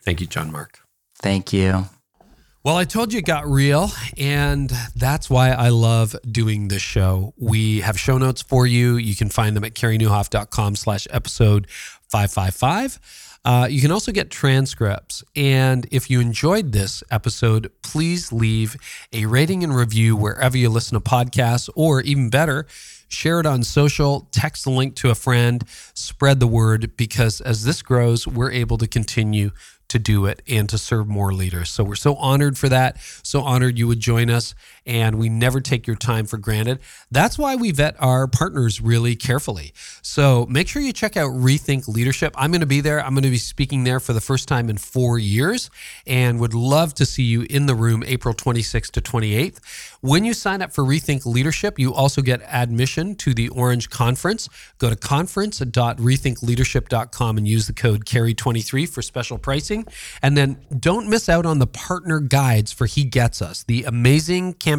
Thank 0.03 0.21
you, 0.21 0.27
John 0.27 0.51
Mark. 0.51 0.80
Thank 1.15 1.53
you. 1.53 1.85
Well, 2.63 2.77
I 2.77 2.85
told 2.85 3.11
you 3.11 3.19
it 3.19 3.25
got 3.25 3.45
real, 3.45 3.91
and 4.17 4.71
that's 4.95 5.30
why 5.30 5.51
I 5.51 5.67
love 5.67 6.15
doing 6.30 6.69
this 6.69 6.81
show. 6.81 7.34
We 7.38 7.81
have 7.81 7.99
show 7.99 8.17
notes 8.17 8.41
for 8.41 8.65
you. 8.65 8.95
You 8.95 9.17
can 9.17 9.27
find 9.27 9.53
them 9.53 9.65
at 9.65 9.73
careynieuwhof.com 9.73 10.77
slash 10.77 11.05
episode 11.11 11.67
555. 11.69 12.99
Uh, 13.45 13.67
you 13.69 13.81
can 13.81 13.91
also 13.91 14.13
get 14.13 14.30
transcripts. 14.30 15.23
And 15.35 15.88
if 15.91 16.09
you 16.09 16.21
enjoyed 16.21 16.71
this 16.71 17.03
episode, 17.11 17.69
please 17.81 18.31
leave 18.31 18.77
a 19.11 19.25
rating 19.25 19.65
and 19.65 19.75
review 19.75 20.15
wherever 20.15 20.57
you 20.57 20.69
listen 20.69 20.95
to 20.95 21.01
podcasts, 21.01 21.69
or 21.75 21.99
even 22.01 22.30
better, 22.30 22.65
share 23.09 23.41
it 23.41 23.45
on 23.45 23.63
social, 23.63 24.30
text 24.31 24.63
the 24.63 24.69
link 24.71 24.95
to 24.95 25.09
a 25.09 25.15
friend, 25.15 25.65
spread 25.93 26.39
the 26.39 26.47
word, 26.47 26.95
because 26.95 27.41
as 27.41 27.65
this 27.65 27.81
grows, 27.81 28.25
we're 28.25 28.51
able 28.51 28.77
to 28.77 28.88
continue 28.88 29.51
to 29.94 29.99
do 29.99 30.26
it 30.26 30.41
and 30.48 30.68
to 30.70 30.78
serve 30.80 31.07
more 31.07 31.32
leaders. 31.32 31.70
So 31.70 31.84
we're 31.84 31.95
so 31.95 32.15
honored 32.15 32.57
for 32.57 32.68
that. 32.68 32.98
So 33.22 33.41
honored 33.41 33.78
you 33.78 33.88
would 33.88 33.99
join 33.99 34.32
us. 34.32 34.56
And 34.85 35.18
we 35.18 35.30
never 35.30 35.61
take 35.61 35.88
your 35.88 35.95
time 35.95 36.26
for 36.26 36.38
granted. 36.38 36.80
That's 37.10 37.38
why 37.38 37.55
we 37.55 37.72
vet 37.72 37.95
our 37.99 38.27
partners 38.27 38.81
really 38.81 39.15
carefully. 39.15 39.72
So 40.01 40.45
make 40.49 40.68
sure 40.68 40.81
you 40.81 40.91
check 40.91 41.15
out 41.15 41.31
Rethink 41.31 41.88
Leadership. 41.88 42.35
I'm 42.38 42.51
going 42.51 42.60
to 42.60 42.68
be 42.68 42.81
there. 42.81 43.01
I'm 43.03 43.14
going 43.14 43.23
to 43.23 43.30
be 43.30 43.38
speaking 43.38 43.85
there 43.85 44.01
for 44.01 44.11
the 44.11 44.19
first 44.19 44.49
time 44.49 44.69
in 44.69 44.77
four 44.77 45.18
years 45.18 45.69
and 46.05 46.38
would 46.39 46.53
love 46.53 46.93
to 46.95 47.05
see 47.05 47.23
you 47.23 47.45
in 47.49 47.65
the 47.65 47.76
room 47.76 48.03
April 48.05 48.34
26th 48.34 48.91
to 48.91 48.99
28th. 49.01 49.60
When 50.01 50.26
you 50.26 50.34
sign 50.34 50.61
up 50.61 50.73
for 50.73 50.84
Rethink 50.84 51.26
Leadership, 51.26 51.80
you 51.80 51.93
also 51.93 52.22
get 52.22 52.41
admission 52.41 53.15
to 53.15 53.34
the 53.34 53.47
Orange 53.49 53.89
Conference. 53.89 54.49
Go 54.80 54.89
to 54.89 54.97
conference.rethinkleadership.com 54.97 57.38
and 57.38 57.47
use 57.47 57.68
the 57.68 57.73
code 57.73 58.03
CAREY23 58.05 58.89
for 58.89 59.01
special 59.01 59.38
pricing. 59.38 59.85
And 60.22 60.35
then 60.35 60.57
don't 60.77 61.10
miss 61.10 61.30
out 61.30 61.45
on 61.45 61.60
the 61.60 61.68
partner 61.68 62.19
guides 62.19 62.73
for 62.73 62.85
He 62.85 63.05
Gets 63.05 63.41
Us, 63.41 63.64
the 63.64 63.85
amazing 63.85 64.55
campaign 64.55 64.72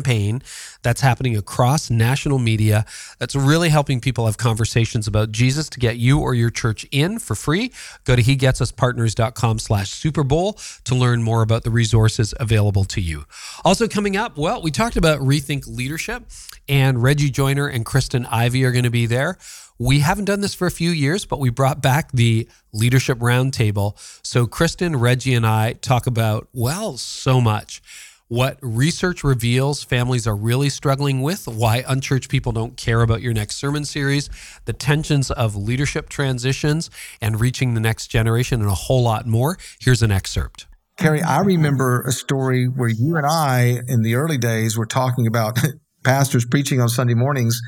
that's 0.82 1.00
happening 1.00 1.36
across 1.36 1.90
national 1.90 2.38
media 2.38 2.84
that's 3.18 3.34
really 3.34 3.68
helping 3.68 4.00
people 4.00 4.26
have 4.26 4.36
conversations 4.36 5.06
about 5.06 5.30
Jesus 5.32 5.68
to 5.70 5.78
get 5.78 5.96
you 5.96 6.18
or 6.20 6.34
your 6.34 6.50
church 6.50 6.86
in 6.90 7.18
for 7.18 7.34
free. 7.34 7.72
Go 8.04 8.16
to 8.16 8.22
hegetsuspartners.com 8.22 9.58
slash 9.58 9.90
Super 9.90 10.24
Bowl 10.24 10.58
to 10.84 10.94
learn 10.94 11.22
more 11.22 11.42
about 11.42 11.64
the 11.64 11.70
resources 11.70 12.34
available 12.40 12.84
to 12.84 13.00
you. 13.00 13.24
Also 13.64 13.88
coming 13.88 14.16
up, 14.16 14.36
well, 14.36 14.62
we 14.62 14.70
talked 14.70 14.96
about 14.96 15.20
Rethink 15.20 15.66
Leadership 15.66 16.24
and 16.68 17.02
Reggie 17.02 17.30
Joiner 17.30 17.66
and 17.66 17.84
Kristen 17.84 18.26
Ivy 18.26 18.64
are 18.64 18.72
going 18.72 18.84
to 18.84 18.90
be 18.90 19.06
there. 19.06 19.38
We 19.78 20.00
haven't 20.00 20.26
done 20.26 20.40
this 20.40 20.54
for 20.54 20.66
a 20.66 20.70
few 20.70 20.90
years, 20.90 21.24
but 21.24 21.40
we 21.40 21.50
brought 21.50 21.82
back 21.82 22.12
the 22.12 22.48
leadership 22.72 23.18
roundtable. 23.18 23.96
So 24.24 24.46
Kristen, 24.46 24.96
Reggie, 24.96 25.34
and 25.34 25.44
I 25.44 25.72
talk 25.72 26.06
about, 26.06 26.48
well, 26.52 26.96
so 26.96 27.40
much. 27.40 27.82
What 28.28 28.56
research 28.62 29.22
reveals 29.22 29.84
families 29.84 30.26
are 30.26 30.34
really 30.34 30.70
struggling 30.70 31.20
with, 31.20 31.46
why 31.46 31.84
unchurched 31.86 32.30
people 32.30 32.52
don't 32.52 32.74
care 32.74 33.02
about 33.02 33.20
your 33.20 33.34
next 33.34 33.56
sermon 33.56 33.84
series, 33.84 34.30
the 34.64 34.72
tensions 34.72 35.30
of 35.30 35.54
leadership 35.54 36.08
transitions 36.08 36.88
and 37.20 37.38
reaching 37.38 37.74
the 37.74 37.80
next 37.80 38.06
generation, 38.06 38.62
and 38.62 38.70
a 38.70 38.74
whole 38.74 39.02
lot 39.02 39.26
more. 39.26 39.58
Here's 39.78 40.02
an 40.02 40.10
excerpt. 40.10 40.66
Carey, 40.96 41.20
I 41.20 41.40
remember 41.40 42.00
a 42.00 42.12
story 42.12 42.64
where 42.64 42.88
you 42.88 43.16
and 43.16 43.26
I, 43.26 43.80
in 43.88 44.00
the 44.00 44.14
early 44.14 44.38
days, 44.38 44.78
were 44.78 44.86
talking 44.86 45.26
about 45.26 45.58
pastors 46.04 46.46
preaching 46.46 46.80
on 46.80 46.88
Sunday 46.88 47.14
mornings, 47.14 47.60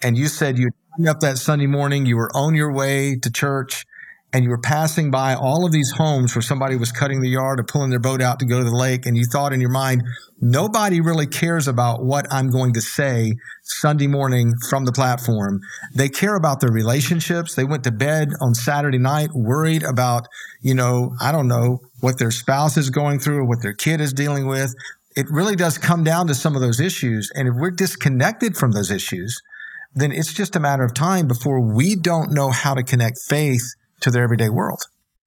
and 0.00 0.16
you 0.16 0.28
said 0.28 0.58
you 0.58 0.70
up 1.08 1.18
that 1.20 1.38
Sunday 1.38 1.66
morning, 1.66 2.06
you 2.06 2.16
were 2.16 2.30
on 2.36 2.54
your 2.54 2.72
way 2.72 3.16
to 3.16 3.32
church, 3.32 3.84
and 4.32 4.44
you 4.44 4.50
were 4.50 4.58
passing 4.58 5.10
by 5.10 5.34
all 5.34 5.66
of 5.66 5.72
these 5.72 5.92
homes 5.96 6.34
where 6.34 6.42
somebody 6.42 6.74
was 6.76 6.90
cutting 6.90 7.20
the 7.20 7.28
yard 7.28 7.60
or 7.60 7.64
pulling 7.64 7.90
their 7.90 8.00
boat 8.00 8.22
out 8.22 8.40
to 8.40 8.46
go 8.46 8.58
to 8.58 8.64
the 8.64 8.74
lake, 8.74 9.04
and 9.04 9.16
you 9.16 9.24
thought 9.30 9.52
in 9.52 9.60
your 9.60 9.70
mind, 9.70 10.02
nobody 10.40 11.02
really 11.02 11.26
cares 11.26 11.68
about 11.68 12.02
what 12.02 12.26
I'm 12.30 12.48
going 12.48 12.72
to 12.72 12.80
say 12.80 13.34
Sunday 13.62 14.06
morning 14.06 14.54
from 14.70 14.86
the 14.86 14.92
platform. 14.92 15.60
They 15.94 16.08
care 16.08 16.34
about 16.34 16.60
their 16.60 16.72
relationships. 16.72 17.54
They 17.54 17.64
went 17.64 17.84
to 17.84 17.92
bed 17.92 18.30
on 18.40 18.54
Saturday 18.54 18.98
night 18.98 19.28
worried 19.34 19.82
about, 19.82 20.26
you 20.62 20.74
know, 20.74 21.10
I 21.20 21.30
don't 21.30 21.48
know, 21.48 21.80
what 22.00 22.18
their 22.18 22.30
spouse 22.30 22.78
is 22.78 22.88
going 22.88 23.18
through 23.18 23.40
or 23.40 23.46
what 23.46 23.60
their 23.62 23.74
kid 23.74 24.00
is 24.00 24.14
dealing 24.14 24.46
with. 24.46 24.74
It 25.14 25.26
really 25.30 25.56
does 25.56 25.76
come 25.76 26.04
down 26.04 26.26
to 26.28 26.34
some 26.34 26.54
of 26.54 26.62
those 26.62 26.80
issues. 26.80 27.30
And 27.34 27.48
if 27.48 27.54
we're 27.54 27.70
disconnected 27.70 28.56
from 28.56 28.72
those 28.72 28.90
issues, 28.90 29.38
then 29.94 30.10
it's 30.10 30.32
just 30.32 30.56
a 30.56 30.60
matter 30.60 30.84
of 30.84 30.94
time 30.94 31.28
before 31.28 31.60
we 31.60 31.96
don't 31.96 32.32
know 32.32 32.50
how 32.50 32.72
to 32.72 32.82
connect 32.82 33.18
faith 33.28 33.74
to 34.02 34.10
their 34.10 34.22
everyday 34.22 34.48
world. 34.48 34.82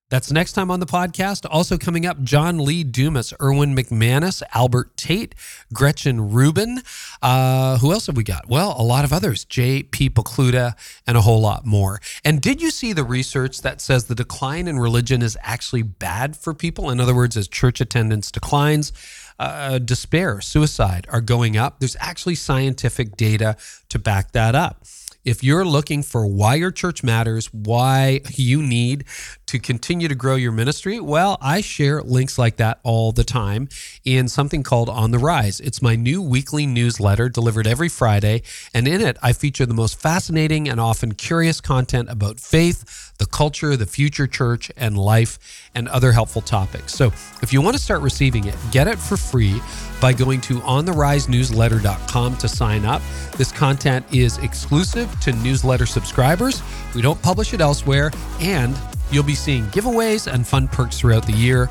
That's 0.09 0.31
next 0.31 0.53
time 0.53 0.69
on 0.69 0.79
the 0.79 0.85
podcast. 0.85 1.47
Also 1.49 1.79
coming 1.79 2.05
up, 2.05 2.21
John 2.21 2.63
Lee 2.63 2.83
Dumas, 2.83 3.33
Erwin 3.41 3.75
McManus, 3.75 4.43
Albert 4.53 4.95
Tate, 4.97 5.33
Gretchen 5.73 6.31
Rubin. 6.31 6.83
Uh, 7.23 7.79
who 7.79 7.91
else 7.91 8.05
have 8.05 8.15
we 8.15 8.23
got? 8.23 8.47
Well, 8.47 8.75
a 8.77 8.83
lot 8.83 9.03
of 9.03 9.11
others. 9.11 9.45
J.P. 9.45 10.11
Pokluda 10.11 10.75
and 11.07 11.17
a 11.17 11.21
whole 11.21 11.41
lot 11.41 11.65
more. 11.65 11.99
And 12.23 12.39
did 12.39 12.61
you 12.61 12.69
see 12.69 12.93
the 12.93 13.03
research 13.03 13.61
that 13.63 13.81
says 13.81 14.05
the 14.05 14.13
decline 14.13 14.67
in 14.67 14.77
religion 14.77 15.23
is 15.23 15.35
actually 15.41 15.81
bad 15.81 16.37
for 16.37 16.53
people? 16.53 16.91
In 16.91 16.99
other 16.99 17.15
words, 17.15 17.35
as 17.35 17.47
church 17.47 17.81
attendance 17.81 18.29
declines, 18.29 18.93
uh, 19.39 19.79
despair, 19.79 20.39
suicide 20.39 21.07
are 21.09 21.19
going 21.19 21.57
up. 21.57 21.79
There's 21.79 21.97
actually 21.99 22.35
scientific 22.35 23.17
data 23.17 23.57
to 23.89 23.97
back 23.97 24.33
that 24.33 24.53
up. 24.53 24.85
If 25.25 25.43
you're 25.43 25.65
looking 25.65 26.03
for 26.03 26.27
why 26.27 26.53
your 26.55 26.69
church 26.69 27.03
matters, 27.03 27.51
why 27.51 28.21
you 28.29 28.61
need 28.61 29.05
to 29.47 29.59
continue 29.59 30.07
to 30.07 30.15
grow 30.15 30.35
your 30.35 30.51
ministry, 30.51 30.99
well, 30.99 31.37
I 31.41 31.61
share 31.61 32.01
links 32.01 32.37
like 32.37 32.57
that 32.57 32.79
all 32.83 33.11
the 33.11 33.23
time 33.23 33.69
in 34.03 34.27
something 34.27 34.63
called 34.63 34.89
On 34.89 35.11
the 35.11 35.19
Rise. 35.19 35.59
It's 35.59 35.81
my 35.81 35.95
new 35.95 36.21
weekly 36.21 36.65
newsletter 36.65 37.29
delivered 37.29 37.67
every 37.67 37.89
Friday. 37.89 38.41
And 38.73 38.87
in 38.87 39.01
it, 39.01 39.17
I 39.21 39.33
feature 39.33 39.65
the 39.65 39.73
most 39.73 39.99
fascinating 39.99 40.67
and 40.67 40.79
often 40.79 41.13
curious 41.13 41.61
content 41.61 42.09
about 42.09 42.39
faith, 42.39 43.13
the 43.17 43.25
culture, 43.25 43.77
the 43.77 43.85
future 43.85 44.27
church, 44.27 44.71
and 44.75 44.97
life, 44.97 45.69
and 45.75 45.87
other 45.87 46.11
helpful 46.11 46.41
topics. 46.41 46.93
So 46.93 47.07
if 47.41 47.53
you 47.53 47.61
want 47.61 47.77
to 47.77 47.81
start 47.81 48.01
receiving 48.01 48.45
it, 48.45 48.55
get 48.71 48.87
it 48.87 48.97
for 48.99 49.17
free 49.17 49.61
by 50.01 50.13
going 50.13 50.41
to 50.41 50.59
ontherisenewsletter.com 50.59 52.37
to 52.37 52.47
sign 52.47 52.85
up. 52.85 53.01
This 53.37 53.51
content 53.51 54.05
is 54.13 54.37
exclusive 54.39 55.19
to 55.21 55.31
newsletter 55.33 55.85
subscribers. 55.85 56.61
We 56.93 57.01
don't 57.01 57.21
publish 57.21 57.53
it 57.53 57.61
elsewhere, 57.61 58.11
and 58.39 58.75
you'll 59.11 59.23
be 59.23 59.35
seeing 59.35 59.65
giveaways 59.65 60.31
and 60.31 60.47
fun 60.47 60.67
perks 60.67 60.99
throughout 60.99 61.25
the 61.25 61.33
year. 61.33 61.69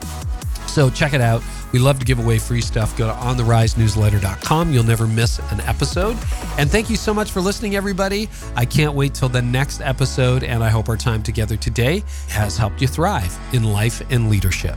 So 0.66 0.90
check 0.90 1.12
it 1.12 1.20
out. 1.20 1.42
We 1.72 1.78
love 1.78 1.98
to 1.98 2.04
give 2.04 2.18
away 2.18 2.38
free 2.38 2.60
stuff. 2.60 2.96
Go 2.96 3.06
to 3.06 3.12
ontherisenewsletter.com. 3.12 4.72
You'll 4.72 4.84
never 4.84 5.06
miss 5.06 5.38
an 5.50 5.60
episode. 5.62 6.16
And 6.58 6.70
thank 6.70 6.88
you 6.88 6.96
so 6.96 7.12
much 7.12 7.30
for 7.30 7.40
listening, 7.40 7.76
everybody. 7.76 8.28
I 8.56 8.64
can't 8.64 8.94
wait 8.94 9.14
till 9.14 9.28
the 9.28 9.42
next 9.42 9.80
episode, 9.80 10.44
and 10.44 10.62
I 10.62 10.70
hope 10.70 10.88
our 10.88 10.96
time 10.96 11.22
together 11.22 11.56
today 11.56 12.02
has 12.28 12.56
helped 12.56 12.80
you 12.80 12.88
thrive 12.88 13.36
in 13.52 13.64
life 13.64 14.02
and 14.10 14.30
leadership. 14.30 14.76